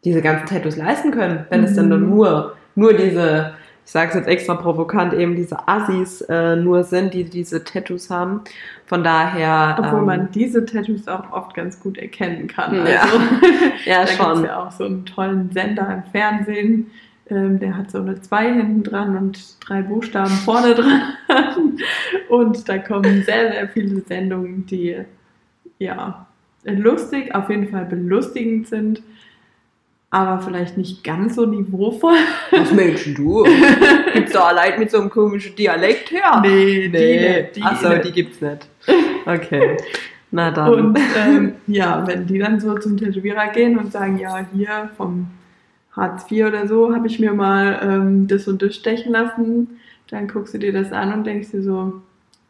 diese 0.04 0.24
ganzen 0.24 0.48
Tattoos 0.48 0.78
leisten 0.78 1.12
können, 1.12 1.46
wenn 1.50 1.64
es 1.64 1.74
denn 1.76 1.90
Mhm. 1.90 2.10
nur, 2.10 2.56
nur 2.74 2.94
diese, 2.94 3.54
ich 3.86 3.92
sage 3.92 4.10
es 4.10 4.16
jetzt 4.16 4.28
extra 4.28 4.56
provokant, 4.56 5.14
eben 5.14 5.36
diese 5.36 5.68
Assis 5.68 6.22
äh, 6.22 6.56
nur 6.56 6.84
sind, 6.84 7.14
die 7.14 7.24
diese 7.24 7.64
Tattoos 7.64 8.10
haben. 8.10 8.42
Von 8.88 9.04
daher. 9.04 9.78
Obwohl 9.80 10.00
ähm, 10.00 10.06
man 10.06 10.32
diese 10.32 10.66
Tattoos 10.66 11.08
auch 11.08 11.32
oft 11.32 11.54
ganz 11.54 11.80
gut 11.80 12.00
erkennen 12.00 12.48
kann. 12.48 12.76
Ja. 12.88 13.02
Also, 13.02 13.18
ja 13.86 14.00
da 14.00 14.06
gibt 14.06 14.18
schon. 14.18 14.38
es 14.38 14.42
ja 14.44 14.64
auch 14.64 14.72
so 14.72 14.86
einen 14.86 15.06
tollen 15.06 15.52
Sender 15.52 15.94
im 15.94 16.12
Fernsehen. 16.12 16.92
Ähm, 17.30 17.60
der 17.60 17.78
hat 17.78 17.92
so 17.92 18.00
eine 18.00 18.20
2 18.20 18.54
hinten 18.54 18.84
dran 18.84 19.18
und 19.18 19.68
drei 19.68 19.84
Buchstaben 19.84 20.32
vorne 20.32 20.76
dran. 20.76 21.02
Und 22.30 22.68
da 22.70 22.78
kommen 22.78 23.24
sehr, 23.24 23.52
sehr 23.52 23.68
viele 23.70 24.02
Sendungen, 24.02 24.66
die 24.66 24.98
ja 25.80 26.28
lustig, 26.64 27.34
auf 27.34 27.50
jeden 27.50 27.70
Fall 27.70 27.86
belustigend 27.86 28.68
sind, 28.68 29.02
aber 30.16 30.42
vielleicht 30.42 30.78
nicht 30.78 31.04
ganz 31.04 31.36
so 31.36 31.46
niveauvoll. 31.46 32.16
Was 32.52 32.72
Menschen 32.72 33.16
du? 33.16 33.44
Gibt's 34.14 34.32
da 34.32 34.46
allein 34.46 34.80
mit 34.80 34.90
so 34.90 35.02
einem 35.02 35.10
komischen 35.10 35.56
Dialekt 35.58 36.10
her? 36.10 36.40
Nee, 36.42 36.90
Nee, 36.90 37.50
die 37.54 37.62
Achso, 37.62 37.90
nicht. 37.90 38.06
die 38.06 38.12
gibt's 38.14 38.40
nicht. 38.40 38.66
Okay. 39.26 39.76
Na 40.32 40.52
dann. 40.52 40.74
Und 40.74 41.00
ähm, 41.18 41.54
ja, 41.68 42.08
wenn 42.08 42.26
die 42.26 42.40
dann 42.40 42.62
so 42.62 42.76
zum 42.76 42.96
Tätowierer 42.96 43.50
gehen 43.50 43.78
und 43.78 43.92
sagen, 43.92 44.18
ja, 44.18 44.46
hier 44.56 44.90
vom 44.96 45.28
Hartz 45.92 46.32
IV 46.32 46.46
oder 46.46 46.66
so 46.66 46.96
habe 46.96 47.08
ich 47.08 47.20
mir 47.20 47.34
mal 47.34 47.80
ähm, 47.84 48.28
das 48.28 48.48
und 48.48 48.62
das 48.62 48.74
stechen 48.74 49.12
lassen, 49.12 49.82
dann 50.10 50.30
guckst 50.30 50.54
du 50.54 50.60
dir 50.60 50.72
das 50.72 50.94
an 50.94 51.12
und 51.14 51.26
denkst 51.26 51.52
dir 51.52 51.62
so, 51.62 52.02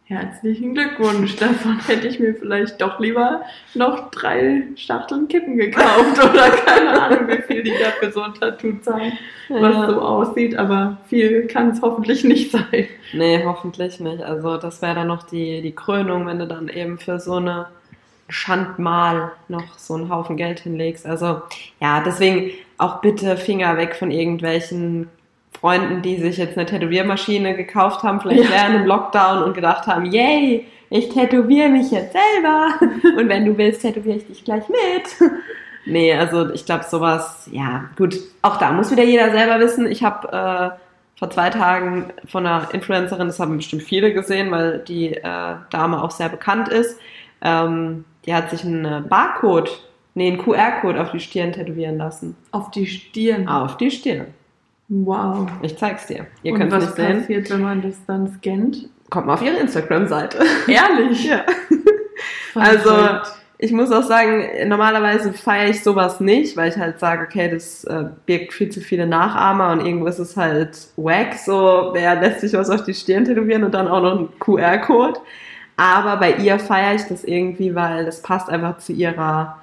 herzlichen 0.08 0.76
Glückwunsch, 0.76 1.36
davon 1.36 1.80
hätte 1.88 2.08
ich 2.08 2.20
mir 2.20 2.36
vielleicht 2.36 2.80
doch 2.80 2.99
lieber 2.99 3.41
noch 3.74 4.12
drei 4.12 4.64
Schachteln 4.76 5.28
Kippen 5.28 5.58
gekauft 5.58 6.24
oder 6.24 6.51
keine 6.51 7.01
Ahnung, 7.01 7.28
wie 7.28 7.41
viel 7.41 7.64
die 7.64 7.72
da 7.72 7.89
für 7.99 8.12
so 8.12 8.22
ein 8.22 8.36
Tattoo 8.36 8.74
zahlen, 8.82 9.14
was 9.49 9.76
ja. 9.76 9.89
so 9.89 10.01
aussieht, 10.01 10.56
aber 10.56 10.97
viel 11.08 11.47
kann 11.47 11.72
es 11.72 11.82
hoffentlich 11.82 12.24
nicht 12.24 12.51
sein. 12.51 12.88
Nee, 13.14 13.43
hoffentlich 13.43 13.99
nicht. 13.99 14.22
Also 14.22 14.58
das 14.58 14.82
wäre 14.84 14.95
dann 14.95 15.08
noch 15.08 15.24
die, 15.24 15.62
die 15.62 15.74
Krönung, 15.74 16.28
wenn 16.28 16.38
du 16.38 16.45
dann 16.45 16.68
eben 16.68 16.99
für 16.99 17.20
so 17.20 17.38
eine 17.38 17.68
Schandmal 18.30 19.32
noch 19.47 19.78
so 19.78 19.95
einen 19.95 20.10
Haufen 20.10 20.38
Geld 20.38 20.60
hinlegst. 20.60 21.08
Also 21.08 21.41
ja, 21.80 22.01
deswegen 22.06 22.51
auch 22.78 23.01
bitte 23.01 23.38
Finger 23.38 23.78
weg 23.78 23.95
von 23.95 24.12
irgendwelchen 24.12 25.10
Freunden, 25.60 26.01
die 26.01 26.18
sich 26.18 26.38
jetzt 26.38 26.58
eine 26.58 26.66
Tätowiermaschine 26.66 27.56
gekauft 27.56 28.03
haben, 28.03 28.20
vielleicht 28.22 28.43
Ja. 28.43 28.49
während 28.51 28.76
dem 28.76 28.86
Lockdown 28.86 29.43
und 29.43 29.53
gedacht 29.53 29.88
haben, 29.88 30.06
yay, 30.06 30.66
ich 30.89 31.10
tätowiere 31.10 31.70
mich 31.70 31.91
jetzt 31.91 32.14
selber 32.14 32.68
und 33.18 33.30
wenn 33.30 33.45
du 33.45 33.58
willst, 33.58 33.82
tätowiere 33.82 34.18
ich 34.18 34.28
dich 34.28 34.43
gleich 34.43 34.64
mit. 34.70 35.32
Nee, 35.86 36.14
also 36.14 36.51
ich 36.51 36.66
glaube 36.66 36.84
sowas, 36.86 37.47
ja 37.51 37.86
gut, 37.97 38.16
auch 38.41 38.58
da 38.58 38.72
muss 38.72 38.91
wieder 38.91 39.03
jeder 39.03 39.32
selber 39.32 39.60
wissen. 39.60 39.86
Ich 39.89 40.03
habe 40.03 40.28
äh, 40.76 41.20
vor 41.20 41.30
zwei 41.30 41.49
Tagen 41.49 42.08
von 42.28 42.45
einer 42.45 42.74
Influencerin, 42.74 43.28
das 43.28 43.39
haben 43.39 43.58
bestimmt 43.58 43.84
viele 43.84 44.14
gesehen, 44.14 44.51
weil 44.51 44.80
die 44.80 45.14
äh, 45.14 45.56
Dame 45.70 46.03
auch 46.03 46.12
sehr 46.12 46.30
bekannt 46.30 46.70
ist, 46.70 46.99
ähm, 47.41 48.03
die 48.26 48.34
hat 48.34 48.49
sich 48.49 48.64
einen 48.64 48.86
äh, 48.86 49.01
Barcode, 49.08 49.70
nee, 50.16 50.28
einen 50.28 50.39
QR-Code 50.39 50.99
auf 50.99 51.12
die 51.12 51.20
Stirn 51.20 51.51
tätowieren 51.51 51.97
lassen. 51.97 52.36
Auf 52.51 52.72
die 52.72 52.88
Stirn. 52.88 53.47
Auf 53.47 53.78
die 53.78 53.91
Stirn. 53.91 54.28
Wow. 54.88 55.47
Ich 55.61 55.77
zeig's 55.77 56.07
dir. 56.07 56.27
Ihr 56.43 56.53
könnt 56.53 56.71
es 56.71 56.77
was 56.77 56.86
nicht 56.86 56.95
sehen. 56.95 57.19
passiert, 57.19 57.49
wenn 57.49 57.61
man 57.61 57.81
das 57.81 58.05
dann 58.05 58.27
scannt? 58.27 58.89
Kommt 59.09 59.27
mal 59.27 59.33
auf 59.33 59.41
ihre 59.41 59.57
Instagram-Seite. 59.57 60.39
Ehrlich? 60.67 61.29
Ja. 62.55 62.61
Also, 62.61 62.91
ich 63.57 63.73
muss 63.73 63.91
auch 63.91 64.03
sagen, 64.03 64.69
normalerweise 64.69 65.33
feiere 65.33 65.69
ich 65.69 65.83
sowas 65.83 66.21
nicht, 66.21 66.55
weil 66.55 66.69
ich 66.69 66.77
halt 66.77 66.99
sage, 66.99 67.25
okay, 67.25 67.49
das 67.49 67.83
äh, 67.83 68.05
birgt 68.25 68.53
viel 68.53 68.69
zu 68.69 68.79
viele 68.79 69.05
Nachahmer 69.05 69.73
und 69.73 69.86
irgendwo 69.86 70.07
ist 70.07 70.19
es 70.19 70.38
halt 70.38 70.77
wack, 70.95 71.33
so 71.33 71.89
wer 71.93 72.15
lässt 72.15 72.41
sich 72.41 72.53
was 72.53 72.69
auf 72.69 72.86
die 72.86 72.93
Stirn 72.93 73.25
tätowieren 73.25 73.65
und 73.65 73.73
dann 73.73 73.89
auch 73.89 74.01
noch 74.01 74.19
ein 74.19 74.29
QR-Code. 74.39 75.19
Aber 75.77 76.17
bei 76.17 76.36
ihr 76.36 76.57
feiere 76.57 76.95
ich 76.95 77.03
das 77.03 77.23
irgendwie, 77.25 77.75
weil 77.75 78.05
das 78.05 78.21
passt 78.21 78.49
einfach 78.49 78.77
zu 78.77 78.93
ihrer 78.93 79.57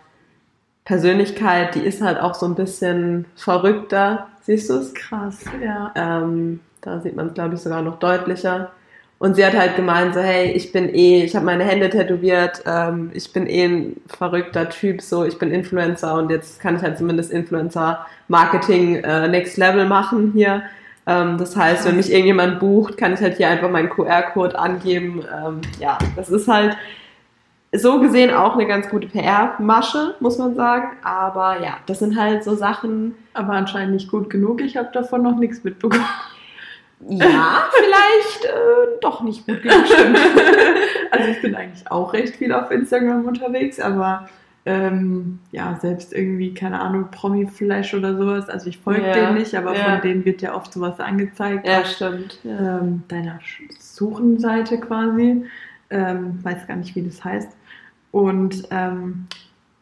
Persönlichkeit. 0.84 1.74
Die 1.74 1.80
ist 1.80 2.02
halt 2.02 2.18
auch 2.20 2.34
so 2.34 2.46
ein 2.46 2.54
bisschen 2.54 3.26
verrückter. 3.36 4.28
Siehst 4.42 4.70
du 4.70 4.74
es? 4.74 4.92
krass, 4.94 5.44
ja. 5.62 5.92
Ähm, 5.94 6.60
da 6.80 7.00
sieht 7.00 7.14
man 7.16 7.28
es, 7.28 7.34
glaube 7.34 7.54
ich, 7.54 7.60
sogar 7.60 7.82
noch 7.82 7.98
deutlicher. 7.98 8.72
Und 9.22 9.36
sie 9.36 9.46
hat 9.46 9.56
halt 9.56 9.76
gemeint, 9.76 10.14
so, 10.14 10.20
hey, 10.20 10.50
ich 10.50 10.72
bin 10.72 10.92
eh, 10.92 11.22
ich 11.22 11.36
habe 11.36 11.46
meine 11.46 11.62
Hände 11.62 11.88
tätowiert, 11.88 12.64
ähm, 12.66 13.12
ich 13.14 13.32
bin 13.32 13.46
eh 13.46 13.64
ein 13.66 13.96
verrückter 14.08 14.68
Typ, 14.68 15.00
so, 15.00 15.24
ich 15.24 15.38
bin 15.38 15.52
Influencer 15.52 16.16
und 16.16 16.28
jetzt 16.28 16.58
kann 16.58 16.74
ich 16.74 16.82
halt 16.82 16.98
zumindest 16.98 17.30
Influencer-Marketing 17.30 18.96
äh, 18.96 19.28
Next 19.28 19.58
Level 19.58 19.86
machen 19.86 20.32
hier. 20.34 20.64
Ähm, 21.06 21.38
das 21.38 21.54
heißt, 21.54 21.86
wenn 21.86 21.98
mich 21.98 22.10
irgendjemand 22.10 22.58
bucht, 22.58 22.96
kann 22.96 23.14
ich 23.14 23.20
halt 23.20 23.36
hier 23.36 23.48
einfach 23.48 23.70
meinen 23.70 23.90
QR-Code 23.90 24.58
angeben. 24.58 25.22
Ähm, 25.32 25.60
ja, 25.78 25.98
das 26.16 26.28
ist 26.28 26.48
halt 26.48 26.76
so 27.74 28.00
gesehen 28.00 28.30
auch 28.30 28.54
eine 28.54 28.66
ganz 28.66 28.88
gute 28.88 29.08
PR-Masche, 29.08 30.14
muss 30.20 30.38
man 30.38 30.54
sagen. 30.54 30.96
Aber 31.02 31.62
ja, 31.62 31.78
das 31.86 32.00
sind 32.00 32.18
halt 32.18 32.44
so 32.44 32.54
Sachen, 32.54 33.14
Aber 33.34 33.54
anscheinend 33.54 33.94
nicht 33.94 34.10
gut 34.10 34.28
genug. 34.28 34.60
Ich 34.60 34.76
habe 34.76 34.90
davon 34.92 35.22
noch 35.22 35.38
nichts 35.38 35.64
mitbekommen. 35.64 36.04
Ja, 37.08 37.64
vielleicht 37.72 38.44
äh, 38.44 38.98
doch 39.00 39.22
nicht 39.22 39.46
gut 39.46 39.62
genug. 39.62 39.86
Stimmt. 39.86 40.18
Also 41.10 41.28
ich 41.28 41.42
bin 41.42 41.54
eigentlich 41.54 41.90
auch 41.90 42.14
recht 42.14 42.36
viel 42.36 42.54
auf 42.54 42.70
Instagram 42.70 43.26
unterwegs, 43.26 43.78
aber 43.78 44.30
ähm, 44.64 45.40
ja, 45.50 45.78
selbst 45.78 46.14
irgendwie, 46.14 46.54
keine 46.54 46.80
Ahnung, 46.80 47.08
Promi-Flash 47.10 47.92
oder 47.92 48.16
sowas. 48.16 48.48
Also 48.48 48.70
ich 48.70 48.78
folge 48.78 49.06
Ja, 49.06 49.12
denen 49.12 49.34
nicht, 49.34 49.54
aber 49.54 49.76
ja. 49.76 49.84
von 49.84 50.00
denen 50.00 50.24
wird 50.24 50.40
ja 50.40 50.54
oft 50.54 50.72
sowas 50.72 51.00
angezeigt. 51.00 51.68
Ja, 51.68 51.84
stimmt. 51.84 52.38
Ähm, 52.46 53.02
deiner 53.08 53.40
Suchenseite 53.78 54.78
quasi. 54.78 55.44
Ähm, 55.90 56.38
weiß 56.42 56.66
gar 56.66 56.76
nicht, 56.76 56.96
wie 56.96 57.02
das 57.02 57.22
heißt. 57.22 57.50
Und 58.12 58.68
ähm, 58.70 59.26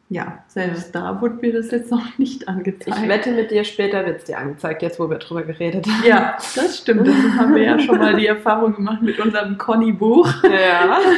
ja, 0.09 0.43
selbst 0.49 0.93
da 0.93 1.21
wurde 1.21 1.37
mir 1.37 1.53
das 1.53 1.71
jetzt 1.71 1.91
noch 1.91 2.19
nicht 2.19 2.49
angezeigt. 2.49 2.99
Ich 3.01 3.09
wette 3.09 3.31
mit 3.31 3.53
dir, 3.53 3.63
später 3.63 4.05
wird 4.05 4.19
es 4.19 4.25
dir 4.25 4.39
angezeigt, 4.39 4.83
jetzt 4.83 4.99
wo 4.99 5.09
wir 5.09 5.19
drüber 5.19 5.43
geredet 5.43 5.87
haben. 5.87 6.05
Ja, 6.05 6.37
das 6.57 6.79
stimmt. 6.79 7.07
Das 7.07 7.15
haben 7.39 7.55
wir 7.55 7.63
ja 7.63 7.79
schon 7.79 7.99
mal 7.99 8.17
die 8.17 8.27
Erfahrung 8.27 8.75
gemacht 8.75 9.03
mit 9.03 9.21
unserem 9.21 9.59
Conny-Buch. 9.59 10.29
Ja. 10.45 10.99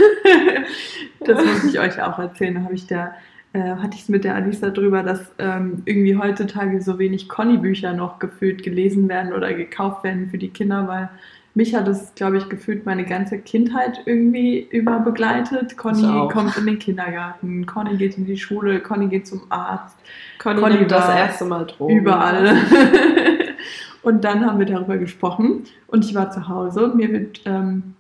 Das 1.25 1.39
muss 1.39 1.73
ich 1.73 1.79
euch 1.79 2.03
auch 2.03 2.19
erzählen. 2.19 2.57
Da 2.57 2.63
habe 2.63 2.75
ich 2.75 2.89
da, 2.89 3.15
äh, 3.53 3.77
hatte 3.77 3.95
ich 3.95 4.03
es 4.03 4.09
mit 4.09 4.25
der 4.25 4.35
Alisa 4.35 4.71
drüber, 4.71 5.05
dass 5.05 5.31
ähm, 5.39 5.83
irgendwie 5.85 6.17
heutzutage 6.17 6.83
so 6.83 6.99
wenig 6.99 7.29
Conny-Bücher 7.29 7.93
noch 7.93 8.19
gefühlt 8.19 8.65
gelesen 8.65 9.09
werden 9.09 9.33
oder 9.33 9.55
gekauft 9.55 10.03
werden 10.03 10.31
für 10.31 10.39
die 10.39 10.49
Kinder, 10.49 10.89
weil 10.89 11.11
mich 11.55 11.75
hat 11.75 11.87
es, 11.89 12.15
glaube 12.15 12.39
ich, 12.39 12.49
gefühlt 12.49 12.87
meine 12.87 13.05
ganze 13.05 13.39
Kindheit 13.39 14.01
irgendwie 14.07 14.67
über 14.71 15.01
begleitet. 15.01 15.77
Conny 15.77 16.29
kommt 16.33 16.57
in 16.57 16.67
den 16.67 16.79
Kindergarten, 16.79 17.67
Conny 17.67 17.97
geht 17.97 18.17
in 18.17 18.25
die 18.27 18.39
Schule, 18.39 18.81
Conny 18.81 19.09
geht 19.09 19.27
zum 19.27 19.43
Arzt, 19.51 19.97
Conny, 20.39 20.61
Conny 20.61 20.75
nimmt 20.77 20.91
das 20.91 21.09
erste 21.09 21.45
Mal 21.45 21.67
Drogen. 21.67 21.97
überall. 21.97 22.57
Und 24.03 24.25
dann 24.25 24.45
haben 24.45 24.59
wir 24.59 24.67
darüber 24.67 24.99
gesprochen 24.99 25.65
und 25.87 26.05
ich 26.05 26.13
war 26.15 26.31
zu 26.33 26.49
Hause 26.49 26.85
und 26.85 26.97
mir 26.97 27.13
wird 27.13 27.41
ähm, 27.45 27.95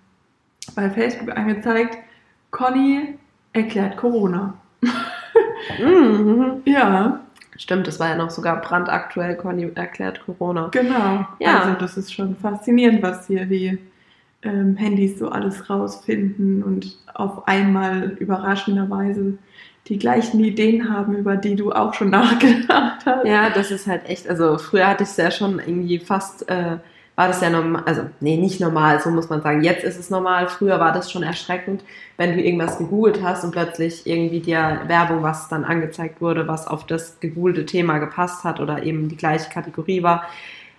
bei 0.74 0.90
Facebook 0.90 1.30
angezeigt, 1.36 1.96
Conny 2.50 3.16
erklärt 3.52 3.96
Corona. 3.96 4.54
Mhm. 4.80 6.62
Ja, 6.64 7.20
Stimmt, 7.56 7.86
das 7.86 8.00
war 8.00 8.08
ja 8.08 8.16
noch 8.16 8.30
sogar 8.30 8.60
brandaktuell, 8.60 9.36
Conny 9.36 9.70
erklärt 9.74 10.24
Corona. 10.24 10.68
genau. 10.72 11.26
Ja. 11.38 11.60
Also 11.60 11.78
das 11.78 11.96
ist 11.96 12.12
schon 12.12 12.36
faszinierend, 12.36 13.02
was 13.02 13.26
hier 13.26 13.44
die 13.44 13.78
ähm, 14.42 14.76
Handys 14.76 15.18
so 15.18 15.28
alles 15.28 15.68
rausfinden 15.68 16.62
und 16.62 16.96
auf 17.14 17.46
einmal 17.46 18.16
überraschenderweise 18.18 19.38
die 19.88 19.98
gleichen 19.98 20.42
Ideen 20.42 20.90
haben, 20.90 21.16
über 21.16 21.36
die 21.36 21.56
du 21.56 21.72
auch 21.72 21.94
schon 21.94 22.10
nachgedacht 22.10 23.04
hast. 23.04 23.26
Ja, 23.26 23.50
das 23.50 23.70
ist 23.70 23.86
halt 23.86 24.08
echt, 24.08 24.28
also 24.28 24.58
früher 24.58 24.86
hatte 24.86 25.04
ich 25.04 25.10
es 25.10 25.16
ja 25.16 25.30
schon 25.30 25.58
irgendwie 25.58 25.98
fast, 25.98 26.48
äh, 26.48 26.78
war 27.22 27.28
das 27.28 27.40
ja 27.40 27.50
normal, 27.50 27.84
also 27.86 28.02
nee, 28.18 28.36
nicht 28.36 28.60
normal, 28.60 29.00
so 29.00 29.08
muss 29.08 29.30
man 29.30 29.42
sagen. 29.42 29.62
Jetzt 29.62 29.84
ist 29.84 29.96
es 29.96 30.10
normal, 30.10 30.48
früher 30.48 30.80
war 30.80 30.92
das 30.92 31.08
schon 31.08 31.22
erschreckend, 31.22 31.84
wenn 32.16 32.32
du 32.32 32.42
irgendwas 32.42 32.78
gegoogelt 32.78 33.22
hast 33.22 33.44
und 33.44 33.52
plötzlich 33.52 34.08
irgendwie 34.08 34.40
dir 34.40 34.80
Werbung, 34.88 35.22
was 35.22 35.48
dann 35.48 35.64
angezeigt 35.64 36.20
wurde, 36.20 36.48
was 36.48 36.66
auf 36.66 36.84
das 36.84 37.20
gegoogelte 37.20 37.64
Thema 37.64 37.98
gepasst 37.98 38.42
hat 38.42 38.58
oder 38.58 38.82
eben 38.82 39.08
die 39.08 39.16
gleiche 39.16 39.48
Kategorie 39.50 40.02
war. 40.02 40.24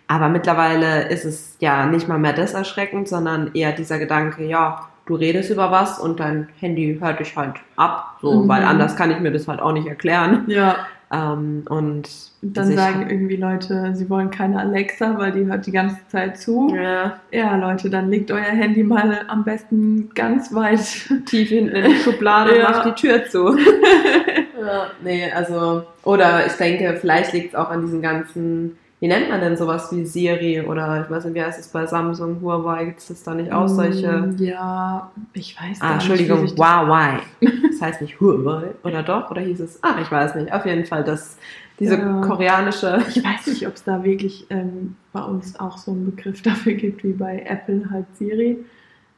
Aber 0.07 0.27
mittlerweile 0.27 1.07
ist 1.07 1.23
es 1.23 1.55
ja 1.61 1.85
nicht 1.85 2.09
mal 2.09 2.19
mehr 2.19 2.33
das 2.33 2.53
erschreckend, 2.53 3.07
sondern 3.07 3.51
eher 3.53 3.71
dieser 3.71 3.97
Gedanke, 3.97 4.43
ja, 4.43 4.89
du 5.05 5.15
redest 5.15 5.49
über 5.51 5.71
was 5.71 5.99
und 5.99 6.19
dein 6.19 6.47
Handy 6.59 6.97
hört 6.99 7.19
dich 7.19 7.35
halt 7.35 7.55
ab, 7.75 8.17
so, 8.21 8.31
Mhm. 8.43 8.47
weil 8.47 8.63
anders 8.63 8.95
kann 8.95 9.11
ich 9.11 9.19
mir 9.19 9.31
das 9.31 9.47
halt 9.47 9.61
auch 9.61 9.73
nicht 9.73 9.87
erklären. 9.87 10.43
Ja, 10.47 10.75
Ähm, 11.15 11.63
und 11.69 12.09
dann 12.41 12.65
sich- 12.65 12.75
sagen 12.75 13.07
irgendwie 13.07 13.35
Leute, 13.35 13.91
sie 13.93 14.09
wollen 14.09 14.31
keine 14.31 14.57
Alexa, 14.59 15.15
weil 15.19 15.31
die 15.31 15.45
hört 15.45 15.67
die 15.67 15.71
ganze 15.71 15.97
Zeit 16.07 16.39
zu. 16.39 16.73
ja, 16.75 17.19
Ja, 17.31 17.55
Leute, 17.55 17.91
dann 17.91 18.09
legt 18.09 18.31
euer 18.31 18.41
Handy 18.41 18.81
mal 18.81 19.19
am 19.27 19.43
besten 19.43 20.09
ganz 20.15 20.51
weit. 20.55 20.79
tief 21.27 21.49
hinten 21.49 21.75
in 21.75 21.91
die 21.91 21.97
Schublade 21.97 22.53
und 22.53 22.57
Ja. 22.61 22.71
macht 22.71 22.85
die 22.87 23.07
Tür 23.07 23.25
zu. 23.25 23.55
ja, 24.59 24.87
nee, 25.03 25.31
also, 25.31 25.83
oder 26.03 26.47
ich 26.47 26.53
denke, 26.53 26.97
vielleicht 26.99 27.33
liegt 27.33 27.49
es 27.49 27.55
auch 27.55 27.69
an 27.69 27.81
diesen 27.81 28.01
ganzen, 28.01 28.77
wie 29.03 29.09
nennt 29.09 29.27
man 29.27 29.41
denn 29.41 29.57
sowas 29.57 29.89
wie 29.91 30.05
Siri 30.05 30.61
oder 30.61 31.03
ich 31.03 31.11
weiß 31.11 31.25
nicht, 31.25 31.33
wie 31.33 31.43
heißt 31.43 31.59
es 31.59 31.67
bei 31.67 31.85
Samsung, 31.85 32.37
Huawei, 32.41 32.85
gibt 32.85 32.99
es 32.99 33.07
das 33.07 33.21
da 33.21 33.33
nicht 33.33 33.51
auch 33.51 33.67
solche? 33.67 34.09
Mm, 34.13 34.37
Ja, 34.41 35.11
ich 35.33 35.57
weiß 35.59 35.79
Ah, 35.81 35.95
nicht, 35.95 36.09
Entschuldigung, 36.09 36.47
Huawei. 36.57 37.19
Das 37.69 37.81
heißt 37.81 38.01
nicht 38.01 38.21
Huawei, 38.21 38.67
oder 38.85 39.03
doch? 39.03 39.29
Oder 39.29 39.41
hieß 39.41 39.59
es? 39.59 39.83
Ah, 39.83 39.95
ich 40.01 40.09
weiß 40.09 40.35
nicht. 40.35 40.53
Auf 40.53 40.65
jeden 40.65 40.85
Fall, 40.85 41.03
dass 41.03 41.35
diese 41.81 41.97
Ja. 41.97 42.21
koreanische. 42.21 43.03
Ich 43.09 43.21
weiß 43.21 43.47
nicht, 43.47 43.67
ob 43.67 43.73
es 43.75 43.83
da 43.83 44.01
wirklich 44.05 44.45
ähm, 44.49 44.95
bei 45.11 45.21
uns 45.21 45.59
auch 45.59 45.77
so 45.77 45.91
einen 45.91 46.05
Begriff 46.15 46.41
dafür 46.41 46.71
gibt, 46.71 47.03
wie 47.03 47.11
bei 47.11 47.43
Apple 47.45 47.85
halt 47.91 48.05
Siri. 48.17 48.57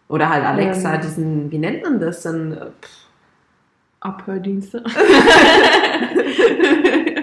Oder 0.08 0.30
halt 0.30 0.46
Alexa, 0.46 0.96
Ähm. 0.96 1.02
diesen, 1.02 1.52
wie 1.52 1.60
nennt 1.60 1.84
man 1.84 2.00
das 2.00 2.24
denn? 2.24 2.54
Äh, 2.54 2.66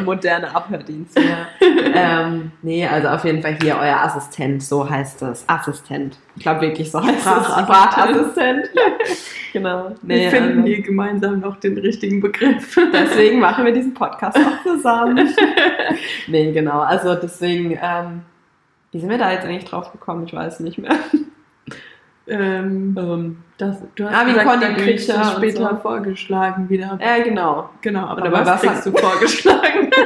moderne 0.04 0.54
Abhördienste. 0.54 1.20
Ja. 1.20 1.46
ähm, 1.94 2.52
nee, 2.62 2.86
also 2.86 3.08
auf 3.08 3.24
jeden 3.24 3.42
Fall 3.42 3.56
hier 3.62 3.76
euer 3.80 4.00
Assistent, 4.02 4.62
so 4.62 4.88
heißt 4.88 5.22
das. 5.22 5.44
Assistent. 5.48 6.18
Ich 6.36 6.42
glaube 6.42 6.60
wirklich, 6.62 6.90
so 6.90 7.02
heißt 7.02 7.16
es. 7.16 7.22
Sprachassistent. 7.22 8.66
Sprachassistent. 8.66 8.70
genau. 9.52 9.92
Wir 10.02 10.16
Nee, 10.16 10.30
finden 10.30 10.58
also, 10.58 10.62
hier 10.66 10.82
gemeinsam 10.82 11.40
noch 11.40 11.56
den 11.60 11.76
richtigen 11.78 12.20
Begriff. 12.20 12.78
deswegen 12.92 13.40
machen 13.40 13.64
wir 13.64 13.72
diesen 13.72 13.94
Podcast 13.94 14.36
auch 14.38 14.62
zusammen. 14.62 15.34
nee, 16.28 16.52
genau. 16.52 16.80
Also 16.80 17.14
deswegen, 17.14 17.78
ähm, 17.82 18.22
wie 18.92 19.00
sind 19.00 19.10
wir 19.10 19.18
da 19.18 19.32
jetzt 19.32 19.44
eigentlich 19.44 19.64
drauf 19.64 19.90
gekommen? 19.92 20.24
Ich 20.26 20.32
weiß 20.32 20.60
nicht 20.60 20.78
mehr. 20.78 20.96
Ähm, 22.28 22.96
Ähm, 22.98 23.36
das, 23.58 23.76
du 23.96 24.08
hast 24.08 24.26
wie 24.26 24.32
gesagt, 24.32 24.48
Conny 24.48 24.74
kriegst 24.74 25.08
du 25.08 25.24
später 25.36 25.70
so. 25.70 25.76
vorgeschlagen 25.76 26.68
wieder. 26.68 26.98
äh, 27.00 27.22
genau. 27.22 27.70
Genau, 27.80 28.06
aber 28.06 28.22
bei 28.22 28.32
was, 28.32 28.46
was 28.46 28.60
kriegst 28.62 28.86
du 28.86 28.92
vorgeschlagen? 28.92 29.90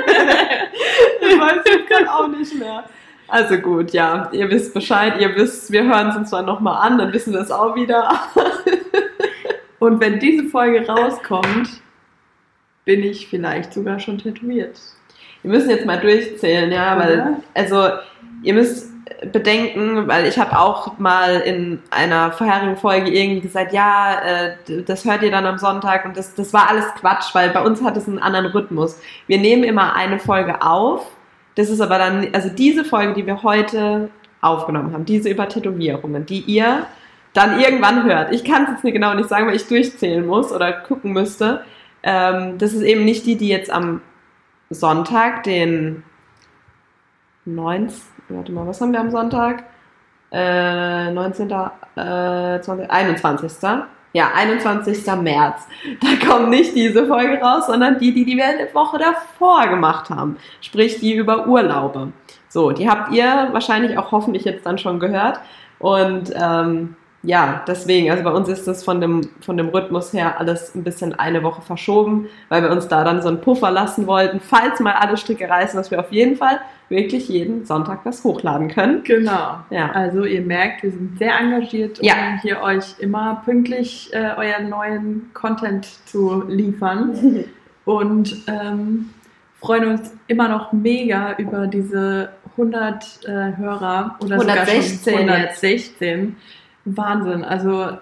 Ich 1.24 1.38
weiß 1.38 1.60
jetzt 1.64 1.88
gerade 1.88 2.12
auch 2.12 2.28
nicht 2.28 2.54
mehr. 2.58 2.84
Also 3.28 3.56
gut, 3.56 3.92
ja, 3.92 4.28
ihr 4.32 4.50
wisst 4.50 4.74
Bescheid, 4.74 5.14
ihr 5.20 5.34
wisst, 5.36 5.70
wir 5.70 5.84
hören 5.84 6.08
es 6.08 6.16
uns 6.16 6.30
zwar 6.30 6.42
nochmal 6.42 6.86
an, 6.86 6.98
dann 6.98 7.12
wissen 7.12 7.32
wir 7.32 7.40
es 7.40 7.50
auch 7.50 7.74
wieder. 7.74 8.10
Und 9.78 10.00
wenn 10.00 10.18
diese 10.18 10.44
Folge 10.44 10.86
rauskommt, 10.86 11.80
bin 12.84 13.02
ich 13.02 13.28
vielleicht 13.28 13.72
sogar 13.72 13.98
schon 14.00 14.18
tätowiert. 14.18 14.78
Wir 15.42 15.50
müssen 15.50 15.70
jetzt 15.70 15.86
mal 15.86 15.98
durchzählen, 15.98 16.70
ja, 16.70 16.98
weil, 16.98 17.12
Oder? 17.14 17.36
also, 17.54 17.88
ihr 18.42 18.54
müsst 18.54 18.91
bedenken, 19.32 20.06
weil 20.08 20.26
ich 20.26 20.38
habe 20.38 20.58
auch 20.58 20.98
mal 20.98 21.40
in 21.40 21.80
einer 21.90 22.32
vorherigen 22.32 22.76
Folge 22.76 23.10
irgendwie 23.10 23.40
gesagt, 23.40 23.72
ja, 23.72 24.20
äh, 24.20 24.82
das 24.86 25.04
hört 25.04 25.22
ihr 25.22 25.30
dann 25.30 25.46
am 25.46 25.58
Sonntag 25.58 26.04
und 26.04 26.16
das, 26.16 26.34
das 26.34 26.52
war 26.52 26.68
alles 26.68 26.86
Quatsch, 27.00 27.34
weil 27.34 27.50
bei 27.50 27.62
uns 27.62 27.82
hat 27.82 27.96
es 27.96 28.06
einen 28.06 28.18
anderen 28.18 28.46
Rhythmus. 28.46 29.00
Wir 29.26 29.38
nehmen 29.38 29.64
immer 29.64 29.94
eine 29.94 30.18
Folge 30.18 30.62
auf, 30.62 31.06
das 31.54 31.68
ist 31.68 31.80
aber 31.80 31.98
dann, 31.98 32.28
also 32.32 32.48
diese 32.48 32.84
Folge, 32.84 33.14
die 33.14 33.26
wir 33.26 33.42
heute 33.42 34.10
aufgenommen 34.40 34.92
haben, 34.92 35.04
diese 35.04 35.28
über 35.28 35.48
Tätowierungen, 35.48 36.26
die 36.26 36.40
ihr 36.40 36.86
dann 37.32 37.60
irgendwann 37.60 38.04
hört. 38.04 38.32
Ich 38.32 38.44
kann 38.44 38.64
es 38.64 38.70
jetzt 38.70 38.84
nicht 38.84 38.94
genau 38.94 39.14
nicht 39.14 39.28
sagen, 39.28 39.46
weil 39.46 39.56
ich 39.56 39.66
durchzählen 39.66 40.26
muss 40.26 40.52
oder 40.52 40.72
gucken 40.72 41.12
müsste. 41.12 41.64
Ähm, 42.02 42.58
das 42.58 42.72
ist 42.72 42.82
eben 42.82 43.04
nicht 43.04 43.24
die, 43.26 43.36
die 43.36 43.48
jetzt 43.48 43.70
am 43.70 44.02
Sonntag, 44.70 45.44
den 45.44 46.02
19. 47.44 48.11
Warte 48.28 48.52
mal, 48.52 48.66
was 48.66 48.80
haben 48.80 48.92
wir 48.92 49.00
am 49.00 49.10
Sonntag? 49.10 49.64
Äh, 50.30 51.10
19. 51.10 51.50
Äh, 51.50 52.60
20, 52.60 52.90
21. 52.90 53.52
Ja, 54.14 54.30
21. 54.34 55.06
März. 55.22 55.66
Da 56.00 56.26
kommt 56.26 56.50
nicht 56.50 56.74
diese 56.74 57.06
Folge 57.06 57.38
raus, 57.40 57.66
sondern 57.66 57.98
die, 57.98 58.12
die, 58.12 58.24
die 58.24 58.36
wir 58.36 58.46
eine 58.46 58.74
Woche 58.74 58.98
davor 58.98 59.66
gemacht 59.68 60.10
haben. 60.10 60.36
Sprich, 60.60 61.00
die 61.00 61.14
über 61.14 61.46
Urlaube. 61.46 62.12
So, 62.48 62.72
die 62.72 62.88
habt 62.88 63.12
ihr 63.12 63.48
wahrscheinlich 63.52 63.96
auch 63.96 64.12
hoffentlich 64.12 64.44
jetzt 64.44 64.66
dann 64.66 64.78
schon 64.78 65.00
gehört. 65.00 65.40
Und 65.78 66.32
ähm, 66.34 66.96
ja, 67.22 67.64
deswegen, 67.68 68.10
also 68.10 68.24
bei 68.24 68.32
uns 68.32 68.48
ist 68.48 68.66
das 68.66 68.82
von 68.82 69.00
dem, 69.00 69.28
von 69.40 69.56
dem 69.56 69.68
Rhythmus 69.68 70.12
her 70.12 70.40
alles 70.40 70.74
ein 70.74 70.82
bisschen 70.82 71.14
eine 71.18 71.42
Woche 71.42 71.62
verschoben, 71.62 72.26
weil 72.48 72.62
wir 72.62 72.70
uns 72.70 72.88
da 72.88 73.04
dann 73.04 73.22
so 73.22 73.28
einen 73.28 73.40
Puffer 73.40 73.70
lassen 73.70 74.06
wollten, 74.06 74.40
falls 74.40 74.80
mal 74.80 74.94
alle 74.94 75.16
Stricke 75.16 75.48
reißen, 75.48 75.76
dass 75.76 75.90
wir 75.90 76.00
auf 76.00 76.10
jeden 76.10 76.36
Fall 76.36 76.60
wirklich 76.88 77.28
jeden 77.28 77.64
Sonntag 77.64 78.00
was 78.04 78.24
hochladen 78.24 78.68
können. 78.68 79.02
Genau. 79.04 79.56
Ja. 79.70 79.90
Also 79.92 80.24
ihr 80.24 80.42
merkt, 80.42 80.82
wir 80.82 80.90
sind 80.90 81.18
sehr 81.18 81.38
engagiert, 81.38 82.00
um 82.00 82.06
Ja. 82.06 82.14
hier 82.42 82.60
euch 82.60 82.98
immer 82.98 83.42
pünktlich 83.44 84.10
äh, 84.12 84.32
euren 84.36 84.68
neuen 84.68 85.30
Content 85.32 85.86
zu 86.06 86.42
liefern. 86.48 87.44
Und 87.84 88.36
ähm, 88.46 89.10
freuen 89.60 89.86
uns 89.92 90.12
immer 90.28 90.48
noch 90.48 90.72
mega 90.72 91.34
über 91.36 91.66
diese 91.66 92.28
100 92.52 93.20
äh, 93.24 93.56
Hörer 93.56 94.16
oder 94.20 94.34
116 94.36 94.38
sogar 94.38 94.66
schon 94.66 95.28
116. 95.28 96.36
Wahnsinn. 96.84 97.44
Also 97.44 97.98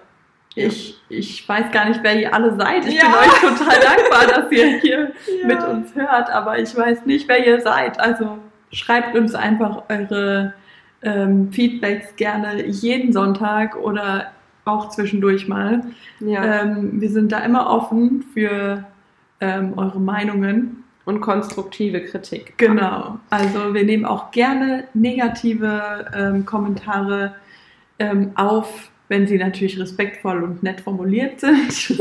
ich, 0.54 1.00
ich 1.08 1.48
weiß 1.48 1.70
gar 1.70 1.88
nicht, 1.88 2.00
wer 2.02 2.18
ihr 2.20 2.34
alle 2.34 2.54
seid. 2.56 2.84
Ich 2.86 2.94
Ja. 2.94 3.04
bin 3.04 3.12
euch 3.14 3.58
total 3.58 3.80
dankbar, 3.80 4.26
dass 4.26 4.50
ihr 4.52 4.66
hier 4.80 5.12
Ja. 5.40 5.46
mit 5.46 5.62
uns 5.62 5.94
hört, 5.94 6.30
aber 6.30 6.58
ich 6.58 6.76
weiß 6.76 7.06
nicht, 7.06 7.28
wer 7.28 7.46
ihr 7.46 7.60
seid. 7.60 8.00
Also 8.00 8.38
schreibt 8.72 9.16
uns 9.16 9.34
einfach 9.34 9.84
eure 9.88 10.54
ähm, 11.02 11.50
Feedbacks 11.52 12.14
gerne 12.16 12.66
jeden 12.66 13.12
Sonntag 13.12 13.76
oder 13.76 14.32
auch 14.64 14.90
zwischendurch 14.90 15.48
mal. 15.48 15.82
Ja. 16.20 16.62
Ähm, 16.62 17.00
wir 17.00 17.08
sind 17.10 17.32
da 17.32 17.38
immer 17.40 17.70
offen 17.70 18.24
für 18.34 18.84
ähm, 19.40 19.74
eure 19.76 20.00
Meinungen. 20.00 20.84
Und 21.06 21.22
konstruktive 21.22 22.04
Kritik. 22.04 22.54
Genau. 22.58 23.18
Also 23.30 23.72
wir 23.74 23.84
nehmen 23.84 24.04
auch 24.04 24.30
gerne 24.30 24.84
negative 24.94 26.06
ähm, 26.14 26.44
Kommentare 26.44 27.34
ähm, 28.00 28.32
auf, 28.34 28.90
wenn 29.08 29.28
sie 29.28 29.38
natürlich 29.38 29.78
respektvoll 29.78 30.42
und 30.42 30.62
nett 30.62 30.80
formuliert 30.80 31.38
sind. 31.38 32.00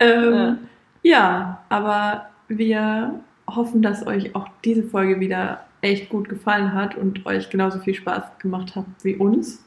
ähm, 0.00 0.58
ja. 1.02 1.64
aber 1.68 2.30
wir 2.48 3.20
hoffen, 3.48 3.82
dass 3.82 4.06
euch 4.06 4.34
auch 4.34 4.48
diese 4.64 4.82
Folge 4.82 5.20
wieder 5.20 5.66
echt 5.82 6.08
gut 6.08 6.28
gefallen 6.28 6.72
hat 6.72 6.96
und 6.96 7.24
euch 7.26 7.50
genauso 7.50 7.78
viel 7.78 7.94
Spaß 7.94 8.38
gemacht 8.38 8.74
hat 8.74 8.86
wie 9.02 9.16
uns. 9.16 9.62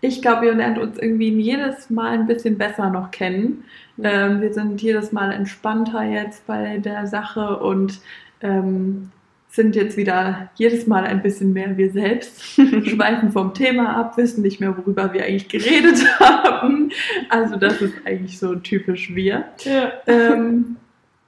Ich 0.00 0.22
glaube, 0.22 0.46
ihr 0.46 0.54
lernt 0.54 0.78
uns 0.78 0.98
irgendwie 0.98 1.30
jedes 1.40 1.90
Mal 1.90 2.12
ein 2.12 2.26
bisschen 2.28 2.56
besser 2.56 2.88
noch 2.90 3.10
kennen. 3.10 3.64
Ähm, 4.00 4.40
wir 4.40 4.54
sind 4.54 4.80
jedes 4.80 5.10
Mal 5.10 5.32
entspannter 5.32 6.04
jetzt 6.04 6.46
bei 6.46 6.78
der 6.78 7.08
Sache 7.08 7.58
und 7.58 8.00
ähm, 8.40 9.10
sind 9.50 9.74
jetzt 9.76 9.96
wieder 9.96 10.50
jedes 10.54 10.86
Mal 10.86 11.04
ein 11.04 11.22
bisschen 11.22 11.52
mehr 11.52 11.76
wir 11.76 11.90
selbst, 11.90 12.42
schweifen 12.54 13.32
vom 13.32 13.54
Thema 13.54 13.96
ab, 13.96 14.16
wissen 14.16 14.42
nicht 14.42 14.60
mehr, 14.60 14.76
worüber 14.76 15.12
wir 15.12 15.24
eigentlich 15.24 15.48
geredet 15.48 16.04
haben. 16.20 16.92
Also 17.28 17.56
das 17.56 17.80
ist 17.80 17.94
eigentlich 18.04 18.38
so 18.38 18.54
typisch 18.56 19.14
wir. 19.14 19.44
Ja. 19.64 19.92
Ähm, 20.06 20.76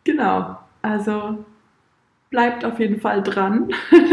genau, 0.05 0.59
also 0.83 1.45
bleibt 2.31 2.65
auf 2.65 2.79
jeden 2.79 3.01
Fall 3.01 3.23
dran. 3.23 3.71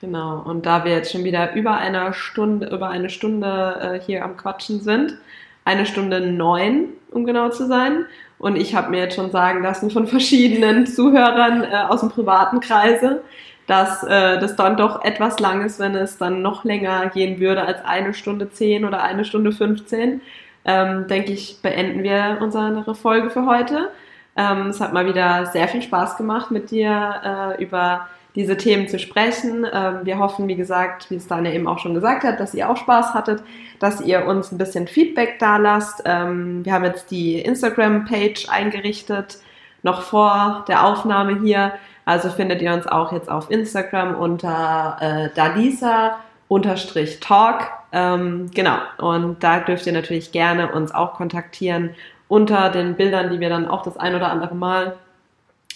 Genau. 0.00 0.42
Und 0.42 0.66
da 0.66 0.84
wir 0.84 0.92
jetzt 0.92 1.10
schon 1.10 1.24
wieder 1.24 1.54
über 1.54 1.78
eine 1.78 2.12
Stunde, 2.12 2.68
über 2.68 2.90
eine 2.90 3.08
Stunde 3.08 3.78
äh, 3.80 4.00
hier 4.00 4.24
am 4.24 4.36
Quatschen 4.36 4.80
sind, 4.80 5.16
eine 5.64 5.86
Stunde 5.86 6.20
neun, 6.20 6.88
um 7.10 7.24
genau 7.24 7.48
zu 7.48 7.66
sein. 7.66 8.04
Und 8.38 8.56
ich 8.56 8.74
habe 8.74 8.90
mir 8.90 8.98
jetzt 8.98 9.16
schon 9.16 9.30
sagen 9.30 9.62
lassen 9.62 9.90
von 9.90 10.06
verschiedenen 10.06 10.86
Zuhörern 10.86 11.64
äh, 11.64 11.76
aus 11.88 12.00
dem 12.00 12.10
privaten 12.10 12.60
Kreise, 12.60 13.22
dass 13.66 14.02
äh, 14.04 14.38
das 14.38 14.56
dann 14.56 14.76
doch 14.76 15.04
etwas 15.04 15.40
lang 15.40 15.64
ist, 15.64 15.80
wenn 15.80 15.94
es 15.94 16.18
dann 16.18 16.42
noch 16.42 16.64
länger 16.64 17.08
gehen 17.08 17.40
würde 17.40 17.62
als 17.62 17.84
eine 17.84 18.14
Stunde 18.14 18.50
zehn 18.50 18.84
oder 18.84 19.02
eine 19.02 19.24
Stunde 19.24 19.52
15. 19.52 20.20
Ähm, 20.64 21.06
denke 21.08 21.32
ich, 21.32 21.58
beenden 21.62 22.02
wir 22.02 22.38
unsere 22.40 22.94
Folge 22.94 23.30
für 23.30 23.46
heute. 23.46 23.90
Ähm, 24.36 24.66
es 24.66 24.80
hat 24.80 24.92
mal 24.92 25.06
wieder 25.06 25.46
sehr 25.46 25.68
viel 25.68 25.82
Spaß 25.82 26.16
gemacht, 26.16 26.50
mit 26.50 26.70
dir 26.70 27.56
äh, 27.58 27.62
über 27.62 28.08
diese 28.36 28.56
Themen 28.56 28.86
zu 28.86 28.98
sprechen. 28.98 29.66
Ähm, 29.72 30.00
wir 30.04 30.18
hoffen, 30.18 30.46
wie 30.46 30.54
gesagt, 30.54 31.10
wie 31.10 31.16
es 31.16 31.26
Daniel 31.26 31.54
eben 31.54 31.66
auch 31.66 31.78
schon 31.78 31.94
gesagt 31.94 32.22
hat, 32.22 32.38
dass 32.38 32.54
ihr 32.54 32.70
auch 32.70 32.76
Spaß 32.76 33.14
hattet, 33.14 33.42
dass 33.80 34.00
ihr 34.00 34.26
uns 34.26 34.52
ein 34.52 34.58
bisschen 34.58 34.86
Feedback 34.86 35.38
da 35.40 35.56
lasst. 35.56 36.02
Ähm, 36.04 36.64
wir 36.64 36.72
haben 36.72 36.84
jetzt 36.84 37.10
die 37.10 37.40
Instagram-Page 37.40 38.48
eingerichtet, 38.48 39.38
noch 39.82 40.02
vor 40.02 40.64
der 40.68 40.86
Aufnahme 40.86 41.40
hier. 41.40 41.72
Also 42.04 42.28
findet 42.28 42.62
ihr 42.62 42.72
uns 42.72 42.86
auch 42.86 43.12
jetzt 43.12 43.28
auf 43.28 43.50
Instagram 43.50 44.14
unter 44.14 44.96
äh, 45.00 45.34
Dalisa 45.34 46.18
unterstrich 46.48 47.18
Talk. 47.20 47.70
Ähm, 47.90 48.50
genau. 48.54 48.78
Und 48.98 49.42
da 49.42 49.60
dürft 49.60 49.86
ihr 49.86 49.92
natürlich 49.92 50.30
gerne 50.30 50.70
uns 50.70 50.94
auch 50.94 51.14
kontaktieren 51.14 51.94
unter 52.28 52.70
den 52.70 52.94
Bildern, 52.94 53.30
die 53.30 53.40
wir 53.40 53.48
dann 53.48 53.66
auch 53.66 53.82
das 53.82 53.96
ein 53.96 54.14
oder 54.14 54.30
andere 54.30 54.54
Mal 54.54 54.96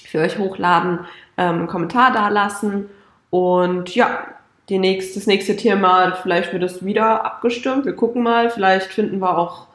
für 0.06 0.18
euch 0.18 0.38
hochladen, 0.38 1.00
ähm, 1.40 1.60
einen 1.60 1.66
Kommentar 1.66 2.12
da 2.12 2.28
lassen. 2.28 2.90
Und 3.30 3.94
ja, 3.94 4.20
die 4.68 4.78
nächste, 4.78 5.18
das 5.18 5.26
nächste 5.26 5.56
Thema, 5.56 6.12
vielleicht 6.12 6.52
wird 6.52 6.62
es 6.62 6.84
wieder 6.84 7.24
abgestimmt. 7.24 7.86
Wir 7.86 7.96
gucken 7.96 8.22
mal. 8.22 8.50
Vielleicht 8.50 8.92
finden 8.92 9.18
wir 9.18 9.36
auch 9.36 9.66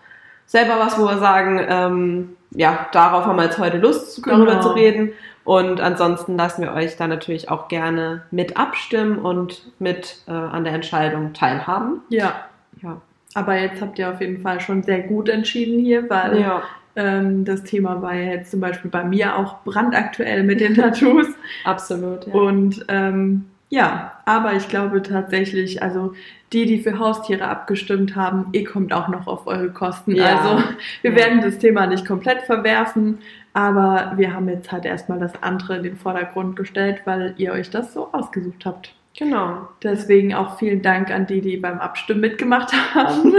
selber 0.46 0.80
was, 0.80 0.98
wo 1.00 1.06
wir 1.06 1.18
sagen, 1.18 1.60
ähm, 1.68 2.38
ja, 2.52 2.88
darauf 2.92 3.26
haben 3.26 3.36
wir 3.36 3.46
jetzt 3.46 3.58
heute 3.58 3.78
Lust, 3.78 4.24
genau. 4.24 4.38
darüber 4.38 4.62
zu 4.62 4.70
reden. 4.70 5.12
Und 5.44 5.82
ansonsten 5.82 6.38
lassen 6.38 6.62
wir 6.62 6.74
euch 6.74 6.96
da 6.98 7.08
natürlich 7.08 7.50
auch 7.50 7.68
gerne 7.68 8.24
mit 8.32 8.58
abstimmen 8.58 9.20
und 9.20 9.64
mit 9.80 10.18
äh, 10.28 10.32
an 10.32 10.64
der 10.64 10.74
Entscheidung 10.74 11.34
teilhaben. 11.34 12.02
Ja. 12.10 12.34
Ja. 12.82 13.02
Aber 13.34 13.58
jetzt 13.58 13.82
habt 13.82 14.00
ihr 14.00 14.10
auf 14.10 14.22
jeden 14.22 14.42
Fall 14.42 14.62
schon 14.62 14.84
sehr 14.84 15.00
gut 15.00 15.30
entschieden 15.30 15.80
hier, 15.80 16.10
weil 16.10 16.40
ja. 16.40 16.64
Ähm, 16.96 17.46
das 17.46 17.64
Thema 17.64 18.02
war 18.02 18.16
ja 18.16 18.34
jetzt 18.34 18.52
zum 18.52 18.60
Beispiel 18.60 18.90
bei 18.90 19.04
mir 19.04 19.38
auch 19.38 19.64
brandaktuell 19.64 20.44
mit 20.44 20.62
den 20.62 20.76
Tattoos. 20.76 21.28
Absolut. 21.64 22.28
Ja. 22.28 22.34
Und 22.34 22.86
ähm, 22.88 23.46
ja, 23.70 24.14
aber 24.26 24.54
ich 24.54 24.70
glaube 24.70 25.02
tatsächlich, 25.02 25.82
also 25.82 26.14
die, 26.54 26.66
die 26.66 26.80
für 26.80 27.00
Haustiere 27.00 27.48
abgestimmt 27.48 28.16
haben, 28.16 28.48
ihr 28.54 28.64
kommt 28.64 28.94
auch 28.94 29.08
noch 29.08 29.28
auf 29.28 29.48
eure 29.48 29.72
Kosten. 29.72 30.16
Ja. 30.16 30.38
Also 30.38 30.64
wir 31.02 31.12
ja. 31.12 31.18
werden 31.18 31.42
das 31.42 31.58
Thema 31.58 31.88
nicht 31.88 32.06
komplett 32.06 32.44
verwerfen, 32.44 33.20
aber 33.54 34.14
wir 34.16 34.34
haben 34.34 34.48
jetzt 34.48 34.72
halt 34.72 34.86
erstmal 34.86 35.20
das 35.20 35.32
andere 35.42 35.78
in 35.78 35.84
den 35.84 35.98
Vordergrund 35.98 36.56
gestellt, 36.56 37.02
weil 37.06 37.34
ihr 37.38 37.52
euch 37.52 37.70
das 37.70 37.94
so 37.94 38.10
ausgesucht 38.14 38.66
habt. 38.66 38.94
Genau. 39.18 39.68
Deswegen 39.82 40.34
auch 40.34 40.58
vielen 40.60 40.82
Dank 40.82 41.10
an 41.10 41.26
die, 41.26 41.42
die 41.42 41.58
beim 41.58 41.80
Abstimmen 41.80 42.22
mitgemacht 42.22 42.74
haben. 42.94 43.34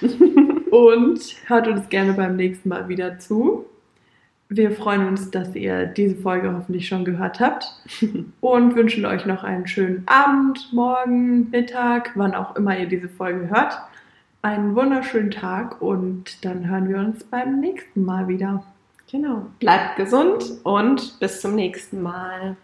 Und 0.70 1.20
hört 1.46 1.68
uns 1.68 1.88
gerne 1.88 2.12
beim 2.12 2.36
nächsten 2.36 2.68
Mal 2.68 2.88
wieder 2.88 3.18
zu. 3.18 3.66
Wir 4.48 4.70
freuen 4.70 5.06
uns, 5.06 5.30
dass 5.30 5.54
ihr 5.54 5.86
diese 5.86 6.16
Folge 6.16 6.54
hoffentlich 6.54 6.88
schon 6.88 7.04
gehört 7.04 7.38
habt 7.40 7.66
und 8.40 8.76
wünschen 8.76 9.04
euch 9.04 9.26
noch 9.26 9.44
einen 9.44 9.66
schönen 9.66 10.04
Abend, 10.06 10.72
Morgen, 10.72 11.50
Mittag, 11.50 12.12
wann 12.14 12.34
auch 12.34 12.56
immer 12.56 12.78
ihr 12.78 12.86
diese 12.86 13.08
Folge 13.08 13.50
hört 13.50 13.78
einen 14.42 14.76
wunderschönen 14.76 15.30
Tag 15.30 15.82
und 15.82 16.44
dann 16.44 16.68
hören 16.68 16.88
wir 16.88 16.98
uns 16.98 17.24
beim 17.24 17.60
nächsten 17.60 18.04
Mal 18.04 18.28
wieder. 18.28 18.62
Genau. 19.10 19.46
Bleibt 19.58 19.96
gesund 19.96 20.58
und 20.64 21.18
bis 21.18 21.40
zum 21.40 21.54
nächsten 21.54 22.02
Mal. 22.02 22.56